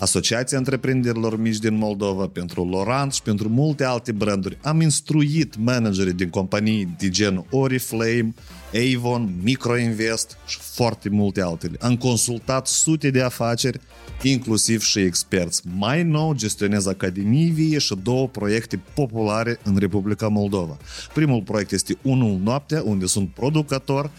Asociația 0.00 0.58
Întreprinderilor 0.58 1.40
Mici 1.40 1.58
din 1.58 1.74
Moldova, 1.74 2.26
pentru 2.26 2.68
Laurent 2.68 3.12
și 3.12 3.22
pentru 3.22 3.48
multe 3.48 3.84
alte 3.84 4.12
branduri. 4.12 4.58
Am 4.62 4.80
instruit 4.80 5.56
managerii 5.58 6.12
din 6.12 6.28
companii 6.28 6.94
de 6.98 7.08
gen 7.08 7.44
Oriflame, 7.50 8.34
Avon, 8.94 9.34
Microinvest 9.42 10.36
și 10.46 10.58
foarte 10.60 11.08
multe 11.08 11.42
altele. 11.42 11.76
Am 11.80 11.96
consultat 11.96 12.66
sute 12.66 13.10
de 13.10 13.22
afaceri, 13.22 13.80
inclusiv 14.22 14.82
și 14.82 14.98
experți. 14.98 15.62
Mai 15.76 16.02
nou 16.02 16.34
gestionez 16.34 16.86
Academii 16.86 17.50
Vie 17.50 17.78
și 17.78 17.94
două 18.02 18.28
proiecte 18.28 18.80
populare 18.94 19.58
în 19.62 19.76
Republica 19.76 20.28
Moldova. 20.28 20.76
Primul 21.14 21.42
proiect 21.42 21.72
este 21.72 21.96
Unul 22.02 22.38
Noaptea, 22.42 22.82
unde 22.84 23.06
sunt 23.06 23.28
producător, 23.28 24.10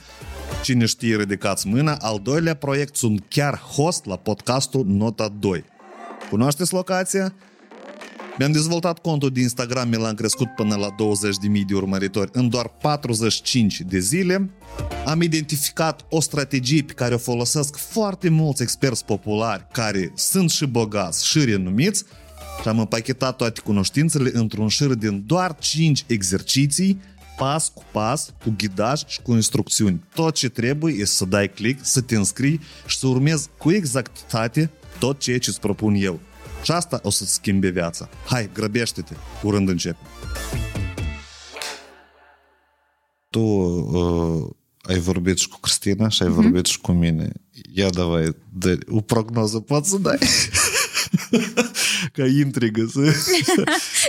Cine 0.64 0.86
știe, 0.86 1.16
ridicați 1.16 1.68
mâna. 1.68 1.96
Al 1.96 2.20
doilea 2.24 2.54
proiect 2.54 2.96
sunt 2.96 3.24
chiar 3.28 3.58
host 3.58 4.06
la 4.06 4.16
podcastul 4.16 4.86
Nota 4.88 5.34
2. 5.40 5.64
Cunoașteți 6.30 6.74
locația? 6.74 7.34
Mi-am 8.38 8.52
dezvoltat 8.52 9.00
contul 9.00 9.30
de 9.30 9.40
Instagram, 9.40 9.90
mi 9.90 9.96
l-am 9.96 10.14
crescut 10.14 10.48
până 10.56 10.76
la 10.76 10.88
20.000 10.90 11.62
de 11.68 11.74
urmăritori 11.74 12.30
în 12.34 12.50
doar 12.50 12.68
45 12.68 13.80
de 13.80 14.00
zile. 14.00 14.50
Am 15.06 15.22
identificat 15.22 16.06
o 16.10 16.22
strategie 16.22 16.84
pe 16.84 16.94
care 16.94 17.14
o 17.14 17.18
folosesc 17.18 17.76
foarte 17.76 18.30
mulți 18.30 18.62
experți 18.62 19.06
populari 19.06 19.68
care 19.72 20.12
sunt 20.16 20.50
și 20.50 20.66
bogați 20.66 21.28
și 21.28 21.46
renumiți 21.46 22.04
și 22.62 22.68
am 22.68 22.80
împachetat 22.80 23.36
toate 23.36 23.62
cunoștințele 23.62 24.30
într-un 24.34 24.68
șir 24.68 24.94
din 24.94 25.24
doar 25.26 25.56
5 25.60 26.04
exerciții 26.08 27.02
pas 27.41 27.69
cu 27.75 27.85
pas, 27.93 28.35
cu 28.43 28.55
ghidaj 28.57 29.03
și 29.07 29.23
cu 29.23 29.33
instrucțiuni. 29.33 30.05
Tot 30.15 30.35
ce 30.35 30.49
trebuie 30.49 30.93
este 30.93 31.15
să 31.15 31.25
dai 31.25 31.51
click, 31.51 31.85
să 31.85 32.01
te 32.01 32.17
înscrii 32.17 32.61
și 32.87 32.99
să 32.99 33.07
urmezi 33.07 33.49
cu 33.59 33.71
exactitate 33.71 34.71
tot 34.99 35.19
ceea 35.19 35.39
ce 35.39 35.51
îți 35.51 35.61
propun 35.61 35.95
eu. 35.95 36.21
Și 36.63 36.73
asta 36.73 37.01
o 37.03 37.11
să-ți 37.11 37.33
schimbe 37.33 37.69
viața. 37.69 38.09
Hai, 38.27 38.51
grăbește-te, 38.53 39.15
curând 39.43 39.69
începe. 39.69 39.99
Tu 43.31 43.41
uh, 43.41 44.51
ai 44.83 44.99
vorbit 44.99 45.39
și 45.39 45.49
cu 45.49 45.59
Cristina 45.61 46.09
și 46.09 46.23
ai 46.23 46.29
mm-hmm. 46.29 46.33
vorbit 46.33 46.67
și 46.67 46.81
cu 46.81 46.93
mine. 46.93 47.33
Ia 47.73 47.91
давай, 47.91 48.37
dă 48.53 48.79
o 48.89 49.01
prognoză 49.01 49.61
poți 49.61 49.91
să 49.91 49.99
dai? 49.99 50.19
ca 52.14 52.26
intrigă. 52.26 52.86
Să... 52.92 53.14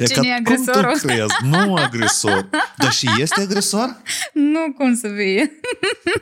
Cine 0.07 0.29
e 0.29 0.35
agresorul? 0.35 0.83
Cum 0.83 0.99
tu 0.99 1.07
crezi? 1.07 1.35
Nu 1.43 1.75
agresor. 1.75 2.49
Dar 2.77 2.93
și 2.93 3.09
este 3.19 3.41
agresor? 3.41 4.03
Nu, 4.33 4.73
cum 4.77 4.95
să 4.97 5.09
fie. 5.17 5.51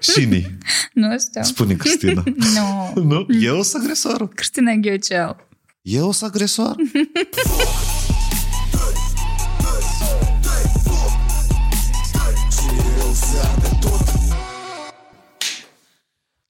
Cine? 0.01 0.59
Nu 0.93 1.19
știu. 1.19 1.43
Spune 1.43 1.75
Cristina. 1.75 2.23
Nu. 2.95 3.03
Nu? 3.03 3.27
Eu 3.41 3.63
sunt 3.63 3.83
agresorul? 3.83 4.29
Cristina 4.29 4.73
Ghiocel. 4.73 5.37
Eu 5.83 6.13
sunt 6.13 6.31
agresor? 6.31 6.77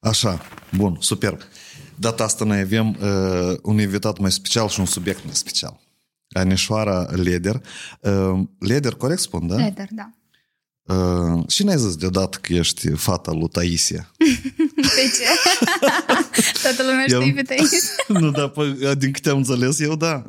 Așa, 0.01 0.47
bun, 0.77 0.97
superb. 1.01 1.41
Data 2.01 2.25
asta 2.25 2.45
noi 2.45 2.61
avem 2.61 2.89
uh, 2.89 3.57
un 3.63 3.81
invitat 3.81 4.19
mai 4.19 4.33
special 4.33 4.69
și 4.69 4.81
un 4.81 4.87
subiect 4.87 5.25
mai 5.25 5.35
special. 5.35 5.81
Anișoara 6.33 7.07
Leder. 7.11 7.63
Uh, 8.01 8.41
Leder, 8.59 8.93
corect 8.93 9.21
spun, 9.21 9.47
da? 9.47 9.57
Leder, 9.57 9.89
da. 9.91 10.11
Uh, 10.83 11.49
și 11.49 11.65
ne-ai 11.65 11.79
zis 11.79 11.97
deodată 11.97 12.39
că 12.41 12.53
ești 12.53 12.89
fata 12.89 13.33
lui 13.33 13.49
Taisia. 13.49 14.11
De 14.97 15.11
ce? 15.17 15.25
Toată 16.63 16.83
lumea 16.83 17.05
știe 17.07 17.27
eu... 17.27 17.35
pe 17.35 17.43
Taisia. 17.43 17.79
nu, 18.21 18.31
dar 18.31 18.49
pă, 18.49 18.95
din 18.99 19.13
câte 19.13 19.31
am 19.31 19.37
înțeles 19.37 19.81
eu, 19.81 19.97
da. 19.97 20.25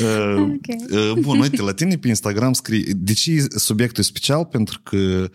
uh, 0.00 0.36
okay. 0.36 0.84
uh, 0.90 1.12
bun, 1.20 1.40
uite, 1.40 1.62
la 1.62 1.74
tine 1.74 1.96
pe 1.96 2.08
Instagram 2.08 2.52
scrii... 2.52 2.94
De 2.94 3.12
ce 3.12 3.46
subiectul 3.56 4.02
special? 4.02 4.44
Pentru 4.44 4.80
că 4.82 5.30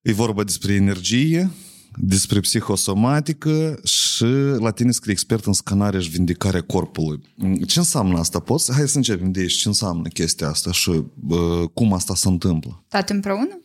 e 0.00 0.12
vorba 0.12 0.44
despre 0.44 0.72
energie, 0.72 1.50
despre 1.96 2.40
psihosomatică 2.40 3.80
și 3.84 4.24
la 4.58 4.70
tine 4.70 4.90
scrie 4.90 5.12
expert 5.12 5.44
în 5.44 5.52
scanare 5.52 6.00
și 6.00 6.10
vindicarea 6.10 6.60
corpului. 6.60 7.20
Ce 7.66 7.78
înseamnă 7.78 8.18
asta? 8.18 8.38
Poți? 8.38 8.72
Hai 8.72 8.88
să 8.88 8.96
începem 8.96 9.32
de 9.32 9.40
aici. 9.40 9.52
Ce 9.52 9.68
înseamnă 9.68 10.08
chestia 10.08 10.48
asta 10.48 10.72
și 10.72 10.90
uh, 11.28 11.68
cum 11.74 11.92
asta 11.92 12.14
se 12.14 12.28
întâmplă? 12.28 12.84
Toate 12.88 13.12
împreună? 13.12 13.60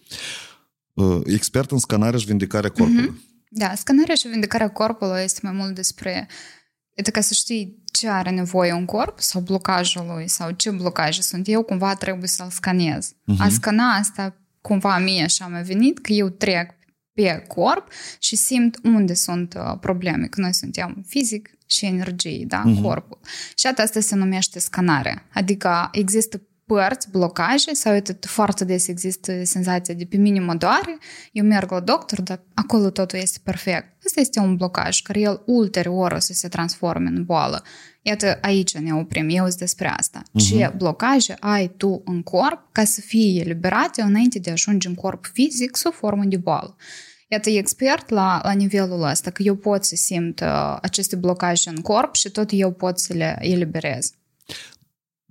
Uh, 0.93 1.21
expert 1.25 1.71
în 1.71 1.77
scanare 1.77 2.17
și 2.17 2.25
vindicarea 2.25 2.69
corpului. 2.69 3.09
Mm-hmm. 3.09 3.29
Da, 3.49 3.75
scanarea 3.75 4.15
și 4.15 4.27
vindicarea 4.27 4.69
corpului 4.69 5.21
este 5.23 5.39
mai 5.43 5.53
mult 5.53 5.75
despre 5.75 6.27
Este 6.93 7.11
ca 7.11 7.21
să 7.21 7.33
știi 7.33 7.83
ce 7.91 8.09
are 8.09 8.29
nevoie 8.29 8.73
un 8.73 8.85
corp 8.85 9.19
sau 9.19 9.41
blocajul 9.41 10.05
lui 10.13 10.27
sau 10.27 10.51
ce 10.51 10.69
blocaje 10.69 11.21
sunt. 11.21 11.47
Eu 11.47 11.63
cumva 11.63 11.95
trebuie 11.95 12.27
să-l 12.27 12.49
scanez. 12.49 13.11
Uh-huh. 13.11 13.37
A 13.39 13.49
scana 13.49 13.95
asta 13.95 14.35
cumva 14.61 14.97
mie 14.97 15.23
așa 15.23 15.47
mi-a 15.47 15.61
venit 15.61 15.99
că 15.99 16.11
eu 16.11 16.29
trec 16.29 16.71
pe 17.13 17.43
corp 17.47 17.91
și 18.19 18.35
simt 18.35 18.79
unde 18.83 19.13
sunt 19.13 19.53
uh, 19.53 19.77
probleme, 19.79 20.25
că 20.27 20.41
noi 20.41 20.53
suntem 20.53 21.03
fizic 21.07 21.49
și 21.65 21.85
energie, 21.85 22.45
da, 22.47 22.63
uh-huh. 22.63 22.81
corpul. 22.81 23.19
Și 23.55 23.67
asta 23.67 23.99
se 23.99 24.15
numește 24.15 24.59
scanare. 24.59 25.25
Adică 25.33 25.89
există 25.91 26.41
părți, 26.73 27.09
blocaje 27.09 27.73
sau 27.73 27.93
uite, 27.93 28.17
foarte 28.21 28.65
des 28.65 28.87
există 28.87 29.43
senzația 29.43 29.93
de 29.93 30.05
pe 30.05 30.17
mine 30.17 30.39
mă 30.39 30.55
doare, 30.55 30.97
eu 31.31 31.45
merg 31.45 31.71
la 31.71 31.79
doctor, 31.79 32.21
dar 32.21 32.39
acolo 32.53 32.89
totul 32.89 33.19
este 33.19 33.39
perfect. 33.43 33.85
Asta 34.05 34.19
este 34.19 34.39
un 34.39 34.55
blocaj 34.55 35.01
care 35.01 35.19
el 35.19 35.41
ulterior 35.45 36.11
o 36.11 36.19
să 36.19 36.33
se 36.33 36.47
transforme 36.47 37.09
în 37.09 37.23
boală. 37.23 37.63
Iată, 38.01 38.37
aici 38.41 38.77
ne 38.77 38.93
oprim, 38.93 39.29
eu 39.29 39.45
sunt 39.45 39.57
despre 39.57 39.87
asta. 39.87 40.21
Uh-huh. 40.21 40.49
Ce 40.49 40.73
blocaje 40.77 41.35
ai 41.39 41.67
tu 41.77 42.01
în 42.05 42.21
corp 42.23 42.69
ca 42.71 42.83
să 42.83 43.01
fie 43.01 43.39
eliberate 43.39 44.01
înainte 44.01 44.39
de 44.39 44.49
a 44.49 44.53
ajunge 44.53 44.87
în 44.87 44.95
corp 44.95 45.25
fizic 45.33 45.75
sub 45.75 45.93
formă 45.93 46.23
de 46.25 46.37
boală. 46.37 46.75
Iată, 47.27 47.49
e 47.49 47.57
expert 47.57 48.09
la, 48.09 48.41
la 48.43 48.51
nivelul 48.51 49.01
ăsta, 49.03 49.31
că 49.31 49.43
eu 49.43 49.55
pot 49.55 49.85
să 49.85 49.95
simt 49.95 50.39
uh, 50.39 50.77
aceste 50.81 51.15
blocaje 51.15 51.69
în 51.69 51.81
corp 51.81 52.15
și 52.15 52.29
tot 52.29 52.49
eu 52.51 52.71
pot 52.71 52.99
să 52.99 53.13
le 53.13 53.37
eliberez. 53.39 54.13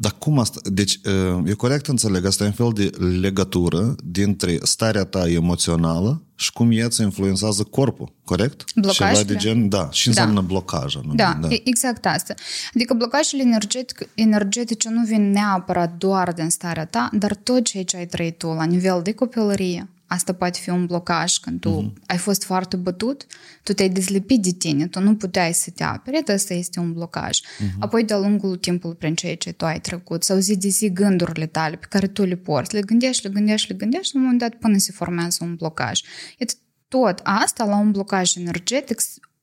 Dar 0.01 0.15
cum 0.19 0.39
asta? 0.39 0.61
Deci, 0.65 1.01
e 1.45 1.53
corect 1.53 1.87
înțeleg, 1.87 2.25
asta 2.25 2.45
e 2.45 2.47
un 2.47 2.53
fel 2.53 2.71
de 2.75 2.91
legătură 3.21 3.95
dintre 4.05 4.59
starea 4.63 5.05
ta 5.05 5.29
emoțională 5.29 6.23
și 6.35 6.53
cum 6.53 6.71
ea 6.73 6.85
îți 6.85 7.03
influențează 7.03 7.63
corpul, 7.63 8.13
corect? 8.25 8.65
Blocajele? 8.75 9.13
Ceva 9.13 9.33
de 9.33 9.37
gen, 9.37 9.69
da. 9.69 9.89
Și 9.93 10.09
înseamnă 10.09 10.35
da. 10.35 10.41
blocaj. 10.41 10.95
Nu? 10.95 11.15
Da, 11.15 11.39
da, 11.41 11.49
exact 11.65 12.07
asta. 12.07 12.35
Adică 12.75 12.95
blocajele 12.95 13.43
energetic, 13.43 14.09
energetice 14.15 14.89
nu 14.89 15.05
vin 15.05 15.31
neapărat 15.31 15.97
doar 15.99 16.33
din 16.33 16.51
starea 16.51 16.87
ta, 16.87 17.11
dar 17.13 17.35
tot 17.35 17.65
ceea 17.65 17.85
ce 17.85 17.97
ai 17.97 18.07
trăit 18.07 18.39
tu 18.39 18.47
la 18.47 18.65
nivel 18.65 19.01
de 19.03 19.13
copilărie, 19.13 19.89
Asta 20.13 20.33
poate 20.33 20.59
fi 20.59 20.71
un 20.71 20.87
blocaj 20.87 21.37
când 21.37 21.61
tu 21.61 21.93
uh-huh. 21.93 22.07
ai 22.07 22.17
fost 22.17 22.45
foarte 22.45 22.77
bătut, 22.77 23.27
tu 23.63 23.73
te-ai 23.73 23.89
dezlipit 23.89 24.43
de 24.43 24.51
tine, 24.51 24.87
tu 24.87 25.01
nu 25.01 25.17
puteai 25.17 25.55
să 25.55 25.71
te 25.71 25.83
apere, 25.83 26.23
asta 26.33 26.55
este 26.55 26.81
un 26.81 26.93
blocaj. 26.93 27.39
Uh-huh. 27.41 27.79
Apoi, 27.79 28.05
de-a 28.05 28.19
lungul 28.19 28.57
timpului 28.57 28.97
prin 28.97 29.15
ceea 29.15 29.37
ce 29.37 29.53
tu 29.53 29.65
ai 29.65 29.81
trecut, 29.81 30.23
sau 30.23 30.39
zi 30.39 30.57
de 30.57 30.69
zi 30.69 30.93
gândurile 30.93 31.47
tale 31.47 31.77
pe 31.77 31.87
care 31.89 32.07
tu 32.07 32.25
le 32.25 32.37
porți, 32.37 32.75
le 32.75 32.81
gândești, 32.81 33.27
le 33.27 33.33
gândești, 33.33 33.71
le 33.71 33.77
gândești, 33.77 34.15
la 34.15 34.21
un 34.21 34.25
moment 34.25 34.43
dat 34.43 34.55
până 34.55 34.79
se 34.79 34.93
formează 34.93 35.45
un 35.45 35.55
blocaj. 35.55 36.01
Iată, 36.39 36.53
tot 36.89 37.21
asta 37.23 37.65
la 37.65 37.77
un 37.77 37.91
blocaj 37.91 38.37
energetic 38.37 39.01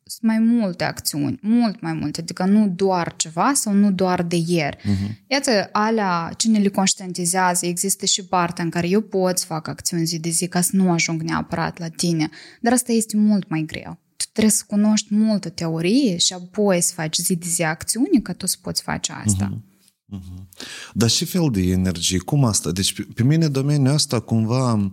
sunt 0.09 0.31
mai 0.31 0.39
multe 0.39 0.83
acțiuni, 0.83 1.39
mult 1.42 1.81
mai 1.81 1.94
multe, 1.94 2.21
adică 2.21 2.45
nu 2.45 2.68
doar 2.68 3.15
ceva 3.15 3.51
sau 3.54 3.74
nu 3.74 3.92
doar 3.92 4.24
de 4.24 4.44
ieri. 4.48 4.77
Uh-huh. 4.77 5.27
Iată, 5.27 5.69
alea, 5.71 6.33
cine 6.38 6.59
le 6.59 6.69
conștientizează, 6.69 7.65
există 7.65 8.06
și 8.06 8.25
partea 8.25 8.63
în 8.63 8.69
care 8.69 8.89
eu 8.89 9.01
pot 9.01 9.38
să 9.38 9.45
fac 9.45 9.68
acțiuni 9.68 10.06
zi 10.06 10.19
de 10.19 10.30
zi 10.30 10.48
ca 10.48 10.62
să 10.62 10.69
nu 10.74 10.92
ajung 10.92 11.21
neapărat 11.21 11.80
la 11.80 11.88
tine, 11.88 12.30
dar 12.62 12.74
asta 12.74 12.92
este 12.92 13.18
mult 13.18 13.50
mai 13.50 13.63
greu. 13.68 13.98
Tu 14.15 14.25
trebuie 14.31 14.54
să 14.54 14.63
cunoști 14.68 15.15
multă 15.15 15.50
teorie 15.50 16.18
și 16.18 16.33
apoi 16.33 16.81
să 16.81 16.94
faci 16.94 17.18
zi 17.18 17.36
de 17.36 17.48
zi 17.48 17.63
acțiuni 17.63 18.21
ca 18.21 18.33
tu 18.33 18.45
să 18.45 18.57
poți 18.62 18.81
face 18.81 19.12
asta. 19.25 19.62
Uh-huh. 20.15 20.45
Dar 20.94 21.09
ce 21.09 21.25
fel 21.25 21.50
de 21.51 21.62
energie? 21.62 22.18
Cum 22.18 22.45
asta? 22.45 22.71
Deci 22.71 22.94
pe, 22.94 23.07
pe 23.15 23.24
mine 23.24 23.48
domeniul 23.48 23.94
ăsta 23.94 24.19
cumva... 24.19 24.92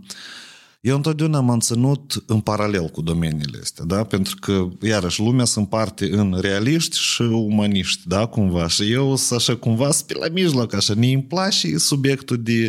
Eu 0.85 0.97
întotdeauna 0.97 1.41
m-am 1.41 1.61
ținut 1.61 2.25
în 2.27 2.41
paralel 2.41 2.89
cu 2.89 3.03
domeniile 3.03 3.59
astea, 3.63 3.85
da? 3.85 4.05
Pentru 4.05 4.37
că, 4.41 4.69
iarăși, 4.83 5.21
lumea 5.21 5.45
se 5.45 5.59
împarte 5.59 6.13
în 6.13 6.39
realiști 6.41 6.99
și 6.99 7.23
umaniști, 7.23 8.09
da? 8.09 8.27
Cumva. 8.27 8.69
Și 8.69 8.93
eu 8.93 9.17
sunt 9.17 9.39
așa 9.39 9.57
cumva 9.57 9.91
pe 10.07 10.15
la 10.15 10.29
mijloc, 10.29 10.75
așa. 10.75 10.95
mi 10.95 11.13
îmi 11.13 11.23
place 11.23 11.79
subiectul 11.79 12.43
de 12.43 12.69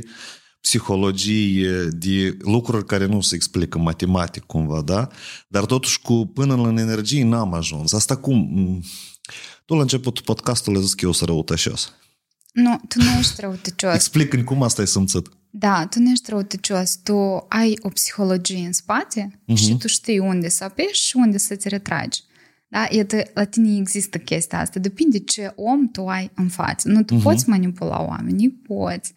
psihologie, 0.62 1.88
de 1.92 2.38
lucruri 2.42 2.86
care 2.86 3.06
nu 3.06 3.22
se 3.22 3.36
explică 3.36 3.78
matematic 3.78 4.44
cumva, 4.44 4.82
da? 4.82 5.08
Dar 5.48 5.66
totuși 5.66 6.02
cu 6.02 6.26
până 6.34 6.54
în 6.54 6.78
energie 6.78 7.24
n-am 7.24 7.54
ajuns. 7.54 7.94
Asta 7.94 8.16
cum? 8.16 8.82
Tu 9.66 9.74
la 9.74 9.82
început 9.82 10.20
podcastului 10.20 10.80
ai 10.80 10.86
zis 10.86 10.94
că 10.94 11.06
eu 11.06 11.12
sunt 11.12 11.30
răutăcios. 11.30 11.92
Nu, 12.54 12.82
tu 12.88 13.04
nu 13.04 13.20
ești 13.20 13.42
răutăcios. 13.42 13.94
Explică 13.94 14.38
cum 14.38 14.64
asta 14.64 14.82
ai 14.82 14.88
simțit. 14.88 15.30
Da, 15.58 15.88
tu 15.90 16.00
nu 16.00 16.10
ești 16.12 16.30
răutăcios. 16.30 16.96
Tu 17.04 17.46
ai 17.50 17.78
o 17.82 17.90
psihologie 17.90 18.66
în 18.66 18.74
spate 18.74 19.32
uh-huh. 19.32 19.56
și 19.56 19.78
tu 19.78 19.88
știi 19.88 20.20
unde 20.20 20.50
să 20.50 20.64
apeși 20.64 21.06
și 21.06 21.16
unde 21.16 21.38
să 21.38 21.56
te 21.56 21.70
retragi. 21.70 22.22
Da? 22.68 22.88
Iată, 22.90 23.24
la 23.34 23.44
tine 23.44 23.78
există 23.78 24.18
chestia 24.18 24.60
asta. 24.60 24.80
Depinde 24.80 25.20
ce 25.20 25.54
om 25.56 25.92
tu 25.92 26.08
ai 26.08 26.32
în 26.36 26.48
față. 26.48 26.90
Nu, 26.90 27.04
tu 27.04 27.16
uh-huh. 27.16 27.22
poți 27.22 27.50
manipula 27.50 28.02
oamenii, 28.02 28.50
poți. 28.50 29.14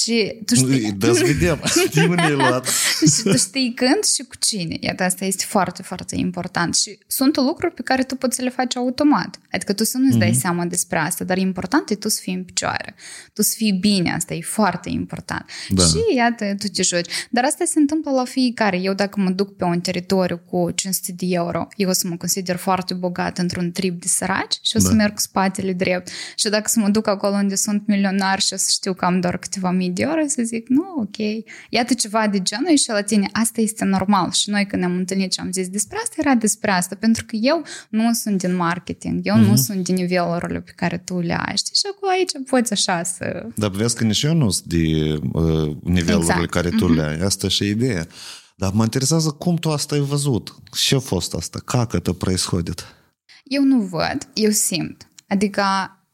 Și 0.00 0.40
tu 0.46 0.54
știi... 0.54 0.92
Da, 0.92 1.12
să 1.12 1.22
vedem. 1.24 1.62
Știi 1.64 2.06
unde 2.06 2.22
e 2.22 2.34
luat. 2.34 2.68
și 3.14 3.22
tu 3.22 3.36
știi 3.36 3.72
când 3.74 4.04
și 4.14 4.22
cu 4.22 4.34
cine. 4.38 4.76
Iată, 4.80 5.02
asta 5.02 5.24
este 5.24 5.44
foarte, 5.48 5.82
foarte 5.82 6.16
important. 6.16 6.74
Și 6.74 6.98
sunt 7.06 7.36
lucruri 7.36 7.74
pe 7.74 7.82
care 7.82 8.02
tu 8.02 8.14
poți 8.14 8.36
să 8.36 8.42
le 8.42 8.48
faci 8.48 8.76
automat. 8.76 9.40
Adică 9.50 9.72
tu 9.72 9.84
să 9.84 9.98
nu-ți 9.98 10.18
dai 10.18 10.30
mm-hmm. 10.30 10.40
seama 10.40 10.64
despre 10.64 10.98
asta, 10.98 11.24
dar 11.24 11.38
important 11.38 11.90
e 11.90 11.94
tu 11.94 12.08
să 12.08 12.18
fii 12.22 12.34
în 12.34 12.44
picioare. 12.44 12.94
Tu 13.32 13.42
să 13.42 13.54
fii 13.56 13.72
bine, 13.72 14.12
asta 14.12 14.34
e 14.34 14.40
foarte 14.40 14.88
important. 14.88 15.44
Da. 15.68 15.82
Și 15.82 16.16
iată, 16.16 16.54
tu 16.58 16.66
te 16.66 16.82
joci. 16.82 17.10
Dar 17.30 17.44
asta 17.44 17.64
se 17.64 17.78
întâmplă 17.78 18.10
la 18.10 18.24
fiecare. 18.24 18.76
Eu 18.76 18.94
dacă 18.94 19.20
mă 19.20 19.30
duc 19.30 19.56
pe 19.56 19.64
un 19.64 19.80
teritoriu 19.80 20.40
cu 20.46 20.70
500 20.74 21.12
de 21.16 21.26
euro, 21.28 21.68
eu 21.76 21.88
o 21.88 21.92
să 21.92 22.06
mă 22.08 22.16
consider 22.16 22.56
foarte 22.56 22.94
bogat 22.94 23.38
într-un 23.38 23.72
trip 23.72 24.00
de 24.00 24.08
săraci 24.08 24.58
și 24.62 24.76
o 24.76 24.78
să 24.78 24.88
da. 24.88 24.94
merg 24.94 25.14
cu 25.14 25.20
spatele 25.20 25.72
drept. 25.72 26.08
Și 26.36 26.48
dacă 26.48 26.68
să 26.68 26.80
mă 26.80 26.88
duc 26.88 27.06
acolo 27.06 27.34
unde 27.34 27.54
sunt 27.54 27.86
milionar 27.86 28.40
și 28.40 28.52
o 28.52 28.56
să 28.56 28.68
știu 28.70 28.94
că 28.94 29.04
am 29.04 29.20
doar 29.20 29.36
câteva 29.36 29.70
mii 29.81 29.89
de 29.89 30.03
ore 30.03 30.27
să 30.27 30.41
zic, 30.43 30.67
nu, 30.67 30.83
ok, 30.97 31.17
iată 31.69 31.93
ceva 31.93 32.27
de 32.27 32.41
genul 32.41 32.75
și 32.75 32.89
la 32.89 33.01
tine, 33.01 33.29
asta 33.31 33.61
este 33.61 33.85
normal. 33.85 34.31
Și 34.31 34.49
noi 34.49 34.65
când 34.65 34.81
ne-am 34.81 34.95
întâlnit 34.95 35.33
și 35.33 35.39
am 35.39 35.51
zis 35.51 35.69
despre 35.69 35.97
asta, 36.03 36.15
era 36.17 36.35
despre 36.35 36.71
asta, 36.71 36.95
pentru 36.95 37.25
că 37.25 37.35
eu 37.35 37.63
nu 37.89 38.13
sunt 38.13 38.37
din 38.37 38.55
marketing, 38.55 39.19
eu 39.23 39.35
uh-huh. 39.35 39.47
nu 39.47 39.55
sunt 39.55 39.83
din 39.83 39.95
nivelurile 39.95 40.61
pe 40.61 40.71
care 40.75 40.97
tu 40.97 41.19
le 41.19 41.33
ai, 41.33 41.57
știi? 41.57 41.75
Și 41.75 41.81
acolo 41.91 42.11
aici 42.11 42.31
poți 42.49 42.71
așa 42.71 43.03
să... 43.03 43.47
Dar 43.55 43.69
vezi 43.69 43.95
că 43.95 44.03
nici 44.03 44.23
eu 44.23 44.33
nu 44.33 44.49
sunt 44.49 44.67
de 44.67 44.77
uh, 45.33 45.75
nivelurile 45.83 46.33
exact. 46.33 46.49
care 46.49 46.69
tu 46.69 46.91
uh-huh. 46.91 46.95
le 46.95 47.01
ai, 47.01 47.19
asta 47.19 47.47
și 47.47 47.67
ideea. 47.67 48.07
Dar 48.55 48.71
mă 48.73 48.83
interesează 48.83 49.29
cum 49.29 49.55
tu 49.55 49.69
asta 49.69 49.95
ai 49.95 50.01
văzut. 50.01 50.55
Ce 50.71 50.95
a 50.95 50.99
fost 50.99 51.33
asta? 51.33 51.59
Как 51.65 51.93
это 51.93 52.13
происходит? 52.13 52.95
Eu 53.43 53.63
nu 53.63 53.79
văd, 53.79 54.27
eu 54.33 54.51
simt. 54.51 55.09
Adică 55.27 55.61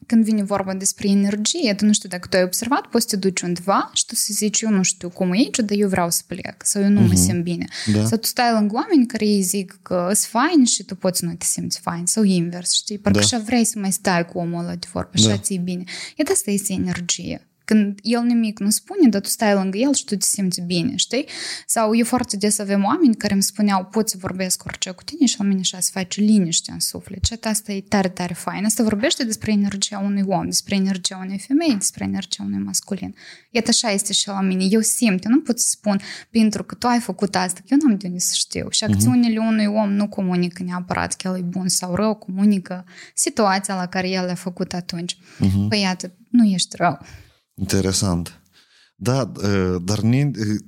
când 0.08 0.25
vine 0.25 0.43
vorba 0.43 0.75
despre 0.75 1.08
energie, 1.08 1.75
tu 1.75 1.84
nu 1.84 1.93
știu 1.93 2.08
dacă 2.08 2.26
tu 2.28 2.37
ai 2.37 2.43
observat, 2.43 2.87
poți 2.87 3.08
să 3.08 3.10
te 3.10 3.16
duci 3.16 3.40
undeva 3.40 3.90
și 3.94 4.05
tu 4.06 4.14
să 4.14 4.28
zici, 4.31 4.60
eu 4.60 4.70
nu 4.70 4.82
știu 4.82 5.08
cum 5.08 5.32
e 5.32 5.37
aici, 5.37 5.58
dar 5.58 5.76
eu 5.76 5.88
vreau 5.88 6.10
să 6.10 6.22
plec, 6.26 6.62
sau 6.64 6.82
eu 6.82 6.88
nu 6.88 7.00
uh-huh. 7.00 7.08
mă 7.08 7.14
simt 7.14 7.43
bine. 7.43 7.66
Da. 7.93 8.05
Sau 8.06 8.19
tu 8.19 8.26
stai 8.26 8.52
lângă 8.52 8.75
oameni 8.75 9.06
care 9.06 9.25
îi 9.25 9.43
zic 9.43 9.78
că 9.82 10.10
sunt 10.14 10.31
fain 10.31 10.64
și 10.64 10.82
tu 10.82 10.94
poți 10.96 11.25
nu 11.25 11.34
te 11.34 11.44
simți 11.44 11.81
fain, 11.81 12.06
sau 12.06 12.22
invers, 12.22 12.72
știi? 12.72 12.99
Parcă 12.99 13.19
da. 13.19 13.25
așa 13.25 13.38
vrei 13.38 13.64
să 13.64 13.78
mai 13.78 13.93
stai 13.93 14.26
cu 14.26 14.38
omul 14.38 14.60
ăla 14.60 14.75
de 14.75 14.87
vorbă, 14.93 15.10
așa 15.14 15.28
da. 15.28 15.37
ți-e 15.37 15.58
bine. 15.58 15.84
E 16.16 16.22
de 16.22 16.32
asta 16.32 16.50
este 16.50 16.72
energie. 16.72 17.48
Când 17.69 17.99
el 18.03 18.23
nimic 18.23 18.59
nu 18.59 18.70
spune, 18.70 19.09
dar 19.09 19.20
tu 19.20 19.29
stai 19.29 19.55
lângă 19.55 19.79
el 19.79 19.94
și 19.94 20.05
tu 20.05 20.17
te 20.17 20.25
simți 20.25 20.61
bine, 20.61 20.97
știi? 20.97 21.26
Sau 21.67 21.97
eu 21.97 22.05
foarte 22.05 22.37
des 22.37 22.59
avem 22.59 22.85
oameni 22.85 23.15
care 23.15 23.32
îmi 23.32 23.43
spuneau, 23.43 23.85
poți 23.85 24.11
să 24.11 24.17
vorbesc 24.20 24.65
orice 24.65 24.91
cu 24.91 25.03
tine 25.03 25.26
și 25.26 25.35
la 25.38 25.44
mine 25.44 25.61
așa 25.61 25.81
să 25.81 25.91
faci 25.93 26.17
liniște 26.17 26.70
în 26.73 26.81
suflet. 26.81 27.25
Și 27.25 27.35
asta 27.43 27.73
e 27.73 27.81
tare, 27.81 28.09
tare 28.09 28.35
fain. 28.35 28.65
Asta 28.65 28.82
vorbește 28.82 29.25
despre 29.25 29.53
energia 29.53 29.99
unui 29.99 30.25
om, 30.26 30.44
despre 30.44 30.75
energia 30.75 31.20
unei 31.25 31.38
femei, 31.38 31.75
despre 31.75 32.05
energia 32.05 32.43
unui 32.47 32.59
masculin. 32.59 33.15
Iată 33.50 33.69
așa 33.71 33.91
este 33.91 34.12
și 34.12 34.29
la 34.29 34.41
mine. 34.41 34.64
Eu 34.71 34.81
simt, 34.81 35.25
eu 35.25 35.31
nu 35.31 35.41
pot 35.41 35.61
să 35.61 35.69
spun 35.69 36.00
pentru 36.31 36.64
că 36.64 36.75
tu 36.75 36.87
ai 36.87 37.00
făcut 37.00 37.37
asta, 37.37 37.61
că 37.61 37.67
eu 37.71 37.79
n-am 37.82 37.97
de 37.97 38.06
unde 38.06 38.19
să 38.19 38.32
știu. 38.35 38.67
Și 38.71 38.85
acțiunile 38.85 39.41
uh-huh. 39.41 39.49
unui 39.49 39.67
om 39.67 39.93
nu 39.93 40.09
comunică 40.09 40.62
neapărat 40.62 41.14
că 41.14 41.29
el 41.29 41.37
e 41.37 41.41
bun 41.41 41.69
sau 41.69 41.94
rău, 41.94 42.14
comunică 42.14 42.85
situația 43.14 43.75
la 43.75 43.87
care 43.87 44.09
el 44.09 44.25
le-a 44.25 44.35
făcut 44.35 44.73
atunci. 44.73 45.17
Uh-huh. 45.17 45.69
Păi 45.69 45.81
iată, 45.81 46.12
nu 46.31 46.44
ești 46.44 46.76
rău. 46.76 46.99
Interesant. 47.58 48.40
Da, 49.00 49.32
dar 49.82 50.00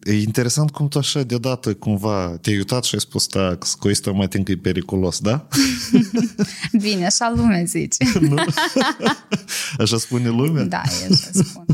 e 0.03 0.21
interesant 0.21 0.71
cum 0.71 0.89
tu 0.89 0.99
așa 0.99 1.23
deodată 1.23 1.75
cumva 1.75 2.37
te-ai 2.41 2.57
uitat 2.57 2.85
și 2.85 2.95
ai 2.95 3.01
spus 3.01 3.27
da, 3.27 3.57
că 3.79 3.89
ăsta 3.89 4.11
mai 4.11 4.29
că 4.29 4.51
e 4.51 4.57
periculos, 4.57 5.19
da? 5.19 5.49
Bine, 6.83 7.07
așa 7.07 7.33
lumea 7.37 7.65
zice. 7.65 8.05
nu? 8.29 8.35
Așa 9.79 9.99
spune 9.99 10.29
lumea? 10.29 10.65
Da, 10.65 10.83
e 11.03 11.13
așa 11.13 11.31
spun. 11.33 11.65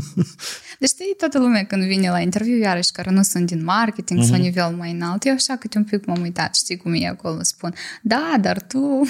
Deci 0.79 0.89
știi, 0.89 1.13
toată 1.17 1.39
lumea 1.39 1.65
când 1.65 1.83
vine 1.83 2.09
la 2.09 2.19
interviu, 2.19 2.57
iarăși 2.57 2.91
care 2.91 3.11
nu 3.11 3.21
sunt 3.21 3.45
din 3.45 3.63
marketing 3.63 4.19
uh-huh. 4.19 4.27
sau 4.27 4.37
nivel 4.37 4.75
mai 4.75 4.91
înalt, 4.91 5.25
eu 5.25 5.33
așa 5.33 5.55
câte 5.55 5.77
un 5.77 5.83
pic 5.83 6.05
m-am 6.05 6.21
uitat, 6.21 6.55
știi 6.55 6.77
cum 6.77 6.93
e 6.93 7.07
acolo, 7.07 7.43
spun, 7.43 7.73
da, 8.01 8.37
dar 8.41 8.61
tu... 8.61 9.07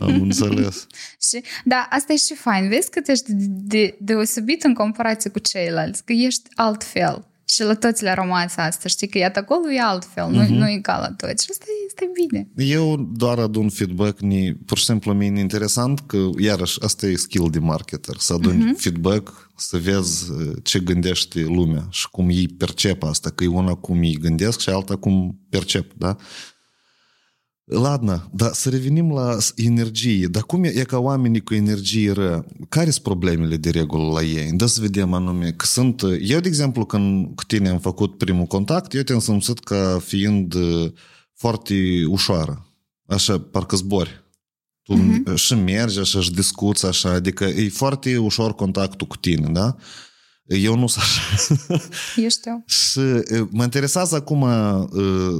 Am 0.00 0.22
înțeles. 0.22 0.86
și, 1.28 1.42
da, 1.64 1.86
asta 1.90 2.12
e 2.12 2.16
și 2.16 2.34
fain, 2.34 2.68
vezi 2.68 2.90
că 2.90 3.00
ești 3.06 3.32
de, 3.32 3.46
de, 3.48 3.96
deosebit 4.00 4.64
în 4.64 4.74
comparație 4.74 5.30
cu 5.30 5.38
ceilalți, 5.38 6.04
că 6.04 6.12
ești 6.12 6.48
altfel. 6.54 7.29
Și 7.52 7.62
la 7.62 7.74
toți 7.74 8.02
le-a 8.02 8.14
rămas 8.14 8.56
asta, 8.56 8.88
știi 8.88 9.08
că 9.08 9.18
iată 9.18 9.38
acolo 9.38 9.70
e 9.70 9.80
altfel, 9.80 10.24
uh-huh. 10.24 10.32
nu, 10.32 10.42
mhm. 10.42 10.52
nu 10.52 10.68
e 10.68 10.78
ca 10.82 10.98
la 10.98 11.26
toți. 11.26 11.44
Și 11.44 11.50
asta 11.50 11.64
este 11.86 12.10
bine. 12.14 12.48
Eu 12.56 12.96
doar 12.96 13.38
adun 13.38 13.68
feedback, 13.68 14.20
ni, 14.20 14.54
pur 14.54 14.78
și 14.78 14.84
simplu 14.84 15.12
mi 15.12 15.26
e 15.26 15.40
interesant 15.40 16.00
că, 16.06 16.28
iarăși, 16.38 16.82
asta 16.82 17.06
e 17.06 17.14
skill 17.14 17.50
de 17.50 17.58
marketer, 17.58 18.16
să 18.18 18.32
aduni 18.32 18.62
uh-huh. 18.62 18.80
feedback, 18.80 19.50
să 19.56 19.78
vezi 19.78 20.30
uh, 20.30 20.52
ce 20.62 20.78
gândește 20.78 21.40
lumea 21.40 21.86
și 21.90 22.08
cum 22.10 22.28
ei 22.28 22.48
percep 22.48 23.02
asta, 23.02 23.30
că 23.30 23.44
e 23.44 23.46
una 23.46 23.74
cum 23.74 24.02
ei 24.02 24.18
gândesc 24.20 24.60
și 24.60 24.68
alta 24.68 24.96
cum 24.96 25.40
percep, 25.48 25.92
da? 25.96 26.16
Ladna, 27.70 28.30
dar 28.32 28.52
să 28.52 28.68
revenim 28.68 29.12
la 29.12 29.36
energie. 29.56 30.26
Dar 30.26 30.42
cum 30.42 30.64
e, 30.64 30.68
e 30.68 30.82
ca 30.82 30.98
oamenii 30.98 31.40
cu 31.40 31.54
energie 31.54 32.12
rea? 32.12 32.46
Care 32.68 32.90
sunt 32.90 33.04
problemele 33.04 33.56
de 33.56 33.70
regulă 33.70 34.12
la 34.12 34.22
ei? 34.22 34.52
Da 34.52 34.66
să 34.66 34.80
vedem 34.80 35.12
anume 35.12 35.50
că 35.50 35.66
sunt... 35.66 36.02
Eu, 36.20 36.40
de 36.40 36.48
exemplu, 36.48 36.84
când 36.84 37.34
cu 37.34 37.44
tine 37.44 37.68
am 37.68 37.78
făcut 37.78 38.18
primul 38.18 38.44
contact, 38.44 38.94
eu 38.94 39.02
te-am 39.02 39.18
simțit 39.18 39.58
ca 39.58 39.98
fiind 40.04 40.54
uh, 40.54 40.92
foarte 41.34 42.04
ușoară. 42.06 42.66
Așa, 43.06 43.38
parcă 43.38 43.76
zbori. 43.76 44.24
Tu 44.82 44.94
uh-huh. 44.94 45.34
și 45.34 45.54
mergi 45.54 45.98
așa 45.98 46.20
și 46.20 46.32
discuți 46.32 46.86
așa, 46.86 47.10
adică 47.10 47.44
e 47.44 47.68
foarte 47.68 48.16
ușor 48.16 48.54
contactul 48.54 49.06
cu 49.06 49.16
tine, 49.16 49.48
da? 49.52 49.76
Eu 50.56 50.76
nu 50.76 50.86
sunt 50.86 51.04
așa. 51.04 51.22
Eu 52.22 52.28
știu. 52.28 52.64
și 52.66 53.00
mă 53.50 53.62
interesează 53.62 54.14
acum, 54.14 54.46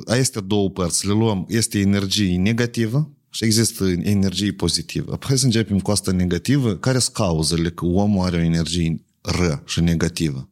este 0.07 0.41
două 0.41 0.71
părți. 0.71 1.07
Le 1.07 1.13
luăm, 1.13 1.47
este 1.49 1.79
energie 1.79 2.37
negativă 2.37 3.11
și 3.31 3.45
există 3.45 3.85
energie 3.89 4.53
pozitivă. 4.53 5.19
Hai 5.21 5.39
să 5.39 5.45
începem 5.45 5.79
cu 5.79 5.91
asta 5.91 6.13
negativă. 6.13 6.77
Care 6.77 6.99
sunt 6.99 7.15
cauzele 7.15 7.71
că 7.71 7.85
omul 7.85 8.27
are 8.27 8.37
o 8.37 8.41
energie 8.41 9.05
ră 9.21 9.63
și 9.67 9.81
negativă? 9.81 10.49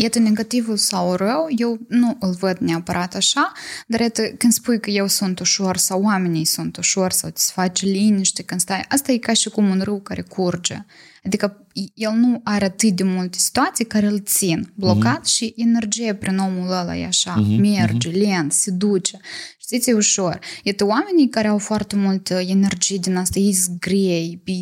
Iată, 0.00 0.18
negativul 0.18 0.76
sau 0.76 1.14
rău, 1.14 1.46
eu 1.56 1.78
nu 1.88 2.16
îl 2.20 2.32
văd 2.32 2.56
neapărat 2.56 3.14
așa, 3.14 3.52
dar 3.86 4.00
iată, 4.00 4.22
când 4.22 4.52
spui 4.52 4.80
că 4.80 4.90
eu 4.90 5.06
sunt 5.06 5.38
ușor 5.38 5.76
sau 5.76 6.02
oamenii 6.02 6.44
sunt 6.44 6.76
ușor 6.76 7.12
sau 7.12 7.30
ți 7.30 7.52
face 7.52 7.86
liniște 7.86 8.42
când 8.42 8.60
stai, 8.60 8.84
asta 8.88 9.12
e 9.12 9.18
ca 9.18 9.32
și 9.32 9.48
cum 9.48 9.70
un 9.70 9.80
râu 9.82 10.00
care 10.00 10.22
curge. 10.22 10.84
Adică 11.24 11.66
el 11.94 12.12
nu 12.12 12.40
are 12.44 12.64
atât 12.64 12.90
de 12.90 13.02
multe 13.02 13.38
situații 13.38 13.84
care 13.84 14.06
îl 14.06 14.20
țin 14.24 14.72
blocat 14.74 15.20
uh-huh. 15.20 15.34
și 15.34 15.54
energia 15.56 16.14
prin 16.14 16.38
omul 16.38 16.70
ăla 16.70 16.96
e 16.96 17.06
așa, 17.06 17.34
uh-huh. 17.34 17.58
merge, 17.60 18.10
uh-huh. 18.10 18.18
lent, 18.18 18.52
se 18.52 18.70
duce. 18.70 19.20
Știți, 19.58 19.90
e 19.90 19.92
ușor. 19.92 20.38
Iată, 20.62 20.86
oamenii 20.86 21.28
care 21.28 21.48
au 21.48 21.58
foarte 21.58 21.96
multă 21.96 22.34
energie 22.34 22.96
din 22.96 23.16
asta, 23.16 23.38
ei 23.38 23.52
sunt 23.52 23.78
grei, 23.80 24.42
e 24.44 24.52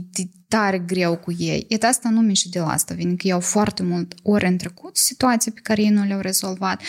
tare 0.49 0.79
greu 0.79 1.17
cu 1.17 1.35
ei. 1.39 1.65
Iată, 1.69 1.87
asta 1.87 2.09
nu 2.09 2.21
mi 2.21 2.35
și 2.35 2.49
de 2.49 2.59
la 2.59 2.71
asta 2.71 2.95
vine, 2.95 3.15
că 3.15 3.27
ei 3.27 3.33
au 3.33 3.41
foarte 3.41 3.83
mult 3.83 4.15
ori 4.23 4.47
în 4.47 4.57
trecut 4.57 4.97
situații 4.97 5.53
pe 5.53 5.61
care 5.63 5.83
ei 5.83 5.89
nu 5.89 6.05
le-au 6.05 6.21
rezolvat. 6.21 6.83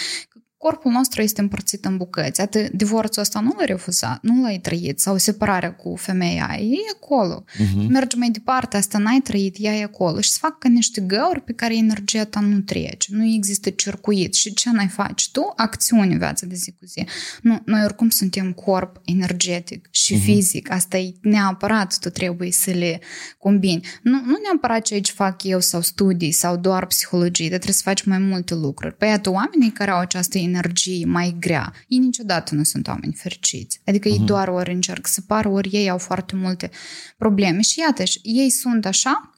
Corpul 0.58 0.92
nostru 0.92 1.22
este 1.22 1.42
împărțit 1.42 1.86
în 1.86 1.98
bucăți. 1.98 2.42
Atât 2.42 2.70
divorțul 2.70 3.22
ăsta 3.22 3.40
nu 3.40 3.54
l-ai 3.58 3.66
refuzat, 3.66 4.20
nu 4.22 4.42
l-ai 4.42 4.60
trăit, 4.60 5.00
sau 5.00 5.18
separarea 5.18 5.74
cu 5.74 5.96
femeia 5.96 6.48
aia, 6.50 6.62
e 6.62 6.78
acolo. 6.94 7.44
Uh-huh. 7.44 7.88
Mergi 7.88 8.18
mai 8.18 8.30
departe, 8.30 8.78
asta 8.78 8.98
n-ai 8.98 9.20
trăit, 9.20 9.56
ea 9.60 9.74
e 9.74 9.84
acolo. 9.84 10.22
Și 10.22 10.30
se 10.30 10.38
fac 10.42 10.58
ca 10.58 10.70
niște 10.70 11.02
găuri 11.02 11.42
pe 11.42 11.54
care 11.54 11.78
energia 11.78 12.24
ta 12.24 12.40
nu 12.40 12.60
trece. 12.60 13.10
Nu 13.12 13.26
există 13.26 13.70
circuit. 13.70 14.34
Și 14.34 14.54
ce 14.54 14.72
n-ai 14.72 14.88
face 14.88 15.26
tu? 15.32 15.54
Acțiune 15.56 16.18
viața 16.18 16.46
de 16.46 16.56
zi 16.56 16.72
cu 16.72 16.86
zi. 16.86 17.06
Nu, 17.42 17.62
noi 17.66 17.84
oricum 17.84 18.10
suntem 18.10 18.54
corp 18.54 19.02
energetic 19.06 19.88
și 19.92 20.16
uh-huh. 20.16 20.24
fizic. 20.24 20.72
Asta 20.72 20.98
e 20.98 21.14
neapărat, 21.22 21.98
tu 22.00 22.10
trebuie 22.10 22.52
să 22.52 22.72
le 22.72 23.00
combini. 23.38 23.86
Nu, 24.02 24.22
nu 24.26 24.38
neapărat 24.44 24.82
ce 24.82 24.94
aici 24.94 25.10
fac 25.10 25.44
eu 25.44 25.60
sau 25.60 25.82
studii 25.82 26.32
sau 26.32 26.58
doar 26.58 26.86
psihologie, 26.86 27.50
dar 27.50 27.58
trebuie 27.58 27.76
să 27.76 27.82
faci 27.84 28.04
mai 28.04 28.18
multe 28.18 28.54
lucruri. 28.54 28.96
Păi 28.96 29.08
iată, 29.08 29.30
oamenii 29.30 29.72
care 29.72 29.92
au 29.92 30.00
această 30.00 30.38
energie 30.48 31.06
mai 31.06 31.36
grea, 31.40 31.74
ei 31.88 31.98
niciodată 31.98 32.56
nu 32.56 32.64
sunt 32.64 32.88
oameni 32.88 33.14
fericiți. 33.14 33.82
Adică 33.86 34.08
uh-huh. 34.08 34.12
ei 34.12 34.18
mhm. 34.18 34.26
doar 34.26 34.48
ori 34.48 34.74
încerc 34.74 35.08
să 35.08 35.22
pară, 35.22 35.50
ori 35.50 35.70
ei 35.72 35.90
au 35.90 35.98
foarte 35.98 36.36
multe 36.36 36.70
probleme. 37.18 37.62
Și 37.62 37.80
iată, 37.80 38.04
ei 38.22 38.50
sunt 38.50 38.86
așa 38.86 39.32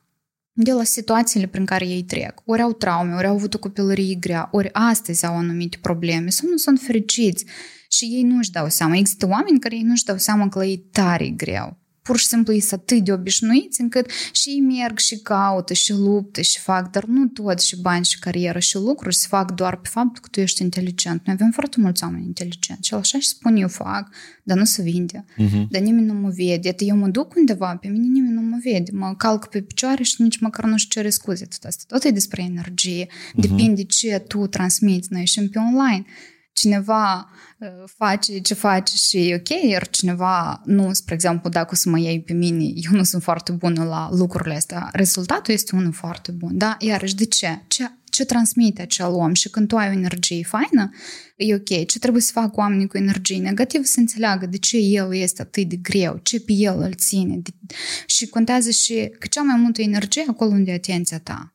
de 0.54 0.72
la 0.72 0.84
situațiile 0.84 1.48
prin 1.48 1.66
care 1.66 1.88
ei 1.88 2.04
trec. 2.04 2.42
Ori 2.46 2.62
au 2.62 2.74
traume, 2.74 3.13
ori 3.13 3.28
au 3.28 3.36
avut 3.36 3.54
o 3.54 3.60
copilărie 3.60 4.16
grea, 4.16 4.50
ori 4.51 4.70
astăzi 4.74 5.25
au 5.25 5.36
anumite 5.36 5.78
probleme 5.82 6.30
sau 6.30 6.50
nu 6.50 6.58
sunt 6.58 6.80
fericiți 6.80 7.46
și 7.89 8.06
ei 8.06 8.24
nu 8.24 8.38
își 8.38 8.51
dau 8.51 8.70
seama. 8.70 8.96
Există 8.96 9.28
oameni 9.28 9.60
care 9.60 9.75
ei 9.75 9.82
nu 9.82 9.92
își 9.92 10.04
dau 10.04 10.18
seama 10.18 10.50
că 10.50 10.58
la 10.58 10.66
ei 10.66 10.78
tare 10.78 11.30
greu 11.30 11.78
pur 12.10 12.20
și 12.20 12.25
simplu 12.25 12.54
ei 12.54 12.60
sunt 12.60 12.80
atât 12.80 13.04
de 13.04 13.12
obișnuiți 13.12 13.82
încât 13.82 14.10
și 14.32 14.50
ei 14.50 14.60
merg 14.60 14.98
și 14.98 15.18
caută 15.18 15.74
și 15.74 15.94
luptă 15.94 16.42
și 16.42 16.60
fac, 16.60 16.92
dar 16.92 17.04
nu 17.04 17.28
tot 17.28 17.60
și 17.60 17.82
bani 17.82 18.06
și 18.06 18.20
carieră 18.20 18.60
și 18.60 18.75
lucruri 18.75 19.16
se 19.16 19.25
fac 19.30 19.51
doar 19.51 19.75
pe 19.78 19.88
faptul 19.92 20.22
că 20.22 20.28
tu 20.32 20.39
ești 20.39 20.62
inteligent. 20.62 21.25
Noi 21.25 21.36
avem 21.39 21.51
foarte 21.51 21.80
mulți 21.80 22.04
oameni 22.04 22.25
inteligenți 22.25 22.88
și 22.88 22.94
așa 22.94 23.20
și 23.20 23.28
spun 23.28 23.56
eu 23.56 23.68
fac, 23.68 24.10
dar 24.44 24.58
nu 24.58 24.63
se 24.63 24.82
vinde, 24.82 25.25
uh-huh. 25.38 25.68
dar 25.70 25.82
nimeni 25.82 26.06
nu 26.06 26.13
mă 26.13 26.30
vede. 26.30 26.68
Iată, 26.68 26.84
eu 26.84 26.96
mă 26.96 27.08
duc 27.08 27.36
undeva, 27.36 27.75
pe 27.75 27.88
mine 27.88 28.08
nimeni 28.08 28.34
nu 28.34 28.42
mă 28.42 28.58
vede, 28.63 28.92
mă 28.94 29.13
calc 29.18 29.48
pe 29.50 29.62
picioare 29.62 30.04
și 30.04 30.22
nici 30.22 30.39
măcar 30.39 30.66
nu 30.66 30.78
știu 30.78 31.01
cere 31.01 31.10
scuze. 31.10 31.46
Tot 31.46 31.63
asta 31.63 31.84
tot 31.88 32.04
e 32.04 32.12
despre 32.12 32.42
energie, 32.42 33.06
uh-huh. 33.06 33.39
depinde 33.39 33.84
ce 33.84 34.24
tu 34.28 34.48
transmiți. 34.48 35.08
Noi 35.12 35.20
ieșim 35.20 35.50
pe 35.50 35.60
online 35.60 36.06
cineva 36.60 37.30
face 37.86 38.39
ce 38.39 38.54
face 38.54 38.96
și 38.96 39.30
e 39.30 39.36
ok, 39.36 39.70
iar 39.70 39.89
cineva 39.89 40.62
nu, 40.66 40.94
spre 40.94 41.13
exemplu, 41.13 41.50
dacă 41.50 41.70
o 41.72 41.75
să 41.75 41.89
mă 41.89 42.00
iei 42.00 42.22
pe 42.22 42.34
mine, 42.34 42.63
eu 42.63 42.92
nu 42.92 43.04
sunt 43.04 43.24
foarte 43.24 43.51
bună 43.51 43.84
la 43.84 44.10
lucrurile 44.12 44.56
astea, 44.56 44.89
rezultatul 44.92 45.54
este 45.54 45.75
unul 45.75 45.94
foarte 45.94 46.32
bun, 46.32 46.58
da? 46.58 46.75
Iarăși, 46.80 47.16
de 47.16 47.25
ce? 47.25 47.62
Ce, 47.68 47.92
ce 48.10 48.25
transmite 48.25 48.82
acel 48.82 49.06
om 49.06 49.34
și 49.34 49.50
când 49.50 49.68
tu 49.68 49.75
ai 49.75 49.89
o 49.89 49.92
energie 49.92 50.44
faină, 50.44 50.89
e 51.36 51.56
ok. 51.56 51.86
Ce 51.86 52.00
trebuie 52.00 52.22
să 52.22 52.32
facă 52.34 52.54
oamenii 52.54 52.88
cu 52.88 52.98
energie 52.98 53.38
negativă 53.38 53.84
să 53.84 54.00
înțeleagă 54.00 54.46
de 54.46 54.58
ce 54.58 54.78
el 54.78 55.16
este 55.16 55.42
atât 55.42 55.70
de 55.70 55.75
greu, 55.75 56.20
ce 56.24 56.39
pe 56.39 56.54
el 56.54 56.80
îl 56.80 56.94
ține. 56.94 57.38
De... 57.38 57.51
Și 58.06 58.28
contează 58.28 58.70
și 58.70 59.12
că 59.20 59.28
cea 59.28 59.42
mai 59.42 59.60
multă 59.60 59.82
energie 59.82 60.25
acolo 60.28 60.51
unde 60.51 60.72
e 60.72 60.74
atenția 60.74 61.20
ta. 61.20 61.54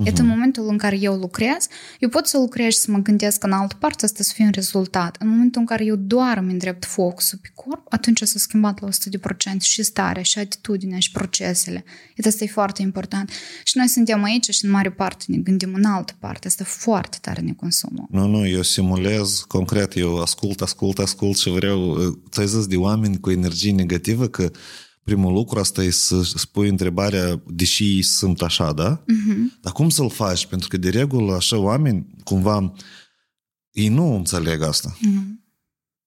Uh-huh. 0.00 0.06
Este 0.06 0.22
momentul 0.22 0.68
în 0.68 0.78
care 0.78 0.98
eu 1.00 1.14
lucrez, 1.14 1.66
eu 1.98 2.08
pot 2.08 2.26
să 2.26 2.38
lucrez 2.38 2.72
și 2.72 2.78
să 2.78 2.90
mă 2.90 2.98
gândesc 2.98 3.44
în 3.44 3.52
altă 3.52 3.76
parte, 3.78 4.04
asta 4.04 4.22
să 4.22 4.32
fie 4.34 4.44
un 4.44 4.50
rezultat. 4.50 5.16
În 5.18 5.28
momentul 5.28 5.60
în 5.60 5.66
care 5.66 5.84
eu 5.84 5.96
doar 5.96 6.36
îmi 6.36 6.52
îndrept 6.52 6.84
focusul 6.84 7.38
pe 7.42 7.50
corp, 7.54 7.86
atunci 7.88 8.22
s-a 8.22 8.38
schimbat 8.38 8.80
la 8.80 8.88
100% 8.88 9.60
și 9.60 9.82
starea, 9.82 10.22
și 10.22 10.38
atitudinea, 10.38 10.98
și 10.98 11.10
procesele. 11.10 11.84
Iată, 12.16 12.28
asta 12.28 12.44
e 12.44 12.46
foarte 12.46 12.82
important. 12.82 13.30
Și 13.64 13.76
noi 13.76 13.88
suntem 13.88 14.22
aici 14.22 14.48
și 14.50 14.64
în 14.64 14.70
mare 14.70 14.90
parte 14.90 15.24
ne 15.26 15.36
gândim 15.36 15.74
în 15.74 15.84
altă 15.84 16.16
parte. 16.18 16.46
Asta 16.46 16.64
foarte 16.64 17.18
tare 17.20 17.40
ne 17.40 17.52
consumă. 17.52 18.06
Nu, 18.10 18.26
nu, 18.26 18.46
eu 18.46 18.62
simulez 18.62 19.44
concret, 19.48 19.96
eu 19.96 20.20
ascult, 20.20 20.60
ascult, 20.60 20.98
ascult 20.98 21.36
și 21.36 21.50
vreau... 21.50 21.98
Ți-ai 22.30 22.46
zis 22.46 22.66
de 22.66 22.76
oameni 22.76 23.20
cu 23.20 23.30
energie 23.30 23.72
negativă 23.72 24.28
că 24.28 24.50
primul 25.10 25.32
lucru 25.32 25.58
asta 25.58 25.82
e 25.82 25.90
să 25.90 26.22
spui 26.22 26.68
întrebarea, 26.68 27.42
deși 27.46 27.84
ei 27.84 28.02
sunt 28.02 28.42
așa, 28.42 28.72
da? 28.72 29.02
Uh-huh. 29.02 29.60
Dar 29.60 29.72
cum 29.72 29.88
să-l 29.88 30.10
faci? 30.10 30.46
Pentru 30.46 30.68
că, 30.68 30.76
de 30.76 30.88
regulă, 30.88 31.34
așa 31.34 31.58
oameni, 31.58 32.06
cumva, 32.24 32.72
ei 33.70 33.88
nu 33.88 34.14
înțeleg 34.14 34.62
asta. 34.62 34.96
Uh-huh. 34.96 35.40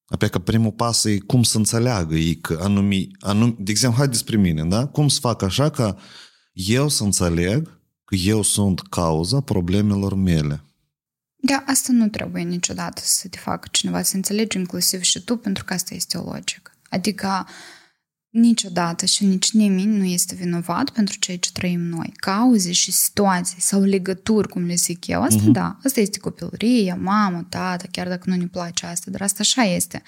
Apoi 0.05 0.29
că 0.29 0.39
primul 0.39 0.71
pas 0.71 1.03
e 1.03 1.17
cum 1.17 1.43
să 1.43 1.57
înțeleagă 1.57 2.15
ei 2.15 2.35
că 2.35 2.59
anumi, 2.61 3.07
anumi, 3.19 3.55
de 3.59 3.71
exemplu, 3.71 3.99
hai 3.99 4.07
despre 4.07 4.37
mine, 4.37 4.63
da? 4.63 4.85
Cum 4.85 5.07
să 5.07 5.19
fac 5.19 5.41
așa 5.41 5.69
ca 5.69 5.97
eu 6.53 6.89
să 6.89 7.03
înțeleg 7.03 7.79
că 8.05 8.15
eu 8.15 8.41
sunt 8.41 8.81
cauza 8.81 9.39
problemelor 9.39 10.15
mele. 10.15 10.63
Da, 11.35 11.63
asta 11.67 11.91
nu 11.91 12.07
trebuie 12.07 12.43
niciodată 12.43 13.01
să 13.05 13.27
te 13.27 13.37
facă 13.37 13.67
cineva 13.71 14.01
să 14.01 14.15
înțelegi, 14.15 14.57
inclusiv 14.57 15.01
și 15.01 15.23
tu, 15.23 15.37
pentru 15.37 15.63
că 15.63 15.73
asta 15.73 15.93
este 15.93 16.17
o 16.17 16.31
logică. 16.31 16.71
Adică 16.89 17.47
Niciodată 18.33 19.05
și 19.05 19.25
nici 19.25 19.51
nimeni 19.51 19.97
nu 19.97 20.03
este 20.03 20.35
vinovat 20.35 20.89
pentru 20.89 21.17
ceea 21.19 21.37
ce 21.37 21.51
trăim 21.51 21.81
noi. 21.81 22.13
Cauze 22.15 22.71
și 22.71 22.91
situații 22.91 23.61
sau 23.61 23.81
legături, 23.81 24.47
cum 24.47 24.65
le 24.65 24.75
zic 24.75 25.07
eu, 25.07 25.21
asta 25.21 25.41
uh-huh. 25.41 25.51
da, 25.51 25.77
asta 25.83 25.99
este 25.99 26.19
copilărie, 26.19 26.97
mamă, 27.01 27.45
tată, 27.49 27.87
chiar 27.91 28.07
dacă 28.07 28.29
nu 28.29 28.35
ne 28.35 28.45
place 28.45 28.85
asta, 28.85 29.11
dar 29.11 29.21
asta 29.21 29.37
așa 29.41 29.61
este. 29.61 30.03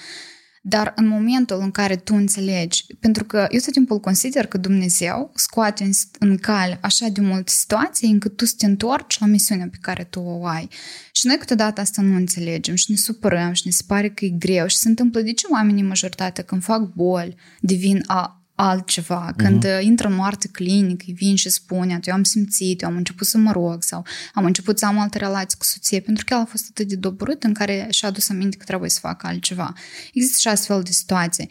Dar 0.68 0.94
în 0.96 1.08
momentul 1.08 1.60
în 1.62 1.72
care 1.72 1.96
tu 1.96 2.16
înțelegi, 2.16 2.86
pentru 3.00 3.24
că 3.24 3.48
eu 3.50 3.60
tot 3.60 3.72
timpul 3.72 4.00
consider 4.00 4.46
că 4.46 4.58
Dumnezeu 4.58 5.32
scoate 5.36 5.84
în, 5.84 5.92
în 6.20 6.38
cale 6.38 6.78
așa 6.82 7.08
de 7.08 7.22
multe 7.22 7.52
situații 7.52 8.10
încât 8.10 8.36
tu 8.36 8.46
să 8.46 8.54
te 8.58 8.66
întorci 8.66 9.20
la 9.20 9.26
misiunea 9.26 9.68
pe 9.72 9.78
care 9.82 10.04
tu 10.04 10.20
o 10.20 10.46
ai. 10.46 10.70
Și 11.12 11.28
noi 11.28 11.38
câteodată 11.38 11.82
asta 11.82 12.02
nu 12.02 12.16
înțelegem 12.16 12.76
și 12.76 12.92
ne 12.92 12.98
supărăm 12.98 13.54
și 13.54 13.62
ne 13.66 13.72
se 13.72 13.84
pare 13.88 14.10
că 14.10 14.26
e 14.26 14.30
greu 14.30 14.68
și 14.68 14.78
se 14.78 14.88
întâmplă 14.88 15.22
de 15.22 15.34
ce 15.34 15.48
oamenii 15.52 15.84
majoritatea 15.84 16.44
când 16.44 16.64
fac 16.64 16.94
boli 16.94 17.36
devin 17.60 18.04
a, 18.06 18.45
altceva. 18.56 19.34
Când 19.38 19.66
uh-huh. 19.66 19.82
intră 19.82 20.08
în 20.08 20.14
moarte 20.14 20.48
clinic, 20.48 21.04
îi 21.08 21.14
vin 21.14 21.36
și 21.36 21.50
spune, 21.50 22.00
eu 22.04 22.14
am 22.14 22.24
simțit, 22.24 22.82
eu 22.82 22.90
am 22.90 22.96
început 22.96 23.28
să 23.28 23.38
mă 23.38 23.52
rog 23.52 23.84
sau 23.84 24.06
am 24.34 24.46
început 24.46 24.80
să 24.80 24.86
am 24.86 25.00
alte 25.00 25.18
relații 25.18 25.58
cu 25.58 25.64
soție, 25.64 26.00
pentru 26.00 26.26
că 26.26 26.34
el 26.34 26.40
a 26.40 26.46
fost 26.46 26.66
atât 26.70 26.88
de 26.88 26.96
doborât 26.96 27.44
în 27.44 27.54
care 27.54 27.88
și-a 27.90 28.08
adus 28.08 28.30
aminte 28.30 28.58
că 28.58 28.64
trebuie 28.64 28.90
să 28.90 29.00
facă 29.00 29.28
altceva. 29.28 29.74
Există 30.14 30.38
și 30.40 30.48
astfel 30.48 30.82
de 30.82 30.92
situații. 30.92 31.50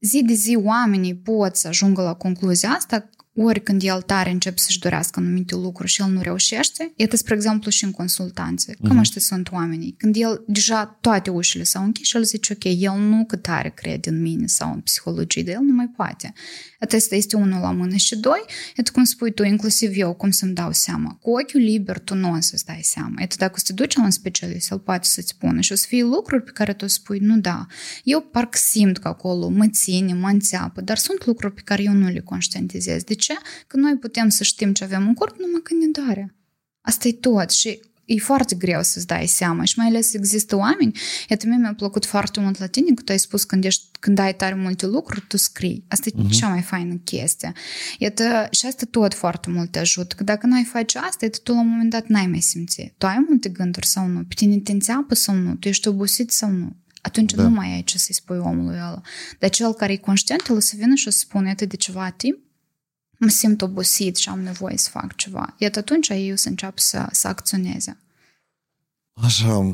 Zi 0.00 0.22
de 0.22 0.34
zi 0.34 0.58
oamenii 0.62 1.16
pot 1.16 1.56
să 1.56 1.68
ajungă 1.68 2.02
la 2.02 2.14
concluzia 2.14 2.70
asta 2.70 3.08
ori 3.36 3.62
când 3.62 3.82
el 3.82 4.02
tare 4.02 4.30
începe 4.30 4.58
să-și 4.58 4.78
dorească 4.78 5.20
anumite 5.20 5.54
lucruri 5.54 5.90
și 5.90 6.00
el 6.00 6.08
nu 6.08 6.20
reușește, 6.20 6.92
e 6.96 7.16
spre 7.16 7.34
exemplu, 7.34 7.70
și 7.70 7.84
în 7.84 7.90
consultanțe. 7.90 8.76
Cam 8.82 8.96
uh-huh. 8.96 9.00
așa 9.00 9.20
sunt 9.20 9.50
oamenii. 9.52 9.94
Când 9.98 10.16
el 10.16 10.44
deja 10.46 10.98
toate 11.00 11.30
ușile 11.30 11.62
s-au 11.62 11.84
închis 11.84 12.06
și 12.06 12.16
el 12.16 12.24
zice, 12.24 12.52
ok, 12.52 12.64
el 12.64 12.98
nu 12.98 13.24
cât 13.24 13.42
tare 13.42 13.70
crede 13.70 14.10
în 14.10 14.20
mine 14.20 14.46
sau 14.46 14.72
în 14.72 14.80
psihologie, 14.80 15.42
dar 15.42 15.54
el 15.54 15.60
nu 15.60 15.72
mai 15.72 15.90
poate. 15.96 16.32
Asta 16.80 17.14
este 17.14 17.36
unul 17.36 17.60
la 17.60 17.72
mână. 17.72 17.96
Și 17.96 18.16
doi, 18.16 18.44
e 18.76 18.90
cum 18.92 19.04
spui 19.04 19.32
tu, 19.32 19.42
inclusiv 19.42 19.90
eu, 19.94 20.14
cum 20.14 20.30
să-mi 20.30 20.54
dau 20.54 20.72
seama. 20.72 21.18
Cu 21.20 21.30
ochiul 21.30 21.60
liber 21.60 21.98
tu 21.98 22.14
nu 22.14 22.30
o 22.30 22.40
să-ți 22.40 22.64
dai 22.64 22.80
seama. 22.82 23.22
E 23.22 23.26
dacă 23.36 23.52
o 23.54 23.58
să 23.58 23.64
te 23.66 23.72
duci 23.72 23.96
la 23.96 24.02
un 24.02 24.10
specialist, 24.10 24.70
el 24.70 24.78
poate 24.78 25.06
să-ți 25.06 25.28
spună 25.28 25.60
și 25.60 25.72
o 25.72 25.74
să 25.74 25.84
fie 25.88 26.02
lucruri 26.02 26.42
pe 26.42 26.50
care 26.50 26.72
tu 26.72 26.86
spui, 26.86 27.18
nu 27.18 27.38
da, 27.38 27.66
eu 28.02 28.20
parcă 28.20 28.58
simt 28.60 28.98
că 28.98 29.08
acolo 29.08 29.48
mă 29.48 29.68
ține, 29.68 30.12
mă 30.12 30.28
înțeapă, 30.28 30.80
dar 30.80 30.96
sunt 30.96 31.26
lucruri 31.26 31.54
pe 31.54 31.60
care 31.64 31.82
eu 31.82 31.92
nu 31.92 32.08
le 32.08 32.20
conștientizez. 32.20 33.02
De 33.02 33.14
ce? 33.26 33.34
Că 33.66 33.76
noi 33.76 33.96
putem 33.96 34.28
să 34.28 34.42
știm 34.44 34.72
ce 34.72 34.84
avem 34.84 35.06
în 35.06 35.14
corp 35.14 35.36
numai 35.38 35.60
când 35.62 35.82
ne 35.82 35.88
doare. 36.00 36.34
Asta 36.80 37.08
e 37.08 37.12
tot 37.12 37.50
și 37.50 37.80
e 38.04 38.18
foarte 38.18 38.54
greu 38.54 38.82
să-ți 38.82 39.06
dai 39.06 39.26
seama 39.26 39.64
și 39.64 39.78
mai 39.78 39.86
ales 39.86 40.14
există 40.14 40.56
oameni. 40.56 40.98
Iată, 41.28 41.46
mie 41.46 41.56
mi-a 41.56 41.74
plăcut 41.74 42.04
foarte 42.04 42.40
mult 42.40 42.58
la 42.58 42.66
tine 42.66 42.94
că 42.94 43.02
tu 43.02 43.12
ai 43.12 43.18
spus 43.18 43.44
când, 43.44 43.64
ești, 43.64 43.84
când 44.00 44.18
ai 44.18 44.34
tare 44.34 44.54
multe 44.54 44.86
lucruri, 44.86 45.26
tu 45.28 45.36
scrii. 45.36 45.84
Asta 45.88 46.08
e 46.08 46.12
uh-huh. 46.12 46.30
cea 46.30 46.48
mai 46.48 46.62
faină 46.62 46.94
chestie. 47.04 47.52
Iată, 47.98 48.48
și 48.50 48.66
asta 48.66 48.86
tot 48.90 49.14
foarte 49.14 49.50
mult 49.50 49.70
te 49.70 49.78
ajută. 49.78 50.14
Că 50.14 50.24
dacă 50.24 50.46
nu 50.46 50.54
ai 50.54 50.64
face 50.64 50.98
asta, 50.98 51.24
iată, 51.24 51.38
tu 51.42 51.52
la 51.52 51.60
un 51.60 51.68
moment 51.68 51.90
dat 51.90 52.06
n-ai 52.06 52.26
mai 52.26 52.40
simți. 52.40 52.94
Tu 52.98 53.06
ai 53.06 53.24
multe 53.28 53.48
gânduri 53.48 53.86
sau 53.86 54.06
nu? 54.06 54.24
Pe 54.24 54.34
tine 54.34 54.58
te 54.58 54.72
înțeapă 54.72 55.14
sau 55.14 55.34
nu? 55.34 55.54
Tu 55.54 55.68
ești 55.68 55.88
obosit 55.88 56.30
sau 56.30 56.50
nu? 56.50 56.76
Atunci 57.00 57.32
da. 57.32 57.42
nu 57.42 57.50
mai 57.50 57.72
ai 57.72 57.82
ce 57.82 57.98
să-i 57.98 58.14
spui 58.14 58.38
omului 58.38 58.76
ăla. 58.76 59.00
Dar 59.38 59.50
cel 59.50 59.72
care 59.72 59.92
e 59.92 59.96
conștient, 59.96 60.46
el 60.48 60.56
o 60.56 60.60
să 60.60 60.74
vină 60.78 60.94
și 60.94 61.08
o 61.08 61.10
să 61.10 61.18
spună, 61.18 61.48
iată, 61.48 61.64
de 61.66 61.76
ceva 61.76 62.10
timp, 62.10 62.38
mă 63.18 63.28
simt 63.28 63.62
obosit 63.62 64.16
și 64.16 64.28
am 64.28 64.40
nevoie 64.40 64.76
să 64.76 64.90
fac 64.90 65.16
ceva. 65.16 65.54
Iată 65.58 65.78
atunci 65.78 66.08
eu 66.08 66.36
să 66.36 66.48
încep 66.48 66.78
să, 66.78 67.08
să 67.10 67.28
acționeze. 67.28 68.00
Așa, 69.12 69.72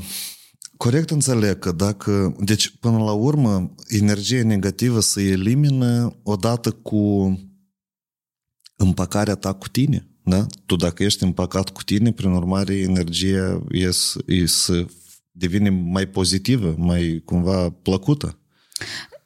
corect 0.76 1.10
înțeleg 1.10 1.58
că 1.58 1.72
dacă... 1.72 2.36
Deci, 2.40 2.76
până 2.80 2.98
la 2.98 3.12
urmă, 3.12 3.74
energia 3.88 4.42
negativă 4.42 5.00
se 5.00 5.22
elimină 5.22 6.16
odată 6.22 6.70
cu 6.70 7.34
împăcarea 8.76 9.34
ta 9.34 9.52
cu 9.52 9.68
tine. 9.68 10.06
Da? 10.24 10.46
Tu 10.66 10.76
dacă 10.76 11.02
ești 11.02 11.22
împăcat 11.22 11.70
cu 11.70 11.82
tine, 11.82 12.12
prin 12.12 12.30
urmare, 12.30 12.74
energia 12.74 13.62
e, 13.70 13.90
e 14.26 14.46
să 14.46 14.86
devine 15.30 15.70
mai 15.70 16.06
pozitivă, 16.06 16.74
mai 16.78 17.22
cumva 17.24 17.70
plăcută. 17.70 18.38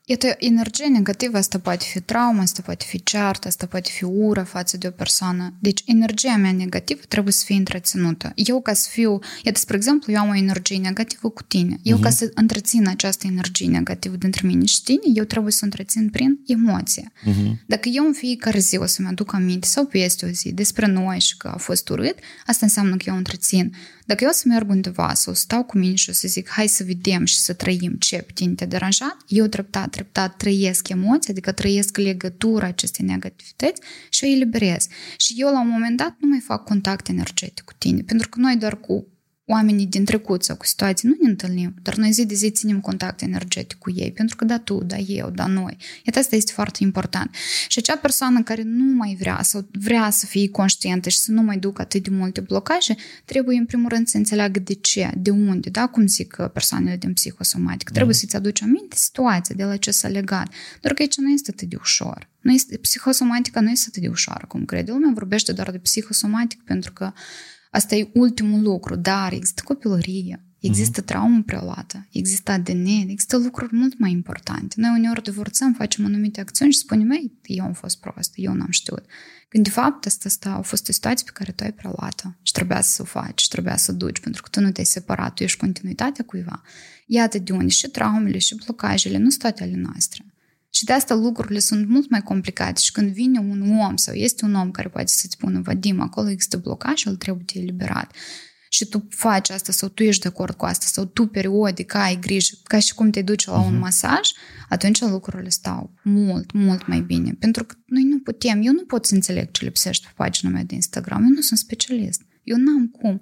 Iată, 0.09 0.35
energia 0.39 0.89
negativă 0.89 1.37
asta 1.37 1.59
poate 1.59 1.85
fi 1.93 2.01
traumă, 2.01 2.41
asta 2.41 2.63
poate 2.65 2.85
fi 2.89 3.03
ceartă, 3.03 3.49
asta 3.49 3.67
poate 3.67 3.91
fi 3.93 4.05
ură 4.05 4.43
față 4.43 4.77
de 4.77 4.87
o 4.87 4.91
persoană. 4.91 5.55
Deci 5.59 5.83
energia 5.87 6.37
mea 6.37 6.53
negativă 6.53 7.01
trebuie 7.09 7.33
să 7.33 7.43
fie 7.45 7.57
întreținută. 7.57 8.33
Eu 8.35 8.61
ca 8.61 8.73
să 8.73 8.89
fiu, 8.91 9.19
iată, 9.43 9.59
spre 9.59 9.77
exemplu, 9.77 10.13
eu 10.13 10.19
am 10.19 10.29
o 10.29 10.37
energie 10.37 10.79
negativă 10.79 11.29
cu 11.29 11.43
tine. 11.43 11.79
Eu 11.83 11.99
uh-huh. 11.99 12.03
ca 12.03 12.11
să 12.11 12.31
întrețin 12.35 12.89
această 12.89 13.27
energie 13.27 13.69
negativă 13.69 14.17
dintre 14.17 14.47
mine 14.47 14.65
și 14.65 14.83
tine, 14.83 15.03
eu 15.15 15.25
trebuie 15.25 15.53
să 15.53 15.59
o 15.63 15.65
întrețin 15.65 16.09
prin 16.09 16.39
emoție. 16.47 17.13
Uh-huh. 17.27 17.65
Dacă 17.67 17.89
eu 17.89 18.07
în 18.07 18.13
fiecare 18.13 18.59
zi 18.59 18.77
o 18.77 18.87
să-mi 18.87 19.09
aduc 19.09 19.33
aminte 19.33 19.67
sau 19.67 19.87
peste 19.87 20.27
o 20.27 20.29
zi 20.29 20.53
despre 20.53 20.87
noi 20.87 21.21
și 21.21 21.37
că 21.37 21.49
a 21.49 21.57
fost 21.57 21.89
urât, 21.89 22.19
asta 22.47 22.67
înseamnă 22.67 22.97
că 22.97 23.05
eu 23.07 23.17
întrețin 23.17 23.73
dacă 24.07 24.25
eu 24.25 24.31
o 24.31 24.33
să 24.33 24.43
merg 24.47 24.71
undeva 24.71 25.15
sau 25.15 25.35
stau 25.35 25.65
cu 25.65 25.79
mine 25.79 25.95
și 25.95 26.11
o 26.11 26.13
să 26.13 26.29
zic 26.29 26.49
hai 26.49 26.67
să 26.67 26.85
vedem 26.85 27.25
și 27.25 27.39
să 27.39 27.53
trăim 27.53 27.93
ce 27.99 28.17
pe 28.17 28.33
tine 28.35 28.55
te 28.55 28.65
deranjat, 28.65 29.17
eu 29.27 29.47
treptat, 29.47 29.95
treptat 29.97 30.37
trăiesc 30.37 30.89
emoții, 30.89 31.31
adică 31.31 31.53
trăiesc 31.53 31.97
legătura 31.97 32.67
acestei 32.67 33.05
negativități 33.07 33.81
și 34.11 34.25
o 34.25 34.27
eliberez. 34.27 34.87
Și 35.17 35.35
eu 35.37 35.49
la 35.53 35.61
un 35.61 35.69
moment 35.69 35.97
dat 35.97 36.17
nu 36.21 36.29
mai 36.29 36.41
fac 36.41 36.65
contact 36.65 37.09
energetic 37.09 37.65
cu 37.65 37.73
tine, 37.79 38.03
pentru 38.03 38.29
că 38.29 38.39
noi 38.39 38.57
doar 38.57 38.81
cu 38.81 39.07
oamenii 39.49 39.87
din 39.87 40.05
trecut 40.05 40.45
sau 40.45 40.57
cu 40.57 40.67
situații 40.67 41.09
nu 41.09 41.17
ne 41.21 41.29
întâlnim, 41.29 41.75
dar 41.83 41.95
noi 41.95 42.13
zi 42.13 42.27
de 42.27 42.35
zi 42.35 42.51
ținem 42.51 42.81
contact 42.81 43.23
energetic 43.23 43.79
cu 43.79 43.91
ei, 43.91 44.13
pentru 44.13 44.37
că 44.37 44.45
da 44.45 44.59
tu, 44.59 44.83
da 44.85 44.97
eu, 44.97 45.31
da 45.31 45.47
noi. 45.47 45.77
Iată, 46.05 46.19
asta 46.19 46.37
este 46.37 46.53
foarte 46.53 46.83
important. 46.83 47.35
Și 47.69 47.79
acea 47.79 47.97
persoană 47.97 48.43
care 48.43 48.63
nu 48.63 48.95
mai 48.95 49.17
vrea 49.19 49.43
sau 49.43 49.69
vrea 49.73 50.11
să 50.11 50.27
fie 50.27 50.49
conștientă 50.49 51.09
și 51.09 51.19
să 51.19 51.31
nu 51.33 51.43
mai 51.43 51.59
ducă 51.59 51.83
atât 51.83 52.03
de 52.03 52.11
multe 52.11 52.41
blocaje, 52.41 52.97
trebuie 53.25 53.59
în 53.59 53.67
primul 53.67 53.89
rând 53.89 54.09
să 54.09 54.17
înțeleagă 54.17 54.59
de 54.59 54.75
ce, 54.75 55.11
de 55.17 55.31
unde, 55.31 55.71
da, 55.71 55.87
cum 55.87 56.07
zic 56.07 56.37
persoanele 56.53 56.97
din 56.97 57.13
psihosomatic. 57.13 57.89
Trebuie 57.89 58.15
mm. 58.15 58.21
să-ți 58.21 58.37
aduci 58.37 58.63
aminte 58.63 58.97
situația 58.97 59.55
de 59.55 59.65
la 59.65 59.77
ce 59.77 59.91
s-a 59.91 60.09
legat. 60.09 60.49
Doar 60.81 60.95
că 60.95 61.03
aici 61.03 61.17
nu 61.17 61.31
este 61.31 61.51
atât 61.55 61.69
de 61.69 61.77
ușor. 61.81 62.29
Nu 62.41 62.53
este, 62.53 62.77
psihosomatica 62.77 63.61
nu 63.61 63.71
este 63.71 63.87
atât 63.89 64.03
de 64.03 64.09
ușoară, 64.09 64.45
cum 64.49 64.65
crede. 64.65 64.91
Lumea 64.91 65.11
vorbește 65.15 65.53
doar 65.53 65.71
de 65.71 65.79
psihosomatic 65.79 66.63
pentru 66.65 66.93
că 66.93 67.13
Asta 67.71 67.95
e 67.95 68.11
ultimul 68.15 68.63
lucru, 68.63 68.95
dar 68.97 69.33
există 69.33 69.63
copilărie, 69.65 70.45
există 70.61 71.03
uh-huh. 71.03 71.05
traumă 71.05 71.43
preluată, 71.43 72.07
există 72.11 72.51
ADN, 72.51 72.87
există 72.87 73.37
lucruri 73.37 73.77
mult 73.77 73.99
mai 73.99 74.11
importante. 74.11 74.75
Noi 74.79 74.91
uneori 74.99 75.23
divorțăm, 75.23 75.73
facem 75.73 76.05
anumite 76.05 76.41
acțiuni 76.41 76.73
și 76.73 76.79
spunem, 76.79 77.11
ei, 77.11 77.33
eu 77.43 77.65
am 77.65 77.73
fost 77.73 78.01
prost, 78.01 78.33
eu 78.35 78.53
n-am 78.53 78.71
știut. 78.71 79.05
Când 79.49 79.65
de 79.65 79.71
fapt 79.71 80.07
asta, 80.07 80.29
asta 80.29 80.51
a 80.51 80.61
fost 80.61 80.89
o 80.89 80.93
situație 80.93 81.25
pe 81.25 81.33
care 81.35 81.53
tu 81.53 81.65
ai 81.65 81.73
preluat 81.73 82.37
și 82.43 82.53
trebuia 82.53 82.81
să 82.81 83.03
o 83.03 83.05
faci 83.05 83.41
și 83.41 83.49
trebuia 83.49 83.77
să 83.77 83.91
o 83.91 83.95
duci, 83.95 84.21
pentru 84.21 84.43
că 84.43 84.49
tu 84.49 84.61
nu 84.61 84.71
te-ai 84.71 84.87
separat, 84.87 85.35
tu 85.35 85.43
ești 85.43 85.59
continuitatea 85.59 86.25
cuiva. 86.25 86.63
Iată 87.07 87.39
de 87.39 87.53
unde 87.53 87.69
și 87.69 87.89
traumele 87.89 88.39
și 88.39 88.55
blocajele 88.65 89.19
nu 89.19 89.29
sunt 89.29 89.43
toate 89.43 89.63
ale 89.63 89.77
noastre. 89.77 90.25
Și 90.71 90.85
de 90.85 90.93
asta 90.93 91.15
lucrurile 91.15 91.59
sunt 91.59 91.89
mult 91.89 92.11
mai 92.11 92.23
complicate 92.23 92.81
și 92.81 92.93
când 92.93 93.13
vine 93.13 93.39
un 93.39 93.79
om 93.79 93.97
sau 93.97 94.15
este 94.15 94.45
un 94.45 94.55
om 94.55 94.71
care 94.71 94.89
poate 94.89 95.07
să-ți 95.07 95.33
spună, 95.33 95.61
Vadim, 95.61 96.01
acolo 96.01 96.29
există 96.29 96.57
blocaj 96.57 96.95
și 96.95 97.09
el 97.09 97.17
trebuie 97.17 97.45
de 97.53 97.61
eliberat. 97.61 98.13
Și 98.69 98.85
tu 98.85 99.07
faci 99.11 99.51
asta 99.51 99.73
sau 99.73 99.89
tu 99.89 100.03
ești 100.03 100.23
de 100.23 100.29
acord 100.29 100.55
cu 100.57 100.65
asta 100.65 100.87
sau 100.89 101.05
tu 101.05 101.27
periodic 101.27 101.95
ai 101.95 102.19
grijă, 102.21 102.55
ca 102.63 102.79
și 102.79 102.95
cum 102.95 103.11
te 103.11 103.23
duci 103.23 103.47
la 103.47 103.53
uh-huh. 103.53 103.67
un 103.67 103.73
mhm. 103.73 103.81
masaj, 103.81 104.31
atunci 104.69 105.01
lucrurile 105.01 105.49
stau 105.49 105.95
mult, 106.03 106.53
mult 106.53 106.87
mai 106.87 107.01
bine. 107.01 107.33
Pentru 107.39 107.65
că 107.65 107.75
noi 107.87 108.03
nu 108.03 108.19
putem, 108.19 108.61
eu 108.63 108.73
nu 108.73 108.85
pot 108.85 109.07
să 109.07 109.15
înțeleg 109.15 109.51
ce 109.51 109.65
lipsește 109.65 110.07
pe 110.07 110.13
pagina 110.17 110.51
mea 110.51 110.65
de 110.65 110.75
Instagram, 110.75 111.23
eu 111.23 111.29
nu 111.29 111.41
sunt 111.41 111.59
specialist, 111.59 112.23
eu 112.43 112.57
n-am 112.57 112.89
cum 112.89 113.21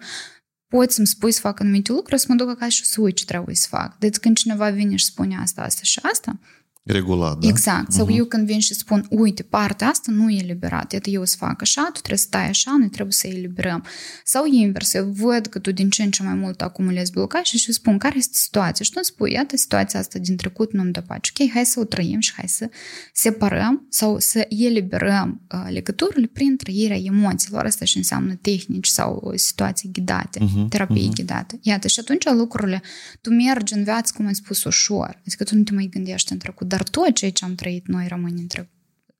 poți 0.69 0.95
să-mi 0.95 1.07
spui 1.07 1.33
să 1.33 1.41
fac 1.41 1.61
anumite 1.61 1.93
lucruri, 1.93 2.21
să 2.21 2.27
mă 2.29 2.35
duc 2.35 2.49
acasă 2.49 2.71
și 2.71 2.85
să 2.85 3.01
uit 3.01 3.17
ce 3.17 3.25
trebuie 3.25 3.55
să 3.55 3.67
fac. 3.69 3.99
Deci 3.99 4.17
când 4.17 4.37
cineva 4.37 4.71
vine 4.71 4.97
și 4.97 5.05
spune 5.05 5.37
asta, 5.37 5.63
asta 5.63 5.81
și 5.83 5.99
asta, 6.03 6.39
regulat, 6.85 7.38
da? 7.38 7.49
Exact. 7.49 7.93
Sau 7.93 8.07
uh-huh. 8.07 8.17
eu 8.17 8.25
când 8.25 8.47
vin 8.47 8.59
și 8.59 8.75
spun, 8.75 9.07
uite, 9.11 9.43
partea 9.43 9.88
asta 9.88 10.12
nu 10.12 10.31
e 10.31 10.43
eliberată, 10.43 10.95
iată 10.95 11.11
eu 11.11 11.25
să 11.25 11.37
fac 11.38 11.61
așa, 11.61 11.83
tu 11.83 11.91
trebuie 11.91 12.19
să 12.19 12.25
stai 12.25 12.49
așa, 12.49 12.76
noi 12.79 12.88
trebuie 12.88 13.12
să 13.12 13.26
eliberăm. 13.26 13.85
Sau 14.25 14.47
invers, 14.47 14.95
eu 14.95 15.05
văd 15.05 15.47
că 15.47 15.59
tu 15.59 15.73
din 15.73 15.91
ce 15.91 16.03
în 16.03 16.11
ce 16.11 16.23
mai 16.23 16.35
mult 16.35 16.61
acumulezi 16.61 17.11
blocaje 17.11 17.57
și 17.57 17.73
spun, 17.73 17.99
care 17.99 18.17
este 18.17 18.37
situația? 18.37 18.85
Și 18.85 18.91
tu 18.91 18.97
îmi 18.97 19.05
spui, 19.05 19.33
iată, 19.33 19.57
situația 19.57 20.00
asta 20.00 20.19
din 20.19 20.37
trecut 20.37 20.73
nu-mi 20.73 20.93
dă 20.93 21.00
pace. 21.00 21.31
Ok, 21.41 21.50
hai 21.50 21.64
să 21.64 21.81
o 21.81 21.85
trăim 21.85 22.21
și 22.21 22.33
hai 22.37 22.49
să 22.49 22.71
separăm 23.12 23.87
sau 23.91 24.19
să 24.19 24.47
eliberăm 24.49 25.43
uh, 25.53 25.67
legăturile 25.73 26.26
prin 26.26 26.57
trăirea 26.57 26.97
emoțiilor. 26.97 27.64
Asta 27.64 27.85
și 27.85 27.97
înseamnă 27.97 28.35
tehnici 28.35 28.87
sau 28.87 29.33
situații 29.35 29.90
ghidate, 29.92 30.38
uh-huh. 30.38 30.68
terapie 30.68 31.09
uh-huh. 31.09 31.14
ghidate. 31.14 31.59
Iată, 31.62 31.88
și 31.88 32.01
atunci 32.01 32.25
lucrurile, 32.25 32.83
tu 33.20 33.31
mergi 33.31 33.75
în 33.75 33.85
viață, 33.85 34.12
cum 34.16 34.27
ai 34.27 34.35
spus, 34.35 34.64
ușor. 34.64 35.20
Adică 35.27 35.44
tu 35.44 35.57
nu 35.57 35.62
te 35.62 35.73
mai 35.73 35.88
gândești 35.92 36.33
în 36.33 36.38
trecut 36.38 36.68
dar 36.75 36.89
tot 36.89 37.15
ceea 37.15 37.31
ce 37.31 37.45
am 37.45 37.55
trăit 37.55 37.87
noi 37.87 38.07
rămâne 38.09 38.41
între 38.41 38.71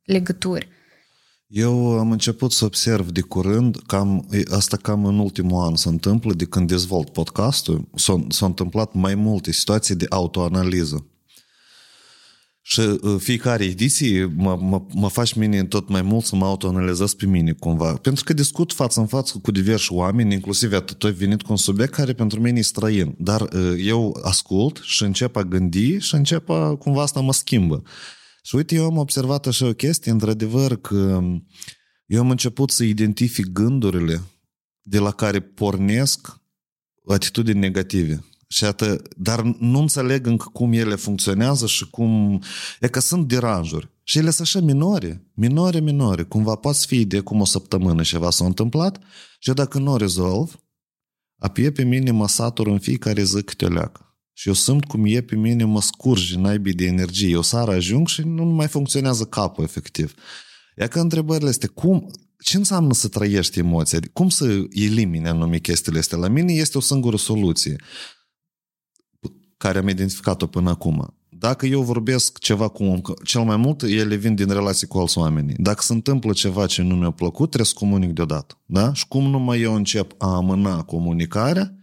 legături. 0.05 0.69
Eu 1.47 1.99
am 1.99 2.11
început 2.11 2.53
să 2.53 2.65
observ 2.65 3.11
de 3.11 3.21
curând, 3.21 3.77
cam, 3.87 4.29
asta 4.51 4.77
cam 4.77 5.05
în 5.05 5.19
ultimul 5.19 5.63
an 5.63 5.77
se 5.77 5.89
întâmplă, 5.89 6.33
de 6.33 6.45
când 6.45 6.69
dezvolt 6.69 7.11
podcastul, 7.11 7.89
s-au, 7.95 8.27
s-au 8.29 8.49
întâmplat 8.49 8.93
mai 8.93 9.15
multe 9.15 9.53
situații 9.53 9.95
de 9.95 10.07
autoanaliză. 10.09 11.07
Și 12.67 12.81
uh, 12.81 13.17
fiecare 13.19 13.65
ediție 13.65 14.25
mă, 14.25 14.57
mă, 14.61 14.83
mă 14.95 15.09
faci 15.09 15.35
mine 15.35 15.65
tot 15.65 15.89
mai 15.89 16.03
mult 16.03 16.25
să 16.25 16.37
mă 16.37 16.45
autoanalizez 16.45 17.15
pe 17.15 17.27
mine 17.27 17.53
cumva. 17.53 17.95
Pentru 17.95 18.25
că 18.25 18.33
discut 18.33 18.73
față 18.73 19.01
în 19.01 19.07
față 19.07 19.39
cu 19.43 19.51
diversi 19.51 19.93
oameni, 19.93 20.33
inclusiv 20.33 20.73
atât 20.73 20.99
tu 20.99 21.07
ai 21.07 21.13
venit 21.13 21.43
cu 21.43 21.51
un 21.51 21.57
subiect 21.57 21.93
care 21.93 22.13
pentru 22.13 22.41
mine 22.41 22.59
e 22.59 22.63
străin. 22.63 23.15
Dar 23.19 23.41
uh, 23.41 23.75
eu 23.79 24.21
ascult 24.23 24.81
și 24.83 25.03
încep 25.03 25.37
a 25.37 25.43
gândi 25.43 25.99
și 25.99 26.15
încep 26.15 26.49
a, 26.49 26.77
cumva 26.77 27.03
asta 27.03 27.21
mă 27.21 27.33
schimbă. 27.33 27.83
Și 28.43 28.55
uite, 28.55 28.75
eu 28.75 28.85
am 28.85 28.97
observat 28.97 29.47
așa 29.47 29.67
o 29.67 29.73
chestie, 29.73 30.13
într-adevăr, 30.13 30.77
că 30.77 31.23
eu 32.07 32.21
am 32.21 32.31
început 32.31 32.71
să 32.71 32.85
identific 32.85 33.47
gândurile 33.47 34.23
de 34.83 34.99
la 34.99 35.11
care 35.11 35.41
pornesc 35.41 36.41
atitudini 37.07 37.59
negative. 37.59 38.25
Și 38.49 38.65
atât, 38.65 39.15
dar 39.17 39.43
nu 39.43 39.79
înțeleg 39.79 40.27
încă 40.27 40.49
cum 40.53 40.73
ele 40.73 40.95
funcționează 40.95 41.67
și 41.67 41.91
cum... 41.91 42.43
E 42.81 42.89
că 42.89 43.01
sunt 43.01 43.29
deranjuri. 43.29 43.89
Și 44.03 44.19
ele 44.19 44.31
sunt 44.31 44.47
așa 44.47 44.61
minore, 44.61 45.31
minore, 45.35 45.81
minore. 45.81 46.23
Cumva 46.23 46.55
poate 46.55 46.79
fi 46.87 47.05
de 47.05 47.21
cum 47.21 47.41
o 47.41 47.45
săptămână 47.45 48.03
ceva 48.03 48.31
s-a 48.31 48.45
întâmplat 48.45 48.99
și 49.39 49.53
dacă 49.53 49.79
nu 49.79 49.93
o 49.93 49.97
rezolv, 49.97 50.61
apie 51.39 51.71
pe 51.71 51.85
mine 51.85 52.11
mă 52.11 52.29
satur 52.29 52.67
în 52.67 52.79
fiecare 52.79 53.23
zi 53.23 53.43
câte 53.43 53.65
o 53.65 53.69
leacă. 53.69 54.19
Și 54.33 54.49
eu 54.49 54.55
simt 54.55 54.85
cum 54.85 55.05
e 55.07 55.21
pe 55.21 55.37
mine, 55.37 55.65
mă 55.65 55.81
scurge 55.81 56.39
naibii 56.39 56.75
de 56.75 56.85
energie. 56.85 57.29
Eu 57.29 57.43
sar 57.43 57.69
ajung 57.69 58.09
și 58.09 58.23
nu 58.23 58.45
mai 58.45 58.69
funcționează 58.69 59.25
capul 59.25 59.65
efectiv. 59.65 60.15
Ia 60.77 60.87
că 60.87 61.01
întrebările 61.01 61.49
este 61.49 61.67
cum, 61.67 62.11
ce 62.39 62.57
înseamnă 62.57 62.93
să 62.93 63.09
trăiești 63.09 63.59
emoția? 63.59 63.99
Cum 64.13 64.29
să 64.29 64.45
elimine 64.71 65.29
anumite 65.29 65.71
chestiile 65.71 65.99
astea? 65.99 66.19
La 66.19 66.29
mine 66.29 66.53
este 66.53 66.79
o 66.79 66.81
singură 66.81 67.17
soluție 67.17 67.77
care 69.57 69.79
am 69.79 69.89
identificat-o 69.89 70.47
până 70.47 70.71
acum. 70.71 71.15
Dacă 71.29 71.67
eu 71.67 71.83
vorbesc 71.83 72.39
ceva 72.39 72.69
cu 72.69 72.85
om, 72.85 73.01
cel 73.25 73.43
mai 73.43 73.57
mult 73.57 73.83
ele 73.83 74.15
vin 74.15 74.35
din 74.35 74.49
relații 74.49 74.87
cu 74.87 74.99
alți 74.99 75.19
oameni. 75.19 75.55
Dacă 75.57 75.83
se 75.83 75.93
întâmplă 75.93 76.33
ceva 76.33 76.67
ce 76.67 76.83
nu 76.83 76.95
mi-a 76.95 77.11
plăcut, 77.11 77.47
trebuie 77.47 77.67
să 77.67 77.75
comunic 77.79 78.13
deodată. 78.13 78.61
Da? 78.67 78.93
Și 78.93 79.09
cum 79.09 79.31
numai 79.31 79.61
eu 79.61 79.75
încep 79.75 80.15
a 80.19 80.35
amâna 80.35 80.83
comunicarea, 80.83 81.75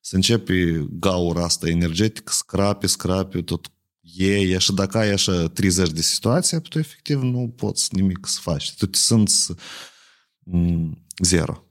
să 0.00 0.14
începe 0.14 0.86
gaura 0.90 1.44
asta 1.44 1.68
energetic, 1.68 2.28
scrape, 2.28 2.86
scrape, 2.86 3.42
tot 3.42 3.72
e, 4.16 4.58
și 4.58 4.72
dacă 4.72 4.98
ai 4.98 5.12
așa 5.12 5.48
30 5.48 5.90
de 5.90 6.00
situații, 6.00 6.60
tu 6.60 6.78
efectiv 6.78 7.22
nu 7.22 7.52
poți 7.56 7.94
nimic 7.94 8.26
să 8.26 8.38
faci. 8.40 8.74
Tu 8.74 8.86
te 8.86 8.98
simți 8.98 9.52
mm, 10.38 11.04
zero. 11.22 11.66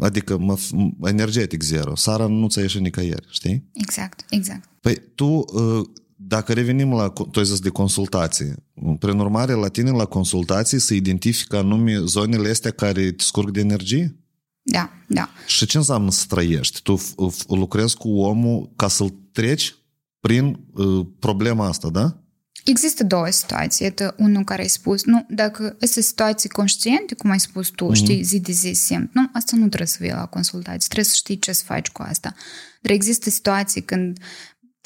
Adică 0.00 0.38
mă, 0.38 0.58
energetic 1.04 1.62
zero. 1.62 1.96
Sara 1.96 2.26
nu 2.26 2.48
ți-a 2.48 2.62
ieșit 2.62 2.80
nicăieri, 2.80 3.26
știi? 3.30 3.68
Exact, 3.72 4.24
exact. 4.30 4.68
Păi 4.80 5.02
tu, 5.14 5.44
ă, 5.54 5.82
dacă 6.16 6.52
revenim 6.52 6.92
la, 6.92 7.08
tu 7.08 7.38
ai 7.38 7.44
zis 7.44 7.60
de 7.60 7.68
consultații, 7.68 8.54
prin 8.98 9.18
urmare, 9.18 9.52
la 9.52 9.68
tine 9.68 9.90
la 9.90 10.04
consultații 10.04 10.78
se 10.78 10.94
identifică 10.94 11.56
anume 11.56 11.98
zonele 12.04 12.48
astea 12.48 12.70
care 12.70 13.12
te 13.12 13.24
scurg 13.24 13.50
de 13.50 13.60
energie? 13.60 14.16
Da, 14.62 14.90
da. 15.08 15.28
Și 15.46 15.66
ce 15.66 15.76
înseamnă 15.76 16.10
să 16.10 16.24
trăiești? 16.28 16.82
Tu 16.82 17.00
lucrezi 17.48 17.96
cu 17.96 18.08
omul 18.08 18.72
ca 18.76 18.88
să-l 18.88 19.14
treci 19.32 19.74
prin 20.20 20.58
uh, 20.72 21.06
problema 21.18 21.66
asta, 21.66 21.88
da? 21.88 22.21
Există 22.64 23.04
două 23.04 23.30
situații. 23.30 23.86
Este 23.86 24.14
unul 24.16 24.44
care 24.44 24.62
ai 24.62 24.68
spus, 24.68 25.04
nu, 25.04 25.26
dacă 25.28 25.76
este 25.80 26.00
situații 26.00 26.48
conștiente, 26.48 27.14
cum 27.14 27.30
ai 27.30 27.40
spus 27.40 27.68
tu, 27.68 27.90
mm-hmm. 27.90 27.96
știi, 27.96 28.22
zi 28.22 28.40
de 28.40 28.52
zi 28.52 28.72
simt, 28.72 29.10
nu, 29.12 29.30
asta 29.32 29.56
nu 29.56 29.66
trebuie 29.66 29.88
să 29.88 29.96
fie 30.00 30.14
la 30.14 30.26
consultații, 30.26 30.88
trebuie 30.88 31.04
să 31.04 31.14
știi 31.14 31.38
ce 31.38 31.52
să 31.52 31.62
faci 31.64 31.88
cu 31.88 32.02
asta. 32.02 32.34
Dar 32.80 32.92
există 32.92 33.30
situații 33.30 33.82
când 33.82 34.18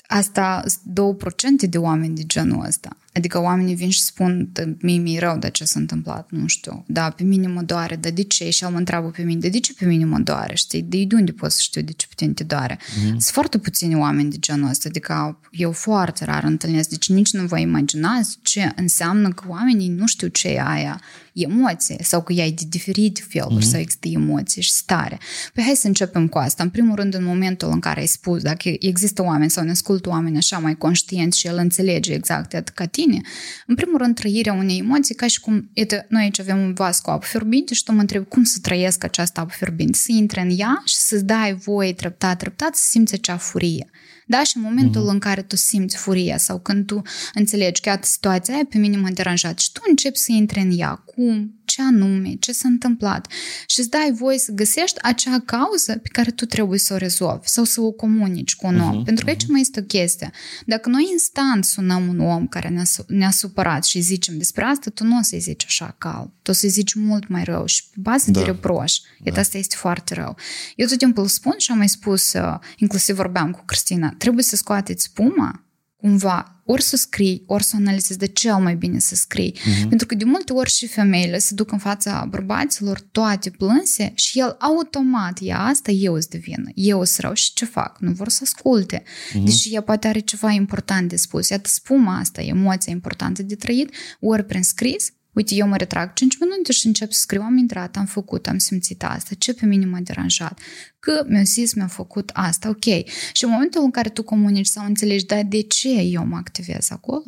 asta 0.07 0.65
2% 0.65 1.69
de 1.69 1.79
oameni 1.79 2.15
de 2.15 2.23
genul 2.23 2.65
ăsta. 2.65 2.97
Adică 3.16 3.40
oamenii 3.40 3.74
vin 3.74 3.90
și 3.90 4.02
spun, 4.02 4.52
mie 4.81 4.98
mi-e 4.98 5.18
rău 5.18 5.38
de 5.38 5.50
ce 5.50 5.64
s-a 5.64 5.81
întâmplat, 5.81 6.31
nu 6.31 6.46
știu. 6.46 6.85
Da, 6.87 7.11
pe 7.11 7.22
mine 7.22 7.46
mă 7.46 7.62
doare, 7.62 7.96
dar 7.96 8.12
de 8.12 8.22
ce? 8.22 8.50
Și 8.50 8.64
el 8.64 8.70
mă 8.70 8.79
întreabă 8.79 9.09
pe 9.09 9.22
mine, 9.22 9.48
de 9.48 9.61
ce 9.61 9.74
pe 9.74 9.85
mine 9.85 10.05
mă 10.05 10.18
doare? 10.18 10.55
Știi, 10.55 10.83
de, 10.83 11.05
de 11.05 11.14
unde 11.14 11.33
pot 11.33 11.50
să 11.50 11.59
știu 11.61 11.83
de 11.83 11.92
ce 11.92 12.07
pe 12.07 12.12
tine 12.16 12.33
te 12.33 12.44
doare? 12.44 12.76
Mm-hmm. 12.76 13.09
Sunt 13.09 13.22
foarte 13.22 13.59
puțini 13.59 13.94
oameni 13.94 14.31
de 14.31 14.37
genul 14.38 14.68
ăsta, 14.68 14.88
adică 14.88 15.40
eu 15.50 15.72
foarte 15.72 16.24
rar 16.24 16.44
întâlnesc, 16.44 16.88
deci 16.88 17.09
nici 17.09 17.33
nu 17.33 17.46
vă 17.46 17.59
imaginați 17.59 18.38
ce 18.42 18.72
înseamnă 18.76 19.29
că 19.29 19.44
oamenii 19.48 19.88
nu 19.88 20.07
știu 20.07 20.29
ce 20.29 20.48
e 20.48 20.62
aia 20.66 21.00
emoție 21.37 21.96
sau 22.03 22.22
că 22.22 22.33
ai 22.33 22.51
de 22.51 22.62
diferite 22.68 23.20
feluri 23.29 23.64
mm-hmm. 23.64 23.70
sau 23.70 23.81
există 23.81 24.09
emoții 24.09 24.62
și 24.62 24.72
stare. 24.72 25.18
Păi 25.55 25.64
hai 25.64 25.75
să 25.75 25.87
începem 25.87 26.29
cu 26.29 26.38
asta. 26.38 26.62
În 26.62 26.70
primul 26.70 26.94
rând, 26.94 27.14
în 27.14 27.25
momentul 27.25 27.70
în 27.70 27.81
care 27.81 28.01
ai 28.01 28.07
spus, 28.07 28.42
dacă 28.42 28.68
există 28.79 29.22
oameni 29.22 29.51
sau 29.51 29.64
ne 29.64 29.70
ascultă 29.70 30.09
oameni 30.09 30.37
așa 30.37 30.59
mai 30.59 30.77
conștienți 30.77 31.38
și 31.38 31.46
el 31.46 31.57
înțelege 31.57 32.12
exact 32.12 32.68
ca 32.68 32.87
tine, 32.87 33.20
în 33.66 33.75
primul 33.75 33.99
rând, 33.99 34.14
trăirea 34.14 34.53
unei 34.53 34.79
emoții, 34.79 35.14
ca 35.14 35.27
și 35.27 35.40
cum, 35.40 35.70
iată, 35.72 36.07
noi 36.09 36.22
aici 36.22 36.40
avem 36.40 36.59
un 36.59 36.72
vas 36.72 37.01
cu 37.01 37.11
apă 37.11 37.27
fierbinte 37.27 37.75
și 37.75 37.83
tu 37.83 37.92
mă 37.92 38.01
întrebi 38.01 38.25
cum 38.25 38.44
să 38.44 38.59
trăiesc 38.62 39.05
această 39.05 39.40
apă 39.40 39.53
fierbinte, 39.57 39.99
să 39.99 40.12
intre 40.12 40.40
în 40.40 40.51
ea 40.59 40.83
și 40.85 40.96
să-ți 40.96 41.25
dai 41.25 41.55
voie 41.55 41.92
treptat, 41.92 42.38
treptat 42.38 42.75
să 42.75 42.85
simți 42.88 43.14
acea 43.14 43.37
furie. 43.37 43.90
Da? 44.29 44.43
Și 44.43 44.57
în 44.57 44.62
momentul 44.62 45.03
mm-hmm. 45.03 45.12
în 45.12 45.19
care 45.19 45.43
tu 45.43 45.57
simți 45.57 45.97
furia 45.97 46.37
sau 46.37 46.59
când 46.59 46.87
tu 46.87 47.03
înțelegi 47.35 47.81
că 47.81 47.99
situația 48.03 48.55
aia 48.55 48.67
pe 48.69 48.79
mine 48.79 48.97
m-a 48.97 49.11
deranjat 49.11 49.59
și 49.59 49.73
tu 49.73 49.81
începi 49.89 50.19
să 50.19 50.33
intri 50.33 50.61
în 50.61 50.79
ea, 50.79 50.95
cum, 50.95 51.57
ce 51.67 51.83
anume, 51.83 52.35
ce 52.41 52.53
s-a 52.53 52.69
întâmplat 52.69 53.27
și 53.67 53.81
îți 53.81 53.91
dai 53.91 54.12
voie 54.12 54.39
să 54.39 54.53
găsești 54.53 55.03
acea 55.03 55.41
cauză 55.45 55.97
pe 55.97 56.09
care 56.12 56.31
tu 56.31 56.45
trebuie 56.45 56.79
să 56.79 56.95
o 56.95 56.97
rezolvi 56.97 57.49
sau 57.49 57.65
să 57.65 57.81
o 57.81 57.91
comunici 57.91 58.57
cu 58.57 58.67
un 58.67 58.81
om. 58.81 59.01
Uh-huh, 59.01 59.05
Pentru 59.05 59.25
că 59.25 59.31
aici 59.31 59.45
uh-huh. 59.45 59.49
mai 59.49 59.61
este 59.61 59.81
o 59.81 59.83
chestie. 59.83 60.31
Dacă 60.67 60.89
noi 60.89 61.09
instant 61.12 61.65
sunăm 61.65 62.09
un 62.09 62.21
om 62.21 62.47
care 62.47 62.69
ne-a, 62.69 62.85
ne-a 63.07 63.31
supărat 63.31 63.85
și 63.85 64.01
zicem 64.01 64.39
despre 64.39 64.65
asta, 64.65 64.91
tu 64.91 65.05
nu 65.05 65.19
o 65.19 65.23
să-i 65.23 65.39
zici 65.39 65.65
așa 65.67 65.95
cal. 65.99 66.31
Tu 66.43 66.51
o 66.51 66.55
să-i 66.55 66.69
zici 66.69 66.95
mult 66.95 67.29
mai 67.29 67.45
rău 67.45 67.67
și 67.67 67.83
pe 67.91 67.97
bază 68.01 68.31
da. 68.31 68.39
de 68.39 68.45
reproș. 68.45 68.95
Da. 69.25 69.41
asta 69.41 69.59
este 69.59 69.77
foarte 69.79 70.15
rău. 70.15 70.37
Eu 70.77 70.87
tot 70.87 70.99
timpul 70.99 71.27
spun 71.27 71.55
și 71.59 71.71
am 71.71 71.77
mai 71.77 71.89
spus, 71.89 72.33
uh, 72.33 72.59
inclusiv 72.77 73.17
vorbeam 73.17 73.51
cu 73.51 73.62
Cristina, 73.65 74.15
trebuie 74.18 74.44
să 74.44 74.57
scoateți 74.57 75.05
spuma 75.05 75.66
cumva 75.96 76.61
ori 76.64 76.83
să 76.83 76.96
scrii, 76.96 77.42
ori 77.46 77.64
să 77.64 77.76
analizezi 77.76 78.18
de 78.18 78.26
cel 78.26 78.57
mai 78.57 78.74
bine 78.74 78.98
să 78.98 79.14
scrii. 79.14 79.52
Uh-huh. 79.52 79.88
Pentru 79.88 80.07
că 80.07 80.14
de 80.14 80.24
multe 80.24 80.52
ori 80.52 80.70
și 80.70 80.87
femeile 80.87 81.38
se 81.38 81.55
duc 81.55 81.72
în 81.72 81.79
fața 81.79 82.26
bărbaților 82.29 83.00
toate 83.12 83.50
plânse 83.50 84.12
și 84.14 84.38
el 84.38 84.57
automat 84.59 85.40
ia 85.40 85.59
asta, 85.59 85.90
eu 85.90 86.14
îți 86.14 86.29
devină, 86.29 86.70
eu 86.74 87.05
sunt 87.05 87.18
rău 87.18 87.33
și 87.33 87.52
ce 87.52 87.64
fac? 87.64 87.96
Nu 88.00 88.12
vor 88.12 88.29
să 88.29 88.40
asculte. 88.42 89.02
Uh-huh. 89.02 89.44
Deși 89.44 89.74
ea 89.74 89.81
poate 89.81 90.09
are 90.09 90.18
ceva 90.18 90.50
important 90.50 91.09
de 91.09 91.16
spus. 91.16 91.48
Iată 91.48 91.68
spuma 91.72 92.18
asta, 92.18 92.42
emoția 92.42 92.92
importantă 92.92 93.42
de 93.42 93.55
trăit, 93.55 93.94
ori 94.20 94.44
prin 94.44 94.62
scris, 94.62 95.12
Uite, 95.37 95.55
eu 95.55 95.68
mă 95.68 95.77
retrag 95.77 96.12
5 96.12 96.38
minute 96.38 96.72
și 96.72 96.87
încep 96.87 97.12
să 97.12 97.20
scriu, 97.20 97.42
am 97.42 97.57
intrat, 97.57 97.96
am 97.96 98.05
făcut, 98.05 98.46
am 98.46 98.59
simțit 98.59 99.05
asta, 99.05 99.35
ce 99.38 99.55
pe 99.55 99.66
mine 99.66 99.87
m-a 99.87 100.01
deranjat, 100.01 100.61
că 100.99 101.25
mi-a 101.29 101.42
zis, 101.42 101.75
mi-a 101.75 101.87
făcut 101.87 102.31
asta, 102.33 102.68
ok. 102.68 102.85
Și 103.33 103.44
în 103.44 103.51
momentul 103.51 103.83
în 103.83 103.90
care 103.90 104.09
tu 104.09 104.22
comunici 104.22 104.66
sau 104.66 104.85
înțelegi, 104.85 105.27
da, 105.27 105.42
de 105.42 105.61
ce 105.61 105.88
eu 105.88 106.27
mă 106.27 106.37
activez 106.37 106.90
acolo, 106.90 107.25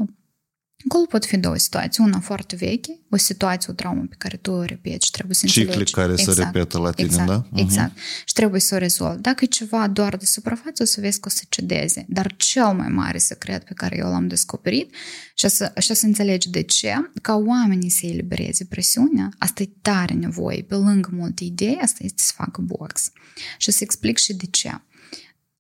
Acolo 0.85 1.05
pot 1.07 1.25
fi 1.25 1.37
două 1.37 1.57
situații. 1.57 2.05
Una 2.05 2.21
foarte 2.21 2.57
veche, 2.57 3.01
o 3.11 3.17
situație, 3.17 3.69
o 3.71 3.75
traumă 3.75 4.05
pe 4.09 4.15
care 4.19 4.37
tu 4.37 4.51
o 4.51 4.63
repeți 4.63 5.05
și 5.05 5.11
trebuie 5.11 5.35
să 5.35 5.45
înțelegi. 5.45 5.71
Cicli 5.71 5.93
care 5.93 6.13
exact, 6.13 6.37
se 6.37 6.43
repetă 6.43 6.79
la 6.79 6.91
tine, 6.91 7.07
exact, 7.07 7.29
da? 7.29 7.45
Exact. 7.55 7.93
Uh-huh. 7.93 8.25
Și 8.25 8.33
trebuie 8.35 8.61
să 8.61 8.75
o 8.75 8.79
rezolvi. 8.79 9.21
Dacă 9.21 9.45
e 9.45 9.47
ceva 9.47 9.89
doar 9.89 10.17
de 10.17 10.25
suprafață, 10.25 10.83
o 10.83 10.87
să 10.87 11.01
vezi 11.01 11.21
că 11.21 11.29
o 11.29 11.31
să 11.31 11.43
cedeze. 11.49 12.07
Dar 12.09 12.35
cel 12.37 12.73
mai 12.73 12.89
mare 12.89 13.19
secret 13.19 13.65
pe 13.65 13.73
care 13.75 13.97
eu 13.97 14.09
l-am 14.09 14.27
descoperit 14.27 14.95
și 15.35 15.45
o 15.45 15.49
să, 15.49 15.73
și 15.79 15.91
o 15.91 15.95
să 15.95 16.07
înțelegi 16.07 16.51
de 16.51 16.63
ce, 16.63 17.11
ca 17.23 17.35
oamenii 17.35 17.91
să 17.91 18.07
elibereze 18.07 18.65
presiunea, 18.65 19.29
asta 19.39 19.63
e 19.63 19.69
tare 19.83 20.15
nevoie. 20.15 20.63
Pe 20.63 20.75
lângă 20.75 21.09
multe 21.13 21.45
idei, 21.45 21.79
asta 21.83 21.99
este 22.03 22.23
să 22.23 22.33
facă 22.35 22.61
box. 22.61 23.11
Și 23.59 23.69
o 23.69 23.73
să 23.73 23.79
explic 23.83 24.19
și 24.19 24.35
de 24.35 24.47
ce 24.47 24.81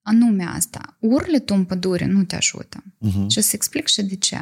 anume 0.08 0.44
asta. 0.44 0.96
Urletul 0.98 1.56
în 1.56 1.64
pădure 1.64 2.06
nu 2.06 2.24
te 2.24 2.36
ajută. 2.36 2.82
Uh-huh. 2.84 3.26
Și 3.28 3.38
o 3.38 3.40
să 3.40 3.50
explic 3.52 3.86
și 3.86 4.02
de 4.02 4.16
ce. 4.16 4.38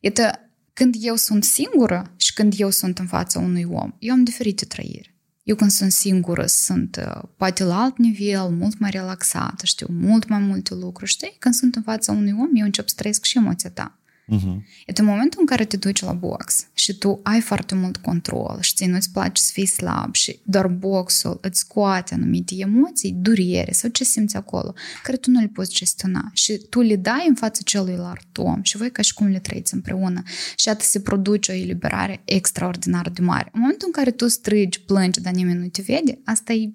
Iată, 0.00 0.50
când 0.72 0.94
eu 0.98 1.16
sunt 1.16 1.44
singură 1.44 2.14
și 2.16 2.32
când 2.32 2.54
eu 2.56 2.70
sunt 2.70 2.98
în 2.98 3.06
fața 3.06 3.38
unui 3.38 3.64
om, 3.64 3.94
eu 3.98 4.12
am 4.12 4.24
diferite 4.24 4.64
trăiri. 4.64 5.14
Eu 5.42 5.56
când 5.56 5.70
sunt 5.70 5.92
singură 5.92 6.46
sunt 6.46 6.96
uh, 7.06 7.22
poate 7.36 7.64
la 7.64 7.82
alt 7.82 7.98
nivel, 7.98 8.48
mult 8.48 8.78
mai 8.78 8.90
relaxată, 8.90 9.66
știu 9.66 9.86
mult 9.90 10.28
mai 10.28 10.38
multe 10.38 10.74
lucruri, 10.74 11.10
știi? 11.10 11.36
Când 11.38 11.54
sunt 11.54 11.76
în 11.76 11.82
fața 11.82 12.12
unui 12.12 12.32
om, 12.32 12.48
eu 12.54 12.64
încep 12.64 12.88
să 12.88 12.94
trăiesc 12.96 13.24
și 13.24 13.36
emoția 13.36 13.70
ta. 13.70 13.98
Uh-huh. 14.30 14.56
E 14.86 14.92
în 14.94 15.04
momentul 15.04 15.40
în 15.40 15.46
care 15.46 15.64
te 15.64 15.76
duci 15.76 16.02
la 16.02 16.12
box 16.12 16.66
și 16.74 16.94
tu 16.94 17.20
ai 17.22 17.40
foarte 17.40 17.74
mult 17.74 17.96
control, 17.96 18.58
știi, 18.60 18.86
nu-ți 18.86 19.10
place 19.10 19.42
să 19.42 19.50
fii 19.52 19.66
slab 19.66 20.14
și 20.14 20.40
doar 20.42 20.66
boxul 20.66 21.38
îți 21.42 21.58
scoate 21.58 22.14
anumite 22.14 22.54
emoții, 22.58 23.12
durere 23.12 23.72
sau 23.72 23.90
ce 23.90 24.04
simți 24.04 24.36
acolo, 24.36 24.74
care 25.02 25.16
tu 25.16 25.30
nu 25.30 25.40
le 25.40 25.50
poți 25.52 25.74
gestiona 25.74 26.30
și 26.32 26.60
tu 26.68 26.80
le 26.80 26.96
dai 26.96 27.24
în 27.28 27.34
fața 27.34 27.60
celuilalt 27.64 28.38
om 28.38 28.62
și 28.62 28.76
voi 28.76 28.90
ca 28.90 29.02
și 29.02 29.14
cum 29.14 29.26
le 29.26 29.38
trăiți 29.38 29.74
împreună 29.74 30.22
și 30.56 30.68
atât 30.68 30.86
se 30.86 31.00
produce 31.00 31.52
o 31.52 31.54
eliberare 31.54 32.22
extraordinar 32.24 33.10
de 33.10 33.22
mare. 33.22 33.50
În 33.52 33.60
momentul 33.60 33.86
în 33.86 33.92
care 33.92 34.10
tu 34.10 34.28
strigi, 34.28 34.80
plângi, 34.80 35.20
dar 35.20 35.32
nimeni 35.32 35.58
nu 35.58 35.68
te 35.68 35.82
vede, 35.82 36.18
asta 36.24 36.52
e 36.52 36.72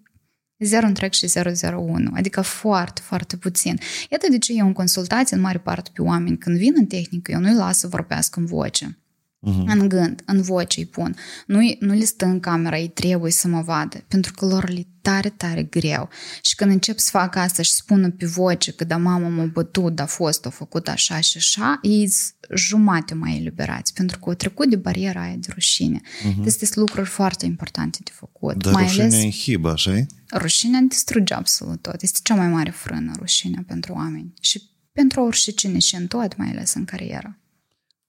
0 0.60 0.86
întreg 0.86 1.12
și 1.12 1.32
001, 1.74 2.12
adică 2.16 2.42
foarte, 2.42 3.02
foarte 3.04 3.38
puțin. 3.38 3.80
Iată 4.10 4.28
de 4.30 4.38
ce 4.38 4.54
eu 4.54 4.66
în 4.66 4.74
consultație, 4.74 5.36
în 5.36 5.42
mare 5.42 5.58
parte 5.58 5.90
pe 5.94 6.02
oameni, 6.02 6.38
când 6.38 6.58
vin 6.58 6.74
în 6.76 6.86
tehnică, 6.86 7.32
eu 7.32 7.40
nu-i 7.40 7.54
las 7.54 7.78
să 7.78 7.88
vorbească 7.88 8.40
în 8.40 8.46
voce. 8.46 9.00
Uh-huh. 9.48 9.66
În 9.66 9.90
gând, 9.90 10.22
în 10.26 10.42
voce 10.42 10.80
îi 10.80 10.86
pun. 10.86 11.16
Nu, 11.48 11.60
nu 11.80 11.94
le 11.94 12.04
stă 12.04 12.26
în 12.26 12.40
camera, 12.40 12.78
ei 12.78 12.88
trebuie 12.88 13.32
să 13.32 13.48
mă 13.48 13.62
vadă, 13.62 14.04
pentru 14.08 14.32
că 14.32 14.46
lor 14.46 14.70
le 14.70 14.88
tare, 15.02 15.30
tare 15.30 15.64
greu. 15.64 16.10
Și 16.42 16.56
când 16.56 16.72
încep 16.72 16.98
să 16.98 17.10
fac 17.12 17.36
asta 17.36 17.62
și 17.62 17.72
spună 17.72 18.10
pe 18.10 18.26
voce 18.26 18.72
că 18.72 18.84
da, 18.84 18.98
mama 18.98 19.28
m-a 19.28 19.46
bătut, 19.46 20.00
a 20.00 20.06
fost, 20.06 20.46
a 20.46 20.50
făcut 20.50 20.88
așa 20.88 21.20
și 21.20 21.38
așa, 21.38 21.80
ei 21.82 22.12
jumate 22.56 23.14
mai 23.14 23.38
eliberați, 23.38 23.94
pentru 23.94 24.20
că 24.20 24.24
au 24.30 24.34
trecut 24.34 24.70
de 24.70 24.76
bariera 24.76 25.22
aia 25.22 25.36
de 25.36 25.48
rușine. 25.54 26.02
Uh-huh. 26.02 26.44
Deci 26.44 26.54
sunt 26.54 26.76
lucruri 26.76 27.10
foarte 27.10 27.46
importante 27.46 28.00
de 28.04 28.12
făcut. 28.14 28.64
Dar 28.64 28.74
mai 28.74 28.84
rușinea 28.84 29.06
ales, 29.06 29.24
inhibă, 29.24 29.72
așa 29.72 30.06
Rușinea 30.36 30.80
distruge 30.88 31.34
absolut 31.34 31.82
tot. 31.82 32.02
Este 32.02 32.20
cea 32.24 32.36
mai 32.36 32.48
mare 32.48 32.70
frână, 32.70 33.12
rușinea 33.18 33.64
pentru 33.68 33.94
oameni. 33.94 34.34
Și 34.42 34.62
pentru 34.92 35.22
oricine 35.22 35.80
și 35.80 35.96
în 35.96 36.08
tot, 36.08 36.38
mai 36.38 36.50
ales 36.50 36.74
în 36.74 36.86
carieră. 36.86 37.40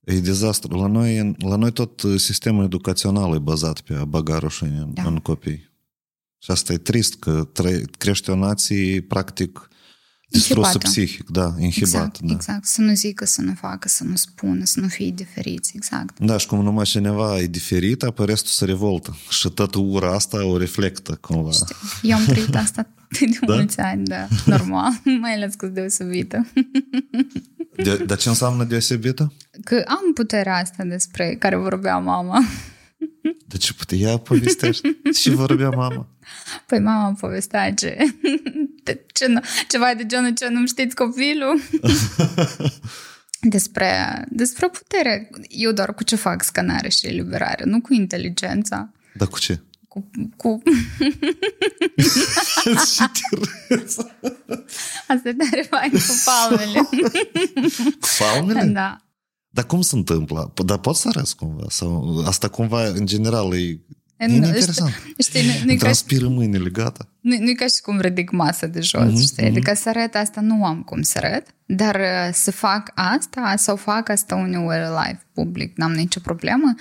E 0.06 0.20
dezastru. 0.20 0.76
La 0.76 0.86
noi, 0.86 1.34
la 1.38 1.56
noi 1.56 1.72
tot 1.72 2.02
sistemul 2.16 2.64
educațional 2.64 3.34
e 3.34 3.38
bazat 3.38 3.80
pe 3.80 3.94
a 3.94 4.04
băga 4.04 4.38
rușine 4.38 4.88
da. 4.94 5.02
în 5.02 5.16
copii. 5.16 5.74
Și 6.38 6.50
asta 6.50 6.72
e 6.72 6.78
trist, 6.78 7.14
că 7.14 7.48
tre- 7.52 7.82
crește 7.98 8.30
o 8.30 8.36
nație, 8.36 9.02
practic, 9.02 9.68
distrusă 10.28 10.78
psihic, 10.78 11.30
da, 11.30 11.54
inhibat. 11.58 11.76
Exact, 11.76 12.20
da. 12.20 12.32
exact. 12.32 12.64
Să 12.64 12.80
nu 12.80 12.94
zică, 12.94 13.24
să 13.24 13.40
nu 13.40 13.54
facă, 13.54 13.88
să 13.88 14.04
nu 14.04 14.16
spună, 14.16 14.64
să 14.64 14.80
nu 14.80 14.88
fie 14.88 15.10
diferiți, 15.10 15.72
exact. 15.74 16.18
Da, 16.18 16.36
și 16.36 16.46
cum 16.46 16.62
numai 16.62 16.84
cineva 16.84 17.38
e 17.38 17.46
diferit, 17.46 18.02
apoi 18.02 18.26
restul 18.26 18.50
se 18.50 18.64
revoltă. 18.64 19.16
Și 19.28 19.48
toată 19.48 19.78
ura 19.78 20.14
asta 20.14 20.44
o 20.44 20.56
reflectă 20.56 21.18
cumva. 21.20 21.50
Știu. 21.50 21.76
Eu 22.02 22.16
am 22.16 22.24
trăit 22.24 22.54
asta 22.54 22.88
de 23.20 23.38
da? 23.46 23.54
mulți 23.54 23.80
ani, 23.80 24.04
da, 24.04 24.26
normal, 24.56 24.92
mai 25.20 25.34
ales 25.34 25.54
că 25.54 25.66
deosebită. 25.66 26.46
De, 27.82 27.96
dar 27.96 28.16
ce 28.18 28.28
înseamnă 28.28 28.64
deosebită? 28.64 29.32
Că 29.64 29.84
am 29.86 30.12
puterea 30.14 30.56
asta 30.56 30.84
despre 30.84 31.36
care 31.38 31.56
vorbea 31.56 31.98
mama. 31.98 32.42
De 33.46 33.56
ce 33.56 33.74
putea? 33.74 33.98
Ea 33.98 34.16
povestește. 34.16 34.96
Ce 35.20 35.30
vorbea 35.30 35.68
mama? 35.68 36.08
Păi 36.66 36.78
mama 36.78 37.16
povestea 37.20 37.74
ce, 37.74 37.96
ce 39.12 39.26
nu, 39.26 39.40
ceva 39.68 39.94
de 39.96 40.06
genul 40.06 40.34
ce 40.34 40.48
nu 40.48 40.66
știți 40.66 40.94
copilul. 40.94 41.60
despre, 43.40 44.24
despre 44.28 44.68
putere. 44.68 45.30
Eu 45.48 45.72
doar 45.72 45.94
cu 45.94 46.04
ce 46.04 46.16
fac 46.16 46.42
scanare 46.42 46.88
și 46.88 47.06
eliberare, 47.06 47.64
nu 47.64 47.80
cu 47.80 47.94
inteligența. 47.94 48.92
Dar 49.14 49.28
cu 49.28 49.38
ce? 49.38 49.60
Cu... 49.96 50.10
cu... 50.36 50.62
Asta 55.08 55.28
e 55.28 55.32
tare 55.32 55.66
fain 55.70 55.90
cu 55.90 55.98
palmele. 56.24 56.80
cu 58.00 58.08
palmele? 58.18 58.64
Da. 58.64 58.96
Dar 59.48 59.66
cum 59.66 59.80
se 59.80 59.96
întâmplă? 59.96 60.52
Dar 60.64 60.78
poți 60.78 61.00
să 61.00 61.08
arăți 61.08 61.36
cumva? 61.36 61.64
Sau 61.68 62.22
asta 62.26 62.48
cumva, 62.48 62.86
în 62.86 63.06
general, 63.06 63.54
e 63.54 63.80
E 64.16 64.32
interesant. 64.32 64.92
Știi, 65.18 65.46
nu, 65.46 65.52
nu 65.70 65.76
Transpiră 65.76 66.28
mâinile, 66.28 66.68
gata. 66.68 67.08
Nu, 67.20 67.36
nu 67.38 67.50
e 67.50 67.52
ca 67.52 67.66
și 67.66 67.80
cum 67.80 68.00
ridic 68.00 68.30
masă 68.30 68.66
de 68.66 68.80
jos, 68.80 69.02
mm-hmm, 69.02 69.22
știi? 69.22 69.44
Mm-hmm. 69.44 69.50
Adică 69.50 69.74
să 69.74 69.88
arăt 69.88 70.14
asta 70.14 70.40
nu 70.40 70.64
am 70.64 70.82
cum 70.82 71.02
să 71.02 71.20
arăt, 71.22 71.46
dar 71.66 71.94
uh, 71.94 72.32
să 72.32 72.50
fac 72.50 72.90
asta 72.94 73.54
sau 73.56 73.76
fac 73.76 74.08
asta 74.08 74.34
uneori 74.34 74.78
live 74.78 75.26
public, 75.32 75.76
n-am 75.76 75.92
nicio 75.92 76.20
problemă. 76.20 76.74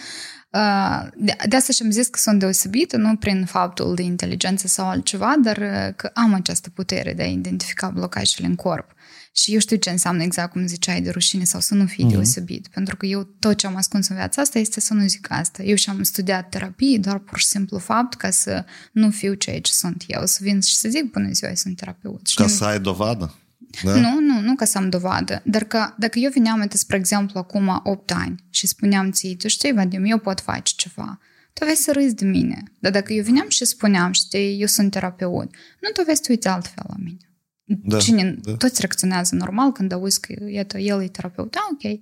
Uh, 0.56 1.08
de, 1.15 1.36
de 1.48 1.56
asta 1.56 1.74
și-am 1.74 1.91
zis 1.91 2.08
că 2.08 2.20
sunt 2.20 2.39
deosebită, 2.39 2.98
nu 2.98 3.15
prin 3.15 3.46
faptul 3.46 3.96
de 3.96 4.02
inteligență 4.02 4.68
sau 4.68 4.88
altceva, 4.88 5.36
dar 5.44 5.58
uh, 5.58 5.94
că 5.96 6.12
am 6.13 6.34
această 6.34 6.70
putere 6.70 7.13
de 7.13 7.24
a 7.24 7.26
identifica 7.26 7.89
blocajele 7.89 8.48
în 8.48 8.56
corp 8.56 8.91
Și 9.32 9.54
eu 9.54 9.60
știu 9.60 9.76
ce 9.78 9.89
înseamnă 9.89 10.24
exact 10.24 10.52
cum 10.52 10.68
ziceai 10.68 11.02
de 11.02 11.10
rușine 11.10 11.44
sau 11.44 11.60
să 11.60 11.74
nu 11.74 11.86
fii 11.86 12.06
mm-hmm. 12.06 12.10
deosebit. 12.10 12.68
Pentru 12.68 12.96
că 12.96 13.06
eu 13.06 13.24
tot 13.39 13.58
ce 13.58 13.68
am 13.68 13.76
ascuns 13.76 14.08
în 14.08 14.15
viața 14.15 14.41
asta 14.41 14.60
este 14.60 14.80
să 14.80 14.94
nu 14.94 15.08
zic 15.08 15.28
asta. 15.30 15.63
Eu 15.63 15.76
și-am 15.76 16.04
studiat 16.04 16.50
terapie 16.50 16.98
doar 16.98 17.18
pur 17.18 17.38
și 17.38 17.46
simplu 17.46 17.78
fapt 17.78 18.13
ca 18.13 18.30
să 18.30 18.65
nu 18.91 19.10
fiu 19.10 19.34
ceea 19.34 19.62
ce 19.62 19.72
sunt 19.72 20.04
eu. 20.08 20.26
Să 20.26 20.39
vin 20.41 20.62
și 20.62 20.76
să 20.76 20.89
zic 20.89 21.12
bună 21.12 21.32
ziua, 21.32 21.50
eu 21.50 21.56
sunt 21.56 21.78
terapeut. 21.78 22.22
Ca 22.36 22.48
să 22.48 22.63
ai 22.63 22.80
dovadă? 22.80 23.36
Da? 23.83 23.95
Nu, 23.95 24.19
nu, 24.19 24.41
nu 24.41 24.55
ca 24.55 24.65
să 24.65 24.77
am 24.77 24.89
dovadă. 24.89 25.41
Dar 25.45 25.63
că 25.63 25.93
dacă 25.97 26.19
eu 26.19 26.31
veneam, 26.33 26.59
uite, 26.59 26.77
spre 26.77 26.97
exemplu, 26.97 27.39
acum 27.39 27.81
8 27.83 28.11
ani 28.11 28.43
și 28.49 28.67
spuneam 28.67 29.11
ție, 29.11 29.35
tu 29.35 29.47
știi, 29.47 29.73
Vadim, 29.73 30.03
eu 30.05 30.17
pot 30.17 30.39
face 30.39 30.73
ceva 30.75 31.19
tu 31.59 31.65
vei 31.65 31.75
să 31.75 31.91
râzi 31.91 32.15
de 32.15 32.25
mine. 32.25 32.63
Dar 32.79 32.91
dacă 32.91 33.13
eu 33.13 33.23
veneam 33.23 33.49
și 33.49 33.65
spuneam, 33.65 34.11
știi, 34.11 34.59
eu 34.59 34.67
sunt 34.67 34.91
terapeut, 34.91 35.55
nu 35.81 35.89
tu 35.93 36.03
vei 36.05 36.15
să 36.15 36.25
uiți 36.29 36.47
altfel 36.47 36.83
la 36.88 36.95
mine. 36.97 37.17
Da, 37.63 37.97
Cine, 37.97 38.38
da. 38.41 38.53
toți 38.53 38.79
reacționează 38.79 39.35
normal 39.35 39.71
când 39.71 39.91
auzi 39.91 40.19
că 40.19 40.35
iată, 40.49 40.77
el 40.77 41.01
e 41.01 41.07
terapeut. 41.07 41.51
Da, 41.51 41.59
ok. 41.71 41.99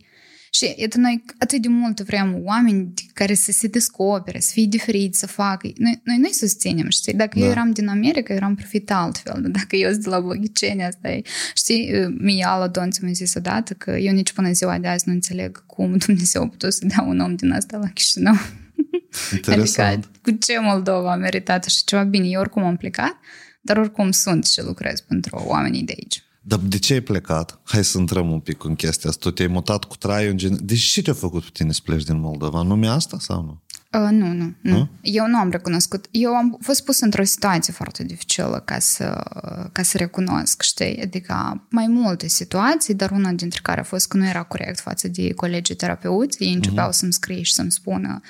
Și 0.56 0.74
iată, 0.78 0.98
noi 0.98 1.24
atât 1.38 1.62
de 1.62 1.68
mult 1.68 2.00
vrem 2.00 2.40
oameni 2.44 2.94
care 3.14 3.34
să 3.34 3.52
se 3.52 3.68
descopere, 3.68 4.40
să 4.40 4.52
fie 4.54 4.66
diferiți, 4.66 5.20
să 5.20 5.28
facă. 5.28 5.70
Noi, 5.78 6.02
noi 6.04 6.18
nu 6.18 6.28
susținem, 6.32 6.90
știi? 6.90 7.14
Dacă 7.14 7.40
da. 7.40 7.46
eu 7.46 7.52
eram 7.52 7.72
din 7.72 7.88
America, 7.88 8.34
eu 8.34 8.38
eram 8.38 8.56
profit 8.56 8.92
altfel. 8.92 9.42
Dar 9.42 9.52
dacă 9.62 9.76
eu 9.76 9.92
sunt 9.92 10.04
de 10.04 10.10
la 10.10 10.20
Bogiceni, 10.20 10.84
asta 10.84 11.10
e... 11.10 11.22
Știi, 11.56 12.08
mie 12.18 12.46
Ala 12.46 12.68
Donț 12.68 12.98
mi-a 12.98 13.12
zis 13.12 13.34
odată 13.34 13.74
că 13.74 13.92
eu 13.92 14.14
nici 14.14 14.32
până 14.32 14.52
ziua 14.52 14.78
de 14.78 14.88
azi 14.88 15.04
nu 15.08 15.14
înțeleg 15.14 15.66
cum 15.66 15.98
Dumnezeu 16.06 16.44
a 16.44 16.48
putut 16.48 16.74
să 16.74 16.86
dea 16.86 17.06
un 17.08 17.20
om 17.20 17.36
din 17.36 17.52
asta 17.52 17.78
la 17.78 17.88
Chișinău. 17.88 18.36
Interesant. 19.32 20.04
Adică, 20.04 20.20
cu 20.22 20.32
ce 20.32 20.60
Moldova 20.60 21.12
a 21.12 21.16
meritat 21.16 21.64
și 21.64 21.84
ceva 21.84 22.04
bine. 22.04 22.28
Eu 22.28 22.40
oricum 22.40 22.64
am 22.64 22.78
plecat, 22.78 23.16
dar 23.62 23.78
oricum 23.78 24.12
sunt 24.12 24.46
și 24.46 24.62
lucrez 24.62 25.00
pentru 25.00 25.42
oamenii 25.46 25.84
de 25.84 25.94
aici. 25.98 26.24
Dar 26.46 26.60
de 26.60 26.80
ce 26.80 26.94
ai 26.94 27.02
plecat? 27.02 27.60
Hai 27.64 27.84
să 27.84 27.98
intrăm 27.98 28.32
un 28.32 28.40
pic 28.40 28.64
în 28.64 28.76
chestia 28.76 29.10
asta. 29.10 29.30
Tu 29.30 29.36
te-ai 29.36 29.48
mutat 29.48 29.84
cu 29.84 29.96
traiul 29.96 30.32
în 30.32 30.38
gen... 30.38 30.58
Deci 30.66 30.82
ce 30.82 31.02
te-a 31.02 31.14
făcut 31.14 31.44
pe 31.44 31.50
tine 31.54 31.72
să 31.72 31.80
pleci 31.84 32.04
din 32.04 32.20
Moldova? 32.20 32.62
Nume 32.62 32.88
asta 32.88 33.18
sau 33.20 33.42
nu? 33.42 33.62
Uh, 34.02 34.10
nu, 34.12 34.34
nu, 34.34 34.54
nu. 34.62 34.90
Eu 35.02 35.28
nu 35.28 35.38
am 35.38 35.50
recunoscut. 35.50 36.06
Eu 36.12 36.32
am 36.32 36.58
fost 36.62 36.84
pus 36.84 37.00
într-o 37.00 37.24
situație 37.24 37.74
foarte 37.74 38.04
dificilă 38.04 38.62
ca 38.66 38.80
să, 38.80 39.24
ca 39.72 39.82
să 39.82 39.98
recunosc, 39.98 40.62
știi? 40.62 41.02
Adică 41.02 41.66
mai 41.70 41.88
multe 41.88 42.28
situații, 42.28 42.94
dar 42.94 43.12
una 43.12 43.32
dintre 43.32 43.60
care 43.64 43.80
a 43.80 43.84
fost 43.84 44.08
că 44.08 44.18
nu 44.18 44.28
era 44.28 44.44
corect 44.44 44.80
față 44.80 45.08
de 45.08 45.34
colegii 45.34 45.76
terapeuți. 45.76 46.44
Ei 46.44 46.54
începeau 46.54 46.88
uh-huh. 46.90 46.98
să-mi 46.98 47.14
scrie 47.14 47.42
și 47.42 47.54
să-mi 47.54 47.72
spună 47.72 48.22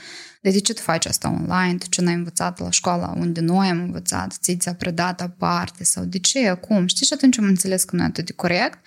de, 0.44 0.50
de 0.50 0.60
ce 0.60 0.74
tu 0.74 0.82
faci 0.82 1.06
asta 1.06 1.30
online? 1.30 1.78
Tu 1.78 1.86
ce 1.90 2.02
n-ai 2.02 2.14
învățat 2.14 2.60
la 2.60 2.70
școala 2.70 3.14
unde 3.18 3.40
noi 3.40 3.68
am 3.68 3.80
învățat? 3.80 4.38
Ți 4.42 4.56
ți-a 4.56 4.74
predat 4.74 5.22
aparte? 5.22 5.84
Sau 5.84 6.04
de 6.04 6.20
ce? 6.20 6.48
Acum? 6.48 6.88
Știi? 6.88 7.06
Și 7.06 7.14
atunci 7.14 7.38
am 7.38 7.46
înțeles 7.46 7.84
că 7.84 7.96
nu 7.96 8.02
e 8.02 8.06
atât 8.06 8.26
de 8.26 8.34
corect. 8.34 8.80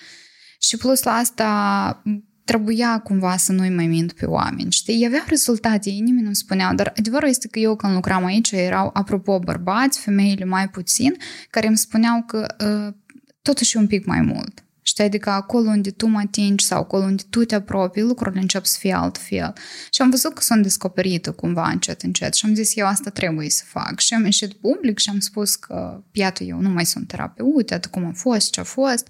Și 0.59 0.77
plus 0.77 1.03
la 1.03 1.13
asta 1.13 2.03
trebuia 2.45 2.99
cumva 2.99 3.37
să 3.37 3.53
nu-i 3.53 3.71
mai 3.71 3.87
mint 3.87 4.13
pe 4.13 4.27
oameni, 4.27 4.71
știi? 4.71 5.07
Avea 5.07 5.25
rezultate, 5.29 5.91
ei 5.91 6.01
nimeni 6.01 6.27
nu 6.27 6.33
spuneau, 6.33 6.75
dar 6.75 6.93
adevărul 6.97 7.29
este 7.29 7.49
că 7.49 7.59
eu 7.59 7.77
când 7.77 7.95
lucram 7.95 8.25
aici 8.25 8.51
erau, 8.51 8.91
apropo, 8.93 9.39
bărbați, 9.39 10.01
femeile 10.01 10.45
mai 10.45 10.69
puțin, 10.69 11.17
care 11.51 11.67
îmi 11.67 11.77
spuneau 11.77 12.23
că 12.23 12.47
uh, 12.65 12.95
totuși 13.43 13.77
un 13.77 13.87
pic 13.87 14.07
mai 14.07 14.21
mult. 14.21 14.66
Știi, 14.89 15.05
adică 15.05 15.31
acolo 15.31 15.69
unde 15.69 15.91
tu 15.91 16.07
mă 16.07 16.19
atingi 16.19 16.65
sau 16.65 16.81
acolo 16.81 17.05
unde 17.05 17.23
tu 17.31 17.45
te 17.45 17.55
apropii, 17.55 18.03
lucrurile 18.03 18.41
încep 18.41 18.65
să 18.65 18.77
fie 18.79 18.93
altfel. 18.93 19.53
Și 19.91 20.03
am 20.03 20.11
văzut 20.11 20.35
că 20.35 20.41
sunt 20.43 20.63
descoperită 20.63 21.33
cumva 21.33 21.69
încet, 21.69 22.03
încet 22.03 22.35
și 22.35 22.47
am 22.47 22.55
zis 22.55 22.77
eu 22.77 22.87
asta 22.87 23.11
trebuie 23.11 23.51
să 23.51 23.63
fac. 23.67 24.01
Și 24.01 24.15
am 24.15 24.25
ieșit 24.25 24.53
public 24.53 24.99
și 24.99 25.09
am 25.11 25.19
spus 25.19 25.55
că, 25.55 26.03
iată, 26.13 26.45
eu 26.45 26.61
nu 26.61 26.69
mai 26.69 26.87
sunt 26.87 27.09
terapeut, 27.09 27.71
atât 27.71 27.91
cum 27.91 28.05
a 28.05 28.13
fost, 28.15 28.51
ce 28.51 28.61
a 28.61 28.65
fost. 28.65 29.09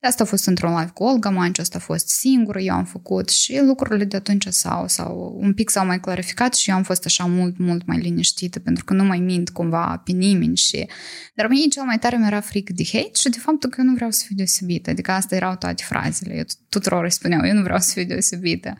De 0.00 0.06
asta 0.06 0.22
a 0.22 0.26
fost 0.26 0.46
într-un 0.46 0.70
live 0.78 0.90
cu 0.94 1.04
Olga 1.04 1.30
Manci, 1.30 1.58
asta 1.58 1.78
a 1.78 1.80
fost 1.80 2.08
singur, 2.08 2.56
eu 2.56 2.74
am 2.74 2.84
făcut 2.84 3.28
și 3.28 3.60
lucrurile 3.64 4.04
de 4.04 4.16
atunci 4.16 4.46
s-au, 4.48 4.88
sau 4.88 5.36
un 5.40 5.54
pic 5.54 5.70
s-au 5.70 5.86
mai 5.86 6.00
clarificat 6.00 6.54
și 6.54 6.70
eu 6.70 6.76
am 6.76 6.82
fost 6.82 7.04
așa 7.04 7.24
mult, 7.24 7.58
mult 7.58 7.86
mai 7.86 7.98
liniștită 7.98 8.58
pentru 8.58 8.84
că 8.84 8.94
nu 8.94 9.04
mai 9.04 9.18
mint 9.18 9.50
cumva 9.50 10.02
pe 10.04 10.12
nimeni 10.12 10.56
și... 10.56 10.88
Dar 11.34 11.48
mie 11.48 11.68
cel 11.68 11.82
mai 11.82 11.98
tare 11.98 12.16
mi-era 12.16 12.40
frică 12.40 12.72
de 12.72 12.82
hate 12.92 13.10
și 13.14 13.28
de 13.28 13.38
faptul 13.38 13.70
că 13.70 13.76
eu 13.80 13.86
nu 13.86 13.94
vreau 13.94 14.10
să 14.10 14.24
fiu 14.26 14.36
deosebită. 14.36 14.90
Adică 14.90 15.10
asta 15.10 15.34
erau 15.34 15.56
toate 15.56 15.82
frazele. 15.86 16.34
Eu 16.34 16.44
tuturor 16.68 17.04
îi 17.04 17.10
spuneau, 17.10 17.46
eu 17.46 17.54
nu 17.54 17.62
vreau 17.62 17.78
să 17.78 17.92
fiu 17.92 18.04
deosebită. 18.04 18.76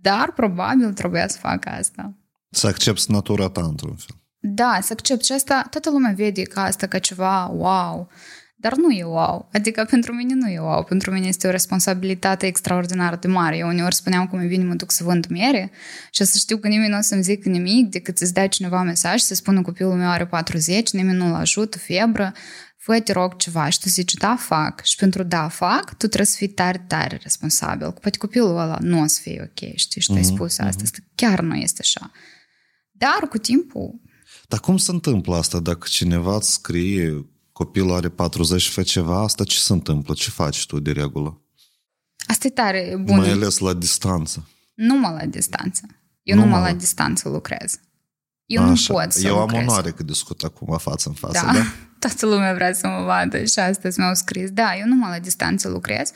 Dar 0.00 0.32
probabil 0.32 0.92
trebuia 0.92 1.28
să 1.28 1.38
fac 1.38 1.66
asta. 1.66 2.18
Să 2.50 2.66
accepti 2.66 3.10
natura 3.10 3.48
ta 3.48 3.62
într-un 3.64 3.96
fel. 3.96 4.16
Da, 4.42 4.78
să 4.82 4.92
accept 4.92 5.24
și 5.24 5.32
asta, 5.32 5.66
toată 5.70 5.90
lumea 5.90 6.12
vede 6.12 6.42
ca 6.42 6.62
asta 6.62 6.86
ca 6.86 6.98
ceva 6.98 7.46
wow. 7.46 8.08
Dar 8.60 8.76
nu 8.76 8.90
e 8.90 9.04
wow. 9.04 9.48
Adică 9.52 9.86
pentru 9.90 10.12
mine 10.12 10.34
nu 10.34 10.48
e 10.48 10.58
wow. 10.58 10.84
Pentru 10.84 11.10
mine 11.10 11.26
este 11.26 11.46
o 11.46 11.50
responsabilitate 11.50 12.46
extraordinar 12.46 13.16
de 13.16 13.28
mare. 13.28 13.56
Eu 13.56 13.68
uneori 13.68 13.94
spuneam 13.94 14.26
cum 14.26 14.38
e 14.38 14.46
bine 14.46 14.64
mă 14.64 14.74
duc 14.74 14.90
să 14.90 15.04
vând 15.04 15.26
mere 15.26 15.70
și 16.10 16.24
să 16.24 16.38
știu 16.38 16.56
că 16.56 16.68
nimeni 16.68 16.90
nu 16.90 16.98
o 16.98 17.00
să-mi 17.00 17.22
zică 17.22 17.48
nimic 17.48 17.90
decât 17.90 18.18
să-ți 18.18 18.32
dea 18.32 18.48
cineva 18.48 18.82
mesaj 18.82 19.20
să 19.20 19.34
spună 19.34 19.62
copilul 19.62 19.94
meu 19.94 20.08
are 20.08 20.26
40, 20.26 20.90
nimeni 20.90 21.16
nu-l 21.16 21.34
ajută, 21.34 21.78
febră, 21.78 22.32
fă 22.76 23.00
te 23.00 23.12
rog 23.12 23.36
ceva 23.36 23.68
și 23.68 23.80
tu 23.80 23.88
zici 23.88 24.14
da, 24.14 24.36
fac. 24.36 24.84
Și 24.84 24.96
pentru 24.96 25.22
da, 25.22 25.48
fac, 25.48 25.88
tu 25.88 26.06
trebuie 26.06 26.26
să 26.26 26.36
fii 26.36 26.48
tare, 26.48 26.84
tare 26.88 27.18
responsabil. 27.22 27.92
Poate 27.92 28.18
copilul 28.18 28.58
ăla 28.58 28.78
nu 28.80 29.00
o 29.00 29.06
să 29.06 29.18
fie 29.22 29.42
ok, 29.42 29.74
știi, 29.74 30.00
și 30.00 30.06
tu 30.06 30.14
ai 30.14 30.20
mhm, 30.20 30.34
spus 30.34 30.58
asta. 30.58 30.82
Asta 30.82 30.98
mhm. 31.00 31.12
chiar 31.14 31.40
nu 31.40 31.54
este 31.54 31.80
așa. 31.80 32.10
Dar 32.90 33.28
cu 33.28 33.38
timpul... 33.38 34.00
Dar 34.48 34.60
cum 34.60 34.76
se 34.76 34.90
întâmplă 34.90 35.36
asta 35.36 35.60
dacă 35.60 35.86
cineva 35.90 36.34
îți 36.34 36.52
scrie 36.52 37.24
copilul 37.64 37.94
are 37.94 38.08
40 38.08 38.60
și 38.60 38.70
face 38.70 38.88
ceva, 38.88 39.22
asta 39.22 39.44
ce 39.44 39.58
se 39.58 39.72
întâmplă? 39.72 40.14
Ce 40.14 40.30
faci 40.30 40.66
tu 40.66 40.80
de 40.80 40.92
regulă? 40.92 41.40
Asta 42.26 42.46
e 42.46 42.50
tare 42.50 42.94
bun. 43.00 43.16
Mai 43.16 43.30
ales 43.30 43.58
la 43.58 43.74
distanță. 43.74 44.48
Numai 44.74 45.12
la 45.12 45.26
distanță. 45.26 45.82
Eu 46.22 46.36
numai, 46.36 46.50
numai 46.50 46.72
la 46.72 46.78
distanță 46.78 47.28
lucrez. 47.28 47.80
Eu 48.44 48.62
Așa. 48.62 48.70
nu 48.70 48.98
pot 48.98 49.12
să 49.12 49.26
Eu 49.26 49.38
lucrez. 49.38 49.58
am 49.58 49.66
onoare 49.66 49.90
că 49.90 50.02
discut 50.02 50.42
acum 50.42 50.78
față 50.78 51.08
în 51.08 51.14
față, 51.14 51.42
da? 51.46 51.52
da? 51.52 51.64
Toată 52.08 52.26
lumea 52.26 52.54
vrea 52.54 52.72
să 52.72 52.86
mă 52.86 53.04
vadă 53.04 53.44
și 53.44 53.58
astăzi 53.58 53.98
mi-au 53.98 54.14
scris. 54.14 54.50
Da, 54.50 54.76
eu 54.76 54.86
numai 54.86 55.10
la 55.10 55.18
distanță 55.18 55.68
lucrez. 55.68 56.10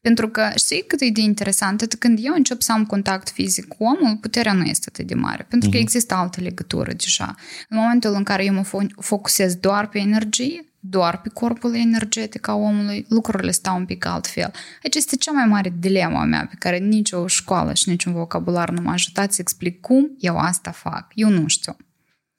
Pentru 0.00 0.28
că 0.28 0.50
știi 0.56 0.84
cât 0.86 1.00
e 1.00 1.08
de 1.08 1.20
interesant? 1.20 1.82
Atât 1.82 1.98
când 1.98 2.18
eu 2.22 2.34
încep 2.34 2.60
să 2.62 2.72
am 2.72 2.86
contact 2.86 3.28
fizic 3.28 3.68
cu 3.68 3.84
omul, 3.84 4.16
puterea 4.16 4.52
nu 4.52 4.64
este 4.64 4.86
atât 4.88 5.06
de 5.06 5.14
mare. 5.14 5.46
Pentru 5.48 5.70
că 5.70 5.76
uh-huh. 5.76 5.80
există 5.80 6.14
altă 6.14 6.40
legătură 6.40 6.92
deja. 6.92 7.34
În 7.68 7.78
momentul 7.78 8.14
în 8.14 8.22
care 8.22 8.44
eu 8.44 8.54
mă 8.54 8.90
focusez 9.00 9.54
doar 9.54 9.88
pe 9.88 9.98
energie, 9.98 10.69
doar 10.80 11.20
pe 11.20 11.28
corpul 11.28 11.74
energetic 11.74 12.48
a 12.48 12.54
omului, 12.54 13.06
lucrurile 13.08 13.50
stau 13.50 13.76
un 13.76 13.84
pic 13.84 14.06
altfel. 14.06 14.52
Aici 14.82 14.94
este 14.94 15.16
cea 15.16 15.32
mai 15.32 15.46
mare 15.46 15.74
dilema 15.78 16.24
mea 16.24 16.46
pe 16.50 16.56
care 16.58 16.78
nicio 16.78 17.26
școală 17.26 17.74
și 17.74 17.88
niciun 17.88 18.12
vocabular 18.12 18.70
nu 18.70 18.82
m-a 18.82 18.92
ajutat 18.92 19.32
să 19.32 19.40
explic 19.40 19.80
cum 19.80 20.16
eu 20.18 20.38
asta 20.38 20.70
fac. 20.70 21.06
Eu 21.14 21.28
nu 21.28 21.48
știu. 21.48 21.76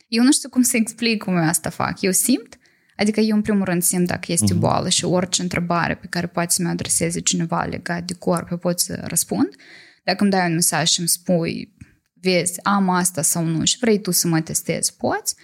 Eu 0.07 0.23
nu 0.23 0.31
știu 0.31 0.49
cum 0.49 0.61
să 0.61 0.77
explic 0.77 1.23
cum 1.23 1.37
eu 1.37 1.43
asta 1.43 1.69
fac. 1.69 2.01
Eu 2.01 2.11
simt, 2.11 2.57
adică 2.95 3.19
eu 3.19 3.35
în 3.35 3.41
primul 3.41 3.65
rând 3.65 3.83
simt 3.83 4.07
dacă 4.07 4.31
este 4.31 4.53
uh-huh. 4.53 4.59
boală 4.59 4.89
și 4.89 5.05
orice 5.05 5.41
întrebare 5.41 5.95
pe 5.95 6.07
care 6.09 6.27
poate 6.27 6.51
să 6.51 6.61
mi 6.61 6.69
adreseze 6.69 7.19
cineva 7.19 7.63
legat 7.63 8.03
de 8.03 8.13
corp, 8.13 8.51
eu 8.51 8.57
pot 8.57 8.79
să 8.79 9.03
răspund. 9.03 9.55
Dacă 10.03 10.21
îmi 10.21 10.31
dai 10.31 10.47
un 10.47 10.53
mesaj 10.53 10.89
și 10.89 10.99
îmi 10.99 11.07
spui, 11.07 11.75
vezi, 12.13 12.63
am 12.63 12.89
asta 12.89 13.21
sau 13.21 13.43
nu 13.43 13.65
și 13.65 13.77
vrei 13.79 14.01
tu 14.01 14.11
să 14.11 14.27
mă 14.27 14.41
testezi, 14.41 14.95
poți. 14.95 15.35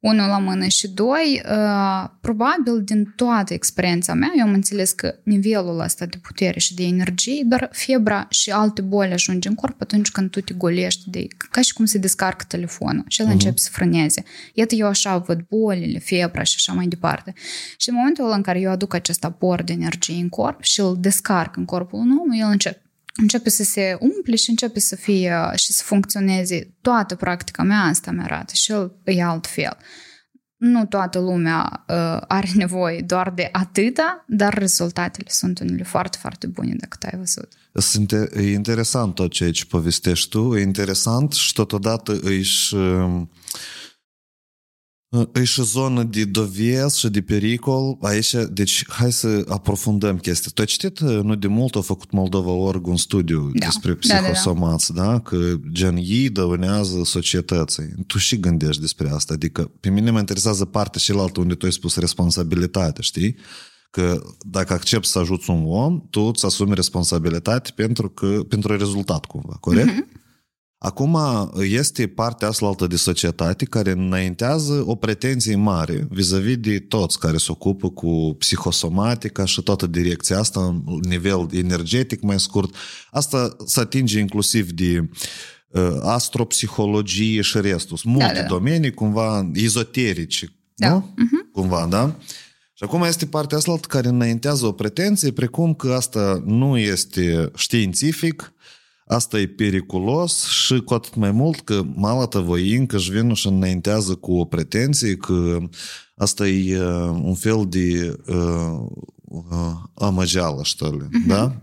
Unul 0.00 0.28
la 0.28 0.38
mână 0.38 0.66
și 0.66 0.88
doi, 0.88 1.42
uh, 1.50 2.08
probabil 2.20 2.82
din 2.84 3.12
toată 3.16 3.54
experiența 3.54 4.14
mea, 4.14 4.32
eu 4.36 4.44
am 4.46 4.52
înțeles 4.52 4.92
că 4.92 5.14
nivelul 5.22 5.80
ăsta 5.80 6.06
de 6.06 6.16
putere 6.22 6.58
și 6.58 6.74
de 6.74 6.82
energie, 6.82 7.42
dar 7.44 7.68
febra 7.72 8.26
și 8.30 8.50
alte 8.50 8.82
boli 8.82 9.12
ajung 9.12 9.44
în 9.44 9.54
corp 9.54 9.80
atunci 9.80 10.10
când 10.10 10.30
tu 10.30 10.40
te 10.40 10.54
golești 10.54 11.10
de, 11.10 11.26
ca 11.50 11.60
și 11.60 11.72
cum 11.72 11.84
se 11.84 11.98
descarcă 11.98 12.44
telefonul 12.48 13.04
și 13.08 13.20
el 13.20 13.26
uh-huh. 13.26 13.30
începe 13.30 13.58
să 13.58 13.68
frâneze. 13.72 14.22
Iată, 14.54 14.74
eu 14.74 14.86
așa 14.86 15.18
văd 15.18 15.40
bolile, 15.48 15.98
febra 15.98 16.42
și 16.42 16.54
așa 16.56 16.72
mai 16.72 16.86
departe. 16.86 17.32
Și 17.76 17.88
în 17.88 17.94
momentul 17.94 18.30
în 18.30 18.42
care 18.42 18.60
eu 18.60 18.70
aduc 18.70 18.94
acest 18.94 19.24
aport 19.24 19.66
de 19.66 19.72
energie 19.72 20.20
în 20.20 20.28
corp 20.28 20.62
și 20.62 20.80
îl 20.80 20.96
descarc 21.00 21.56
în 21.56 21.64
corpul 21.64 21.98
omului, 21.98 22.38
el 22.38 22.48
începe 22.48 22.85
începe 23.16 23.50
să 23.50 23.62
se 23.62 23.96
umple 24.00 24.36
și 24.36 24.50
începe 24.50 24.80
să 24.80 24.96
fie 24.96 25.34
și 25.54 25.72
să 25.72 25.82
funcționeze 25.84 26.74
toată 26.80 27.14
practica 27.14 27.62
mea, 27.62 27.80
asta 27.80 28.10
mi 28.10 28.22
arată 28.22 28.52
și 28.54 28.72
el 28.72 28.96
e 29.04 29.22
altfel. 29.22 29.76
Nu 30.56 30.86
toată 30.86 31.18
lumea 31.18 31.84
uh, 31.88 32.20
are 32.28 32.48
nevoie 32.64 33.00
doar 33.00 33.32
de 33.34 33.48
atâta, 33.52 34.24
dar 34.28 34.54
rezultatele 34.54 35.28
sunt 35.30 35.58
unele 35.58 35.82
foarte, 35.82 36.18
foarte 36.20 36.46
bune 36.46 36.74
dacă 36.78 36.96
ai 37.12 37.18
văzut. 37.18 37.52
E 38.36 38.52
interesant 38.52 39.14
tot 39.14 39.30
ce 39.30 39.44
aici 39.44 39.64
povestești 39.64 40.28
tu, 40.28 40.56
e 40.56 40.60
interesant 40.60 41.32
și 41.32 41.52
totodată 41.52 42.18
își 42.22 42.74
E 45.34 45.44
și 45.44 45.62
zonă 45.62 46.02
de 46.02 46.24
doviez 46.24 46.94
și 46.94 47.08
de 47.08 47.20
pericol. 47.20 47.98
Aici, 48.00 48.34
deci, 48.50 48.84
hai 48.88 49.12
să 49.12 49.44
aprofundăm 49.48 50.16
chestia. 50.16 50.50
Tu 50.54 50.60
ai 50.60 50.66
citit, 50.66 51.00
nu 51.00 51.34
de 51.34 51.46
mult, 51.46 51.74
a 51.76 51.80
făcut 51.80 52.10
Moldova 52.10 52.50
Org 52.50 52.86
un 52.86 52.96
studiu 52.96 53.50
da. 53.54 53.64
despre 53.66 53.94
psihosomați, 53.94 54.92
da, 54.92 55.02
da, 55.02 55.10
da? 55.12 55.18
Că 55.20 55.54
gen 55.72 55.96
ei 55.96 56.28
dăunează 56.28 57.00
societății. 57.04 57.94
Tu 58.06 58.18
și 58.18 58.40
gândești 58.40 58.80
despre 58.80 59.10
asta. 59.10 59.34
Adică, 59.34 59.70
pe 59.80 59.90
mine 59.90 60.10
mă 60.10 60.18
interesează 60.18 60.64
partea 60.64 61.00
cealaltă 61.04 61.40
unde 61.40 61.54
tu 61.54 61.66
ai 61.66 61.72
spus 61.72 61.96
responsabilitate, 61.96 63.02
știi? 63.02 63.36
Că 63.90 64.22
dacă 64.40 64.72
accepti 64.72 65.08
să 65.08 65.18
ajuți 65.18 65.50
un 65.50 65.64
om, 65.66 66.02
tu 66.10 66.20
îți 66.20 66.44
asumi 66.44 66.74
responsabilitate 66.74 67.70
pentru, 67.74 68.08
că, 68.08 68.40
pentru 68.48 68.76
rezultat 68.76 69.24
cumva, 69.24 69.56
corect? 69.60 69.90
Mm-hmm. 69.90 70.24
Acum 70.86 71.18
este 71.60 72.06
partea 72.06 72.48
asta 72.48 72.86
de 72.88 72.96
societate 72.96 73.64
care 73.64 73.90
înaintează 73.90 74.82
o 74.86 74.94
pretenție 74.94 75.56
mare 75.56 76.06
vis-a-vis 76.10 76.56
de 76.56 76.78
toți 76.78 77.18
care 77.18 77.36
se 77.36 77.46
ocupă 77.48 77.90
cu 77.90 78.36
psihosomatica 78.38 79.44
și 79.44 79.62
toată 79.62 79.86
direcția 79.86 80.38
asta 80.38 80.60
în 80.60 80.82
nivel 81.08 81.48
energetic 81.52 82.22
mai 82.22 82.40
scurt. 82.40 82.74
Asta 83.10 83.56
se 83.64 83.80
atinge 83.80 84.18
inclusiv 84.18 84.70
de 84.70 85.08
uh, 85.68 85.96
astropsihologie 86.02 87.40
și 87.40 87.60
restul. 87.60 87.96
Sunt 87.96 88.12
multe 88.12 88.32
da, 88.34 88.40
da. 88.40 88.46
domenii 88.46 88.94
cumva 88.94 89.50
ezoterice, 89.54 90.56
da. 90.74 90.88
nu? 90.88 91.14
Uh-huh. 91.14 91.52
Cumva, 91.52 91.86
da? 91.90 92.16
Și 92.72 92.84
acum 92.84 93.02
este 93.02 93.26
partea 93.26 93.56
asta 93.56 93.78
care 93.88 94.08
înaintează 94.08 94.66
o 94.66 94.72
pretenție, 94.72 95.32
precum 95.32 95.74
că 95.74 95.92
asta 95.92 96.42
nu 96.44 96.78
este 96.78 97.50
științific, 97.56 98.52
Asta 99.06 99.38
e 99.38 99.46
periculos 99.46 100.48
și 100.48 100.80
cu 100.80 100.94
atât 100.94 101.14
mai 101.14 101.30
mult 101.30 101.60
că 101.60 101.82
Malatavoin 101.94 102.86
că 102.86 102.96
își 102.96 103.10
vin 103.10 103.34
și 103.34 103.46
înaintează 103.46 104.14
cu 104.14 104.32
o 104.32 104.44
pretenție 104.44 105.16
că 105.16 105.58
asta 106.16 106.46
e 106.46 106.80
uh, 106.80 107.20
un 107.22 107.34
fel 107.34 107.66
de 107.68 108.16
uh, 108.26 108.86
uh, 109.24 109.74
amăgeală, 109.94 110.62
ștăle, 110.62 111.04
uh-huh. 111.04 111.10
Mhm. 111.10 111.26
da? 111.26 111.60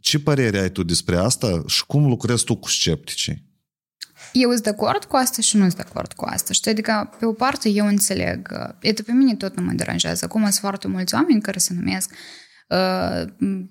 Ce 0.00 0.18
părere 0.18 0.58
ai 0.58 0.70
tu 0.70 0.82
despre 0.82 1.16
asta 1.16 1.62
și 1.66 1.86
cum 1.86 2.06
lucrezi 2.06 2.44
tu 2.44 2.56
cu 2.56 2.68
scepticii? 2.68 3.48
Eu 4.32 4.50
sunt 4.50 4.62
de 4.62 4.68
acord 4.68 5.04
cu 5.04 5.16
asta 5.16 5.42
și 5.42 5.56
nu 5.56 5.62
sunt 5.62 5.74
de 5.74 5.84
acord 5.88 6.12
cu 6.12 6.24
asta. 6.24 6.52
Știi, 6.52 6.70
adică, 6.70 7.10
pe 7.18 7.26
o 7.26 7.32
parte, 7.32 7.68
eu 7.68 7.86
înțeleg. 7.86 8.48
Uh, 8.52 8.74
e 8.80 8.92
pe 8.92 9.12
mine 9.12 9.34
tot 9.34 9.56
nu 9.56 9.62
mă 9.62 9.72
deranjează. 9.72 10.24
Acum 10.24 10.40
sunt 10.40 10.54
foarte 10.54 10.88
mulți 10.88 11.14
oameni 11.14 11.40
care 11.40 11.58
se 11.58 11.74
numesc 11.74 12.14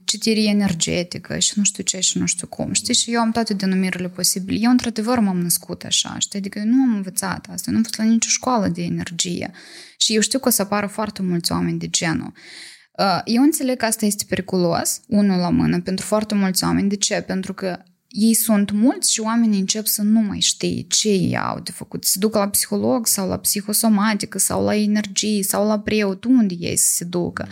citire 0.03 0.43
energetică 0.43 1.37
și 1.37 1.53
nu 1.55 1.63
știu 1.63 1.83
ce 1.83 1.99
și 1.99 2.17
nu 2.17 2.25
știu 2.25 2.47
cum. 2.47 2.73
Știi? 2.73 2.93
Și 2.93 3.13
eu 3.13 3.19
am 3.19 3.31
toate 3.31 3.53
denumirile 3.53 4.07
posibile. 4.07 4.59
Eu, 4.61 4.71
într-adevăr, 4.71 5.19
m-am 5.19 5.39
născut 5.39 5.83
așa. 5.83 6.15
Știi? 6.19 6.39
Adică 6.39 6.59
eu 6.59 6.65
nu 6.65 6.81
am 6.81 6.95
învățat 6.95 7.47
asta. 7.51 7.71
Nu 7.71 7.77
am 7.77 7.83
fost 7.83 7.97
la 7.97 8.03
nicio 8.03 8.29
școală 8.29 8.67
de 8.67 8.81
energie. 8.81 9.51
Și 9.97 10.15
eu 10.15 10.21
știu 10.21 10.39
că 10.39 10.47
o 10.47 10.51
să 10.51 10.61
apară 10.61 10.87
foarte 10.87 11.21
mulți 11.21 11.51
oameni 11.51 11.79
de 11.79 11.87
genul. 11.87 12.33
Eu 13.25 13.41
înțeleg 13.41 13.77
că 13.77 13.85
asta 13.85 14.05
este 14.05 14.25
periculos, 14.27 15.01
unul 15.07 15.39
la 15.39 15.49
mână, 15.49 15.81
pentru 15.81 16.05
foarte 16.05 16.35
mulți 16.35 16.63
oameni. 16.63 16.89
De 16.89 16.95
ce? 16.95 17.21
Pentru 17.21 17.53
că 17.53 17.83
ei 18.07 18.33
sunt 18.33 18.71
mulți 18.71 19.13
și 19.13 19.19
oamenii 19.19 19.59
încep 19.59 19.85
să 19.85 20.01
nu 20.01 20.19
mai 20.19 20.39
știe 20.39 20.85
ce 20.87 21.09
ei 21.09 21.37
au 21.37 21.59
de 21.59 21.71
făcut. 21.71 22.05
Să 22.05 22.19
ducă 22.19 22.37
la 22.37 22.49
psiholog 22.49 23.07
sau 23.07 23.27
la 23.27 23.37
psihosomatică 23.37 24.37
sau 24.39 24.63
la 24.63 24.75
energie 24.75 25.43
sau 25.43 25.67
la 25.67 25.79
preot, 25.79 26.23
unde 26.23 26.55
ei 26.59 26.77
să 26.77 26.93
se 26.93 27.03
ducă. 27.03 27.47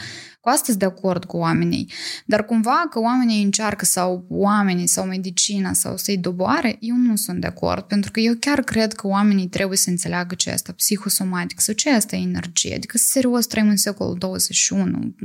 Cu 0.48 0.54
asta 0.54 0.66
sunt 0.66 0.80
de 0.80 0.86
acord 0.86 1.26
cu 1.26 1.38
oamenii. 1.38 1.92
Dar 2.26 2.46
cumva 2.46 2.88
că 2.90 3.00
oamenii 3.00 3.44
încearcă 3.44 3.86
sau 3.86 4.26
oamenii 4.30 4.88
sau 4.88 5.06
medicina 5.06 5.74
sau 5.74 5.98
să-i 5.98 6.18
doboare, 6.18 6.78
eu 6.80 6.96
nu 6.96 7.16
sunt 7.16 7.42
de 7.42 7.48
acord. 7.48 7.84
Pentru 7.84 8.12
că 8.12 8.20
eu 8.20 8.34
chiar 8.40 8.62
cred 8.62 8.94
că 8.94 9.08
oamenii 9.08 9.48
trebuie 9.48 9.78
să 9.78 9.90
înțeleagă 9.90 10.36
ce 10.36 10.50
este 10.50 10.72
psihosomatic 10.72 11.60
sau 11.60 11.74
ce 11.74 11.90
este 11.90 12.16
energie. 12.16 12.76
Adică 12.76 12.98
serios 12.98 13.46
trăim 13.46 13.70
în 13.70 13.78
secolul 13.78 14.18
21. 14.18 15.16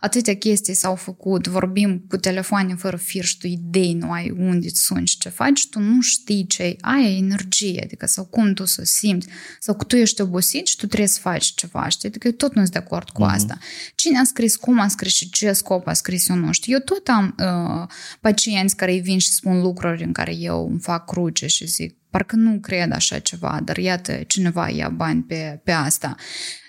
Atâtea 0.00 0.36
chestii 0.36 0.74
s-au 0.74 0.94
făcut, 0.94 1.46
vorbim 1.46 2.04
cu 2.08 2.16
telefoane 2.16 2.74
fără 2.74 2.96
fir 2.96 3.24
și 3.24 3.38
tu 3.38 3.46
idei 3.46 3.94
nu 3.94 4.10
ai 4.10 4.30
unde 4.38 4.66
îți 4.66 4.82
suni 4.82 5.06
și 5.06 5.18
ce 5.18 5.28
faci, 5.28 5.68
tu 5.68 5.80
nu 5.80 6.00
știi 6.00 6.46
ce 6.46 6.62
ai. 6.62 6.76
Aia 6.80 7.16
energie, 7.16 7.80
adică 7.84 8.06
sau 8.06 8.24
cum 8.24 8.52
tu 8.52 8.64
să 8.64 8.78
o 8.80 8.84
simți. 8.84 9.28
Sau 9.60 9.74
că 9.74 9.84
tu 9.84 9.96
ești 9.96 10.20
obosit 10.20 10.66
și 10.66 10.76
tu 10.76 10.86
trebuie 10.86 11.08
să 11.08 11.20
faci 11.20 11.44
ceva, 11.54 11.88
știi? 11.88 12.08
Adică 12.08 12.26
eu 12.26 12.32
tot 12.32 12.54
nu 12.54 12.60
sunt 12.60 12.72
de 12.72 12.78
acord 12.78 13.10
cu 13.10 13.22
uh-huh. 13.22 13.34
asta. 13.34 13.58
Cine 13.94 14.18
a 14.18 14.24
scris 14.24 14.60
cum 14.62 14.78
a 14.78 14.88
scris 14.88 15.14
și 15.14 15.30
ce 15.30 15.52
scop 15.52 15.86
a 15.86 15.92
scris, 15.92 16.28
eu 16.28 16.36
nu 16.36 16.52
știu. 16.52 16.72
Eu 16.72 16.78
tot 16.78 17.08
am 17.08 17.34
uh, 17.38 17.88
pacienți 18.20 18.76
care 18.76 18.92
îi 18.92 19.00
vin 19.00 19.18
și 19.18 19.28
spun 19.28 19.60
lucruri 19.60 20.04
în 20.04 20.12
care 20.12 20.34
eu 20.34 20.68
îmi 20.68 20.80
fac 20.80 21.04
cruce 21.04 21.46
și 21.46 21.66
zic, 21.66 21.96
parcă 22.10 22.36
nu 22.36 22.58
cred 22.60 22.92
așa 22.92 23.18
ceva, 23.18 23.60
dar 23.64 23.76
iată, 23.76 24.12
cineva 24.12 24.68
ia 24.68 24.88
bani 24.88 25.22
pe, 25.22 25.60
pe 25.64 25.72
asta. 25.72 26.14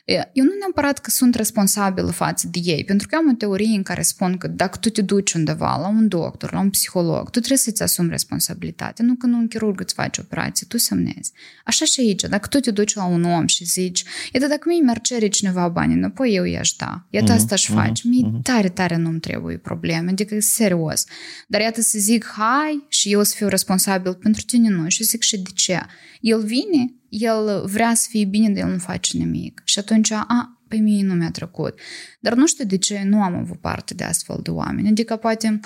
Eu 0.06 0.44
nu 0.44 0.52
neapărat 0.60 1.00
că 1.00 1.10
sunt 1.10 1.36
responsabilă 1.36 2.12
față 2.12 2.48
de 2.52 2.60
ei, 2.64 2.84
pentru 2.84 3.08
că 3.08 3.16
am 3.16 3.30
o 3.30 3.34
teorie 3.34 3.76
în 3.76 3.84
care 3.84 4.02
spun 4.02 4.38
că 4.38 4.48
dacă 4.48 4.78
tu 4.78 4.90
te 4.90 5.02
duci 5.02 5.34
undeva 5.34 5.78
la 5.82 5.88
un 5.88 6.08
doctor, 6.08 6.54
la 6.54 6.60
un 6.60 6.70
psiholog, 6.70 7.24
tu 7.24 7.40
trebuie 7.40 7.58
să-ți 7.58 7.84
asumi 7.84 8.10
responsabilitatea, 8.10 9.06
nu 9.06 9.16
că 9.16 9.26
nu 9.26 9.38
un 9.38 9.48
chirurg 9.48 9.80
îți 9.80 9.94
face 9.94 10.22
operație, 10.22 10.66
tu 10.70 10.78
semnezi. 10.78 11.32
Așa 11.66 11.86
și 11.86 12.00
aici, 12.00 12.22
dacă 12.22 12.48
tu 12.48 12.60
te 12.60 12.72
duci 12.72 12.96
la 12.96 13.06
un 13.06 13.24
om 13.24 13.48
și 13.48 13.66
zici, 13.66 14.04
iată, 14.32 14.48
dacă 14.48 14.64
mie 14.68 14.82
mi-ar 14.82 15.02
cere 15.02 15.28
cineva 15.28 15.68
bani 15.68 15.94
înapoi, 15.94 16.34
eu 16.34 16.44
i-aș 16.44 16.72
da. 16.72 17.06
Iată, 17.10 17.32
uh-huh, 17.32 17.36
asta 17.36 17.54
aș 17.54 17.70
uh-huh, 17.70 17.74
face. 17.74 18.08
Mie 18.08 18.28
uh-huh. 18.28 18.42
tare, 18.42 18.70
tare 18.70 18.96
nu-mi 18.96 19.20
trebuie 19.20 19.58
probleme, 19.58 20.10
adică 20.10 20.36
serios. 20.40 21.04
Dar 21.48 21.62
iată 21.62 21.82
să 21.82 21.98
zic, 22.00 22.26
hai, 22.36 22.86
și 22.88 23.12
eu 23.12 23.24
să 23.24 23.34
fiu 23.36 23.48
responsabil 23.48 24.14
pentru 24.14 24.42
tine, 24.42 24.70
nu. 24.70 24.90
Și 24.90 25.04
zic 25.04 25.22
și 25.22 25.38
de 25.38 25.50
ce. 25.54 25.82
El 26.20 26.42
vine, 26.42 26.94
el 27.20 27.64
vrea 27.66 27.94
să 27.94 28.08
fie 28.10 28.26
bine, 28.26 28.50
dar 28.50 28.64
el 28.64 28.72
nu 28.72 28.78
face 28.78 29.18
nimic. 29.18 29.62
Și 29.66 29.80
atunci, 29.80 30.12
a, 30.12 30.62
pe 30.68 30.76
mine 30.76 31.08
nu 31.08 31.14
mi-a 31.14 31.32
trecut. 31.32 31.80
Dar 32.20 32.34
nu 32.34 32.48
știu 32.48 32.66
de 32.66 32.78
ce 32.78 33.04
nu 33.06 33.22
am 33.22 33.36
avut 33.36 33.60
parte 33.60 33.94
de 33.94 34.04
astfel 34.04 34.40
de 34.44 34.50
oameni. 34.50 34.90
Adică 34.90 35.16
poate 35.16 35.60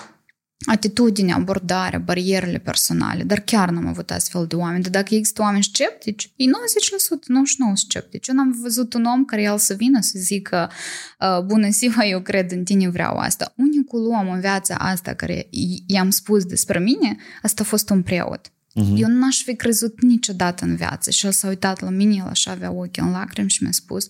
atitudinea, 0.66 1.36
abordarea, 1.36 2.00
barierele 2.00 2.58
personale, 2.58 3.24
dar 3.24 3.40
chiar 3.40 3.70
nu 3.70 3.78
am 3.78 3.88
avut 3.88 4.12
astfel 4.12 4.46
de 4.48 4.56
oameni. 4.56 4.84
Dar 4.84 4.92
dacă 4.92 5.16
există 5.16 5.42
oameni 5.42 5.64
sceptici, 5.64 6.34
e 6.36 6.44
90%, 6.44 6.48
99% 6.48 6.50
sceptici. 7.74 8.28
Eu 8.28 8.36
n-am 8.36 8.58
văzut 8.62 8.94
un 8.94 9.06
om 9.06 9.26
care 9.26 9.42
el 9.42 9.58
să 9.58 9.74
vină 9.74 10.02
să 10.02 10.20
zică 10.20 10.72
bună 11.46 11.70
ziua, 11.70 12.06
eu 12.06 12.22
cred 12.22 12.52
în 12.52 12.64
tine, 12.64 12.90
vreau 12.90 13.18
asta. 13.18 13.54
Unicul 13.58 14.06
om 14.06 14.30
în 14.30 14.40
viața 14.40 14.76
asta 14.76 15.14
care 15.14 15.48
i-am 15.88 16.10
spus 16.10 16.46
despre 16.46 16.80
mine, 16.80 17.18
asta 17.42 17.62
a 17.62 17.66
fost 17.66 17.90
un 17.90 18.02
preot. 18.02 18.52
Uh-huh. 18.82 18.96
Eu 18.96 19.08
n-aș 19.08 19.44
fi 19.44 19.56
crezut 19.56 20.02
niciodată 20.02 20.66
în 20.66 20.76
viață 20.76 21.12
și 21.12 21.26
el 21.26 21.32
s-a 21.32 21.48
uitat 21.48 21.82
la 21.82 21.90
mine, 21.90 22.16
el 22.16 22.26
așa 22.26 22.52
avea 22.52 22.72
ochii 22.72 23.04
în 23.04 23.12
lacrimi 23.12 23.50
și 23.50 23.64
mi-a 23.64 23.72
spus 23.72 24.08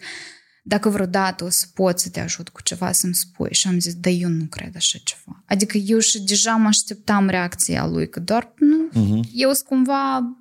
dacă 0.64 0.90
vreodată 0.90 1.44
o 1.44 1.50
să 1.50 1.66
pot 1.74 2.00
să 2.00 2.10
te 2.10 2.20
ajut 2.20 2.50
cu 2.50 2.62
ceva 2.62 2.92
să-mi 2.92 3.16
spui. 3.16 3.50
Și 3.52 3.68
am 3.68 3.80
zis, 3.80 3.94
da, 3.94 4.10
eu 4.10 4.30
nu 4.30 4.46
cred 4.46 4.76
așa 4.76 5.00
ceva. 5.04 5.44
Adică 5.46 5.78
eu 5.78 6.00
și 6.00 6.22
deja 6.22 6.56
mă 6.56 6.68
așteptam 6.68 7.28
reacția 7.28 7.88
lui, 7.88 8.10
că 8.10 8.20
doar 8.20 8.54
nu, 8.56 8.90
uh-huh. 8.90 9.30
eu 9.34 9.54
sunt 9.54 9.68
cumva 9.68 10.38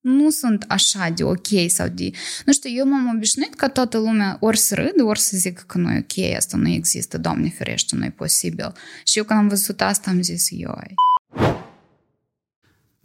nu 0.00 0.30
sunt 0.30 0.64
așa 0.68 1.08
de 1.08 1.24
ok 1.24 1.46
sau 1.66 1.88
de... 1.88 2.10
Nu 2.44 2.52
știu, 2.52 2.70
eu 2.70 2.86
m-am 2.86 3.12
obișnuit 3.14 3.54
ca 3.54 3.68
toată 3.68 3.98
lumea 3.98 4.36
ori 4.40 4.58
să 4.58 4.74
râd, 4.74 5.06
ori 5.06 5.20
să 5.20 5.36
zic 5.36 5.58
că 5.58 5.78
nu 5.78 5.92
e 5.92 5.98
ok, 5.98 6.34
asta 6.36 6.56
nu 6.56 6.68
există, 6.68 7.18
Doamne 7.18 7.48
ferește, 7.48 7.96
nu 7.96 8.04
e 8.04 8.10
posibil. 8.10 8.72
Și 9.04 9.18
eu 9.18 9.24
când 9.24 9.38
am 9.38 9.48
văzut 9.48 9.80
asta 9.80 10.10
am 10.10 10.22
zis, 10.22 10.50
ioi. 10.50 10.94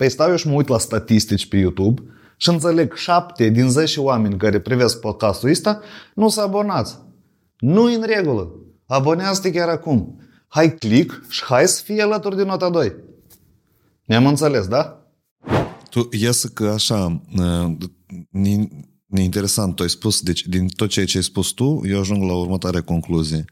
Păi 0.03 0.11
stau 0.11 0.29
eu 0.29 0.35
și 0.35 0.47
mă 0.47 0.53
uit 0.53 0.67
la 0.67 0.77
statistici 0.77 1.47
pe 1.47 1.57
YouTube 1.57 2.01
și 2.37 2.49
înțeleg 2.49 2.95
7 2.95 3.49
din 3.49 3.69
10 3.69 3.99
oameni 3.99 4.37
care 4.37 4.59
privesc 4.59 4.99
podcastul 4.99 5.49
ăsta 5.49 5.81
nu 6.15 6.29
s-au 6.29 6.45
abonați. 6.45 6.97
Nu 7.57 7.83
în 7.83 8.03
regulă. 8.05 8.51
Abonează-te 8.85 9.51
chiar 9.51 9.69
acum. 9.69 10.21
Hai 10.47 10.75
click 10.75 11.29
și 11.29 11.43
hai 11.43 11.67
să 11.67 11.81
fie 11.83 12.01
alături 12.01 12.35
de 12.35 12.43
nota 12.43 12.69
2. 12.69 12.95
Ne-am 14.05 14.25
înțeles, 14.25 14.67
da? 14.67 15.07
Tu 15.89 16.09
iese 16.11 16.49
că 16.53 16.67
așa, 16.67 17.21
interesant, 19.21 19.75
tu 19.75 19.83
ai 19.83 19.89
spus, 19.89 20.21
deci 20.21 20.47
din 20.47 20.67
tot 20.67 20.89
ceea 20.89 21.05
ce 21.05 21.17
ai 21.17 21.23
spus 21.23 21.49
tu, 21.49 21.81
eu 21.85 21.99
ajung 21.99 22.23
la 22.23 22.33
următoarea 22.33 22.81
concluzie. 22.81 23.45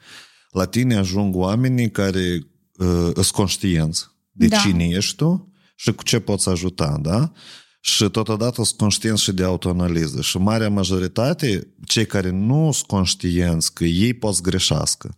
La 0.49 0.65
tine 0.65 0.95
ajung 0.95 1.35
oamenii 1.35 1.91
care 1.91 2.47
uh, 2.77 3.11
sunt 3.13 3.27
conștienți 3.27 4.07
de 4.31 4.47
da. 4.47 4.57
cine 4.57 4.87
ești 4.87 5.15
tu 5.15 5.50
și 5.81 5.91
cu 5.91 6.03
ce 6.03 6.19
poți 6.19 6.49
ajuta, 6.49 6.97
da? 7.01 7.31
Și 7.79 8.09
totodată 8.09 8.63
sunt 8.63 8.77
conștienți 8.77 9.23
și 9.23 9.31
de 9.31 9.43
autoanaliză. 9.43 10.21
Și 10.21 10.37
marea 10.37 10.69
majoritate, 10.69 11.73
cei 11.85 12.05
care 12.05 12.29
nu 12.29 12.71
sunt 12.71 12.87
conștienți 12.87 13.73
că 13.73 13.83
ei 13.83 14.13
pot 14.13 14.41
greșească, 14.41 15.15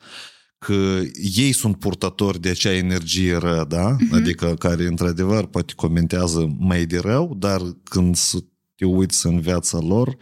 că 0.58 1.02
ei 1.36 1.52
sunt 1.52 1.80
purtători 1.80 2.42
de 2.42 2.50
acea 2.50 2.74
energie 2.74 3.36
rău, 3.36 3.66
da? 3.66 3.96
Uh-huh. 3.96 4.14
Adică 4.14 4.56
care, 4.60 4.86
într-adevăr, 4.86 5.46
poate 5.46 5.74
comentează 5.76 6.56
mai 6.60 6.86
de 6.86 7.00
rău, 7.00 7.36
dar 7.38 7.62
când 7.84 8.18
te 8.76 8.86
uiți 8.86 9.26
în 9.26 9.40
viața 9.40 9.80
lor, 9.80 10.18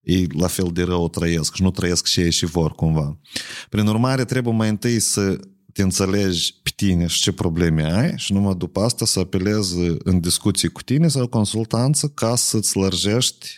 ei 0.00 0.26
la 0.38 0.46
fel 0.46 0.70
de 0.72 0.82
rău 0.82 1.08
trăiesc 1.08 1.54
și 1.54 1.62
nu 1.62 1.70
trăiesc 1.70 2.06
și 2.06 2.20
ei 2.20 2.30
și 2.30 2.46
vor 2.46 2.72
cumva. 2.72 3.20
Prin 3.68 3.86
urmare, 3.86 4.24
trebuie 4.24 4.54
mai 4.54 4.68
întâi 4.68 5.00
să 5.00 5.38
te 5.76 5.82
înțelegi 5.82 6.54
pe 6.62 6.70
tine 6.76 7.06
și 7.06 7.20
ce 7.20 7.32
probleme 7.32 7.92
ai 7.92 8.12
și 8.16 8.32
numai 8.32 8.54
după 8.54 8.80
asta 8.80 9.04
să 9.04 9.18
apelezi 9.18 9.76
în 9.98 10.20
discuții 10.20 10.68
cu 10.68 10.82
tine 10.82 11.08
sau 11.08 11.26
consultanță 11.26 12.08
ca 12.08 12.36
să-ți 12.36 12.76
lărgești 12.76 13.48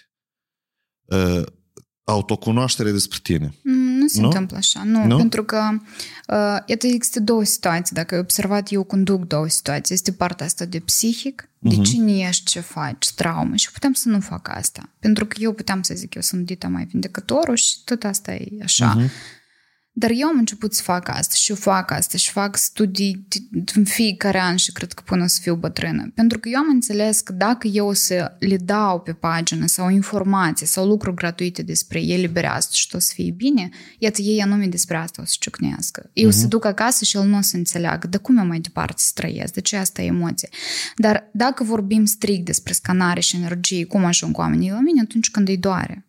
uh, 1.05 1.43
autocunoaștere 2.05 2.91
despre 2.91 3.19
tine. 3.23 3.55
Mm, 3.63 3.99
nu 3.99 4.07
se 4.07 4.21
nu? 4.21 4.27
întâmplă 4.27 4.57
așa, 4.57 4.83
nu, 4.85 5.07
nu? 5.07 5.17
pentru 5.17 5.45
că 5.45 5.61
uh, 6.29 6.59
iată, 6.67 6.87
există 6.87 7.21
două 7.21 7.45
situații. 7.45 7.95
Dacă 7.95 8.15
ai 8.15 8.21
observat, 8.21 8.73
eu 8.73 8.83
conduc 8.83 9.27
două 9.27 9.49
situații. 9.49 9.95
Este 9.95 10.13
partea 10.13 10.47
asta 10.47 10.65
de 10.65 10.79
psihic, 10.79 11.43
uh-huh. 11.43 11.69
de 11.69 11.75
mhm. 11.75 11.83
cine 11.83 12.19
ești, 12.19 12.45
ce 12.45 12.61
faci, 12.61 13.11
traumă 13.15 13.57
și 13.57 13.73
putem 13.73 13.93
să 13.93 14.09
nu 14.09 14.21
fac 14.21 14.49
asta. 14.49 14.89
Pentru 14.99 15.27
că 15.27 15.37
eu 15.41 15.53
puteam 15.53 15.83
să 15.83 15.95
zic, 15.95 16.15
eu 16.15 16.23
sunt 16.23 16.47
dita 16.47 16.69
mai 16.69 16.85
vindecătorul 16.85 17.57
și 17.57 17.85
tot 17.85 18.05
asta 18.05 18.33
e 18.33 18.49
așa. 18.63 18.97
Uh-huh. 18.97 19.37
Dar 19.99 20.11
eu 20.15 20.29
am 20.29 20.39
început 20.39 20.75
să 20.75 20.83
fac 20.83 21.09
asta 21.09 21.35
și 21.35 21.51
eu 21.51 21.57
fac 21.57 21.91
asta 21.91 22.17
și 22.17 22.31
fac 22.31 22.57
studii 22.57 23.27
în 23.75 23.85
fiecare 23.85 24.41
an 24.41 24.57
și 24.57 24.73
cred 24.73 24.93
că 24.93 25.03
până 25.07 25.27
să 25.27 25.39
fiu 25.43 25.55
bătrână. 25.55 26.11
Pentru 26.15 26.39
că 26.39 26.49
eu 26.49 26.59
am 26.59 26.69
înțeles 26.71 27.21
că 27.21 27.33
dacă 27.33 27.67
eu 27.67 27.87
o 27.87 27.93
să 27.93 28.37
le 28.39 28.57
dau 28.57 29.01
pe 29.01 29.13
pagină 29.13 29.67
sau 29.67 29.91
informații 29.91 30.67
sau 30.67 30.87
lucruri 30.87 31.17
gratuite 31.17 31.63
despre 31.63 32.01
eliberează 32.01 32.69
și 32.73 32.89
tot 32.89 33.03
să 33.03 33.13
fie 33.15 33.31
bine, 33.31 33.69
iată 33.99 34.23
ei 34.23 34.43
anume 34.43 34.67
despre 34.67 34.97
asta 34.97 35.23
o 35.23 35.25
să 35.25 35.37
ciocnească. 35.39 36.11
Eu 36.13 36.29
uh-huh. 36.29 36.33
să 36.33 36.47
duc 36.47 36.65
acasă 36.65 37.05
și 37.05 37.17
el 37.17 37.25
nu 37.25 37.37
o 37.37 37.41
să 37.41 37.57
înțeleagă 37.57 38.07
de 38.07 38.17
cum 38.17 38.37
eu 38.37 38.47
mai 38.47 38.61
departe 38.61 38.95
să 38.97 39.11
trăiesc, 39.15 39.53
de 39.53 39.61
ce 39.61 39.77
asta 39.77 40.03
e 40.03 40.07
emoție. 40.07 40.49
Dar 40.97 41.31
dacă 41.33 41.65
vorbim 41.65 42.05
strict 42.05 42.45
despre 42.45 42.73
scanare 42.73 43.21
și 43.21 43.37
energie, 43.37 43.85
cum 43.85 44.05
ajung 44.05 44.39
oamenii 44.39 44.71
la 44.71 44.81
mine 44.81 45.01
atunci 45.01 45.31
când 45.31 45.49
îi 45.49 45.57
doare. 45.57 46.08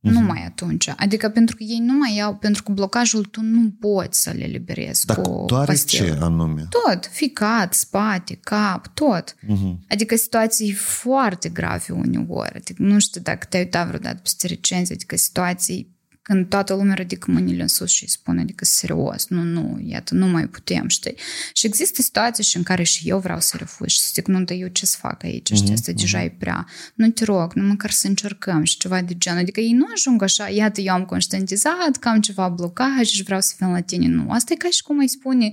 Uh-huh. 0.00 0.12
Numai 0.12 0.44
atunci. 0.46 0.88
Adică 0.96 1.28
pentru 1.28 1.56
că 1.56 1.62
ei 1.62 1.78
nu 1.78 1.92
mai 1.92 2.14
iau, 2.16 2.34
pentru 2.34 2.62
că 2.62 2.72
blocajul 2.72 3.24
tu 3.24 3.40
nu 3.42 3.70
poți 3.80 4.22
să 4.22 4.30
le 4.30 4.44
liberezi 4.44 5.06
Dar 5.06 5.20
cu 5.20 5.44
doare 5.46 5.66
pastilă. 5.66 6.14
ce 6.14 6.18
anume? 6.20 6.66
Tot, 6.70 7.06
ficat, 7.12 7.74
spate, 7.74 8.38
cap, 8.42 8.86
tot. 8.94 9.34
Uh-huh. 9.34 9.76
Adică 9.88 10.16
situații 10.16 10.72
foarte 10.72 11.48
grave 11.48 11.92
uneori. 11.92 12.54
Adică 12.54 12.82
nu 12.82 12.98
știu 12.98 13.20
dacă 13.20 13.46
te-ai 13.48 13.62
uitat 13.62 13.86
vreodată 13.86 14.20
peste 14.22 14.46
recenzie, 14.46 14.94
adică 14.94 15.16
situații 15.16 15.98
când 16.30 16.48
toată 16.48 16.74
lumea 16.74 16.94
ridică 16.94 17.30
mâinile 17.30 17.62
în 17.62 17.68
sus 17.68 17.90
și 17.90 18.02
îi 18.02 18.08
spune, 18.08 18.40
adică 18.40 18.64
serios, 18.64 19.26
nu, 19.28 19.42
nu, 19.42 19.80
iată, 19.86 20.14
nu 20.14 20.26
mai 20.26 20.46
putem, 20.46 20.88
știi? 20.88 21.14
Și 21.52 21.66
există 21.66 22.02
situații 22.02 22.44
și 22.44 22.56
în 22.56 22.62
care 22.62 22.82
și 22.82 23.08
eu 23.08 23.18
vreau 23.18 23.40
să 23.40 23.56
refuz 23.56 23.88
și 23.88 24.00
să 24.00 24.10
zic, 24.12 24.26
nu, 24.26 24.44
dar 24.44 24.56
eu 24.56 24.68
ce 24.68 24.86
să 24.86 24.96
fac 25.00 25.24
aici, 25.24 25.52
știi, 25.52 25.72
asta 25.72 25.92
deja 25.92 26.22
e 26.22 26.34
prea. 26.38 26.66
Nu 26.94 27.08
te 27.08 27.24
rog, 27.24 27.52
nu 27.52 27.66
măcar 27.66 27.90
să 27.90 28.06
încercăm 28.06 28.64
și 28.64 28.76
ceva 28.76 29.02
de 29.02 29.14
genul. 29.18 29.40
Adică 29.40 29.60
ei 29.60 29.72
nu 29.72 29.86
ajung 29.94 30.22
așa, 30.22 30.48
iată, 30.48 30.80
eu 30.80 30.92
am 30.94 31.04
conștientizat 31.04 31.96
că 32.00 32.08
am 32.08 32.20
ceva 32.20 32.48
blocaj 32.48 33.06
și 33.06 33.22
vreau 33.22 33.40
să 33.40 33.54
vin 33.58 33.70
la 33.70 33.80
tine. 33.80 34.06
Nu, 34.06 34.30
asta 34.30 34.52
e 34.52 34.56
ca 34.56 34.68
și 34.70 34.82
cum 34.82 34.98
îi 34.98 35.08
spune, 35.08 35.50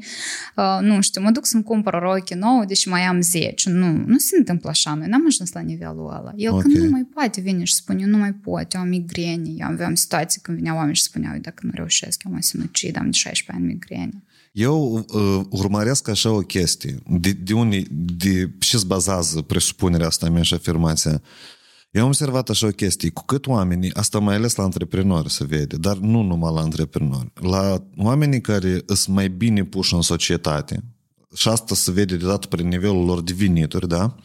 uh, 0.56 0.78
nu 0.82 1.02
știu, 1.02 1.22
mă 1.22 1.32
duc 1.32 1.46
să-mi 1.46 1.64
cumpăr 1.64 1.94
o 1.94 2.00
roche 2.00 2.36
nouă, 2.36 2.66
deși 2.66 2.88
mai 2.88 3.02
am 3.02 3.22
10. 3.22 3.70
Nu, 3.70 4.04
nu 4.06 4.18
se 4.18 4.36
întâmplă 4.38 4.70
așa, 4.70 4.94
noi 4.94 5.08
n-am 5.08 5.24
ajuns 5.28 5.52
la 5.52 5.60
nivelul 5.60 6.10
ăla. 6.20 6.34
El 6.36 6.52
Ok. 6.52 6.62
când 6.62 6.76
nu 6.76 6.90
mai 6.90 7.08
poate 7.14 7.42
vine 7.42 7.64
și 7.64 7.76
spune, 7.76 8.02
eu 8.02 8.08
nu 8.08 8.18
mai 8.18 8.34
pot, 8.34 8.74
eu 8.74 8.82
am 8.82 8.88
migrene, 8.88 9.50
eu 9.58 9.68
aveam 9.68 9.96
situații 9.96 10.42
când 10.42 10.66
veneau 10.68 10.78
oameni 10.78 10.96
și 10.96 11.04
spuneau, 11.04 11.38
dacă 11.42 11.60
nu 11.62 11.72
reușesc, 11.74 12.24
eu 12.26 12.32
mă 12.32 12.38
sinucid, 12.42 12.98
am 12.98 13.10
de 13.10 13.18
16 13.18 13.52
ani 13.52 13.74
migrene. 13.74 14.24
Eu 14.52 15.06
uh, 15.14 15.46
urmăresc 15.50 16.08
așa 16.08 16.32
o 16.32 16.40
chestie. 16.40 17.00
De, 17.08 17.32
de 17.32 17.54
unde, 17.54 17.84
de 17.92 18.52
ce 18.60 18.78
se 18.78 18.84
bazează 18.88 19.42
presupunerea 19.42 20.08
asta 20.08 20.30
mea 20.30 20.42
și 20.42 20.54
afirmația? 20.54 21.22
Eu 21.92 22.02
am 22.02 22.08
observat 22.08 22.50
așa 22.50 22.68
o 22.68 22.70
chestie, 22.70 23.10
cu 23.10 23.26
cât 23.26 23.48
oamenii, 23.48 23.94
asta 23.94 24.20
mai 24.20 24.36
ales 24.36 24.56
la 24.56 24.64
antreprenori 24.64 25.32
se 25.32 25.46
vede, 25.46 25.76
dar 25.78 25.98
nu 25.98 26.22
numai 26.22 26.54
la 26.54 26.62
antreprenori, 26.62 27.32
la 27.34 27.88
oamenii 27.98 28.42
care 28.42 28.82
sunt 28.88 29.16
mai 29.16 29.30
bine 29.30 29.64
puși 29.64 29.94
în 29.94 30.02
societate, 30.02 30.84
și 31.36 31.48
asta 31.48 31.76
se 31.76 31.92
vede 31.92 32.16
deodată 32.16 32.48
prin 32.48 32.68
nivelul 32.68 33.06
lor 33.06 33.22
de 33.22 33.34
venituri, 33.38 33.88
da? 33.88 34.16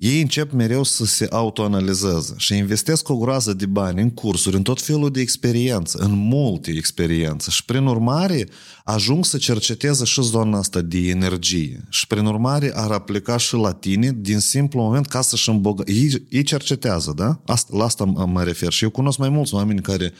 Ei 0.00 0.20
încep 0.20 0.52
mereu 0.52 0.82
să 0.82 1.04
se 1.04 1.26
autoanalizeze 1.30 2.34
și 2.36 2.56
investesc 2.56 3.08
o 3.08 3.16
groază 3.16 3.52
de 3.52 3.66
bani 3.66 4.02
în 4.02 4.10
cursuri, 4.10 4.56
în 4.56 4.62
tot 4.62 4.82
felul 4.82 5.10
de 5.10 5.20
experiență, 5.20 5.98
în 5.98 6.12
multe 6.12 6.70
experiențe 6.70 7.50
și 7.50 7.64
prin 7.64 7.86
urmare 7.86 8.48
ajung 8.84 9.24
să 9.24 9.38
cerceteze 9.38 10.04
și 10.04 10.22
zona 10.22 10.58
asta 10.58 10.80
de 10.80 10.98
energie 10.98 11.84
și 11.88 12.06
prin 12.06 12.26
urmare 12.26 12.72
ar 12.74 12.90
aplica 12.90 13.36
și 13.36 13.54
la 13.54 13.72
tine 13.72 14.12
din 14.16 14.38
simplu 14.38 14.80
moment 14.80 15.06
ca 15.06 15.20
să-și 15.20 15.48
îmbogă... 15.48 15.82
Ei, 15.86 16.26
ei 16.28 16.42
cercetează, 16.42 17.12
da? 17.16 17.40
Asta, 17.46 17.76
la 17.76 17.84
asta 17.84 18.04
mă 18.04 18.26
mă 18.26 18.42
refer 18.42 18.72
și 18.72 18.84
eu 18.84 18.90
cunosc 18.90 19.18
mai 19.18 19.28
mulți 19.28 19.54
oameni 19.54 19.80
care 19.80 20.12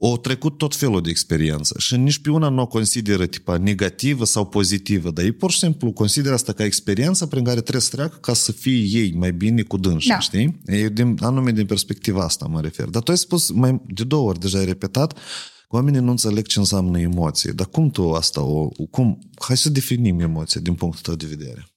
au 0.00 0.18
trecut 0.18 0.58
tot 0.58 0.76
felul 0.76 1.02
de 1.02 1.10
experiență 1.10 1.74
și 1.78 1.96
nici 1.96 2.18
pe 2.18 2.30
una 2.30 2.48
nu 2.48 2.62
o 2.62 2.66
consideră 2.66 3.26
tipa 3.26 3.56
negativă 3.56 4.24
sau 4.24 4.46
pozitivă, 4.46 5.10
dar 5.10 5.24
ei 5.24 5.32
pur 5.32 5.50
și 5.50 5.58
simplu 5.58 5.92
consideră 5.92 6.34
asta 6.34 6.52
ca 6.52 6.64
experiență 6.64 7.26
prin 7.26 7.44
care 7.44 7.60
trebuie 7.60 7.82
să 7.82 7.90
treacă 7.90 8.16
ca 8.20 8.34
să 8.34 8.52
fie 8.52 8.98
ei 9.00 9.12
mai 9.16 9.32
bine 9.32 9.62
cu 9.62 9.76
dânsi, 9.76 10.08
Da. 10.08 10.18
știi? 10.18 10.60
E 10.66 10.88
din, 10.88 11.16
anume 11.20 11.52
din 11.52 11.66
perspectiva 11.66 12.24
asta 12.24 12.46
mă 12.46 12.60
refer. 12.60 12.88
Dar 12.88 13.02
tu 13.02 13.10
ai 13.10 13.16
spus 13.18 13.50
mai 13.50 13.80
de 13.86 14.04
două 14.04 14.28
ori, 14.28 14.40
deja 14.40 14.58
ai 14.58 14.64
repetat, 14.64 15.12
că 15.12 15.76
oamenii 15.76 16.00
nu 16.00 16.10
înțeleg 16.10 16.46
ce 16.46 16.58
înseamnă 16.58 17.00
emoție. 17.00 17.52
Dar 17.52 17.66
cum 17.66 17.90
tu 17.90 18.10
asta 18.10 18.42
o... 18.42 18.68
Cum, 18.90 19.18
hai 19.38 19.56
să 19.56 19.70
definim 19.70 20.20
emoția 20.20 20.60
din 20.60 20.74
punctul 20.74 21.02
tău 21.02 21.14
de 21.14 21.26
vedere. 21.36 21.69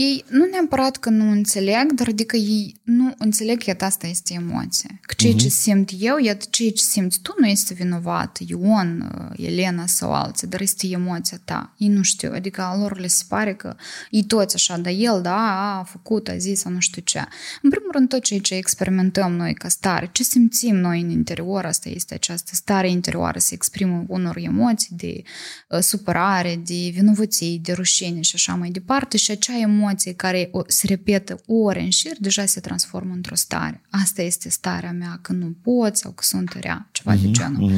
Ei 0.00 0.24
nu 0.28 0.44
neapărat 0.44 0.96
că 0.96 1.10
nu 1.10 1.30
înțeleg, 1.30 1.92
dar 1.92 2.08
adică 2.08 2.36
ei 2.36 2.74
nu 2.82 3.14
înțeleg 3.18 3.62
că 3.62 3.84
asta 3.84 4.06
este 4.06 4.34
emoție. 4.34 5.00
Că 5.02 5.14
ceea 5.16 5.34
ce 5.34 5.48
simt 5.48 5.90
eu, 5.98 6.18
iată 6.18 6.46
ceea 6.50 6.70
ce 6.70 6.82
simți 6.82 7.20
tu 7.20 7.34
nu 7.38 7.46
este 7.46 7.74
vinovat, 7.74 8.38
Ion, 8.46 9.10
Elena 9.36 9.86
sau 9.86 10.14
alții, 10.14 10.46
dar 10.46 10.60
este 10.60 10.86
emoția 10.90 11.40
ta. 11.44 11.74
Ei 11.76 11.88
nu 11.88 12.02
știu, 12.02 12.32
adică 12.34 12.62
a 12.62 12.76
lor 12.76 12.98
le 12.98 13.06
se 13.06 13.24
pare 13.28 13.54
că 13.54 13.76
ei 14.10 14.24
toți 14.24 14.54
așa, 14.54 14.76
dar 14.76 14.92
el, 14.96 15.20
da, 15.22 15.78
a 15.78 15.82
făcut, 15.82 16.28
a 16.28 16.36
zis, 16.36 16.60
sau 16.60 16.72
nu 16.72 16.80
știu 16.80 17.02
ce. 17.04 17.24
În 17.62 17.70
primul 17.70 17.90
rând, 17.92 18.08
tot 18.08 18.22
ceea 18.22 18.40
ce 18.40 18.54
experimentăm 18.54 19.32
noi 19.32 19.54
ca 19.54 19.68
stare, 19.68 20.08
ce 20.12 20.22
simțim 20.22 20.76
noi 20.76 21.00
în 21.00 21.10
interior, 21.10 21.64
asta 21.64 21.88
este 21.88 22.14
această 22.14 22.50
stare 22.54 22.90
interioară, 22.90 23.38
se 23.38 23.54
exprimă 23.54 24.04
unor 24.08 24.36
emoții 24.36 24.96
de 24.96 25.22
uh, 25.68 25.78
supărare, 25.78 26.60
de 26.66 26.90
vinovăție, 26.92 27.58
de 27.62 27.72
rușine 27.72 28.20
și 28.20 28.34
așa 28.34 28.54
mai 28.54 28.70
departe 28.70 29.16
și 29.16 29.30
acea 29.30 29.58
emoție 29.58 29.86
care 30.12 30.48
o, 30.52 30.62
se 30.66 30.86
repetă 30.86 31.40
ore 31.46 31.80
în 31.80 31.90
șir, 31.90 32.12
deja 32.18 32.44
se 32.44 32.60
transformă 32.60 33.12
într-o 33.14 33.34
stare. 33.34 33.82
Asta 33.90 34.22
este 34.22 34.48
starea 34.48 34.92
mea, 34.92 35.18
că 35.22 35.32
nu 35.32 35.56
pot 35.62 35.96
sau 35.96 36.10
că 36.10 36.22
sunt 36.24 36.52
rea, 36.60 36.88
ceva 36.92 37.14
de 37.16 37.30
genul. 37.30 37.72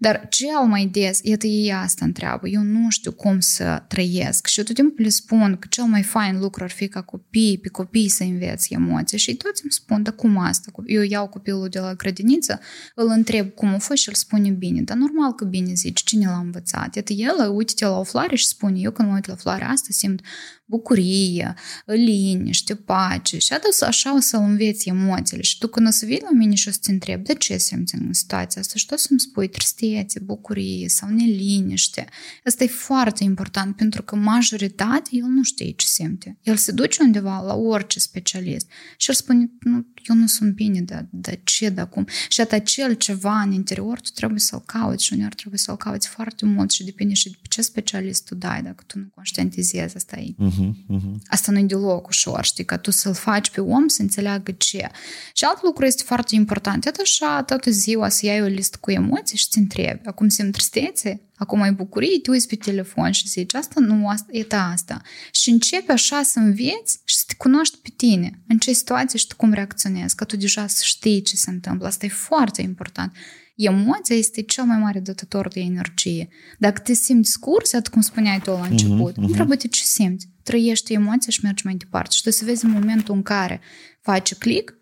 Dar 0.00 0.26
cel 0.28 0.66
mai 0.66 0.86
des, 0.86 1.20
iată 1.22 1.46
ei 1.46 1.72
asta 1.72 2.04
întreabă, 2.04 2.48
eu 2.48 2.62
nu 2.62 2.90
știu 2.90 3.12
cum 3.12 3.40
să 3.40 3.82
trăiesc. 3.88 4.46
Și 4.46 4.58
eu 4.58 4.64
tot 4.64 4.74
timpul 4.74 5.04
le 5.04 5.08
spun 5.08 5.56
că 5.58 5.66
cel 5.70 5.84
mai 5.84 6.02
fain 6.02 6.38
lucru 6.38 6.64
ar 6.64 6.70
fi 6.70 6.88
ca 6.88 7.02
copii, 7.02 7.58
pe 7.58 7.68
copii 7.68 8.08
să 8.08 8.22
înveți 8.22 8.72
emoții. 8.72 9.18
Și 9.18 9.34
toți 9.34 9.62
îmi 9.62 9.72
spun, 9.72 10.02
dar 10.02 10.14
cum 10.14 10.38
asta? 10.38 10.72
Eu 10.86 11.02
iau 11.02 11.28
copilul 11.28 11.68
de 11.68 11.78
la 11.78 11.94
grădiniță, 11.94 12.60
îl 12.94 13.08
întreb 13.08 13.50
cum 13.50 13.68
a 13.68 13.78
fost 13.78 14.00
și 14.02 14.08
el 14.08 14.14
spune 14.14 14.50
bine, 14.50 14.82
dar 14.82 14.96
normal 14.96 15.32
că 15.32 15.44
bine 15.44 15.72
zici, 15.72 16.02
cine 16.02 16.26
l-a 16.26 16.38
învățat? 16.38 16.96
Iată 16.96 17.12
el, 17.12 17.50
uite-te 17.54 17.84
la 17.84 17.98
o 17.98 18.02
floare 18.02 18.36
și 18.36 18.46
spune, 18.46 18.78
eu 18.80 18.90
când 18.90 19.08
mă 19.08 19.14
uit 19.14 19.26
la 19.26 19.34
floarea 19.34 19.68
asta 19.68 19.88
simt 19.90 20.20
bucurie, 20.68 21.54
liniște, 21.84 22.74
pace. 22.74 23.38
Și 23.38 23.52
adus 23.52 23.80
așa 23.80 24.16
o 24.16 24.20
să 24.20 24.36
înveți 24.36 24.88
emoțiile. 24.88 25.42
Și 25.42 25.58
tu 25.58 25.66
când 25.66 25.86
o 25.86 25.90
să 25.90 26.06
vii 26.06 26.20
la 26.22 26.30
mine 26.32 26.54
și 26.54 26.68
o 26.68 26.70
să 26.70 26.78
te 26.82 26.90
întreb 26.90 27.24
de 27.24 27.34
ce 27.34 27.56
simți 27.56 27.94
în 27.94 28.12
situația 28.12 28.60
asta? 28.60 28.74
Și 28.76 28.86
tu 28.86 28.94
o 28.94 28.96
să-mi 28.96 29.20
spui 29.20 29.48
tristețe, 29.88 30.18
bucurie 30.24 30.88
sau 30.88 31.08
neliniște. 31.08 32.06
Asta 32.44 32.64
e 32.64 32.66
foarte 32.66 33.24
important 33.24 33.76
pentru 33.76 34.02
că 34.02 34.16
majoritatea 34.16 35.10
el 35.10 35.24
nu 35.24 35.42
știe 35.42 35.70
ce 35.70 35.86
simte. 35.86 36.38
El 36.42 36.56
se 36.56 36.72
duce 36.72 37.02
undeva 37.02 37.40
la 37.40 37.54
orice 37.54 37.98
specialist 37.98 38.66
și 38.96 39.10
el 39.10 39.14
spune, 39.14 39.50
nu, 39.60 39.86
eu 40.08 40.16
nu 40.16 40.26
sunt 40.26 40.54
bine, 40.54 40.80
dar 40.80 41.06
de 41.10 41.40
ce, 41.44 41.68
de 41.68 41.80
acum? 41.80 42.06
Și 42.28 42.40
atât 42.40 42.52
acel 42.52 42.94
ceva 42.94 43.40
în 43.40 43.52
interior 43.52 44.00
tu 44.00 44.10
trebuie 44.14 44.40
să-l 44.40 44.62
cauți 44.66 45.04
și 45.04 45.12
uneori 45.12 45.34
trebuie 45.34 45.58
să-l 45.58 45.76
cauți 45.76 46.08
foarte 46.08 46.44
mult 46.46 46.70
și 46.70 46.84
depinde 46.84 47.14
și 47.14 47.30
de 47.30 47.36
pe 47.42 47.46
ce 47.48 47.62
specialist 47.62 48.24
tu 48.24 48.34
dai, 48.34 48.62
dacă 48.62 48.84
tu 48.86 48.98
nu 48.98 49.04
conștientizezi 49.14 49.96
asta 49.96 50.18
e 50.18 50.26
Uh-huh, 50.38 50.70
uh-huh. 50.96 51.14
Asta 51.26 51.52
nu 51.52 51.58
e 51.58 51.62
deloc 51.62 52.06
ușor, 52.06 52.44
știi, 52.44 52.64
ca 52.64 52.76
tu 52.76 52.90
să-l 52.90 53.14
faci 53.14 53.50
pe 53.50 53.60
om 53.60 53.88
să 53.88 54.02
înțeleagă 54.02 54.52
ce. 54.52 54.88
Și 55.32 55.44
alt 55.44 55.62
lucru 55.62 55.84
este 55.84 56.02
foarte 56.02 56.34
important. 56.34 56.84
Iată 56.84 57.00
așa, 57.02 57.42
toată 57.42 57.70
ziua 57.70 58.08
să 58.08 58.26
iei 58.26 58.42
o 58.42 58.46
listă 58.46 58.78
cu 58.80 58.90
emoții 58.90 59.36
și 59.36 59.48
să 59.50 59.58
întrebi. 59.78 60.08
Acum 60.08 60.28
simt 60.28 60.52
tristețe? 60.52 61.20
Acum 61.36 61.60
ai 61.60 61.72
bucurie? 61.72 62.18
Te 62.22 62.30
uiți 62.30 62.48
pe 62.48 62.56
telefon 62.56 63.10
și 63.10 63.28
zici, 63.28 63.54
asta 63.54 63.80
nu, 63.80 64.08
asta, 64.08 64.28
e 64.30 64.46
asta. 64.50 65.02
Și 65.32 65.50
începi 65.50 65.90
așa 65.90 66.22
să 66.22 66.38
înveți 66.38 67.00
și 67.04 67.16
să 67.16 67.24
te 67.26 67.34
cunoști 67.34 67.76
pe 67.82 67.88
tine. 67.96 68.42
În 68.48 68.58
ce 68.58 68.72
situație 68.72 69.18
și 69.18 69.26
tu 69.26 69.36
cum 69.36 69.52
reacționezi, 69.52 70.14
că 70.14 70.24
tu 70.24 70.36
deja 70.36 70.66
să 70.66 70.82
știi 70.84 71.22
ce 71.22 71.36
se 71.36 71.50
întâmplă. 71.50 71.86
Asta 71.86 72.06
e 72.06 72.08
foarte 72.08 72.62
important. 72.62 73.12
Emoția 73.56 74.16
este 74.16 74.42
cel 74.42 74.64
mai 74.64 74.78
mare 74.78 75.00
dătător 75.00 75.48
de 75.48 75.60
energie. 75.60 76.28
Dacă 76.58 76.80
te 76.80 76.92
simți 76.92 77.30
scurs, 77.30 77.72
atât 77.72 77.92
cum 77.92 78.00
spuneai 78.00 78.40
tu 78.40 78.50
la 78.50 78.66
început, 78.70 79.12
uh-huh, 79.12 79.16
nu 79.16 79.28
trebuie 79.28 79.56
ce 79.56 79.84
simți. 79.84 80.28
Trăiești 80.42 80.92
emoția 80.92 81.32
și 81.32 81.40
mergi 81.42 81.64
mai 81.64 81.74
departe. 81.74 82.14
Și 82.14 82.22
tu 82.22 82.30
să 82.30 82.44
vezi 82.44 82.64
în 82.64 82.70
momentul 82.70 83.14
în 83.14 83.22
care 83.22 83.60
faci 84.00 84.34
click, 84.34 84.74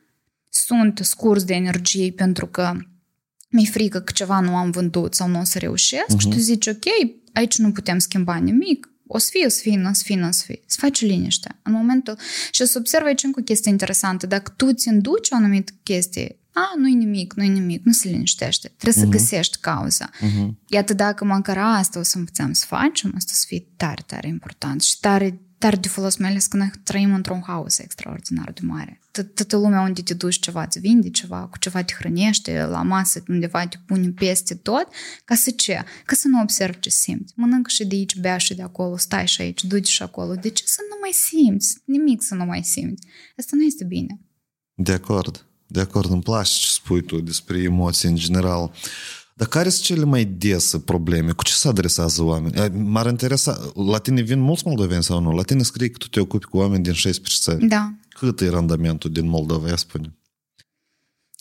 sunt 0.49 0.99
scurs 1.03 1.44
de 1.44 1.55
energie 1.55 2.12
pentru 2.12 2.47
că 2.47 2.76
mi-e 3.49 3.70
frică 3.70 4.01
că 4.01 4.12
ceva 4.12 4.40
nu 4.40 4.57
am 4.57 4.70
vândut 4.70 5.14
sau 5.14 5.28
nu 5.28 5.40
o 5.40 5.44
să 5.44 5.59
reușesc 5.59 6.16
uh-huh. 6.16 6.18
și 6.18 6.28
tu 6.28 6.36
zici, 6.36 6.66
ok, 6.66 6.84
aici 7.32 7.59
nu 7.59 7.72
putem 7.72 7.99
schimba 7.99 8.36
nimic, 8.36 8.90
o 9.07 9.18
să 9.18 9.28
fie, 9.30 9.47
o 9.47 9.49
să 9.49 9.61
fie, 9.61 9.76
nu 9.76 9.88
o 9.88 9.92
să 9.92 10.03
fie, 10.05 10.16
nu 10.16 10.26
o 10.26 10.30
să 10.30 10.42
fie. 10.47 10.61
Să 10.66 10.76
faci 10.80 11.01
liniște. 11.01 11.61
În 11.62 11.72
momentul... 11.72 12.18
Și 12.51 12.62
o 12.62 12.64
să 12.64 12.78
observi 12.78 13.07
aici 13.07 13.22
încă 13.22 13.40
o 13.40 13.42
chestie 13.42 13.70
interesantă. 13.70 14.26
Dacă 14.26 14.53
tu 14.57 14.72
ți 14.72 14.88
înduci 14.88 15.30
o 15.30 15.36
anumită 15.36 15.72
chestie, 15.82 16.38
a, 16.53 16.72
nu-i 16.78 16.94
nimic, 16.94 17.34
nu-i 17.34 17.49
nimic, 17.49 17.84
nu 17.84 17.92
se 17.92 18.09
liniștește. 18.09 18.72
Trebuie 18.76 19.05
uh-huh. 19.05 19.12
să 19.12 19.18
găsești 19.18 19.59
cauza. 19.61 20.11
Uh-huh. 20.11 20.49
Iată, 20.66 20.94
dacă 20.94 21.24
măcar 21.24 21.59
asta 21.59 21.99
o 21.99 22.03
să 22.03 22.18
învățăm 22.18 22.53
să 22.53 22.64
facem, 22.66 23.12
asta 23.16 23.30
o 23.32 23.36
să 23.36 23.44
fie 23.47 23.66
tare, 23.76 24.03
tare 24.07 24.28
important 24.28 24.82
și 24.82 25.01
tare 25.01 25.40
tare 25.59 25.76
de 25.76 25.88
folos, 25.88 26.16
mai 26.16 26.30
ales 26.30 26.46
că 26.46 26.57
noi 26.57 26.70
trăim 26.82 27.14
într-un 27.14 27.42
haos 27.46 27.78
extraordinar 27.78 28.52
de 28.52 28.61
mare. 28.62 29.00
Toată 29.11 29.57
lumea 29.57 29.80
unde 29.80 30.02
te 30.02 30.14
duci 30.14 30.38
ceva 30.38 30.62
îți 30.62 30.78
vinde 30.78 31.11
ceva, 31.11 31.46
cu 31.46 31.59
ceva 31.59 31.82
te 31.82 31.94
hrănește, 31.98 32.62
la 32.62 32.82
masă 32.82 33.22
undeva 33.28 33.66
te 33.66 33.76
pune 33.86 34.09
peste 34.09 34.54
tot, 34.54 34.88
ca 35.24 35.34
să 35.34 35.50
ce? 35.50 35.84
Ca 36.04 36.14
să 36.14 36.28
nu 36.28 36.40
observi 36.40 36.78
ce 36.78 36.90
simți. 36.90 37.32
Mănâncă 37.36 37.70
și 37.70 37.86
de 37.86 37.94
aici, 37.94 38.16
bea 38.16 38.38
și 38.38 38.54
de 38.54 38.62
acolo, 38.62 38.96
stai 38.96 39.26
și 39.26 39.40
aici, 39.40 39.64
du 39.64 39.82
și 39.82 40.02
acolo. 40.02 40.34
De 40.34 40.48
ce 40.48 40.62
să 40.66 40.80
nu 40.90 40.96
mai 41.00 41.12
simți? 41.12 41.82
Nimic 41.84 42.22
să 42.22 42.34
nu 42.34 42.44
mai 42.44 42.62
simți. 42.62 43.07
Asta 43.38 43.57
nu 43.57 43.62
este 43.62 43.84
bine. 43.84 44.20
De 44.74 44.92
acord. 44.92 45.44
De 45.66 45.80
acord, 45.80 46.11
îmi 46.11 46.22
place 46.22 46.59
ce 46.59 46.66
spui 46.68 47.02
tu 47.02 47.20
despre 47.20 47.62
emoții 47.62 48.09
în 48.09 48.16
general. 48.16 48.72
Dar 49.39 49.49
care 49.49 49.68
sunt 49.68 49.84
cele 49.84 50.05
mai 50.05 50.24
dese 50.24 50.78
probleme? 50.78 51.32
Cu 51.32 51.43
ce 51.43 51.53
se 51.53 51.68
adresează 51.68 52.22
oameni? 52.22 52.78
M-ar 52.78 53.07
interesa, 53.07 53.72
la 53.74 53.99
tine 53.99 54.20
vin 54.20 54.41
mulți 54.41 54.66
moldoveni 54.66 55.03
sau 55.03 55.20
nu? 55.20 55.30
La 55.30 55.43
tine 55.43 55.62
scrie 55.62 55.91
că 55.91 55.99
tu 55.99 56.09
te 56.09 56.20
ocupi 56.20 56.45
cu 56.45 56.57
oameni 56.57 56.82
din 56.82 56.93
16 56.93 57.51
țări. 57.51 57.66
Da. 57.66 57.93
Cât 58.09 58.41
e 58.41 58.49
randamentul 58.49 59.11
din 59.11 59.28
Moldova, 59.28 59.68
ia 59.68 59.76
spune? 59.76 60.14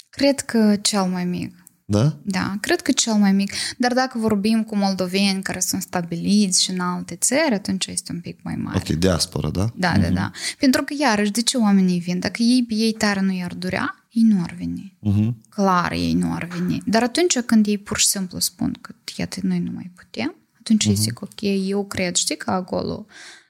Cred 0.09 0.39
că 0.39 0.75
cel 0.81 1.03
mai 1.03 1.25
mic. 1.25 1.65
Da? 1.85 2.17
Da, 2.23 2.57
cred 2.61 2.81
că 2.81 2.91
cel 2.91 3.13
mai 3.13 3.31
mic. 3.31 3.53
Dar 3.77 3.93
dacă 3.93 4.17
vorbim 4.17 4.63
cu 4.63 4.75
moldoveni 4.75 5.41
care 5.41 5.59
sunt 5.59 5.81
stabiliți 5.81 6.63
și 6.63 6.71
în 6.71 6.79
alte 6.79 7.15
țări, 7.15 7.53
atunci 7.53 7.85
este 7.85 8.11
un 8.11 8.19
pic 8.19 8.39
mai 8.43 8.55
mare. 8.55 8.77
Ok, 8.77 8.87
diaspora, 8.97 9.49
da? 9.49 9.69
Da, 9.75 9.93
mm-hmm. 9.93 10.01
da, 10.01 10.09
da. 10.09 10.31
Pentru 10.59 10.83
că, 10.83 10.93
iarăși, 10.99 11.31
de 11.31 11.41
ce 11.41 11.57
oamenii 11.57 11.99
vin? 11.99 12.19
Dacă 12.19 12.41
ei 12.41 12.65
pe 12.67 12.73
ei 12.73 12.91
tare 12.91 13.21
nu 13.21 13.31
i-ar 13.31 13.53
durea, 13.53 14.04
ei 14.15 14.23
nu 14.23 14.41
ar 14.41 14.55
veni. 14.57 14.97
Uh-huh. 15.09 15.33
Clar, 15.49 15.91
ei 15.91 16.13
nu 16.13 16.33
ar 16.33 16.45
veni. 16.45 16.81
Dar 16.85 17.03
atunci 17.03 17.39
când 17.39 17.67
ei 17.67 17.77
pur 17.77 17.97
și 17.97 18.07
simplu 18.07 18.39
spun 18.39 18.77
că, 18.81 18.95
iată, 19.15 19.39
noi 19.41 19.59
nu 19.59 19.71
mai 19.71 19.91
putem, 19.95 20.35
atunci 20.59 20.85
uh-huh. 20.85 20.89
ei 20.89 20.95
zic, 20.95 21.21
ok, 21.21 21.41
eu 21.67 21.85
cred, 21.85 22.15
știi 22.15 22.37
că 22.37 22.51
acolo 22.51 23.05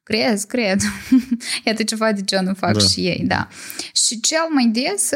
Crez, 0.06 0.44
cred. 0.44 0.82
Iată 1.66 1.84
ceva 1.84 2.12
de 2.12 2.22
genul 2.22 2.56
fac 2.56 2.74
da. 2.74 2.80
și 2.80 3.00
ei, 3.00 3.24
da. 3.28 3.48
Și 3.94 4.20
cel 4.20 4.48
mai 4.54 4.68
des, 4.68 5.12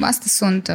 astea 0.00 0.26
sunt, 0.26 0.70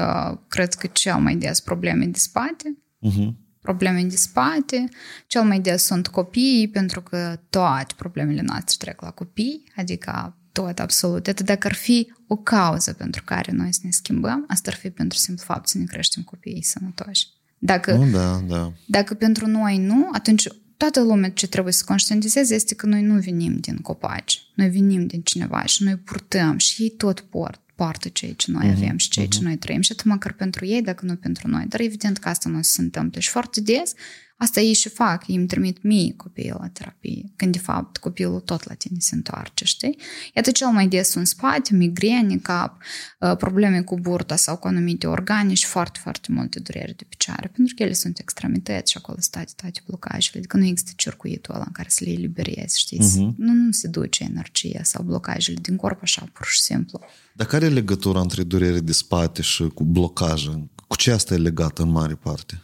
cred 0.47 0.73
că 0.73 0.87
cel 0.87 1.15
mai 1.15 1.35
des 1.35 1.59
probleme 1.59 2.05
de 2.05 2.17
spate. 2.17 2.77
Uh-huh. 3.09 3.33
Probleme 3.61 4.03
de 4.03 4.15
spate. 4.15 4.89
Cel 5.27 5.43
mai 5.43 5.59
des 5.59 5.83
sunt 5.83 6.07
copiii, 6.07 6.69
pentru 6.69 7.01
că 7.01 7.39
toate 7.49 7.93
problemele 7.97 8.41
noastre 8.41 8.75
trec 8.79 9.01
la 9.01 9.11
copii, 9.11 9.63
adică 9.75 10.37
tot, 10.61 10.79
absolut. 10.79 11.27
Atât 11.27 11.45
dacă 11.45 11.67
ar 11.67 11.73
fi 11.73 12.13
o 12.27 12.35
cauză 12.35 12.93
pentru 12.93 13.23
care 13.23 13.51
noi 13.51 13.73
să 13.73 13.79
ne 13.83 13.91
schimbăm, 13.91 14.45
asta 14.47 14.71
ar 14.71 14.77
fi 14.77 14.89
pentru 14.89 15.17
simplu 15.17 15.43
fapt 15.47 15.67
să 15.67 15.77
ne 15.77 15.83
creștem 15.83 16.23
copiii 16.23 16.63
sănătoși. 16.63 17.27
Dacă, 17.57 17.93
nu, 17.93 18.11
da, 18.11 18.43
da. 18.47 18.73
dacă 18.85 19.13
pentru 19.13 19.47
noi 19.47 19.77
nu, 19.77 20.09
atunci 20.11 20.47
toată 20.77 21.01
lumea 21.01 21.31
ce 21.31 21.47
trebuie 21.47 21.73
să 21.73 21.83
conștientizeze 21.85 22.55
este 22.55 22.75
că 22.75 22.85
noi 22.85 23.01
nu 23.01 23.19
venim 23.19 23.57
din 23.57 23.77
copaci, 23.77 24.41
noi 24.53 24.69
venim 24.69 25.07
din 25.07 25.21
cineva 25.21 25.65
și 25.65 25.83
noi 25.83 25.95
purtăm 25.95 26.57
și 26.57 26.81
ei 26.81 26.89
tot 26.89 27.19
port, 27.19 27.61
poartă 27.75 28.07
ceea 28.09 28.33
ce 28.33 28.51
noi 28.51 28.67
uh-huh, 28.67 28.75
avem 28.75 28.97
și 28.97 29.09
ceea 29.09 29.25
uh-huh. 29.25 29.29
ce 29.29 29.39
noi 29.41 29.57
trăim 29.57 29.81
și 29.81 29.91
atât 29.91 30.05
măcar 30.05 30.33
pentru 30.33 30.65
ei, 30.65 30.81
dacă 30.81 31.05
nu 31.05 31.15
pentru 31.15 31.47
noi. 31.47 31.65
Dar 31.67 31.79
evident 31.79 32.17
că 32.17 32.29
asta 32.29 32.49
nu 32.49 32.61
se 32.61 32.81
întâmplă 32.81 33.19
și 33.19 33.29
foarte 33.29 33.61
des 33.61 33.93
Asta 34.37 34.59
ei 34.59 34.73
și 34.73 34.89
fac, 34.89 35.27
ei 35.27 35.35
îmi 35.35 35.47
trimit 35.47 35.83
mie 35.83 36.13
copiii 36.13 36.55
la 36.59 36.67
terapie, 36.67 37.33
când 37.35 37.51
de 37.51 37.59
fapt 37.59 37.97
copilul 37.97 38.39
tot 38.39 38.67
la 38.67 38.73
tine 38.73 38.97
se 38.99 39.15
întoarce, 39.15 39.65
știi? 39.65 39.97
Iată 40.35 40.51
cel 40.51 40.67
mai 40.67 40.87
des 40.87 41.13
în 41.13 41.25
spate, 41.25 41.75
migrene, 41.75 42.37
cap, 42.37 42.81
uh, 43.19 43.35
probleme 43.37 43.81
cu 43.81 43.99
burta 43.99 44.35
sau 44.35 44.57
cu 44.57 44.67
anumite 44.67 45.07
organe 45.07 45.53
și 45.53 45.65
foarte, 45.65 45.99
foarte 46.01 46.27
multe 46.31 46.59
dureri 46.59 46.95
de 46.95 47.05
picioare, 47.09 47.47
pentru 47.47 47.75
că 47.75 47.83
ele 47.83 47.93
sunt 47.93 48.19
extremități 48.19 48.91
și 48.91 48.97
acolo 48.97 49.17
stai 49.19 49.45
toate 49.55 49.81
blocajele, 49.87 50.37
adică 50.37 50.57
nu 50.57 50.65
există 50.65 50.91
circuitul 50.95 51.55
ăla 51.55 51.63
în 51.67 51.71
care 51.71 51.89
să 51.89 52.03
le 52.03 52.11
eliberezi, 52.11 52.79
știi? 52.79 52.99
Uh-huh. 52.99 53.35
Nu, 53.37 53.53
nu 53.53 53.71
se 53.71 53.87
duce 53.87 54.23
energia 54.23 54.83
sau 54.83 55.03
blocajele 55.03 55.57
din 55.61 55.75
corp 55.75 56.01
așa, 56.01 56.29
pur 56.33 56.45
și 56.45 56.61
simplu. 56.61 56.99
Dar 57.33 57.47
care 57.47 57.65
e 57.65 57.69
legătura 57.69 58.19
între 58.21 58.43
durere 58.43 58.79
de 58.79 58.91
spate 58.91 59.41
și 59.41 59.63
cu 59.63 59.83
blocaje? 59.83 60.69
Cu 60.87 60.95
ce 60.95 61.11
asta 61.11 61.33
e 61.33 61.37
legată 61.37 61.81
în 61.81 61.89
mare 61.89 62.15
parte? 62.15 62.61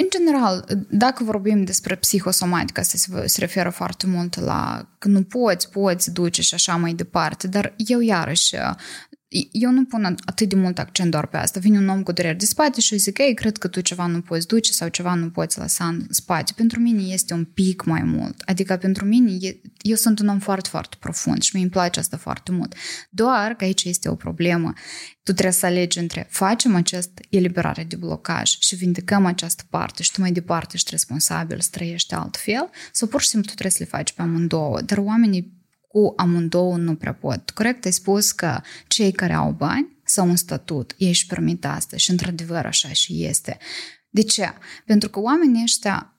În 0.00 0.06
general, 0.10 0.64
dacă 0.90 1.24
vorbim 1.24 1.64
despre 1.64 1.94
psihosomatică, 1.94 2.80
asta 2.80 2.98
se, 2.98 3.26
se 3.26 3.40
referă 3.40 3.70
foarte 3.70 4.06
mult 4.06 4.40
la 4.40 4.88
că 4.98 5.08
nu 5.08 5.22
poți, 5.22 5.70
poți 5.70 6.12
duce 6.12 6.42
și 6.42 6.54
așa 6.54 6.76
mai 6.76 6.92
departe, 6.92 7.48
dar 7.48 7.74
eu 7.76 8.00
iarăși 8.00 8.56
eu 9.50 9.70
nu 9.70 9.84
pun 9.84 10.16
atât 10.24 10.48
de 10.48 10.56
mult 10.56 10.78
accent 10.78 11.10
doar 11.10 11.26
pe 11.26 11.36
asta. 11.36 11.60
Vine 11.60 11.78
un 11.78 11.88
om 11.88 12.02
cu 12.02 12.12
dureri 12.12 12.38
de 12.38 12.44
spate 12.44 12.80
și 12.80 12.96
zic, 12.96 13.18
ei, 13.18 13.34
cred 13.34 13.56
că 13.56 13.68
tu 13.68 13.80
ceva 13.80 14.06
nu 14.06 14.20
poți 14.20 14.46
duce 14.46 14.72
sau 14.72 14.88
ceva 14.88 15.14
nu 15.14 15.30
poți 15.30 15.58
lăsa 15.58 15.86
în 15.86 16.06
spate. 16.10 16.52
Pentru 16.56 16.80
mine 16.80 17.02
este 17.02 17.34
un 17.34 17.44
pic 17.44 17.84
mai 17.84 18.02
mult. 18.02 18.42
Adică 18.46 18.76
pentru 18.76 19.04
mine, 19.04 19.38
eu 19.80 19.94
sunt 19.94 20.18
un 20.18 20.28
om 20.28 20.38
foarte, 20.38 20.68
foarte 20.68 20.96
profund 21.00 21.42
și 21.42 21.56
mi 21.56 21.62
îmi 21.62 21.70
place 21.70 21.98
asta 21.98 22.16
foarte 22.16 22.52
mult. 22.52 22.74
Doar 23.10 23.54
că 23.54 23.64
aici 23.64 23.84
este 23.84 24.08
o 24.08 24.14
problemă. 24.14 24.72
Tu 25.22 25.32
trebuie 25.32 25.52
să 25.52 25.66
alegi 25.66 25.98
între 25.98 26.26
facem 26.30 26.74
această 26.74 27.22
eliberare 27.28 27.84
de 27.84 27.96
blocaj 27.96 28.58
și 28.58 28.74
vindecăm 28.76 29.26
această 29.26 29.62
parte 29.70 30.02
și 30.02 30.12
tu 30.12 30.20
mai 30.20 30.32
departe 30.32 30.72
ești 30.74 30.90
responsabil 30.90 31.60
să 31.60 31.68
trăiești 31.70 32.14
altfel 32.14 32.70
sau 32.92 33.08
pur 33.08 33.20
și 33.20 33.28
simplu 33.28 33.48
tu 33.48 33.54
trebuie 33.54 33.72
să 33.72 33.82
le 33.82 33.96
faci 33.96 34.12
pe 34.12 34.22
amândouă. 34.22 34.80
Dar 34.80 34.98
oamenii 34.98 35.58
cu 35.92 36.12
amândouă 36.16 36.76
nu 36.76 36.94
prea 36.94 37.14
pot. 37.14 37.50
Corect 37.50 37.84
ai 37.84 37.92
spus 37.92 38.32
că 38.32 38.60
cei 38.86 39.12
care 39.12 39.32
au 39.32 39.50
bani 39.52 39.96
sau 40.04 40.28
un 40.28 40.36
statut, 40.36 40.94
ei 40.98 41.08
își 41.08 41.26
permit 41.26 41.64
asta 41.64 41.96
și 41.96 42.10
într-adevăr 42.10 42.66
așa 42.66 42.88
și 42.88 43.24
este. 43.24 43.58
De 44.08 44.22
ce? 44.22 44.48
Pentru 44.86 45.08
că 45.08 45.20
oamenii 45.20 45.62
ăștia, 45.62 46.14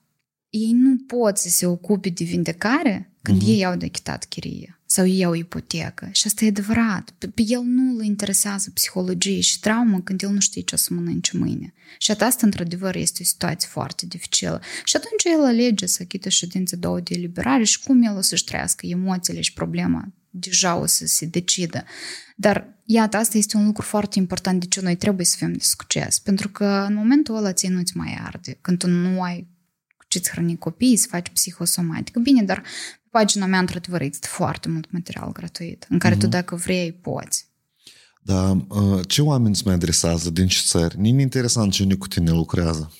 ei 0.48 0.72
nu 0.72 0.96
pot 0.96 1.38
să 1.38 1.48
se 1.48 1.66
ocupe 1.66 2.08
de 2.08 2.24
vindecare 2.24 3.16
când 3.22 3.42
uh-huh. 3.42 3.46
ei 3.46 3.64
au 3.64 3.76
de 3.76 3.84
achitat 3.84 4.24
chirie 4.24 4.81
sau 4.92 5.06
ei 5.06 5.24
au 5.24 5.34
ipotecă. 5.34 6.08
Și 6.12 6.26
asta 6.26 6.44
e 6.44 6.48
adevărat. 6.48 7.14
Pe, 7.18 7.26
pe 7.28 7.42
el 7.46 7.62
nu 7.62 7.96
îl 7.96 8.04
interesează 8.04 8.70
psihologie 8.70 9.40
și 9.40 9.60
traumă 9.60 10.00
când 10.00 10.22
el 10.22 10.30
nu 10.30 10.40
știe 10.40 10.62
ce 10.62 10.74
o 10.74 10.78
să 10.78 10.94
mănânce 10.94 11.36
mâine. 11.36 11.74
Și 11.98 12.10
asta, 12.10 12.46
într-adevăr, 12.46 12.94
este 12.94 13.18
o 13.22 13.24
situație 13.24 13.68
foarte 13.72 14.06
dificilă. 14.06 14.60
Și 14.84 14.96
atunci 14.96 15.24
el 15.24 15.44
alege 15.44 15.86
să 15.86 15.98
achită 16.02 16.28
ședințe 16.28 16.76
două 16.76 17.00
de 17.00 17.14
eliberare 17.14 17.64
și 17.64 17.80
cum 17.80 18.02
el 18.02 18.16
o 18.16 18.20
să-și 18.20 18.44
trăiască 18.44 18.86
emoțiile 18.86 19.40
și 19.40 19.52
problema 19.52 20.12
deja 20.30 20.76
o 20.76 20.86
să 20.86 21.06
se 21.06 21.26
decidă. 21.26 21.84
Dar, 22.36 22.78
iată, 22.84 23.16
asta 23.16 23.38
este 23.38 23.56
un 23.56 23.64
lucru 23.64 23.82
foarte 23.82 24.18
important 24.18 24.60
de 24.60 24.66
ce 24.66 24.80
noi 24.80 24.96
trebuie 24.96 25.26
să 25.26 25.36
fim 25.38 25.52
de 25.52 25.58
succes. 25.60 26.18
Pentru 26.18 26.48
că 26.48 26.84
în 26.88 26.94
momentul 26.94 27.36
ăla 27.36 27.52
ție 27.52 27.68
nu-ți 27.68 27.96
mai 27.96 28.18
arde. 28.24 28.58
Când 28.60 28.78
tu 28.78 28.86
nu 28.86 29.22
ai 29.22 29.40
cu 29.40 29.51
ce-ți 30.12 30.30
hrăni 30.30 30.58
copiii, 30.58 30.96
să 30.96 31.06
faci 31.10 31.28
psihosomatică. 31.28 32.18
Bine, 32.18 32.42
dar 32.42 32.62
pagina 33.10 33.46
mea, 33.46 33.58
într-adevăr, 33.58 34.00
există 34.00 34.26
foarte 34.30 34.68
mult 34.68 34.92
material 34.92 35.32
gratuit, 35.32 35.86
în 35.88 35.98
care 35.98 36.14
uh-huh. 36.14 36.18
tu, 36.18 36.26
mhm. 36.26 36.34
dacă 36.34 36.56
vrei, 36.56 36.92
poți. 36.92 37.46
Da, 38.22 38.50
uh, 38.68 39.00
ce 39.06 39.22
oameni 39.22 39.54
îți 39.54 39.66
mai 39.66 39.74
adresează? 39.74 40.30
Din 40.30 40.46
ce 40.46 40.60
țări? 40.66 41.00
Nu 41.00 41.20
interesant 41.20 41.72
cine 41.72 41.94
cu 41.94 42.06
tine 42.06 42.30
lucrează. 42.30 42.92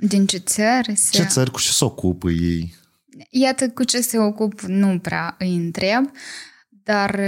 Din 0.00 0.26
ce 0.26 0.38
țări? 0.38 0.96
Se... 0.96 1.10
Ce 1.10 1.24
țări, 1.24 1.50
cu 1.50 1.60
ce 1.60 1.70
se 1.70 1.84
ocupă 1.84 2.30
ei? 2.30 2.74
Iată, 3.30 3.68
cu 3.68 3.84
ce 3.84 4.00
se 4.00 4.18
ocup 4.18 4.60
nu 4.60 4.98
prea 4.98 5.36
îi 5.38 5.56
întreb, 5.56 6.10
dar 6.68 7.20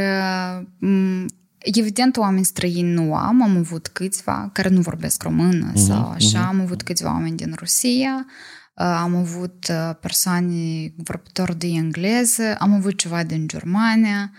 uh, 0.81 1.25
evident 1.59 2.17
oameni 2.17 2.45
străini 2.45 2.93
nu 2.93 3.15
am, 3.15 3.43
am 3.43 3.57
avut 3.57 3.87
câțiva 3.87 4.51
care 4.53 4.69
nu 4.69 4.81
vorbesc 4.81 5.23
română 5.23 5.73
uh-huh, 5.73 5.87
sau 5.87 6.09
așa, 6.09 6.45
uh-huh. 6.45 6.49
am 6.49 6.61
avut 6.61 6.83
câțiva 6.83 7.11
oameni 7.11 7.37
din 7.37 7.55
Rusia, 7.59 8.27
am 8.83 9.15
avut 9.15 9.71
persoane 10.01 10.93
vorbitori 10.97 11.59
de 11.59 11.67
engleză, 11.67 12.55
am 12.59 12.73
avut 12.73 12.99
ceva 12.99 13.25
din 13.25 13.49
Germania, 13.49 14.33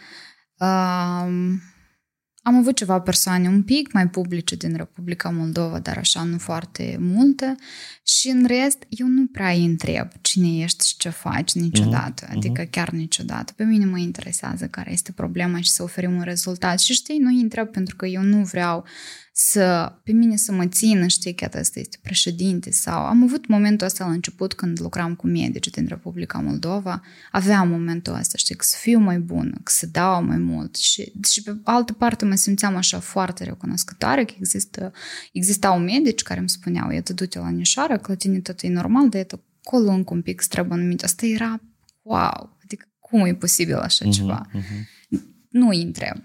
am 2.43 2.55
avut 2.55 2.75
ceva 2.75 2.99
persoane 2.99 3.47
un 3.47 3.63
pic 3.63 3.91
mai 3.91 4.09
publice 4.09 4.55
din 4.55 4.75
Republica 4.75 5.29
Moldova, 5.29 5.79
dar 5.79 5.97
așa 5.97 6.23
nu 6.23 6.37
foarte 6.37 6.97
multe. 6.99 7.55
Și 8.03 8.29
în 8.29 8.45
rest, 8.45 8.77
eu 8.89 9.07
nu 9.07 9.25
prea 9.25 9.49
îi 9.49 9.65
întreb 9.65 10.07
cine 10.21 10.63
ești 10.63 10.87
și 10.87 10.97
ce 10.97 11.09
faci 11.09 11.53
niciodată. 11.53 12.25
Uh-huh. 12.25 12.35
Adică 12.35 12.61
chiar 12.61 12.89
niciodată. 12.89 13.53
Pe 13.55 13.63
mine 13.63 13.85
mă 13.85 13.97
interesează 13.97 14.67
care 14.67 14.91
este 14.91 15.11
problema 15.11 15.61
și 15.61 15.69
să 15.69 15.83
oferim 15.83 16.15
un 16.15 16.23
rezultat. 16.23 16.79
Și 16.79 16.93
știi, 16.93 17.17
nu 17.17 17.29
îi 17.29 17.41
întreb 17.41 17.67
pentru 17.67 17.95
că 17.95 18.05
eu 18.05 18.21
nu 18.21 18.43
vreau 18.43 18.85
să, 19.33 19.93
pe 20.03 20.11
mine 20.11 20.35
să 20.35 20.51
mă 20.51 20.67
țină, 20.67 21.07
știi 21.07 21.35
că 21.35 21.45
asta 21.57 21.79
este 21.79 21.97
președinte 22.01 22.71
sau 22.71 23.05
am 23.05 23.23
avut 23.23 23.47
momentul 23.47 23.87
ăsta 23.87 24.05
la 24.05 24.11
început 24.11 24.53
când 24.53 24.79
lucram 24.79 25.15
cu 25.15 25.27
medici 25.27 25.69
din 25.69 25.85
Republica 25.87 26.39
Moldova, 26.39 27.01
aveam 27.31 27.69
momentul 27.69 28.13
ăsta, 28.13 28.37
știi, 28.37 28.55
că 28.55 28.63
să 28.63 28.75
fiu 28.79 28.99
mai 28.99 29.19
bună, 29.19 29.59
că 29.63 29.71
să 29.71 29.85
dau 29.85 30.23
mai 30.23 30.37
mult 30.37 30.75
și, 30.75 31.11
și 31.31 31.43
pe 31.43 31.57
altă 31.63 31.93
parte 31.93 32.25
mă 32.25 32.35
simțeam 32.35 32.75
așa 32.75 32.99
foarte 32.99 33.43
recunoscătoare 33.43 34.25
că 34.25 34.33
există, 34.37 34.91
existau 35.31 35.79
medici 35.79 36.21
care 36.21 36.39
îmi 36.39 36.49
spuneau, 36.49 36.91
iată, 36.91 37.13
du-te 37.13 37.39
la 37.39 37.49
nișoară, 37.49 37.97
că 37.97 38.11
la 38.11 38.15
tine 38.17 38.39
tot 38.39 38.61
e 38.61 38.67
normal, 38.67 39.09
dar 39.09 39.19
iată, 39.19 39.43
acolo 39.65 39.91
încă 39.91 40.13
un 40.13 40.21
pic 40.21 40.41
trebuie 40.41 40.77
anumit. 40.77 41.03
Asta 41.03 41.25
era, 41.25 41.61
wow, 42.01 42.57
adică 42.63 42.85
cum 42.99 43.25
e 43.25 43.33
posibil 43.33 43.75
așa 43.75 44.05
uh-huh, 44.05 44.11
ceva? 44.11 44.49
Uh-huh. 44.53 45.19
Nu 45.49 45.67
îi 45.67 45.81
întreb. 45.81 46.17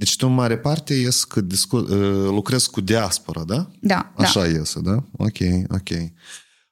Deci 0.00 0.16
tu 0.16 0.26
în 0.26 0.34
mare 0.34 0.58
parte 0.58 0.94
ies 0.94 1.24
că 1.24 1.40
discu- 1.40 1.76
uh, 1.76 2.28
lucrezi 2.30 2.70
cu 2.70 2.80
diaspora, 2.80 3.44
da? 3.44 3.70
Da. 3.80 4.12
Așa 4.16 4.40
da. 4.40 4.48
iese, 4.48 4.80
da? 4.80 5.04
Ok, 5.12 5.36
ok. 5.68 5.88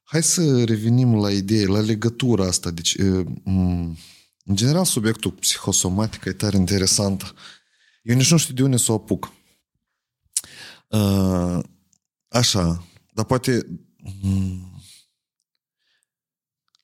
Hai 0.02 0.22
să 0.22 0.64
revenim 0.64 1.14
la 1.14 1.30
idee, 1.30 1.66
la 1.66 1.80
legătura 1.80 2.46
asta. 2.46 2.70
Deci, 2.70 2.94
uh, 2.94 3.26
În 4.44 4.54
general, 4.54 4.84
subiectul 4.84 5.30
psihosomatic 5.30 6.24
e 6.24 6.32
tare 6.32 6.56
interesant. 6.56 7.34
Eu 8.02 8.16
nici 8.16 8.30
nu 8.30 8.36
știu 8.36 8.54
de 8.54 8.62
unde 8.62 8.76
să 8.76 8.92
o 8.92 8.94
apuc. 8.94 9.32
Uh, 10.88 11.58
așa, 12.28 12.84
dar 13.12 13.24
poate... 13.24 13.66
Hmm, 14.20 14.82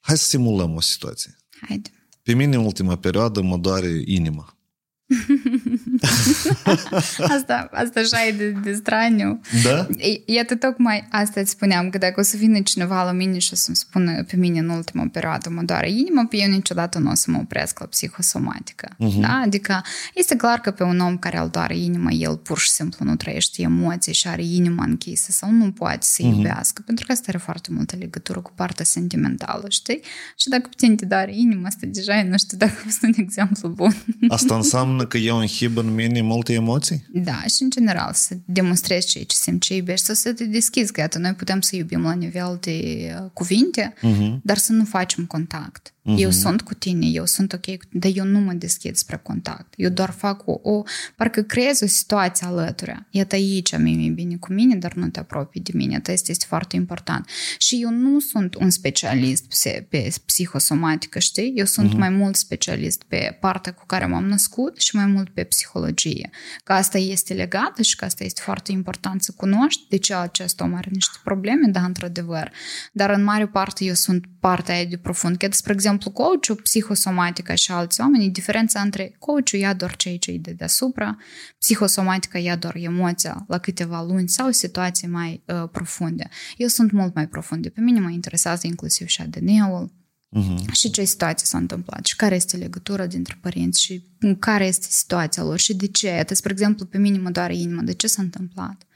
hai 0.01 0.19
să 0.19 0.27
simulăm 0.27 0.75
o 0.75 0.81
situație. 0.81 1.37
Haide. 1.61 1.91
Pe 2.23 2.35
mine, 2.35 2.57
în 2.57 2.65
ultima 2.65 2.97
perioadă, 2.97 3.41
mă 3.41 3.57
doare 3.57 4.03
inima. 4.05 4.59
asta, 7.37 7.69
asta 7.73 8.01
așa 8.01 8.27
e 8.27 8.33
de, 8.33 8.49
de 8.49 8.73
straniu. 8.73 9.41
Da? 9.63 9.87
Iată, 10.25 10.57
tocmai 10.57 11.07
asta 11.11 11.41
îți 11.41 11.51
spuneam, 11.51 11.91
că 11.91 11.99
dacă 11.99 12.21
o 12.21 12.23
să 12.23 12.37
vină 12.37 12.61
cineva 12.61 13.05
la 13.05 13.13
mine 13.13 13.39
și 13.39 13.51
o 13.53 13.57
să-mi 13.57 13.77
spună 13.77 14.25
pe 14.25 14.37
mine 14.37 14.59
în 14.59 14.69
ultima 14.69 15.09
perioadă 15.13 15.51
mă 15.51 15.63
doare 15.63 15.91
inima, 15.91 16.25
pe 16.25 16.37
eu 16.37 16.51
niciodată 16.51 16.99
nu 16.99 17.11
o 17.11 17.15
să 17.15 17.31
mă 17.31 17.39
opresc 17.39 17.79
la 17.79 17.87
psihosomatică. 17.87 18.89
Uh-huh. 18.89 19.21
Da? 19.21 19.41
Adică 19.45 19.83
este 20.15 20.37
clar 20.37 20.59
că 20.59 20.71
pe 20.71 20.83
un 20.83 21.01
om 21.01 21.19
care 21.19 21.39
îl 21.39 21.49
doare 21.49 21.77
inima, 21.79 22.11
el 22.11 22.37
pur 22.37 22.59
și 22.59 22.71
simplu 22.71 23.05
nu 23.05 23.17
trăiește 23.17 23.63
emoții 23.63 24.13
și 24.13 24.29
are 24.29 24.43
inima 24.45 24.85
închisă 24.85 25.31
sau 25.31 25.51
nu 25.51 25.73
poate 25.73 25.99
să 26.01 26.23
uh-huh. 26.23 26.27
iubească, 26.27 26.83
pentru 26.87 27.07
că 27.07 27.13
asta 27.13 27.25
are 27.29 27.39
foarte 27.39 27.69
multă 27.73 27.97
legătură 27.99 28.41
cu 28.41 28.53
partea 28.55 28.85
sentimentală, 28.85 29.67
știi? 29.69 30.01
Și 30.37 30.49
dacă 30.49 30.69
pe 30.69 30.75
tine 30.77 30.95
te 30.95 31.05
doare 31.05 31.37
inima, 31.37 31.67
asta 31.67 31.87
deja 31.87 32.23
nu 32.23 32.39
știu 32.39 32.57
dacă 32.57 32.73
a 32.77 32.83
fost 32.85 33.03
un 33.03 33.13
exemplu 33.17 33.69
bun. 33.69 33.97
Asta 34.29 34.55
înseamnă 34.55 35.07
că 35.07 35.19
eu 35.19 35.37
înhib 35.37 35.77
în 35.77 35.94
mine 35.95 36.21
multe 36.21 36.53
emoții? 36.53 37.07
Da, 37.13 37.43
și 37.57 37.63
în 37.63 37.71
general 37.71 38.13
să 38.13 38.35
demonstrezi 38.45 39.07
ceea 39.07 39.25
ce 39.25 39.37
simți, 39.37 39.67
ce 39.67 39.75
iubești, 39.75 40.15
să 40.15 40.33
te 40.33 40.45
deschizi, 40.45 40.93
că 40.93 41.01
iată, 41.01 41.19
noi 41.19 41.33
putem 41.33 41.61
să 41.61 41.77
iubim 41.77 42.03
la 42.03 42.13
nivel 42.13 42.59
de 42.61 43.09
uh, 43.21 43.31
cuvinte, 43.33 43.95
uh-huh. 43.97 44.41
dar 44.43 44.59
să 44.59 44.73
nu 44.73 44.85
facem 44.85 45.25
contact. 45.25 45.94
Uh-huh. 46.05 46.19
Eu 46.19 46.31
sunt 46.31 46.63
cu 46.63 46.75
tine, 46.75 47.07
eu 47.07 47.27
sunt 47.27 47.53
ok, 47.53 47.67
dar 47.93 48.11
eu 48.15 48.25
nu 48.25 48.39
mă 48.39 48.53
deschid 48.53 48.97
spre 48.97 49.17
contact. 49.17 49.75
Eu 49.77 49.91
doar 49.91 50.11
fac 50.11 50.47
o, 50.47 50.61
o 50.63 50.83
parcă 51.17 51.43
creez 51.43 51.81
o 51.81 51.87
situație 51.87 52.47
alături. 52.47 53.07
Iată 53.11 53.35
aici 53.35 53.77
mi-e 53.77 54.11
bine 54.11 54.37
cu 54.37 54.53
mine, 54.53 54.77
dar 54.77 54.95
nu 54.95 55.09
te 55.09 55.19
apropii 55.19 55.61
de 55.61 55.71
mine. 55.75 55.97
Asta 55.97 56.13
este, 56.13 56.31
este 56.31 56.45
foarte 56.49 56.77
important. 56.77 57.29
Și 57.59 57.83
eu 57.83 57.91
nu 57.91 58.21
sunt 58.21 58.55
un 58.55 58.71
specialist 58.71 59.63
pe, 59.63 59.87
pe 59.89 60.15
psihosomatică, 60.27 61.19
știi? 61.19 61.53
Eu 61.55 61.65
sunt 61.65 61.95
uh-huh. 61.95 61.99
mai 61.99 62.09
mult 62.09 62.37
specialist 62.37 63.03
pe 63.03 63.37
partea 63.41 63.73
cu 63.73 63.87
care 63.87 64.07
m-am 64.07 64.25
născut 64.25 64.81
și 64.81 64.97
mai 64.97 65.07
mult 65.07 65.29
pe 65.29 65.45
psihologie. 65.45 66.31
Că 66.65 66.73
asta 66.73 66.99
este 66.99 67.35
legată 67.35 67.83
și 67.83 67.97
că 67.97 68.05
asta 68.05 68.25
este 68.25 68.41
foarte 68.45 68.73
important 68.73 69.23
să 69.23 69.33
cunoști 69.37 69.83
de 69.89 69.97
ce 69.97 70.15
acest 70.15 70.61
om 70.61 70.75
are 70.75 70.89
niște 70.93 71.19
probleme, 71.25 71.67
da, 71.67 71.85
într-adevăr. 71.85 72.53
Dar 72.93 73.11
în 73.11 73.23
mare 73.25 73.47
parte 73.47 73.85
eu 73.85 73.95
sunt 73.95 74.25
partea 74.41 74.75
aia 74.75 74.85
de 74.85 74.97
profund. 74.97 75.37
Că, 75.37 75.49
spre 75.51 75.73
exemplu, 75.73 75.93
exemplu, 75.95 76.25
coachul, 76.25 76.55
psihosomatica 76.55 77.55
și 77.55 77.73
alți 77.73 78.01
oameni, 78.01 78.31
diferența 78.31 78.81
între 78.81 79.17
coachul 79.19 79.59
ia 79.59 79.75
doar 79.75 79.97
cei 79.97 80.19
ce 80.19 80.37
de 80.37 80.53
deasupra, 80.53 81.17
psihosomatica 81.59 82.39
ia 82.39 82.57
doar 82.57 82.77
emoția 82.77 83.45
la 83.49 83.59
câteva 83.59 84.03
luni 84.03 84.29
sau 84.29 84.51
situații 84.51 85.09
mai 85.09 85.43
uh, 85.47 85.69
profunde. 85.73 86.29
Eu 86.57 86.69
sunt 86.69 86.91
mult 86.91 87.15
mai 87.15 87.29
profunde. 87.29 87.69
Pe 87.69 87.81
mine 87.81 88.01
mă 88.01 88.11
interesează 88.11 88.67
inclusiv 88.67 89.07
și 89.07 89.21
ADN-ul, 89.21 89.93
Uh-huh. 90.35 90.73
Și 90.73 90.91
ce 90.91 91.05
situație 91.05 91.47
s-a 91.47 91.59
întâmplat 91.59 92.07
și 92.07 92.17
care 92.17 92.35
este 92.35 92.57
legătura 92.57 93.07
dintre 93.07 93.39
părinți 93.41 93.83
și 93.83 94.05
care 94.39 94.67
este 94.67 94.87
situația 94.91 95.43
lor 95.43 95.59
și 95.59 95.75
de 95.75 95.87
ce. 95.87 96.11
Atât, 96.11 96.37
spre 96.37 96.53
exemplu, 96.53 96.85
pe 96.87 96.99
mine 96.99 97.19
mă 97.19 97.31
doare 97.31 97.57
inima. 97.57 97.83
De 97.83 97.93
ce 97.93 98.07
s-a 98.07 98.23
întâmplat? 98.23 98.87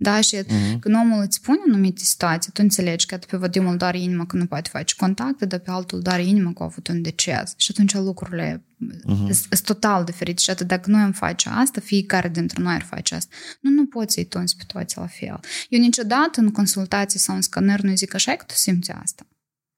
Da? 0.00 0.20
Și 0.20 0.36
uh-huh. 0.36 0.78
când 0.80 0.94
omul 0.94 1.22
îți 1.22 1.36
spune 1.36 1.58
anumite 1.66 2.04
situații, 2.04 2.52
tu 2.52 2.60
înțelegi 2.62 3.06
că 3.06 3.16
pe 3.16 3.36
Vadimul 3.36 3.76
doare 3.76 4.00
inima 4.00 4.26
că 4.26 4.36
nu 4.36 4.46
poate 4.46 4.68
face 4.72 4.94
contacte, 4.96 5.46
dar 5.46 5.58
pe 5.58 5.70
altul 5.70 6.00
doare 6.00 6.24
inima 6.24 6.52
că 6.52 6.62
a 6.62 6.64
avut 6.64 6.88
un 6.88 7.02
deces. 7.02 7.52
Și 7.56 7.70
atunci 7.70 7.94
lucrurile 7.94 8.64
uh-huh. 8.86 9.30
sunt 9.30 9.62
total 9.62 10.04
diferite. 10.04 10.40
Și 10.40 10.50
atât 10.50 10.66
dacă 10.66 10.90
noi 10.90 11.00
am 11.00 11.12
face 11.12 11.48
asta, 11.48 11.80
fiecare 11.80 12.28
dintre 12.28 12.62
noi 12.62 12.74
ar 12.74 12.82
face 12.82 13.14
asta. 13.14 13.34
Nu, 13.60 13.70
nu 13.70 13.86
poți 13.86 14.14
să-i 14.14 14.24
tunzi 14.24 14.56
pe 14.56 14.62
toți 14.66 14.98
la 14.98 15.06
fel. 15.06 15.40
Eu 15.68 15.80
niciodată 15.80 16.40
în 16.40 16.50
consultație 16.50 17.20
sau 17.20 17.34
în 17.34 17.42
scaner 17.42 17.80
nu 17.80 17.94
zic 17.94 18.14
așa 18.14 18.32
că 18.32 18.44
tu 18.44 18.54
simți 18.54 18.90
asta. 18.90 19.26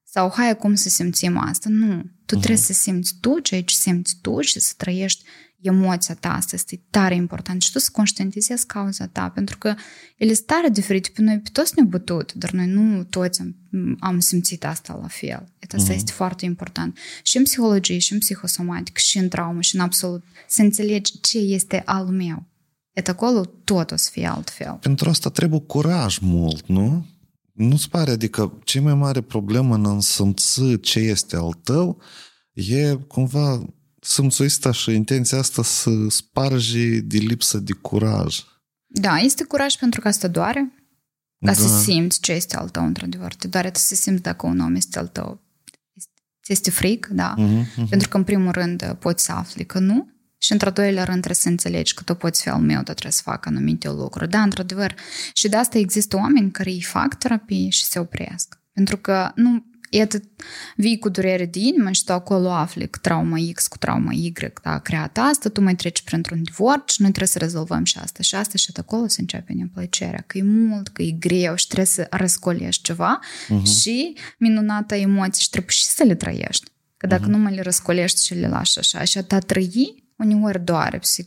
Sau 0.05 0.33
hai 0.37 0.51
acum 0.51 0.75
să 0.75 0.89
simțim 0.89 1.39
asta. 1.39 1.69
Nu. 1.69 2.03
Tu 2.27 2.37
uh-huh. 2.37 2.39
trebuie 2.39 2.57
să 2.57 2.73
simți 2.73 3.15
tu 3.21 3.39
ceea 3.39 3.63
ce 3.63 3.75
simți 3.75 4.17
tu 4.21 4.41
și 4.41 4.61
să 4.61 4.73
trăiești 4.77 5.25
emoția 5.61 6.15
ta, 6.15 6.35
asta 6.35 6.55
este 6.55 6.83
tare 6.91 7.15
important 7.15 7.63
și 7.63 7.73
tu 7.73 7.79
să 7.79 7.89
conștientizezi 7.93 8.67
cauza 8.67 9.07
ta, 9.07 9.29
pentru 9.29 9.59
că 9.59 9.75
ele 10.17 10.35
sunt 10.35 10.47
tare 10.47 10.69
diferite. 10.69 11.11
Pe 11.15 11.23
noi 11.23 11.39
pe 11.39 11.49
toți 11.53 11.73
ne 11.77 11.83
bătut, 11.83 12.33
dar 12.33 12.51
noi 12.51 12.67
nu 12.67 13.05
toți 13.05 13.41
am, 13.41 13.57
am 14.01 14.19
simțit 14.19 14.65
asta 14.65 14.99
la 15.01 15.07
fel. 15.07 15.53
Asta 15.75 15.93
uh-huh. 15.93 15.97
este 15.97 16.13
foarte 16.13 16.45
important. 16.45 16.99
Și 17.23 17.37
în 17.37 17.43
psihologie, 17.43 17.99
și 17.99 18.13
în 18.13 18.19
psihosomatic, 18.19 18.97
și 18.97 19.19
în 19.19 19.29
traumă, 19.29 19.61
și 19.61 19.75
în 19.75 19.81
absolut. 19.81 20.25
Să 20.49 20.63
înțelegi 20.63 21.21
ce 21.21 21.39
este 21.39 21.83
al 21.85 22.07
meu. 22.07 22.47
Et 22.93 23.09
acolo 23.09 23.45
tot 23.65 23.91
o 23.91 23.97
să 23.97 24.09
fie 24.13 24.27
altfel. 24.27 24.79
Pentru 24.81 25.09
asta 25.09 25.31
trebuie 25.31 25.61
curaj 25.61 26.19
mult, 26.19 26.67
nu? 26.67 27.07
Nu-ți 27.53 27.89
pare? 27.89 28.11
Adică 28.11 28.59
cea 28.65 28.81
mai 28.81 28.95
mare 28.95 29.21
problemă 29.21 29.75
în 29.75 29.85
însimți 29.87 30.77
ce 30.81 30.99
este 30.99 31.37
al 31.37 31.53
tău 31.53 32.03
e 32.53 32.95
cumva 32.95 33.67
simțuista 34.01 34.73
și 34.73 34.95
intenția 34.95 35.39
asta 35.39 35.63
să 35.63 35.91
sparge 36.09 37.01
de 37.01 37.19
lipsă 37.19 37.59
de 37.59 37.73
curaj. 37.73 38.41
Da, 38.87 39.17
este 39.17 39.45
curaj 39.45 39.75
pentru 39.75 40.01
că 40.01 40.09
asta 40.09 40.29
doare. 40.29 40.73
Ca 41.45 41.53
da. 41.53 41.53
să 41.53 41.81
simți 41.83 42.21
ce 42.21 42.33
este 42.33 42.57
al 42.57 42.69
tău, 42.69 42.85
într-adevăr. 42.85 43.35
Te 43.35 43.49
doare 43.49 43.71
să 43.75 43.95
simți 43.95 44.23
dacă 44.23 44.47
un 44.47 44.61
om 44.61 44.75
este 44.75 44.99
al 44.99 45.07
tău. 45.07 45.43
Este 46.47 46.71
fric, 46.71 47.07
da. 47.07 47.35
Uh-huh, 47.35 47.65
uh-huh. 47.65 47.89
Pentru 47.89 48.09
că, 48.09 48.17
în 48.17 48.25
primul 48.25 48.53
rând, 48.53 48.97
poți 48.99 49.25
să 49.25 49.33
afli 49.33 49.67
că 49.67 49.79
nu. 49.79 50.09
Și, 50.39 50.53
într-al 50.53 50.73
doilea 50.73 51.05
rând, 51.05 51.17
trebuie 51.17 51.43
să 51.43 51.49
înțelegi 51.49 51.95
că 51.95 52.03
tu 52.03 52.15
poți 52.15 52.43
fi 52.43 52.49
al 52.49 52.61
meu, 52.61 52.75
dar 52.75 52.83
trebuie 52.83 53.13
să 53.13 53.23
fac 53.25 53.47
anumite 53.47 53.89
lucruri. 53.89 54.31
Da, 54.31 54.43
într-adevăr. 54.43 54.95
Și 55.33 55.49
de 55.49 55.57
asta 55.57 55.79
există 55.79 56.17
oameni 56.17 56.51
care 56.51 56.71
îi 56.71 56.83
fac 56.83 57.15
terapie 57.15 57.69
și 57.69 57.85
se 57.85 57.99
opresc. 57.99 58.61
Pentru 58.73 58.97
că 58.97 59.33
nu 59.35 59.65
Iată, 59.93 60.23
vii 60.77 60.99
cu 60.99 61.09
durere 61.09 61.47
de 61.47 61.59
inimă 61.59 61.91
și 61.91 62.05
tu 62.05 62.13
acolo 62.13 62.51
afli 62.51 62.89
că 62.89 62.99
trauma 63.03 63.37
X 63.55 63.67
cu 63.67 63.79
trauma 63.79 64.13
Y 64.13 64.33
da, 64.63 64.73
a 64.73 64.79
creat 64.79 65.19
asta, 65.19 65.49
tu 65.49 65.61
mai 65.61 65.75
treci 65.75 66.03
printr-un 66.03 66.43
divorț 66.43 66.93
și 66.93 67.01
noi 67.01 67.11
trebuie 67.11 67.29
să 67.29 67.39
rezolvăm 67.39 67.85
și 67.85 67.99
asta 67.99 68.23
și 68.23 68.35
asta 68.35 68.57
și 68.57 68.71
acolo 68.77 69.07
se 69.07 69.21
începe 69.21 69.53
neplăcerea, 69.53 70.25
că 70.27 70.39
e 70.39 70.43
mult, 70.43 70.89
că 70.89 71.03
e 71.03 71.11
greu 71.11 71.55
și 71.55 71.67
trebuie 71.67 71.87
să 71.87 72.07
răscolești 72.11 72.83
ceva 72.83 73.21
uh-huh. 73.23 73.63
și 73.81 74.17
minunata 74.39 74.97
emoții 74.97 75.43
și 75.43 75.51
trebuie 75.51 75.73
și 75.73 75.85
să 75.85 76.05
le 76.05 76.15
trăiești. 76.15 76.71
Că 76.97 77.07
dacă 77.07 77.25
uh-huh. 77.25 77.31
nu 77.31 77.39
mai 77.39 77.55
le 77.55 77.61
răscolești 77.61 78.25
și 78.25 78.35
le 78.35 78.49
lași 78.49 78.79
așa 78.79 79.05
și 79.05 79.19
a 79.19 79.23
ta 79.23 79.39
trăi, 79.39 80.05
uneori 80.17 80.65
doare 80.65 80.99
psih, 80.99 81.27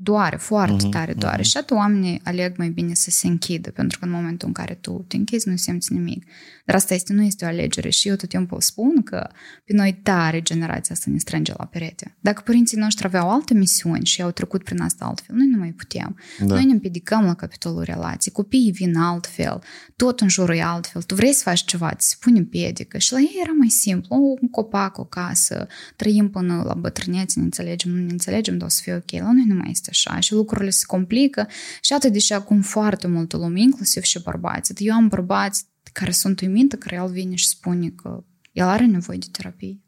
doare, 0.00 0.36
foarte 0.36 0.86
uh-huh, 0.86 0.90
tare 0.90 1.12
doare. 1.12 1.42
Uh-huh. 1.42 1.46
Și 1.46 1.56
atunci 1.56 1.80
oamenii 1.80 2.20
aleg 2.24 2.56
mai 2.56 2.68
bine 2.68 2.94
să 2.94 3.10
se 3.10 3.26
închidă, 3.26 3.70
pentru 3.70 3.98
că 3.98 4.04
în 4.04 4.10
momentul 4.10 4.48
în 4.48 4.54
care 4.54 4.74
tu 4.74 5.04
te 5.08 5.16
închizi, 5.16 5.48
nu 5.48 5.56
simți 5.56 5.92
nimic. 5.92 6.24
Dar 6.64 6.76
asta 6.76 6.94
este, 6.94 7.12
nu 7.12 7.22
este 7.22 7.44
o 7.44 7.48
alegere 7.48 7.88
și 7.90 8.08
eu 8.08 8.16
tot 8.16 8.28
timpul 8.28 8.60
spun 8.60 9.02
că 9.02 9.28
pe 9.64 9.72
noi 9.72 10.00
tare 10.02 10.42
generația 10.42 10.94
asta 10.94 11.10
ne 11.10 11.18
strânge 11.18 11.52
la 11.56 11.64
perete. 11.64 12.16
Dacă 12.20 12.42
părinții 12.44 12.78
noștri 12.78 13.06
aveau 13.06 13.30
alte 13.30 13.54
misiuni 13.54 14.04
și 14.04 14.22
au 14.22 14.30
trecut 14.30 14.64
prin 14.64 14.80
asta 14.80 15.04
altfel, 15.04 15.36
noi 15.36 15.46
nu 15.46 15.58
mai 15.58 15.70
putem. 15.70 16.16
Da. 16.38 16.54
Noi 16.54 16.64
ne 16.64 16.72
împiedicăm 16.72 17.24
la 17.24 17.34
capitolul 17.34 17.82
relații, 17.82 18.30
copiii 18.30 18.72
vin 18.72 18.96
altfel, 18.96 19.62
tot 19.96 20.20
în 20.20 20.28
jurul 20.28 20.54
e 20.54 20.62
altfel. 20.62 21.02
Tu 21.02 21.14
vrei 21.14 21.32
să 21.32 21.42
faci 21.42 21.64
ceva, 21.64 21.94
ți 21.94 22.08
se 22.08 22.16
pune 22.20 22.38
împiedică 22.38 22.98
și 22.98 23.12
la 23.12 23.18
ei 23.18 23.38
era 23.42 23.52
mai 23.52 23.68
simplu, 23.68 24.36
un 24.40 24.48
copac, 24.48 24.98
o 24.98 25.04
casă, 25.04 25.66
trăim 25.96 26.30
până 26.30 26.62
la 26.66 26.74
bătrânețe, 26.74 27.38
ne 27.38 27.44
înțelegem, 27.44 27.90
nu 27.90 28.04
ne 28.04 28.10
înțelegem, 28.10 28.58
dar 28.58 28.66
o 28.66 28.70
să 28.70 28.80
fie 28.82 28.94
ok. 28.94 29.10
La 29.10 29.32
noi 29.32 29.44
nu 29.46 29.54
mai 29.54 29.70
este 29.70 29.87
așa 29.90 30.20
și 30.20 30.32
lucrurile 30.32 30.70
se 30.70 30.84
complică 30.86 31.48
și 31.80 31.92
atât 31.92 32.12
deși 32.12 32.32
acum 32.32 32.60
foarte 32.60 33.06
multă 33.06 33.36
lume, 33.36 33.60
inclusiv 33.60 34.02
și 34.02 34.22
bărbați. 34.22 34.84
Eu 34.84 34.94
am 34.94 35.08
bărbați 35.08 35.66
care 35.92 36.10
sunt 36.10 36.40
uimită, 36.40 36.76
care 36.76 36.96
el 36.96 37.08
vine 37.08 37.34
și 37.34 37.48
spune 37.48 37.88
că 37.88 38.24
el 38.52 38.66
are 38.66 38.86
nevoie 38.86 39.18
de 39.18 39.26
terapie. 39.30 39.80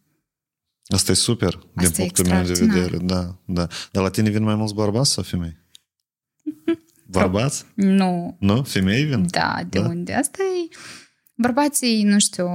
Asta 0.87 1.11
e 1.13 1.15
super, 1.15 1.55
Asta 1.55 1.71
din 1.75 1.91
punctul 1.93 2.27
meu 2.27 2.43
de 2.43 2.53
vedere. 2.53 2.97
Da, 2.97 3.39
da. 3.45 3.67
Dar 3.93 4.03
la 4.03 4.11
tine 4.11 4.31
vin 4.31 4.43
mai 4.43 4.55
mulți 4.55 4.75
bărbați 4.75 5.11
sau 5.11 5.23
femei? 5.23 5.57
Bărbați? 7.07 7.65
Nu. 7.75 8.37
Nu? 8.41 8.63
Femei 8.63 9.05
vin? 9.05 9.27
Da, 9.31 9.61
de 9.69 9.81
da? 9.81 9.89
unde? 9.89 10.15
Asta 10.15 10.43
e... 10.43 10.77
Bărbații, 11.35 12.03
nu 12.03 12.19
știu, 12.19 12.49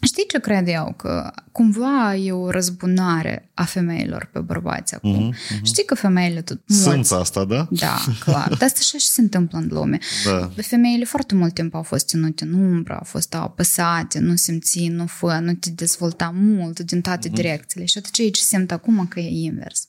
Știi 0.00 0.24
ce 0.28 0.38
cred 0.38 0.68
eu? 0.68 0.94
Că 0.96 1.30
cumva 1.52 2.14
e 2.14 2.32
o 2.32 2.50
răzbunare 2.50 3.50
a 3.54 3.64
femeilor 3.64 4.28
pe 4.32 4.38
bărbați 4.38 4.94
acum. 4.94 5.32
Uh-huh, 5.32 5.36
uh-huh. 5.36 5.62
Știi 5.62 5.84
că 5.84 5.94
femeile 5.94 6.42
tot 6.42 6.60
Sunt 6.66 7.10
asta, 7.10 7.44
da? 7.44 7.68
Da, 7.70 7.98
clar. 8.18 8.48
Dar 8.48 8.62
asta 8.62 8.78
așa 8.80 8.98
și 8.98 9.06
se 9.06 9.20
întâmplă 9.20 9.58
în 9.58 9.68
lume. 9.70 9.98
Da. 10.24 10.50
Femeile 10.56 11.04
foarte 11.04 11.34
mult 11.34 11.54
timp 11.54 11.74
au 11.74 11.82
fost 11.82 12.06
ținute 12.06 12.44
în 12.44 12.52
umbră, 12.52 12.94
au 12.94 13.04
fost 13.04 13.34
apăsate, 13.34 14.18
nu 14.18 14.36
simți, 14.36 14.86
nu 14.86 15.06
fă, 15.06 15.38
nu 15.42 15.54
te 15.54 15.70
dezvolta 15.70 16.34
mult 16.34 16.80
din 16.80 17.00
toate 17.00 17.28
uh-huh. 17.28 17.32
direcțiile. 17.32 17.86
Și 17.86 17.98
atunci 17.98 18.32
ce 18.32 18.42
simt 18.42 18.72
acum 18.72 19.06
că 19.06 19.20
e 19.20 19.28
invers. 19.28 19.88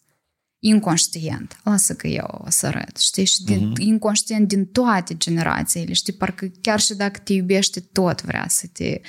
Inconștient. 0.63 1.59
Lasă 1.63 1.95
că 1.95 2.07
eu 2.07 2.41
o 2.45 2.49
să 2.49 2.65
arăt. 2.65 2.97
Știi? 2.97 3.25
Și 3.25 3.43
din, 3.43 3.71
uh-huh. 3.71 3.79
inconștient 3.79 4.47
din 4.47 4.65
toate 4.65 5.17
generațiile. 5.17 5.93
Știi? 5.93 6.13
Parcă 6.13 6.51
chiar 6.61 6.79
și 6.79 6.93
dacă 6.93 7.19
te 7.19 7.33
iubește, 7.33 7.79
tot 7.79 8.21
vrea 8.23 8.45
să 8.47 8.67
te... 8.73 9.01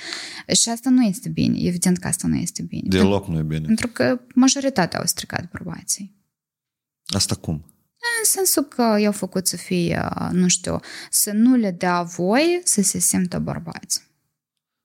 Și 0.53 0.69
asta 0.69 0.89
nu 0.89 1.03
este 1.03 1.29
bine. 1.29 1.59
Evident 1.59 1.97
că 1.97 2.07
asta 2.07 2.27
nu 2.27 2.35
este 2.35 2.61
bine. 2.61 2.87
Deloc 2.87 3.27
nu 3.27 3.37
e 3.37 3.43
bine. 3.43 3.65
Pentru 3.65 3.87
că 3.87 4.19
majoritatea 4.35 4.99
au 4.99 5.05
stricat 5.05 5.51
bărbații. 5.51 6.15
Asta 7.05 7.35
cum? 7.35 7.65
În 8.19 8.25
sensul 8.25 8.63
că 8.63 8.97
i-au 8.99 9.11
făcut 9.11 9.47
să 9.47 9.57
fie, 9.57 10.07
nu 10.31 10.47
știu, 10.47 10.79
să 11.09 11.31
nu 11.31 11.55
le 11.55 11.71
dea 11.71 12.01
voie 12.01 12.61
să 12.63 12.81
se 12.81 12.99
simtă 12.99 13.39
bărbați. 13.39 14.11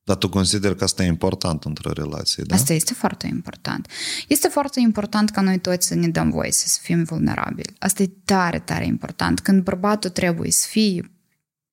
Dar 0.08 0.16
tu 0.16 0.28
consider 0.28 0.74
că 0.74 0.84
asta 0.84 1.04
e 1.04 1.06
important 1.06 1.64
într-o 1.64 1.92
relație, 1.92 2.42
da? 2.46 2.54
Asta 2.54 2.72
este 2.72 2.94
foarte 2.94 3.26
important. 3.26 3.88
Este 4.28 4.48
foarte 4.48 4.80
important 4.80 5.30
ca 5.30 5.40
noi 5.40 5.58
toți 5.58 5.86
să 5.86 5.94
ne 5.94 6.08
dăm 6.08 6.30
voie 6.30 6.52
să 6.52 6.78
fim 6.82 7.02
vulnerabili. 7.02 7.74
Asta 7.78 8.02
e 8.02 8.10
tare, 8.24 8.58
tare 8.58 8.86
important. 8.86 9.40
Când 9.40 9.62
bărbatul 9.62 10.10
trebuie 10.10 10.50
să 10.50 10.66
fie 10.70 11.10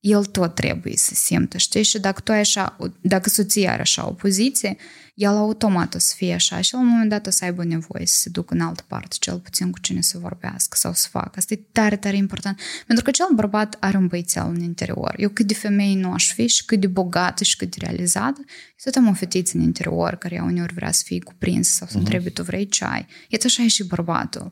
el 0.06 0.26
tot 0.26 0.56
trebuie 0.56 0.98
să 0.98 1.14
simtă, 1.16 1.58
știi? 1.58 1.84
Și 1.84 2.00
dacă 2.00 2.22
tu 2.22 2.32
ai 2.32 2.40
așa, 2.40 2.78
dacă 3.02 3.30
soția 3.30 3.72
are 3.72 3.82
așa 3.82 4.08
o 4.08 4.12
poziție, 4.12 4.78
el 5.14 5.30
automat 5.30 5.96
o 5.96 5.98
să 5.98 6.14
fie 6.18 6.34
așa 6.34 6.62
și 6.62 6.74
la 6.74 6.80
un 6.80 6.88
moment 6.88 7.10
dat 7.10 7.28
o 7.28 7.30
să 7.30 7.46
aibă 7.46 7.64
nevoie 7.64 8.06
să 8.06 8.20
se 8.20 8.30
ducă 8.30 8.54
în 8.54 8.62
altă 8.62 8.84
parte, 8.88 9.16
cel 9.20 9.40
puțin 9.40 9.72
cu 9.72 9.80
cine 9.80 10.02
să 10.02 10.18
vorbească 10.18 10.78
sau 10.78 10.94
să 10.94 11.08
facă. 11.12 11.32
Asta 11.36 11.54
e 11.54 11.60
tare, 11.72 11.96
tare 11.96 12.16
important. 12.16 12.60
Pentru 12.88 13.04
că 13.04 13.12
cel 13.12 13.28
bărbat 13.36 13.78
are 13.80 13.98
un 13.98 14.08
băițel 14.08 14.48
în 14.48 14.62
interior. 14.62 15.14
Eu 15.18 15.30
cât 15.30 15.48
de 15.48 15.54
femeie 15.54 15.96
nu 15.96 16.14
aș 16.14 16.34
fi 16.34 16.48
și 16.48 16.66
cât 16.66 16.80
de 16.80 16.88
bogată 16.88 17.44
și 17.44 17.58
cât 17.58 17.76
de 17.78 17.86
realizată, 17.86 18.40
eu 18.46 18.92
tot 18.92 18.96
am 18.96 19.08
o 19.08 19.14
fetiță 19.14 19.58
în 19.58 19.64
interior 19.64 20.16
care 20.16 20.42
uneori 20.44 20.74
vrea 20.74 20.92
să 20.92 21.04
fie 21.06 21.20
cuprinsă 21.20 21.72
sau 21.74 21.88
să 21.88 21.98
întrebe, 21.98 22.30
tu 22.30 22.44
vrei 22.44 22.68
ceai. 22.68 23.08
E 23.30 23.38
așa 23.46 23.64
e 23.64 23.68
și 23.68 23.84
bărbatul 23.84 24.50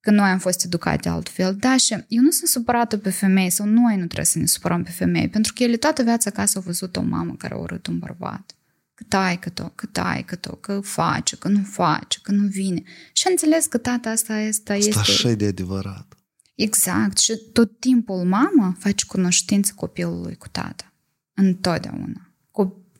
că 0.00 0.10
noi 0.10 0.28
am 0.28 0.38
fost 0.38 0.64
educate 0.64 1.08
altfel. 1.08 1.56
Da, 1.56 1.76
și 1.76 1.92
eu 2.08 2.22
nu 2.22 2.30
sunt 2.30 2.48
supărată 2.48 2.98
pe 2.98 3.10
femei 3.10 3.50
sau 3.50 3.66
noi 3.66 3.96
nu 3.96 4.04
trebuie 4.04 4.24
să 4.24 4.38
ne 4.38 4.46
supărăm 4.46 4.82
pe 4.82 4.90
femei, 4.90 5.28
pentru 5.28 5.52
că 5.54 5.62
ele 5.62 5.76
toată 5.76 6.02
viața 6.02 6.30
acasă 6.30 6.58
au 6.58 6.64
văzut 6.64 6.96
o 6.96 7.02
mamă 7.02 7.34
care 7.38 7.54
a 7.54 7.56
urât 7.56 7.86
un 7.86 7.98
bărbat. 7.98 8.54
Că 8.94 9.04
tai 9.08 9.38
că 9.38 9.48
tot, 9.48 9.76
că 9.76 9.86
tai 9.86 10.24
că 10.24 10.36
tot, 10.36 10.60
că 10.60 10.80
face, 10.80 11.36
că 11.36 11.48
nu 11.48 11.62
face, 11.62 12.18
că 12.22 12.32
nu 12.32 12.46
vine. 12.46 12.82
Și 13.12 13.26
am 13.26 13.32
înțeles 13.32 13.66
că 13.66 13.78
tata 13.78 14.10
asta 14.10 14.38
este... 14.38 14.72
Asta 14.72 14.88
este... 14.88 14.98
așa 14.98 15.32
de 15.32 15.46
adevărat. 15.46 16.14
Exact. 16.54 17.18
Și 17.18 17.32
tot 17.52 17.78
timpul 17.78 18.24
mama 18.24 18.76
face 18.78 19.04
cunoștință 19.06 19.72
copilului 19.76 20.36
cu 20.36 20.48
tata. 20.48 20.92
Întotdeauna. 21.34 22.34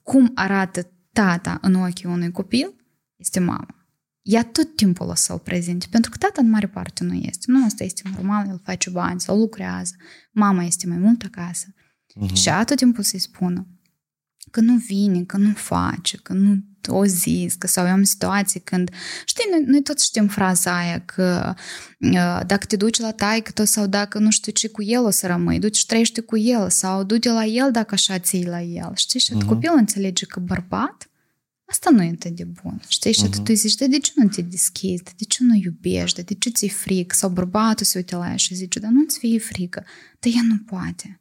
Cum 0.03 0.32
arată 0.34 0.92
tata 1.12 1.59
în 1.62 1.74
ochii 1.74 2.09
unui 2.09 2.30
copil, 2.30 2.74
este 3.16 3.40
mama 3.40 3.80
ea 4.22 4.44
tot 4.44 4.76
timpul 4.76 5.08
o 5.08 5.14
să-l 5.14 5.38
prezinte, 5.38 5.86
pentru 5.90 6.10
că 6.10 6.16
tata 6.16 6.40
în 6.40 6.50
mare 6.50 6.66
parte 6.66 7.04
nu 7.04 7.14
este. 7.14 7.44
Nu, 7.46 7.64
asta 7.64 7.84
este 7.84 8.02
normal, 8.14 8.46
el 8.48 8.60
face 8.64 8.90
bani 8.90 9.20
sau 9.20 9.38
lucrează. 9.38 9.94
Mama 10.32 10.64
este 10.64 10.86
mai 10.86 10.98
mult 10.98 11.22
acasă. 11.22 11.66
Uh-huh. 11.66 12.32
Și 12.32 12.48
ea 12.48 12.64
tot 12.64 12.76
timpul 12.76 13.04
să-i 13.04 13.18
spună 13.18 13.66
că 14.50 14.60
nu 14.60 14.76
vine, 14.76 15.22
că 15.22 15.36
nu 15.36 15.52
face, 15.52 16.16
că 16.16 16.32
nu 16.32 16.56
o 16.88 17.04
zis, 17.04 17.54
că 17.54 17.66
sau 17.66 17.86
am 17.86 18.02
situații 18.02 18.60
când... 18.60 18.90
Știi, 19.24 19.44
noi, 19.50 19.62
noi 19.66 19.82
toți 19.82 20.04
știm 20.04 20.28
fraza 20.28 20.78
aia 20.78 21.00
că 21.04 21.54
uh, 21.98 22.40
dacă 22.46 22.66
te 22.66 22.76
duci 22.76 22.98
la 22.98 23.12
taică 23.12 23.64
sau 23.64 23.86
dacă 23.86 24.18
nu 24.18 24.30
știu 24.30 24.52
ce 24.52 24.68
cu 24.68 24.82
el 24.82 25.04
o 25.04 25.10
să 25.10 25.26
rămâi, 25.26 25.58
duci 25.58 25.76
și 25.76 25.86
trăiești 25.86 26.20
cu 26.20 26.36
el 26.36 26.70
sau 26.70 27.02
du-te 27.04 27.30
la 27.30 27.44
el 27.44 27.70
dacă 27.70 27.94
așa 27.94 28.18
ții 28.18 28.46
la 28.46 28.62
el. 28.62 28.92
Știi? 28.94 29.20
Și 29.20 29.32
uh-huh. 29.32 29.46
copilul 29.46 29.76
înțelege 29.76 30.26
că 30.26 30.40
bărbat 30.40 31.09
asta 31.70 31.90
nu 31.90 32.02
e 32.02 32.08
atât 32.08 32.36
de 32.36 32.44
bun. 32.44 32.80
Știi? 32.88 33.12
Și 33.12 33.26
uh-huh. 33.26 33.44
tu 33.44 33.52
zici, 33.52 33.74
de 33.74 33.98
ce 33.98 34.12
nu 34.14 34.28
te 34.28 34.42
deschizi? 34.42 35.02
De 35.02 35.24
ce 35.28 35.44
nu 35.44 35.54
iubești? 35.54 36.22
De 36.22 36.34
ce 36.34 36.50
ți-e 36.50 36.68
frică? 36.68 37.14
Sau 37.16 37.30
bărbatul 37.30 37.86
se 37.86 37.98
uite 37.98 38.16
la 38.16 38.28
ea 38.28 38.36
și 38.36 38.54
zice, 38.54 38.78
dar 38.78 38.90
nu-ți 38.90 39.18
fie 39.18 39.38
frică. 39.38 39.84
Dar 40.20 40.32
ea 40.34 40.42
nu 40.42 40.58
poate. 40.58 41.20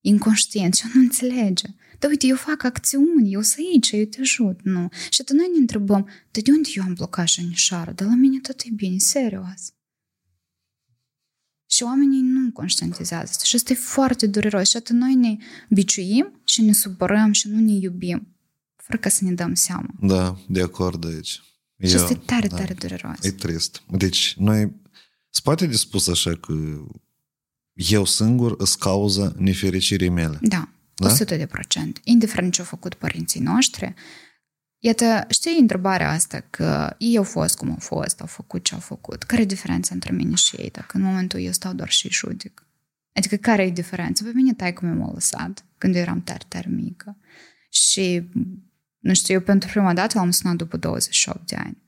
Inconștient 0.00 0.74
și 0.74 0.84
nu 0.94 1.00
înțelege. 1.00 1.68
Dar 1.98 2.10
uite, 2.10 2.26
eu 2.26 2.36
fac 2.36 2.62
acțiuni, 2.62 3.32
eu 3.32 3.42
sunt 3.42 3.66
aici, 3.72 3.90
eu 3.90 4.04
te 4.04 4.20
ajut, 4.20 4.60
nu. 4.62 4.88
Și 5.10 5.20
atunci 5.20 5.38
noi 5.38 5.48
ne 5.52 5.58
întrebăm, 5.58 6.08
dar 6.30 6.42
de 6.42 6.50
unde 6.50 6.68
eu 6.74 6.82
am 6.82 6.94
blocat 6.94 7.26
șanișară? 7.26 7.92
Dar 7.92 8.08
la 8.08 8.14
mine 8.14 8.38
tot 8.38 8.60
e 8.60 8.68
bine, 8.74 8.98
serios. 8.98 9.74
Și 11.70 11.82
oamenii 11.82 12.20
nu 12.20 12.52
conștientizează 12.52 13.32
Și 13.44 13.56
asta 13.56 13.72
e 13.72 13.76
foarte 13.76 14.26
dureros. 14.26 14.68
Și 14.68 14.76
atunci 14.76 15.00
noi 15.00 15.14
ne 15.14 15.36
biciuim 15.68 16.40
și 16.44 16.62
ne 16.62 16.72
supărăm 16.72 17.32
și 17.32 17.48
nu 17.48 17.60
ne 17.60 17.72
iubim 17.72 18.34
fără 18.82 18.98
ca 18.98 19.08
să 19.08 19.24
ne 19.24 19.32
dăm 19.32 19.54
seama. 19.54 19.88
Da, 20.00 20.38
de 20.48 20.62
acord 20.62 21.04
aici. 21.04 21.42
Și 21.86 21.94
asta 21.94 22.12
e 22.12 22.16
tare, 22.24 22.48
da, 22.48 22.56
tare 22.56 22.74
dureros. 22.74 23.18
E 23.22 23.30
trist. 23.30 23.82
Deci, 23.88 24.34
noi, 24.38 24.72
spate 25.30 25.66
de 25.66 25.76
spus 25.76 26.08
așa 26.08 26.36
că 26.36 26.52
eu 27.72 28.04
singur 28.04 28.54
îți 28.58 28.78
cauză 28.78 29.34
nefericirii 29.38 30.08
mele. 30.08 30.38
Da, 30.40 30.68
da? 30.94 31.06
100 31.06 31.36
de 31.36 31.46
procent. 31.46 32.00
Indiferent 32.04 32.52
ce 32.52 32.60
au 32.60 32.66
făcut 32.66 32.94
părinții 32.94 33.40
noștri, 33.40 33.94
Iată, 34.82 35.24
știi 35.28 35.58
întrebarea 35.58 36.10
asta 36.10 36.46
că 36.50 36.94
ei 36.98 37.16
au 37.16 37.22
fost 37.22 37.56
cum 37.56 37.70
au 37.70 37.78
fost, 37.78 38.20
au 38.20 38.26
făcut 38.26 38.64
ce 38.64 38.74
au 38.74 38.80
făcut. 38.80 39.22
Care 39.22 39.42
e 39.42 39.44
diferența 39.44 39.94
între 39.94 40.12
mine 40.12 40.34
și 40.34 40.56
ei 40.56 40.70
dacă 40.70 40.96
în 40.96 41.02
momentul 41.02 41.40
eu 41.40 41.52
stau 41.52 41.72
doar 41.72 41.90
și 41.90 42.08
judic? 42.08 42.66
Adică 43.12 43.36
care 43.36 43.62
e 43.62 43.70
diferența? 43.70 44.24
Pe 44.24 44.30
mine 44.34 44.54
tai 44.54 44.72
cum 44.72 44.88
m-a 44.88 45.12
lăsat 45.12 45.64
când 45.78 45.94
eu 45.94 46.00
eram 46.00 46.22
tare, 46.22 46.44
tare 46.48 46.68
mică. 46.68 47.16
Și 47.70 48.22
nu 49.00 49.14
știu, 49.14 49.34
eu 49.34 49.40
pentru 49.40 49.68
prima 49.68 49.94
dată 49.94 50.18
l-am 50.18 50.30
sunat 50.30 50.56
după 50.56 50.76
28 50.76 51.46
de 51.46 51.56
ani. 51.56 51.82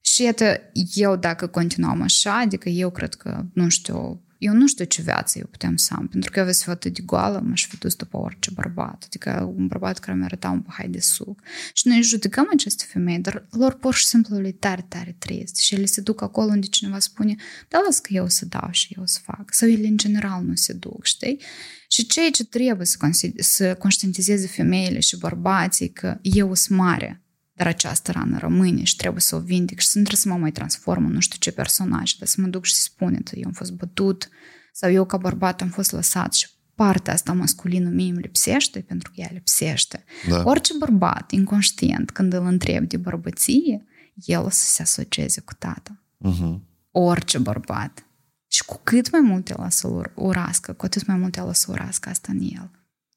Și 0.00 0.22
iată, 0.22 0.60
eu 0.94 1.16
dacă 1.16 1.46
continuam 1.46 2.02
așa, 2.02 2.38
adică 2.38 2.68
eu 2.68 2.90
cred 2.90 3.14
că, 3.14 3.44
nu 3.52 3.68
știu, 3.68 4.25
eu 4.38 4.54
nu 4.54 4.66
știu 4.66 4.84
ce 4.84 5.02
viață 5.02 5.38
eu 5.38 5.46
puteam 5.50 5.76
să 5.76 5.94
am, 5.96 6.08
pentru 6.08 6.30
că 6.30 6.38
eu 6.38 6.44
aveți 6.44 6.64
fi 6.64 6.70
atât 6.70 6.94
de 6.94 7.02
goală, 7.04 7.40
m-aș 7.40 7.66
fi 7.66 7.76
dus 7.78 7.94
după 7.94 8.16
orice 8.16 8.50
bărbat, 8.54 9.02
adică 9.06 9.52
un 9.56 9.66
bărbat 9.66 9.98
care 9.98 10.18
mi 10.18 10.24
arăta 10.24 10.50
un 10.50 10.60
pahai 10.60 10.88
de 10.88 11.00
suc. 11.00 11.40
Și 11.72 11.88
noi 11.88 12.02
judecăm 12.02 12.48
aceste 12.52 12.84
femei, 12.88 13.18
dar 13.18 13.46
lor 13.50 13.74
pur 13.74 13.94
și 13.94 14.06
simplu 14.06 14.38
le 14.38 14.52
tare, 14.52 14.84
tare 14.88 15.16
trist 15.18 15.56
și 15.56 15.74
ele 15.74 15.86
se 15.86 16.00
duc 16.00 16.22
acolo 16.22 16.50
unde 16.50 16.66
cineva 16.66 16.98
spune, 16.98 17.34
da, 17.68 17.78
las 17.84 17.98
că 17.98 18.08
eu 18.12 18.24
o 18.24 18.28
să 18.28 18.46
dau 18.46 18.68
și 18.70 18.94
eu 18.96 19.02
o 19.02 19.06
să 19.06 19.18
fac. 19.22 19.54
Sau 19.54 19.68
ele 19.68 19.86
în 19.86 19.96
general 19.96 20.42
nu 20.42 20.54
se 20.54 20.72
duc, 20.72 21.04
știi? 21.04 21.40
Și 21.88 22.06
ceea 22.06 22.30
ce 22.30 22.44
trebuie 22.44 22.86
să, 22.86 22.98
să 23.38 23.74
conștientizeze 23.74 24.46
femeile 24.46 25.00
și 25.00 25.18
bărbații 25.18 25.90
că 25.90 26.18
eu 26.22 26.54
sunt 26.54 26.78
mare, 26.78 27.25
dar 27.56 27.66
această 27.66 28.12
rană 28.12 28.38
rămâne 28.38 28.82
și 28.82 28.96
trebuie 28.96 29.20
să 29.20 29.36
o 29.36 29.40
vindec 29.40 29.78
și 29.78 29.86
să 29.86 29.98
nu 29.98 30.04
trebuie 30.04 30.24
să 30.24 30.28
mă 30.28 30.36
mai 30.36 30.52
transform 30.52 31.06
în 31.06 31.12
nu 31.12 31.20
știu 31.20 31.38
ce 31.40 31.52
personaj, 31.52 32.12
dar 32.12 32.28
să 32.28 32.40
mă 32.40 32.46
duc 32.46 32.64
și 32.64 32.74
să 32.74 32.82
spune, 32.82 33.22
eu 33.32 33.46
am 33.46 33.52
fost 33.52 33.72
bătut 33.72 34.28
sau 34.72 34.90
eu 34.90 35.04
ca 35.04 35.16
bărbat 35.16 35.60
am 35.60 35.68
fost 35.68 35.92
lăsat 35.92 36.32
și 36.32 36.48
partea 36.74 37.12
asta 37.12 37.32
masculină 37.32 37.88
mie 37.88 38.10
îmi 38.10 38.20
lipsește 38.20 38.80
pentru 38.80 39.10
că 39.10 39.20
ea 39.20 39.28
lipsește. 39.32 40.04
Da. 40.28 40.42
Orice 40.44 40.72
bărbat 40.78 41.30
inconștient, 41.30 42.10
când 42.10 42.32
îl 42.32 42.46
întreb 42.46 42.88
de 42.88 42.96
bărbăție, 42.96 43.84
el 44.14 44.40
o 44.40 44.48
să 44.48 44.64
se 44.66 44.82
asocieze 44.82 45.40
cu 45.40 45.54
tata. 45.58 46.02
Uh-huh. 46.28 46.60
Orice 46.90 47.38
bărbat. 47.38 48.06
Și 48.46 48.64
cu 48.64 48.80
cât 48.84 49.10
mai 49.10 49.20
mult 49.20 49.48
el 49.48 49.56
o 49.58 49.68
să 49.68 50.10
urască, 50.14 50.72
cu 50.72 50.84
atât 50.84 51.06
mai 51.06 51.16
mult 51.16 51.36
el 51.36 51.44
o 51.44 51.52
să 51.52 51.66
urască 51.70 52.08
asta 52.08 52.32
în 52.32 52.40
el. 52.40 52.70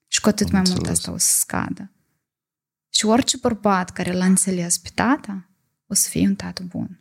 Și 0.08 0.22
cu 0.22 0.30
atât 0.30 0.46
Am 0.46 0.52
mai 0.52 0.60
înțeles. 0.60 0.80
mult 0.80 0.98
asta 0.98 1.12
o 1.12 1.18
să 1.18 1.38
scadă. 1.40 1.92
Și 3.00 3.06
orice 3.06 3.38
bărbat 3.38 3.90
care 3.90 4.14
l-a 4.14 4.26
înțeles 4.26 4.78
pe 4.78 4.90
tata, 4.94 5.50
o 5.88 5.94
să 5.94 6.10
fie 6.10 6.28
un 6.28 6.36
tată 6.36 6.64
bun. 6.64 7.00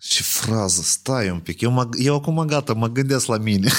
Și 0.00 0.22
frază, 0.22 0.82
stai 0.82 1.30
un 1.30 1.40
pic, 1.40 1.60
eu, 1.60 1.70
mă, 1.70 1.88
eu 1.98 2.14
acum 2.14 2.46
gata, 2.46 2.72
mă 2.72 2.88
gândesc 2.88 3.26
la 3.26 3.36
mine. 3.36 3.70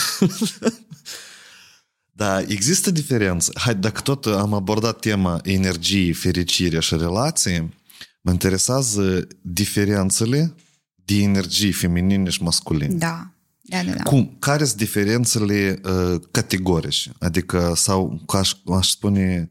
da, 2.21 2.41
există 2.41 2.91
diferență. 2.91 3.51
Hai, 3.55 3.75
dacă 3.75 4.01
tot 4.01 4.25
am 4.25 4.53
abordat 4.53 4.99
tema 4.99 5.39
energie, 5.43 6.13
fericire 6.13 6.79
și 6.79 6.95
relații, 6.95 7.73
mă 8.21 8.31
interesează 8.31 9.27
diferențele 9.41 10.55
de 10.95 11.15
energie 11.15 11.71
feminine 11.71 12.29
și 12.29 12.43
masculine. 12.43 12.95
Da. 12.95 13.34
Da, 13.67 13.83
da, 13.83 13.91
da. 13.91 14.03
Cum? 14.03 14.35
Care 14.39 14.65
sunt 14.65 14.77
diferențele 14.77 15.79
uh, 15.83 16.21
categorice? 16.31 17.11
Adică, 17.19 17.73
sau, 17.75 18.21
ca 18.25 18.37
aș, 18.37 18.53
aș 18.65 18.89
spune, 18.89 19.49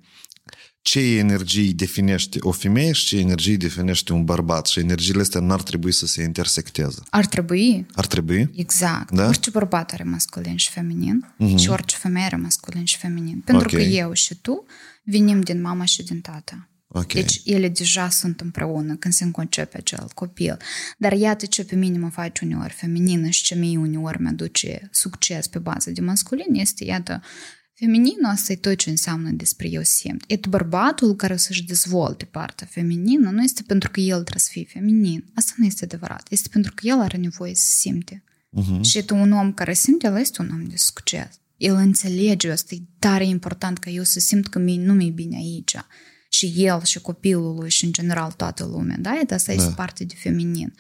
ce 0.85 1.01
energie 1.01 1.73
definește 1.73 2.39
o 2.41 2.51
femeie 2.51 2.93
și 2.93 3.07
ce 3.07 3.19
energie 3.19 3.57
definește 3.57 4.13
un 4.13 4.25
bărbat 4.25 4.67
și 4.67 4.79
energiile 4.79 5.21
astea 5.21 5.41
n-ar 5.41 5.63
trebui 5.63 5.93
să 5.93 6.07
se 6.07 6.23
intersecteze. 6.23 7.03
Ar 7.11 7.27
trebui. 7.27 7.87
Ar 7.95 8.07
trebui? 8.07 8.51
Exact. 8.55 9.13
Da? 9.13 9.27
Orice 9.27 9.51
bărbat 9.51 9.93
are 9.93 10.03
masculin 10.05 10.57
și 10.57 10.71
feminin 10.71 11.35
uh-huh. 11.41 11.57
și 11.57 11.69
orice 11.69 11.97
femeie 11.97 12.25
are 12.25 12.37
masculin 12.37 12.85
și 12.85 12.97
feminin. 12.97 13.43
Pentru 13.45 13.69
okay. 13.69 13.85
că 13.85 13.91
eu 13.91 14.13
și 14.13 14.35
tu 14.35 14.65
venim 15.03 15.41
din 15.41 15.61
mama 15.61 15.85
și 15.85 16.03
din 16.03 16.21
tata. 16.21 16.69
Okay. 16.97 17.23
Deci 17.23 17.41
ele 17.45 17.69
deja 17.69 18.09
sunt 18.09 18.41
împreună 18.41 18.97
când 18.97 19.15
se 19.15 19.25
înconcepe 19.25 19.77
acel 19.77 20.11
copil. 20.15 20.57
Dar 20.99 21.13
iată 21.13 21.47
ce 21.47 21.65
pe 21.65 21.75
mine 21.75 21.99
mă 21.99 22.09
face 22.09 22.45
uneori 22.45 22.73
feminină 22.73 23.29
și 23.29 23.43
ce 23.43 23.55
mie 23.55 23.79
uneori 23.79 24.23
mi-aduce 24.23 24.89
succes 24.93 25.47
pe 25.47 25.59
bază 25.59 25.91
de 25.91 26.01
masculin 26.01 26.55
este, 26.55 26.85
iată, 26.85 27.23
Femininul 27.77 28.25
asta 28.25 28.53
e 28.53 28.57
tot 28.57 28.77
ce 28.77 28.91
înseamnă 28.91 29.31
despre 29.31 29.69
eu 29.69 29.83
simt. 29.83 30.25
E 30.27 30.39
bărbatul 30.49 31.17
care 31.17 31.33
o 31.33 31.37
să-și 31.37 31.65
dezvolte 31.65 32.25
partea 32.25 32.67
feminină 32.71 33.31
nu 33.31 33.43
este 33.43 33.63
pentru 33.67 33.91
că 33.91 34.01
el 34.01 34.21
trebuie 34.21 34.39
să 34.39 34.49
fie 34.51 34.65
feminin. 34.65 35.25
Asta 35.35 35.53
nu 35.57 35.65
este 35.65 35.85
adevărat. 35.85 36.27
Este 36.31 36.49
pentru 36.53 36.73
că 36.75 36.87
el 36.87 37.01
are 37.01 37.17
nevoie 37.17 37.55
să 37.55 37.67
simte. 37.67 38.25
Uh-huh. 38.61 38.81
Și 38.81 39.03
tu 39.03 39.17
un 39.17 39.33
om 39.33 39.53
care 39.53 39.75
simte, 39.75 40.07
el 40.07 40.17
este 40.17 40.43
un 40.43 40.51
om 40.53 40.65
de 40.65 40.77
succes. 40.77 41.41
El 41.57 41.75
înțelege, 41.75 42.51
asta 42.51 42.75
e 42.75 42.83
tare 42.99 43.27
important 43.27 43.79
ca 43.79 43.91
eu 43.91 44.03
să 44.03 44.21
simt 44.21 44.49
că 44.49 44.59
mie 44.59 44.81
nu 44.81 44.93
mi-e 44.93 45.11
bine 45.11 45.37
aici. 45.37 45.77
Și 46.35 46.53
el, 46.57 46.83
și 46.85 47.01
copilul 47.01 47.55
lui, 47.59 47.71
și 47.71 47.85
în 47.85 47.93
general 47.93 48.33
toată 48.33 48.65
lumea. 48.65 48.97
Da? 48.99 49.11
Asta 49.11 49.53
da. 49.55 49.63
este 49.63 49.73
parte 49.77 50.05
de 50.05 50.15
feminin. 50.17 50.75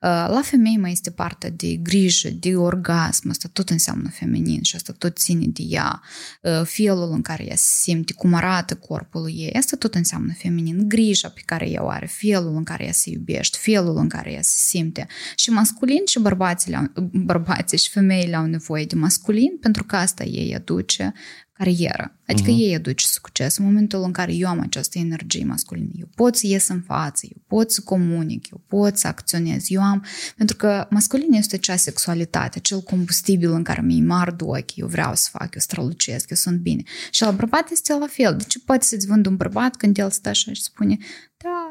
Uh, 0.00 0.08
la 0.08 0.40
femei 0.44 0.76
mai 0.76 0.92
este 0.92 1.10
partea 1.10 1.50
de 1.50 1.74
grijă, 1.74 2.28
de 2.30 2.56
orgasm, 2.56 3.28
asta 3.30 3.48
tot 3.52 3.70
înseamnă 3.70 4.08
feminin 4.08 4.62
și 4.62 4.76
asta 4.76 4.92
tot 4.98 5.18
ține 5.18 5.46
de 5.46 5.62
ea. 5.68 6.02
Uh, 6.42 6.62
felul 6.64 7.10
în 7.12 7.22
care 7.22 7.44
ea 7.44 7.56
se 7.56 7.68
simte, 7.80 8.12
cum 8.12 8.34
arată 8.34 8.74
corpul 8.76 9.30
ei, 9.34 9.52
asta 9.52 9.76
tot 9.76 9.94
înseamnă 9.94 10.32
feminin. 10.36 10.88
Grija 10.88 11.28
pe 11.28 11.42
care 11.44 11.70
ea 11.70 11.84
o 11.84 11.88
are, 11.88 12.06
felul 12.06 12.56
în 12.56 12.64
care 12.64 12.84
ea 12.84 12.92
se 12.92 13.10
iubește, 13.10 13.58
felul 13.60 13.96
în 13.96 14.08
care 14.08 14.32
ea 14.32 14.42
se 14.42 14.56
simte. 14.56 15.06
Și 15.36 15.50
masculin 15.50 16.02
și 16.06 16.18
bărbații, 16.18 16.92
bărbații 17.12 17.78
și 17.78 17.90
femeile 17.90 18.36
au 18.36 18.46
nevoie 18.46 18.84
de 18.84 18.94
masculin 18.94 19.58
pentru 19.60 19.84
că 19.84 19.96
asta 19.96 20.24
ei 20.24 20.54
aduce 20.54 21.12
carieră. 21.60 22.14
Adică 22.26 22.50
uh-huh. 22.50 22.58
ei 22.58 22.74
aduce 22.74 23.06
succes 23.06 23.56
în 23.56 23.64
momentul 23.64 24.02
în 24.02 24.12
care 24.12 24.34
eu 24.34 24.48
am 24.48 24.60
această 24.60 24.98
energie 24.98 25.44
masculină. 25.44 25.90
Eu 25.98 26.08
pot 26.14 26.36
să 26.36 26.46
ies 26.46 26.68
în 26.68 26.80
față, 26.80 27.26
eu 27.30 27.42
pot 27.46 27.72
să 27.72 27.80
comunic, 27.84 28.50
eu 28.50 28.60
pot 28.66 28.96
să 28.96 29.06
acționez. 29.06 29.64
Eu 29.70 29.82
am... 29.82 30.04
Pentru 30.36 30.56
că 30.56 30.86
masculin 30.90 31.32
este 31.32 31.56
acea 31.56 31.76
sexualitate, 31.76 32.58
acel 32.58 32.80
combustibil 32.80 33.52
în 33.52 33.62
care 33.62 33.80
mi-i 33.80 34.00
mard 34.00 34.40
ochii, 34.42 34.82
eu 34.82 34.88
vreau 34.88 35.14
să 35.14 35.28
fac, 35.32 35.54
eu 35.54 35.60
strălucesc, 35.60 36.30
eu 36.30 36.36
sunt 36.36 36.58
bine. 36.58 36.82
Și 37.10 37.22
la 37.22 37.30
bărbat 37.30 37.70
este 37.70 37.92
la 37.94 38.06
fel. 38.06 38.36
De 38.36 38.44
ce 38.44 38.58
poate 38.58 38.84
să-ți 38.84 39.06
vând 39.06 39.26
un 39.26 39.36
bărbat 39.36 39.76
când 39.76 39.98
el 39.98 40.10
stă 40.10 40.28
așa 40.28 40.52
și 40.52 40.62
spune 40.62 40.96
da, 41.42 41.69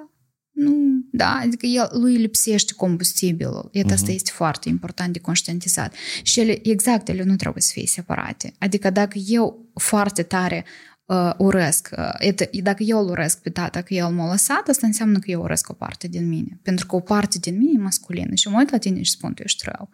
nu, 0.60 1.06
da, 1.12 1.40
adică 1.42 1.66
el, 1.66 1.90
lui 1.92 2.16
lipsește 2.16 2.74
combustibilul. 2.74 3.70
Iată, 3.72 3.90
uh-huh. 3.90 3.94
asta 3.94 4.12
este 4.12 4.32
foarte 4.34 4.70
important 4.70 5.14
de 5.14 5.20
conștientizat. 5.20 5.94
Și 6.24 6.40
ele, 6.40 6.68
exact, 6.70 7.08
ele 7.08 7.24
nu 7.24 7.36
trebuie 7.36 7.62
să 7.62 7.72
fie 7.74 7.88
separate. 7.88 8.54
Adică 8.60 8.90
dacă 8.90 9.18
eu 9.28 9.72
foarte 9.74 10.24
tare 10.24 10.66
uh, 11.06 11.32
urăsc, 11.38 11.90
uh, 11.98 12.62
dacă 12.64 12.84
eu 12.84 13.00
îl 13.00 13.10
urăsc 13.10 13.42
pe 13.42 13.50
tata 13.50 13.82
că 13.82 13.94
el 13.94 14.08
m-a 14.08 14.30
lăsat, 14.30 14.68
asta 14.68 14.88
înseamnă 14.88 15.20
că 15.20 15.32
eu 15.32 15.42
urăsc 15.42 15.70
o 15.70 15.74
parte 15.74 16.08
din 16.08 16.28
mine. 16.28 16.60
Pentru 16.64 16.86
că 16.86 16.96
o 16.96 17.00
parte 17.00 17.38
din 17.38 17.58
mine 17.58 17.72
e 17.76 17.82
masculină 17.82 18.36
și 18.36 18.50
mă 18.50 18.58
uit 18.58 18.70
la 18.70 18.78
tine 18.78 19.02
și 19.02 19.12
spun, 19.12 19.34
tu 19.34 19.42
ești 19.42 19.64
rău. 19.66 19.90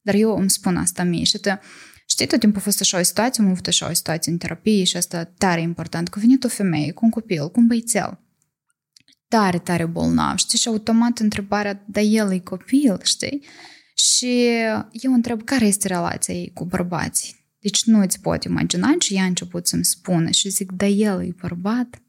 Dar 0.00 0.14
eu 0.14 0.36
îmi 0.36 0.50
spun 0.50 0.76
asta 0.76 1.02
mie 1.02 1.24
și 1.24 1.38
te, 1.38 1.58
Știi, 2.06 2.26
tot 2.26 2.40
timpul 2.40 2.60
a 2.60 2.62
fost 2.62 2.80
așa 2.80 2.98
o 2.98 3.02
situație, 3.02 3.42
am 3.42 3.50
avut 3.50 3.66
așa 3.66 3.88
o 3.88 3.92
situație 3.92 4.32
în 4.32 4.38
terapie 4.38 4.84
și 4.84 4.96
asta 4.96 5.24
tare 5.24 5.60
important, 5.60 6.08
că 6.08 6.18
a 6.18 6.20
venit 6.20 6.44
o 6.44 6.48
femeie 6.48 6.92
cu 6.92 7.04
un 7.04 7.10
copil, 7.10 7.50
cu 7.50 7.60
un 7.60 7.66
băițel 7.66 8.20
tare, 9.30 9.58
tare 9.58 9.86
bolnav, 9.86 10.36
știi? 10.36 10.58
Și 10.58 10.68
automat 10.68 11.18
întrebarea, 11.18 11.84
dar 11.86 12.02
el 12.06 12.32
e 12.32 12.38
copil, 12.38 13.00
știi? 13.02 13.44
Și 13.94 14.48
eu 14.92 15.12
întreb 15.12 15.44
care 15.44 15.66
este 15.66 15.88
relația 15.88 16.34
ei 16.34 16.50
cu 16.54 16.64
bărbații. 16.64 17.44
Deci 17.58 17.84
nu 17.84 18.00
îți 18.00 18.20
pot 18.20 18.44
imagina 18.44 18.94
și 18.98 19.14
ea 19.14 19.22
a 19.22 19.26
început 19.26 19.66
să-mi 19.66 19.84
spună 19.84 20.30
și 20.30 20.48
zic, 20.48 20.72
da 20.72 20.86
el 20.86 21.22
e 21.22 21.34
bărbat? 21.40 22.02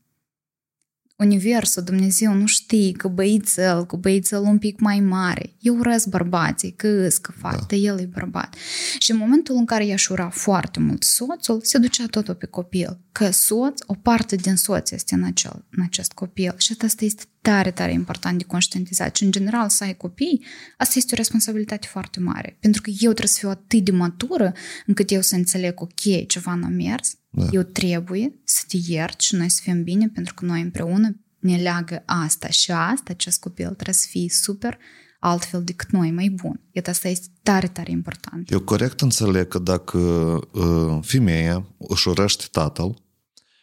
Universul, 1.22 1.84
Dumnezeu 1.84 2.34
nu 2.34 2.46
știe 2.46 2.92
că 2.92 3.08
băițel, 3.08 3.86
cu 3.86 3.98
băițel 3.98 4.42
un 4.42 4.58
pic 4.58 4.80
mai 4.80 5.00
mare. 5.00 5.54
Eu 5.60 5.78
urăsc 5.78 6.08
bărbații, 6.08 6.72
că 6.72 6.88
îs, 6.88 7.18
că 7.18 7.32
fac, 7.32 7.56
da. 7.56 7.66
de 7.68 7.76
el 7.76 8.00
e 8.00 8.10
bărbat. 8.14 8.56
Și 8.98 9.12
în 9.12 9.18
momentul 9.18 9.56
în 9.56 9.66
care 9.66 9.86
i-aș 9.86 10.08
ura 10.08 10.30
foarte 10.30 10.80
mult 10.80 11.04
soțul, 11.04 11.60
se 11.64 11.78
ducea 11.78 12.06
totul 12.06 12.36
pe 12.36 12.46
copil. 12.46 13.00
Că 13.12 13.30
soț, 13.30 13.82
o 13.86 13.94
parte 13.94 14.36
din 14.36 14.56
soț 14.56 14.92
este 14.92 15.16
în, 15.16 15.24
acel, 15.24 15.66
în 15.70 15.84
acest 15.84 16.12
copil. 16.12 16.54
Și 16.58 16.76
asta 16.82 17.06
este 17.06 17.24
tare, 17.42 17.72
tare 17.72 17.92
important 17.92 18.38
de 18.38 18.44
conștientizat. 18.44 19.16
Și 19.16 19.24
în 19.24 19.32
general 19.32 19.70
să 19.70 19.84
ai 19.84 19.98
copii, 19.98 20.46
asta 20.78 20.94
este 20.98 21.14
o 21.14 21.18
responsabilitate 21.18 21.88
foarte 21.88 22.20
mare. 22.20 22.58
Pentru 22.60 22.82
că 22.82 22.90
eu 22.90 23.12
trebuie 23.12 23.28
să 23.28 23.40
fiu 23.40 23.50
atât 23.50 23.84
de 23.84 23.92
matură 23.92 24.54
încât 24.86 25.12
eu 25.12 25.22
să 25.22 25.36
înțeleg, 25.36 25.82
ok, 25.82 26.28
ceva 26.28 26.54
n-a 26.54 26.68
mers, 26.68 27.16
da. 27.30 27.48
Eu 27.52 27.62
trebuie 27.62 28.34
să 28.44 28.64
te 28.68 28.78
iert 28.88 29.22
și 29.22 29.36
noi 29.36 29.50
să 29.50 29.60
fim 29.64 29.84
bine 29.84 30.08
pentru 30.08 30.34
că 30.34 30.46
noi 30.46 30.62
împreună 30.62 31.16
ne 31.40 31.56
leagă 31.56 32.04
asta 32.06 32.50
și 32.50 32.72
asta, 32.72 33.12
acest 33.12 33.40
copil 33.40 33.66
trebuie 33.66 33.94
să 33.94 34.08
fie 34.10 34.30
super 34.30 34.78
altfel 35.20 35.64
decât 35.64 35.92
noi, 35.92 36.12
mai 36.12 36.30
bun. 36.30 36.62
Iată, 36.72 36.90
asta 36.90 37.08
este 37.08 37.28
tare, 37.44 37.68
tare 37.68 37.92
important. 37.92 38.52
Eu 38.52 38.60
corect 38.60 39.02
înțeleg 39.02 39.48
că 39.48 39.60
dacă 39.60 39.98
uh, 39.98 41.00
femeia 41.02 41.66
își 41.78 42.08
urăște 42.08 42.46
tatăl 42.52 43.02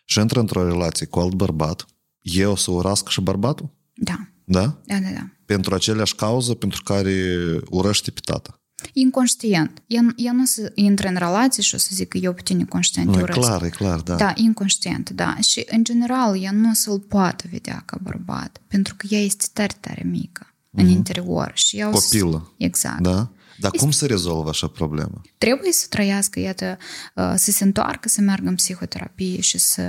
și 0.04 0.18
intră 0.18 0.40
într-o 0.40 0.68
relație 0.68 1.06
cu 1.06 1.18
alt 1.18 1.34
bărbat, 1.34 1.86
eu 2.32 2.50
o 2.50 2.56
să 2.56 2.70
urască 2.70 3.10
și 3.10 3.20
bărbatul? 3.20 3.70
Da. 3.94 4.28
Da? 4.44 4.80
Da, 4.84 4.98
da, 4.98 5.08
da. 5.14 5.30
Pentru 5.44 5.74
aceleași 5.74 6.14
cauză 6.14 6.54
pentru 6.54 6.82
care 6.82 7.36
urăște 7.70 8.10
pe 8.10 8.20
tata. 8.24 8.60
Inconștient. 8.92 9.82
Eu, 9.86 10.02
eu 10.16 10.34
nu 10.34 10.44
să 10.44 10.72
intre 10.74 11.08
în 11.08 11.16
relație 11.16 11.62
și 11.62 11.74
o 11.74 11.78
să 11.78 11.88
zic 11.92 12.08
că 12.08 12.18
eu 12.18 12.32
pe 12.32 12.40
tine 12.44 12.64
conștient 12.64 13.08
nu, 13.08 13.18
e 13.18 13.22
clar, 13.22 13.62
e 13.62 13.68
clar, 13.68 14.00
da. 14.00 14.14
Da, 14.14 14.32
inconștient, 14.36 15.10
da. 15.10 15.36
Și 15.40 15.66
în 15.70 15.84
general 15.84 16.42
ea 16.42 16.50
nu 16.50 16.74
să-l 16.74 16.98
poată 16.98 17.44
vedea 17.50 17.82
ca 17.84 17.98
bărbat, 18.02 18.60
pentru 18.66 18.94
că 18.96 19.06
ea 19.10 19.20
este 19.20 19.44
tare, 19.52 19.76
tare 19.80 20.02
mică 20.04 20.46
mm-hmm. 20.46 20.70
în 20.70 20.84
mhm. 20.84 20.94
interior. 20.94 21.50
Și 21.54 21.76
ea 21.76 21.90
Copilă. 21.90 22.54
Exact. 22.56 23.00
Da? 23.00 23.30
Dar 23.58 23.70
cum 23.70 23.90
se 23.90 24.06
rezolvă 24.06 24.48
așa 24.48 24.66
problemă? 24.66 25.20
Trebuie 25.38 25.72
să 25.72 25.86
trăiască, 25.88 26.40
iată, 26.40 26.78
uh, 27.14 27.32
să 27.36 27.50
se 27.50 27.64
întoarcă, 27.64 28.08
să 28.08 28.20
meargă 28.20 28.48
în 28.48 28.54
psihoterapie 28.54 29.40
și 29.40 29.58
să 29.58 29.82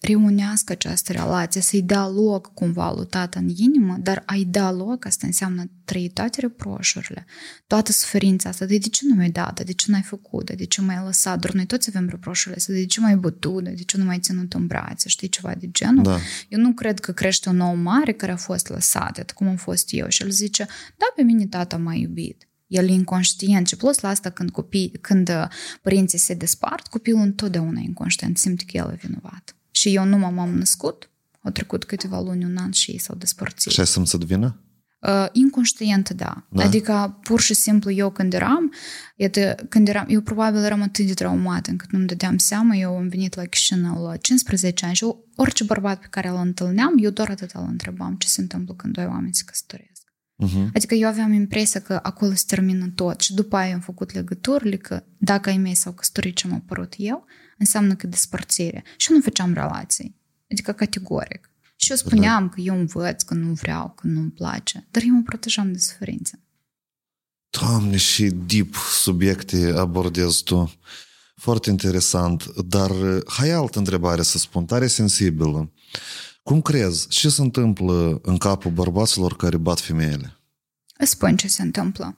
reunească 0.00 0.72
această 0.72 1.12
relație, 1.12 1.60
să-i 1.60 1.82
dea 1.82 2.08
loc 2.08 2.54
cumva 2.54 2.92
lui 2.92 3.06
tată 3.06 3.38
în 3.38 3.48
inimă, 3.56 3.96
dar 4.00 4.22
a-i 4.26 4.44
da 4.44 4.72
loc, 4.72 5.04
asta 5.04 5.26
înseamnă 5.26 5.70
trăi 5.84 6.08
toate 6.08 6.40
reproșurile, 6.40 7.26
toată 7.66 7.92
suferința 7.92 8.48
asta, 8.48 8.64
de, 8.64 8.78
de 8.78 8.88
ce 8.88 9.06
nu 9.08 9.14
mi-ai 9.14 9.30
dat, 9.30 9.64
de 9.64 9.72
ce 9.72 9.84
nu 9.88 9.94
ai 9.94 10.02
făcut, 10.02 10.50
de 10.50 10.64
ce 10.64 10.80
m-ai 10.80 11.00
lăsat, 11.04 11.38
doar 11.38 11.54
noi 11.54 11.66
toți 11.66 11.88
avem 11.88 12.08
reproșurile 12.08 12.56
astea, 12.56 12.74
de 12.74 12.86
ce 12.86 13.00
mai 13.00 13.16
bătut, 13.16 13.64
de 13.64 13.82
ce 13.82 13.96
nu 13.96 14.04
mai 14.04 14.18
ținut 14.18 14.52
în 14.52 14.66
brațe, 14.66 15.08
știi, 15.08 15.28
ceva 15.28 15.54
de 15.54 15.70
genul. 15.70 16.02
Da. 16.02 16.18
Eu 16.48 16.60
nu 16.60 16.72
cred 16.72 17.00
că 17.00 17.12
crește 17.12 17.48
un 17.48 17.56
nou 17.56 17.74
mare 17.74 18.12
care 18.12 18.32
a 18.32 18.36
fost 18.36 18.68
lăsat, 18.68 19.30
cum 19.30 19.48
am 19.48 19.56
fost 19.56 19.88
eu 19.90 20.08
și 20.08 20.22
el 20.22 20.30
zice, 20.30 20.66
da, 20.96 21.06
pe 21.16 21.22
mine 21.22 21.46
tata 21.46 21.76
m-a 21.76 21.94
iubit. 21.94 22.48
El 22.66 22.88
e 22.88 22.92
inconștient 22.92 23.68
și 23.68 23.76
plus 23.76 24.00
la 24.00 24.08
asta 24.08 24.30
când, 24.30 24.50
copii, 24.50 24.92
când 25.00 25.28
uh, 25.28 25.48
părinții 25.82 26.18
se 26.18 26.34
despart, 26.34 26.86
copilul 26.86 27.20
întotdeauna 27.20 27.80
e 27.80 27.84
inconștient, 27.84 28.38
simte 28.38 28.64
că 28.64 28.76
el 28.76 28.90
e 28.92 29.06
vinovat. 29.06 29.56
Și 29.70 29.94
eu 29.94 30.04
nu 30.04 30.18
m-am 30.18 30.58
născut, 30.58 31.10
au 31.42 31.50
trecut 31.50 31.84
câteva 31.84 32.20
luni, 32.20 32.44
un 32.44 32.56
an 32.56 32.70
și 32.70 32.90
ei 32.90 32.98
s-au 32.98 33.16
despărțit. 33.16 33.72
Și 33.72 33.80
ai 33.80 33.86
simțit 33.86 34.20
vină? 34.20 34.60
Uh, 35.00 35.26
inconștient, 35.32 36.10
da. 36.10 36.46
da. 36.48 36.64
Adică, 36.64 37.18
pur 37.22 37.40
și 37.40 37.54
simplu, 37.54 37.90
eu 37.90 38.10
când 38.10 38.32
eram, 38.32 38.72
iată, 39.16 39.54
când 39.68 39.88
eram, 39.88 40.04
eu 40.08 40.20
probabil 40.20 40.62
eram 40.62 40.82
atât 40.82 41.06
de 41.06 41.14
traumat 41.14 41.66
încât 41.66 41.90
nu-mi 41.90 42.06
dădeam 42.06 42.38
seama, 42.38 42.74
eu 42.74 42.96
am 42.96 43.08
venit 43.08 43.34
la 43.34 43.44
Chișinău 43.44 44.04
la 44.04 44.16
15 44.16 44.84
ani 44.84 44.94
și 44.94 45.06
orice 45.36 45.64
bărbat 45.64 46.00
pe 46.00 46.06
care 46.10 46.28
îl 46.28 46.36
întâlneam, 46.36 46.94
eu 46.98 47.10
doar 47.10 47.30
atât 47.30 47.50
îl 47.50 47.66
întrebam 47.68 48.14
ce 48.14 48.28
se 48.28 48.40
întâmplă 48.40 48.74
când 48.74 48.94
doi 48.94 49.06
oameni 49.06 49.34
se 49.34 49.42
căsătoresc. 49.46 49.95
Uh-huh. 50.44 50.66
Adică 50.74 50.94
eu 50.94 51.08
aveam 51.08 51.32
impresia 51.32 51.80
că 51.80 51.98
acolo 52.02 52.34
se 52.34 52.44
termină 52.46 52.86
tot 52.94 53.20
și 53.20 53.34
după 53.34 53.56
aia 53.56 53.74
am 53.74 53.80
făcut 53.80 54.12
legăturile 54.12 54.76
că 54.76 55.02
dacă 55.18 55.48
ai 55.48 55.56
mei 55.56 55.74
s-au 55.74 55.92
căsătorit 55.92 56.36
ce 56.36 56.46
am 56.46 56.54
apărut 56.54 56.94
eu, 56.96 57.24
înseamnă 57.58 57.94
că 57.94 58.06
despărțire. 58.06 58.84
Și 58.96 59.10
eu 59.10 59.16
nu 59.16 59.22
făceam 59.22 59.52
relații. 59.52 60.16
Adică 60.50 60.72
categoric. 60.72 61.50
Și 61.76 61.90
eu 61.90 61.96
spuneam 61.96 62.48
că 62.48 62.60
eu 62.60 62.78
învăț, 62.78 63.22
că 63.22 63.34
nu 63.34 63.52
vreau, 63.52 63.92
că 63.96 64.06
nu-mi 64.06 64.30
place, 64.30 64.86
dar 64.90 65.02
eu 65.06 65.14
mă 65.14 65.22
protejam 65.22 65.72
de 65.72 65.78
suferință. 65.78 66.40
Doamne, 67.50 67.96
și 67.96 68.24
deep 68.24 68.74
subiecte 68.74 69.72
abordezi 69.76 70.42
tu. 70.42 70.72
Foarte 71.34 71.70
interesant. 71.70 72.44
Dar 72.54 72.90
hai 73.26 73.50
altă 73.50 73.78
întrebare 73.78 74.22
să 74.22 74.38
spun, 74.38 74.64
tare 74.64 74.86
sensibilă. 74.86 75.72
Cum 76.46 76.60
crezi? 76.60 77.08
Ce 77.08 77.28
se 77.28 77.42
întâmplă 77.42 78.18
în 78.22 78.36
capul 78.36 78.70
bărbaților 78.70 79.36
care 79.36 79.56
bat 79.56 79.80
femeile? 79.80 80.36
Îți 80.98 81.10
spun 81.10 81.36
ce 81.36 81.48
se 81.48 81.62
întâmplă. 81.62 82.16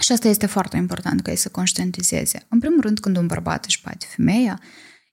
Și 0.00 0.12
asta 0.12 0.28
este 0.28 0.46
foarte 0.46 0.76
important 0.76 1.20
ca 1.20 1.30
ei 1.30 1.36
să 1.36 1.48
conștientizeze. 1.48 2.46
În 2.48 2.58
primul 2.58 2.80
rând, 2.80 2.98
când 2.98 3.16
un 3.16 3.26
bărbat 3.26 3.64
își 3.64 3.80
bate 3.84 4.06
femeia, 4.16 4.60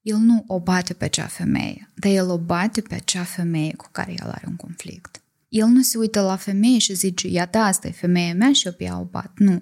el 0.01 0.17
nu 0.17 0.43
o 0.47 0.59
bate 0.59 0.93
pe 0.93 1.05
acea 1.05 1.25
femeie, 1.25 1.91
dar 1.95 2.11
el 2.11 2.29
o 2.29 2.37
bate 2.37 2.81
pe 2.81 2.95
acea 2.95 3.23
femeie 3.23 3.73
cu 3.75 3.87
care 3.91 4.11
el 4.11 4.27
are 4.27 4.45
un 4.47 4.55
conflict. 4.55 5.21
El 5.49 5.67
nu 5.67 5.81
se 5.81 5.97
uită 5.97 6.21
la 6.21 6.35
femeie 6.35 6.77
și 6.77 6.93
zice, 6.93 7.27
iată, 7.27 7.57
asta 7.57 7.87
e 7.87 7.91
femeia 7.91 8.33
mea 8.33 8.53
și 8.53 8.67
eu 8.67 8.73
pe 8.73 8.83
ea 8.83 8.99
o 8.99 9.03
bat. 9.03 9.31
Nu. 9.35 9.61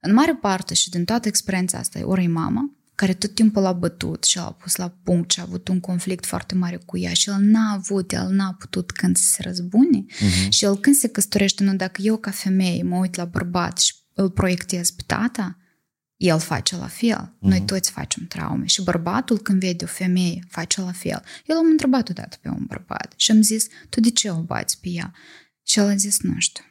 În 0.00 0.12
mare 0.12 0.34
parte 0.34 0.74
și 0.74 0.90
din 0.90 1.04
toată 1.04 1.28
experiența 1.28 1.78
asta, 1.78 2.06
ori 2.06 2.24
e 2.24 2.28
mama, 2.28 2.74
care 2.94 3.14
tot 3.14 3.34
timpul 3.34 3.62
l-a 3.62 3.72
bătut 3.72 4.24
și 4.24 4.36
l-a 4.36 4.52
pus 4.52 4.76
la 4.76 4.88
punct 5.02 5.30
și 5.30 5.40
a 5.40 5.42
avut 5.42 5.68
un 5.68 5.80
conflict 5.80 6.26
foarte 6.26 6.54
mare 6.54 6.76
cu 6.76 6.98
ea 6.98 7.12
și 7.12 7.28
el 7.28 7.36
n-a 7.38 7.72
avut, 7.72 8.12
el 8.12 8.28
n-a 8.28 8.56
putut 8.58 8.90
când 8.90 9.16
să 9.16 9.24
se 9.26 9.42
răzbune 9.42 10.04
uh-huh. 10.04 10.48
și 10.48 10.64
el 10.64 10.76
când 10.76 10.96
se 10.96 11.08
căsătorește, 11.08 11.64
nu 11.64 11.74
dacă 11.74 12.02
eu 12.02 12.16
ca 12.16 12.30
femeie 12.30 12.82
mă 12.82 12.96
uit 12.96 13.14
la 13.14 13.24
bărbat 13.24 13.78
și 13.78 13.94
îl 14.14 14.30
proiectez 14.30 14.90
pe 14.90 15.02
tata, 15.06 15.58
el 16.16 16.38
face 16.38 16.76
la 16.76 16.86
fel. 16.86 17.34
Uh-huh. 17.36 17.48
Noi 17.48 17.62
toți 17.62 17.90
facem 17.90 18.26
traume. 18.26 18.66
Și 18.66 18.82
bărbatul, 18.82 19.38
când 19.38 19.60
vede 19.60 19.84
o 19.84 19.86
femeie, 19.86 20.44
face 20.48 20.80
la 20.80 20.92
fel. 20.92 21.22
El 21.46 21.56
am 21.56 21.66
întrebat 21.66 22.08
odată 22.08 22.36
pe 22.40 22.48
un 22.48 22.64
bărbat 22.66 23.12
și 23.16 23.30
am 23.30 23.42
zis, 23.42 23.66
tu 23.88 24.00
de 24.00 24.10
ce 24.10 24.30
o 24.30 24.42
bați 24.42 24.80
pe 24.80 24.88
ea? 24.88 25.14
Și 25.62 25.78
el 25.78 25.88
a 25.88 25.96
zis, 25.96 26.20
nu 26.20 26.34
știu. 26.38 26.64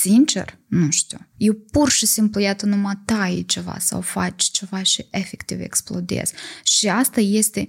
Sincer, 0.00 0.58
nu 0.66 0.90
știu. 0.90 1.18
Eu 1.36 1.54
pur 1.54 1.90
și 1.90 2.06
simplu, 2.06 2.40
iată, 2.40 2.66
numai 2.66 3.02
tai 3.04 3.44
ceva 3.46 3.76
sau 3.78 4.00
faci 4.00 4.44
ceva 4.44 4.82
și 4.82 5.06
efectiv 5.10 5.60
explodez. 5.60 6.30
Și 6.62 6.88
asta 6.88 7.20
este 7.20 7.66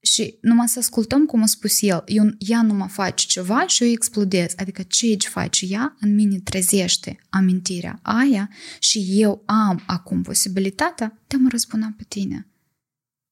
și 0.00 0.38
numai 0.40 0.68
să 0.68 0.78
ascultăm 0.78 1.26
cum 1.26 1.42
a 1.42 1.46
spus 1.46 1.82
el, 1.82 2.02
eu, 2.06 2.24
ea 2.38 2.62
nu 2.62 2.74
mă 2.74 2.88
face 2.88 3.26
ceva 3.26 3.66
și 3.66 3.84
eu 3.84 3.90
explodez. 3.90 4.52
Adică 4.56 4.82
ceea 4.82 5.16
ce 5.16 5.28
face 5.28 5.66
ea 5.68 5.96
în 6.00 6.14
mine 6.14 6.38
trezește 6.38 7.18
amintirea 7.28 7.98
aia 8.02 8.50
și 8.78 9.06
eu 9.08 9.42
am 9.46 9.82
acum 9.86 10.22
posibilitatea 10.22 11.22
de 11.26 11.36
a 11.36 11.38
mă 11.38 11.48
răzbuna 11.50 11.94
pe 11.96 12.04
tine. 12.08 12.46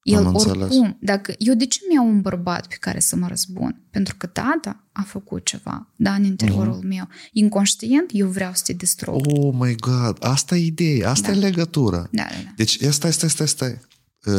El 0.07 0.27
Am 0.27 0.35
oricum, 0.35 0.63
înțeles. 0.63 0.91
dacă 1.01 1.35
eu 1.39 1.55
de 1.55 1.67
ce 1.67 1.79
mi-au 1.91 2.07
un 2.09 2.21
bărbat 2.21 2.67
pe 2.67 2.77
care 2.81 3.01
să 3.01 3.17
mă 3.17 3.27
răzbun? 3.29 3.83
Pentru 3.91 4.15
că 4.17 4.27
tata 4.27 4.85
a 4.93 5.03
făcut 5.03 5.45
ceva, 5.45 5.93
da, 5.97 6.13
în 6.15 6.25
interiorul 6.25 6.79
uh-huh. 6.79 6.89
meu. 6.89 7.09
Inconștient, 7.33 8.11
eu 8.13 8.29
vreau 8.29 8.51
să 8.55 8.63
te 8.67 8.73
distrug. 8.73 9.27
Oh 9.27 9.55
my 9.59 9.75
God, 9.75 10.17
asta 10.21 10.57
e 10.57 10.65
ideea, 10.65 11.11
asta 11.11 11.31
Da. 11.31 11.37
e 11.37 11.41
legătura. 11.41 11.97
Da, 11.97 12.23
da, 12.31 12.35
da. 12.45 12.53
Deci, 12.57 12.79
stai, 12.91 13.13
stai, 13.13 13.31
stai, 13.31 13.49
stai. 13.49 13.81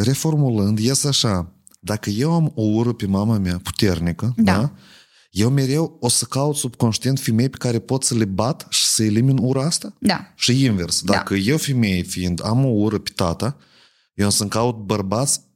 Reformulând, 0.04 0.80
ies 0.80 1.04
așa. 1.04 1.52
Dacă 1.80 2.10
eu 2.10 2.34
am 2.34 2.52
o 2.56 2.62
ură 2.62 2.94
pe 2.94 3.06
mama 3.06 3.38
mea 3.38 3.58
puternică, 3.64 4.34
Da. 4.38 4.52
da. 4.52 4.72
eu 5.32 5.50
mereu 5.50 5.98
o 6.00 6.10
să 6.10 6.26
caut 6.26 6.56
subconștient 6.56 7.20
femei 7.20 7.50
pe 7.50 7.58
care 7.58 7.80
pot 7.80 8.04
să 8.04 8.16
le 8.16 8.26
bat 8.26 8.66
și 8.70 8.86
să 8.86 9.04
elimin 9.04 9.38
ura 9.42 9.66
asta? 9.66 9.94
Da, 10.00 10.34
Și 10.36 10.64
invers. 10.64 11.02
Da. 11.02 11.14
Dacă 11.14 11.34
eu, 11.36 11.58
femeie 11.58 12.02
fiind, 12.02 12.46
am 12.46 12.66
o 12.66 12.70
ură 12.70 12.98
pe 12.98 13.12
tata, 13.16 13.58
eu 14.14 14.28
o 14.28 14.30
să-mi 14.30 14.50
caut 14.50 14.76
bărbați 14.76 15.40
uh, 15.40 15.44
pe- 15.44 15.47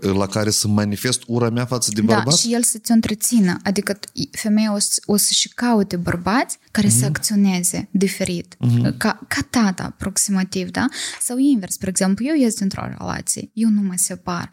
la 0.00 0.26
care 0.26 0.50
să 0.50 0.68
manifest 0.68 1.22
ura 1.26 1.50
mea 1.50 1.64
față 1.66 1.90
de 1.94 2.00
da, 2.00 2.14
bărbați? 2.14 2.40
și 2.40 2.52
el 2.52 2.62
să 2.62 2.78
te 2.78 2.92
întrețină. 2.92 3.56
Adică 3.62 3.98
femeia 4.30 4.74
o 4.74 4.78
să, 4.78 5.02
o 5.04 5.16
să 5.16 5.32
și 5.32 5.48
caute 5.48 5.96
bărbați 5.96 6.58
care 6.70 6.86
Mhm. 6.86 6.98
să 6.98 7.04
acționeze 7.04 7.88
diferit. 7.92 8.56
Ca, 8.96 9.20
ca 9.28 9.40
tata, 9.50 9.82
aproximativ, 9.82 10.70
da? 10.70 10.86
Sau 11.20 11.36
invers, 11.38 11.72
spre 11.74 11.88
exemplu, 11.88 12.24
eu 12.26 12.34
ies 12.34 12.54
dintr-o 12.54 12.86
relație, 12.98 13.50
eu 13.54 13.68
nu 13.68 13.80
mă 13.80 13.92
separ. 13.96 14.50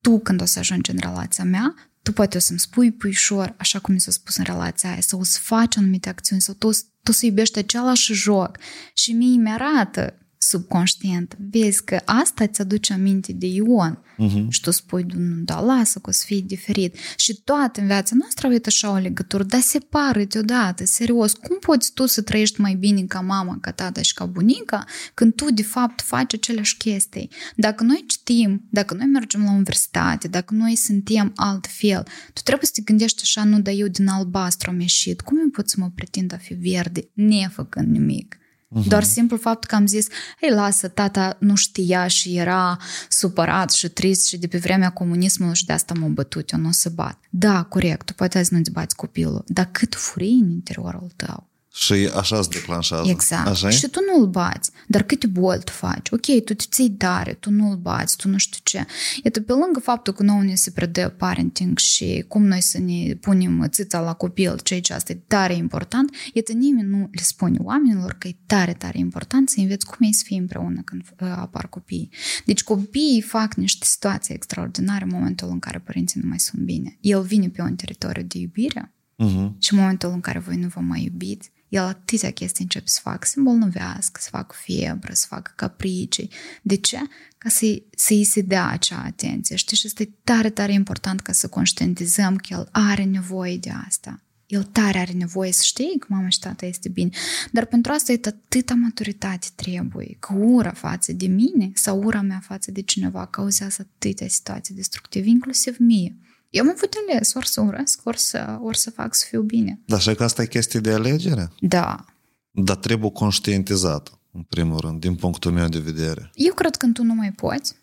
Tu, 0.00 0.18
când 0.18 0.40
o 0.40 0.44
să 0.44 0.58
ajungi 0.58 0.90
în 0.90 0.98
relația 1.00 1.44
mea, 1.44 1.74
tu 2.02 2.12
poate 2.12 2.36
o 2.36 2.40
să-mi 2.40 2.58
spui 2.58 2.92
puișor, 2.92 3.54
așa 3.58 3.78
cum 3.78 3.94
mi 3.94 4.00
s-a 4.00 4.10
spus 4.10 4.36
în 4.36 4.44
relația 4.44 4.90
aia, 4.90 5.00
sau 5.00 5.20
o 5.20 5.24
să 5.24 5.38
faci 5.42 5.76
anumite 5.76 6.08
acțiuni, 6.08 6.40
sau 6.42 6.54
tu, 6.54 6.66
o 6.66 6.70
să- 6.70 6.82
tu 7.02 7.12
să 7.12 7.26
iubești 7.26 7.58
același 7.58 8.12
joc. 8.12 8.58
Și 8.94 9.12
mie 9.12 9.36
mi-arată 9.36 10.18
subconștient, 10.48 11.36
vezi 11.50 11.84
că 11.84 12.00
asta 12.04 12.44
îți 12.44 12.60
aduce 12.60 12.92
aminte 12.92 13.32
de 13.32 13.46
Ion. 13.46 14.02
Mhm. 14.16 14.48
Și 14.48 14.60
tu 14.60 14.70
spui, 14.70 15.06
nu, 15.14 15.42
da, 15.44 15.60
lasă 15.60 15.98
că 15.98 16.08
o 16.08 16.12
să 16.12 16.22
fie 16.26 16.40
diferit. 16.40 16.96
Și 17.16 17.40
toată 17.44 17.80
în 17.80 17.86
viața 17.86 18.14
noastră 18.18 18.46
avea 18.46 18.58
așa 18.64 18.90
o 18.90 18.96
legătură, 18.96 19.42
dar 19.42 19.60
separă-te 19.60 20.38
odată, 20.38 20.84
serios. 20.84 21.32
Cum 21.32 21.58
poți 21.58 21.92
tu 21.92 22.06
să 22.06 22.22
trăiești 22.22 22.60
mai 22.60 22.74
bine 22.74 23.02
ca 23.02 23.20
mama, 23.20 23.58
ca 23.60 23.72
tata 23.72 24.02
și 24.02 24.14
ca 24.14 24.26
bunica, 24.26 24.84
când 25.14 25.34
tu, 25.34 25.52
de 25.52 25.62
fapt, 25.62 26.00
faci 26.00 26.34
aceleași 26.34 26.76
chestii? 26.76 27.30
Dacă 27.56 27.84
noi 27.84 28.04
citim, 28.06 28.66
dacă 28.70 28.94
noi 28.94 29.06
mergem 29.06 29.44
la 29.44 29.50
universitate, 29.50 30.28
dacă 30.28 30.54
noi 30.54 30.76
suntem 30.76 31.32
altfel, 31.36 32.02
tu 32.32 32.40
trebuie 32.44 32.66
să 32.66 32.72
te 32.74 32.82
gândești 32.82 33.22
așa, 33.22 33.44
nu, 33.44 33.60
dar 33.60 33.74
eu 33.76 33.86
din 33.86 34.08
albastru 34.08 34.70
am 34.70 34.80
ieșit. 34.80 35.20
Cum 35.20 35.38
eu 35.38 35.48
pot 35.48 35.68
să 35.68 35.76
mă 35.78 35.90
pretind 35.94 36.32
a 36.32 36.36
fi 36.36 36.54
verde, 36.54 37.08
nefăcând 37.14 37.88
nimic? 37.88 38.38
Doar 38.68 39.02
simplu 39.02 39.36
fapt 39.36 39.64
că 39.64 39.74
am 39.74 39.86
zis, 39.86 40.06
ei, 40.40 40.50
lasă, 40.50 40.88
tata 40.88 41.36
nu 41.40 41.54
știa 41.54 42.06
și 42.06 42.36
era 42.36 42.78
supărat 43.08 43.70
și 43.70 43.88
trist 43.88 44.28
și 44.28 44.38
de 44.38 44.46
pe 44.46 44.58
vremea 44.58 44.90
comunismului 44.90 45.54
și 45.54 45.64
de 45.64 45.72
asta 45.72 45.94
m-a 45.94 46.06
bătut, 46.06 46.50
eu 46.50 46.58
nu 46.58 46.68
o 46.68 46.72
să 46.72 46.88
bat. 46.88 47.18
Da, 47.30 47.62
corect, 47.62 48.06
tu 48.06 48.14
poate 48.14 48.38
azi 48.38 48.54
nu-ți 48.54 48.70
bați 48.70 48.96
copilul, 48.96 49.44
dar 49.46 49.68
cât 49.72 49.94
furii 49.94 50.40
în 50.42 50.50
interiorul 50.50 51.12
tău. 51.16 51.47
Și 51.72 52.10
așa 52.16 52.42
se 52.42 52.48
declanșează. 52.52 53.10
Exact. 53.10 53.48
Așa 53.48 53.70
Și 53.70 53.88
tu 53.88 53.98
nu-l 54.14 54.26
bați, 54.26 54.70
dar 54.86 55.02
câte 55.02 55.26
boli 55.26 55.60
tu 55.64 55.72
faci? 55.72 56.10
Ok, 56.10 56.44
tu 56.44 56.54
te 56.54 56.64
ții 56.70 56.90
tare, 56.90 57.32
tu 57.32 57.50
nu-l 57.50 57.76
bați, 57.76 58.16
tu 58.16 58.28
nu 58.28 58.38
știu 58.38 58.60
ce. 58.62 58.86
Iată, 59.24 59.40
pe 59.40 59.52
lângă 59.52 59.80
faptul 59.82 60.12
că 60.12 60.22
nouă 60.22 60.42
ne 60.42 60.54
se 60.54 60.70
predă 60.70 61.14
parenting 61.18 61.78
și 61.78 62.24
cum 62.28 62.46
noi 62.46 62.60
să 62.62 62.78
ne 62.78 63.14
punem 63.14 63.66
țița 63.68 64.00
la 64.00 64.12
copil, 64.12 64.58
ceea 64.62 64.80
ce 64.80 64.92
asta 64.92 65.12
e 65.12 65.20
tare 65.26 65.54
important, 65.54 66.14
iată, 66.32 66.52
nimeni 66.52 66.88
nu 66.88 67.08
le 67.12 67.22
spune 67.22 67.58
oamenilor 67.60 68.12
că 68.18 68.28
e 68.28 68.36
tare, 68.46 68.72
tare 68.74 68.98
important 68.98 69.48
să 69.48 69.60
înveți 69.60 69.86
cum 69.86 69.96
e 70.00 70.12
să 70.12 70.22
fii 70.26 70.38
împreună 70.38 70.80
când 70.84 71.02
uh, 71.20 71.28
apar 71.28 71.68
copiii. 71.68 72.10
Deci 72.44 72.62
copiii 72.62 73.20
fac 73.20 73.54
niște 73.54 73.84
situații 73.84 74.34
extraordinare 74.34 75.04
în 75.04 75.10
momentul 75.12 75.48
în 75.48 75.58
care 75.58 75.78
părinții 75.78 76.20
nu 76.22 76.28
mai 76.28 76.38
sunt 76.38 76.62
bine. 76.62 76.98
El 77.00 77.22
vine 77.22 77.48
pe 77.48 77.62
un 77.62 77.74
teritoriu 77.74 78.22
de 78.22 78.38
iubire, 78.38 78.92
Mhm. 79.16 79.56
și 79.58 79.72
în 79.72 79.78
momentul 79.78 80.10
în 80.10 80.20
care 80.20 80.38
voi 80.38 80.56
nu 80.56 80.68
vă 80.68 80.80
mai 80.80 81.02
iubiți, 81.04 81.50
el 81.68 81.84
atâtea 81.84 82.30
chestii 82.30 82.62
începe 82.62 82.88
să 82.88 83.00
facă, 83.02 83.26
să 83.26 83.34
îmbolnăvească, 83.36 84.20
să 84.22 84.28
facă 84.30 84.56
febră, 84.66 85.12
să 85.12 85.26
facă 85.28 85.52
capricii. 85.56 86.30
De 86.62 86.76
ce? 86.76 86.98
Ca 87.38 87.48
să-i, 87.48 87.82
să-i 87.96 88.24
se 88.24 88.40
dea 88.40 88.68
acea 88.68 89.02
atenție. 89.06 89.56
Știi? 89.56 89.76
Și 89.76 89.86
este 89.86 90.10
tare, 90.24 90.50
tare 90.50 90.72
important 90.72 91.20
ca 91.20 91.32
să 91.32 91.48
conștientizăm 91.48 92.36
că 92.36 92.46
el 92.50 92.68
are 92.72 93.04
nevoie 93.04 93.56
de 93.56 93.70
asta. 93.86 94.22
El 94.46 94.62
tare 94.62 94.98
are 94.98 95.12
nevoie 95.12 95.52
să 95.52 95.62
știe 95.62 95.98
că 95.98 96.06
mama 96.08 96.28
și 96.28 96.38
tata 96.38 96.66
este 96.66 96.88
bine. 96.88 97.10
Dar 97.52 97.64
pentru 97.64 97.92
asta 97.92 98.12
e 98.12 98.20
atâta 98.24 98.74
maturitate 98.74 99.46
trebuie. 99.54 100.16
Că 100.18 100.34
ura 100.34 100.72
față 100.72 101.12
de 101.12 101.26
mine 101.26 101.70
sau 101.74 102.02
ura 102.02 102.20
mea 102.20 102.40
față 102.42 102.70
de 102.70 102.82
cineva 102.82 103.26
cauzează 103.26 103.88
atâtea 103.94 104.28
situații 104.28 104.74
destructive, 104.74 105.28
inclusiv 105.28 105.76
mie. 105.78 106.16
Eu 106.50 106.62
am 106.62 106.70
avut 106.70 106.90
de 106.90 106.96
ales, 107.08 107.34
ori 107.34 107.48
să 107.48 107.60
urăsc, 107.60 108.00
ori 108.04 108.18
să, 108.18 108.58
ori 108.62 108.78
să 108.78 108.90
fac 108.90 109.14
să 109.14 109.24
fiu 109.28 109.42
bine. 109.42 109.80
Dar 109.86 109.98
așa 109.98 110.14
că 110.14 110.24
asta 110.24 110.42
e 110.42 110.46
chestie 110.46 110.80
de 110.80 110.92
alegere? 110.92 111.52
Da. 111.60 112.04
Dar 112.50 112.76
trebuie 112.76 113.10
conștientizată, 113.10 114.20
în 114.32 114.42
primul 114.42 114.78
rând, 114.80 115.00
din 115.00 115.14
punctul 115.14 115.52
meu 115.52 115.68
de 115.68 115.78
vedere. 115.78 116.30
Eu 116.34 116.54
cred 116.54 116.76
că 116.76 116.86
tu 116.92 117.02
nu 117.02 117.14
mai 117.14 117.32
poți. 117.32 117.74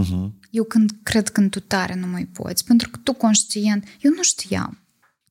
Uh-huh. 0.00 0.30
Eu 0.50 0.64
când 0.64 0.90
cred 1.02 1.28
că 1.28 1.48
tu 1.48 1.60
tare 1.60 1.94
nu 1.94 2.06
mai 2.06 2.26
poți. 2.26 2.64
Pentru 2.64 2.90
că 2.90 2.98
tu 3.02 3.12
conștient, 3.12 3.84
eu 4.00 4.12
nu 4.16 4.22
știam. 4.22 4.83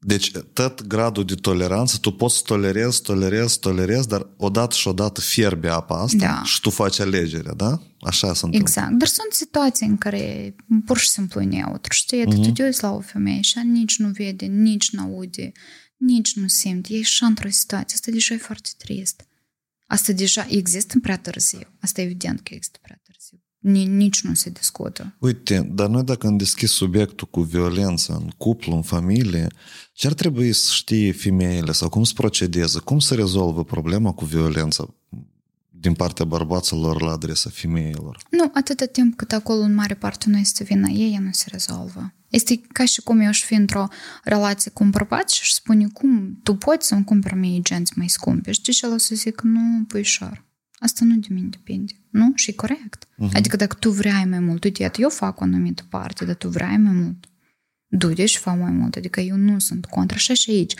Deci, 0.05 0.31
tot 0.53 0.81
gradul 0.87 1.25
de 1.25 1.35
toleranță, 1.35 1.97
tu 2.01 2.11
poți 2.11 2.35
să 2.35 2.41
tolerezi, 2.45 3.01
tolerezi, 3.01 3.59
tolerezi, 3.59 4.07
dar 4.07 4.27
odată 4.37 4.75
și 4.75 4.87
odată 4.87 5.21
fierbe 5.21 5.69
apa 5.69 6.01
asta 6.01 6.17
Da. 6.17 6.41
și 6.43 6.59
tu 6.61 6.69
faci 6.69 6.99
alegerea, 6.99 7.53
da? 7.53 7.81
Așa 8.01 8.33
se 8.33 8.45
întâmplă. 8.45 8.59
Exact. 8.59 8.91
Dar 8.91 9.07
sunt 9.07 9.31
situații 9.31 9.87
în 9.87 9.97
care 9.97 10.55
pur 10.85 10.97
și 10.97 11.09
simplu 11.09 11.41
e 11.41 11.45
neutru. 11.45 11.93
Știi? 11.93 12.21
Uh-huh. 12.21 12.43
Tu 12.43 12.51
te 12.51 12.63
uiți 12.63 12.83
la 12.83 12.91
o 12.91 12.99
femeie 12.99 13.41
și 13.41 13.57
ea 13.57 13.63
nici 13.63 13.97
nu 13.97 14.07
vede, 14.09 14.45
nici 14.45 14.89
nu 14.91 15.01
aude, 15.01 15.51
nici 15.97 16.35
nu 16.35 16.47
simte. 16.47 16.93
E 16.93 17.01
și 17.01 17.23
într-o 17.23 17.49
situație. 17.49 17.95
Asta 17.95 18.11
deja 18.11 18.33
e 18.33 18.37
foarte 18.37 18.69
trist. 18.77 19.27
Asta 19.87 20.11
deja 20.11 20.45
există 20.49 20.99
prea 21.01 21.17
târziu. 21.17 21.67
Asta 21.81 22.01
e 22.01 22.03
evident 22.03 22.39
că 22.41 22.53
există 22.53 22.79
prea 22.81 22.99
târziu. 23.02 23.02
Ni- 23.02 23.02
Nici 23.71 24.21
nu 24.21 24.33
se 24.33 24.49
discută. 24.49 25.15
Uite, 25.19 25.69
dar 25.71 25.87
noi 25.87 26.03
dacă 26.03 26.27
am 26.27 26.37
deschis 26.37 26.71
subiectul 26.71 27.27
cu 27.27 27.41
violență 27.41 28.13
în 28.13 28.29
cuplu, 28.37 28.75
în 28.75 28.81
familie, 28.81 29.47
ce 29.93 30.07
ar 30.07 30.13
trebui 30.13 30.53
să 30.53 30.69
știe 30.73 31.11
femeile 31.11 31.71
sau 31.71 31.89
cum 31.89 32.03
să 32.03 32.13
procedeze, 32.15 32.79
cum 32.79 32.99
să 32.99 33.15
rezolvă 33.15 33.63
problema 33.63 34.11
cu 34.11 34.25
violența 34.25 34.95
din 35.69 35.93
partea 35.93 36.25
bărbaților 36.25 37.01
la 37.01 37.11
adresa 37.11 37.49
femeilor? 37.53 38.17
Nu, 38.29 38.51
atâta 38.53 38.85
timp 38.85 39.15
cât 39.15 39.31
acolo 39.31 39.61
în 39.61 39.73
mare 39.73 39.93
parte 39.93 40.25
nu 40.29 40.37
este 40.37 40.63
vina 40.63 40.89
ei, 40.89 41.13
ea 41.13 41.19
nu 41.19 41.31
se 41.31 41.45
rezolvă. 41.51 42.13
Este 42.29 42.61
ca 42.71 42.85
și 42.85 43.01
cum 43.01 43.19
eu 43.19 43.27
aș 43.27 43.43
fi 43.43 43.53
într-o 43.53 43.87
relație 44.23 44.71
cu 44.71 44.83
un 44.83 44.89
bărbat 44.89 45.29
și 45.29 45.39
aș 45.41 45.49
spune 45.49 45.87
cum 45.93 46.39
tu 46.43 46.55
poți 46.55 46.87
să-mi 46.87 47.03
cumperi 47.03 47.35
mie 47.35 47.59
genți 47.59 47.93
mai 47.95 48.09
scumpe. 48.09 48.51
Știi 48.51 48.73
și 48.73 48.85
el 48.85 48.91
o 48.93 48.97
să 48.97 49.15
zic, 49.15 49.41
nu, 49.41 49.83
puișor, 49.87 50.45
asta 50.83 51.05
nu 51.05 51.15
de 51.15 51.27
mine 51.29 51.47
depinde. 51.47 51.93
Nu? 52.09 52.31
Și 52.35 52.49
e 52.49 52.53
corect. 52.53 53.05
Uh-huh. 53.05 53.31
Adică 53.33 53.55
dacă 53.55 53.75
tu 53.79 53.89
vrei 53.89 54.25
mai 54.25 54.39
mult, 54.39 54.63
uite, 54.63 54.81
iată, 54.81 55.01
eu 55.01 55.09
fac 55.09 55.39
o 55.39 55.43
anumită 55.43 55.83
parte, 55.89 56.25
dar 56.25 56.35
tu 56.35 56.49
vrei 56.49 56.77
mai 56.77 56.93
mult, 56.93 57.25
du-te 57.87 58.25
și 58.25 58.37
fă 58.37 58.49
mai 58.49 58.71
mult. 58.71 58.95
Adică 58.95 59.19
eu 59.19 59.35
nu 59.35 59.59
sunt 59.59 59.85
contra. 59.85 60.17
Și 60.17 60.33
și 60.33 60.49
aici. 60.49 60.73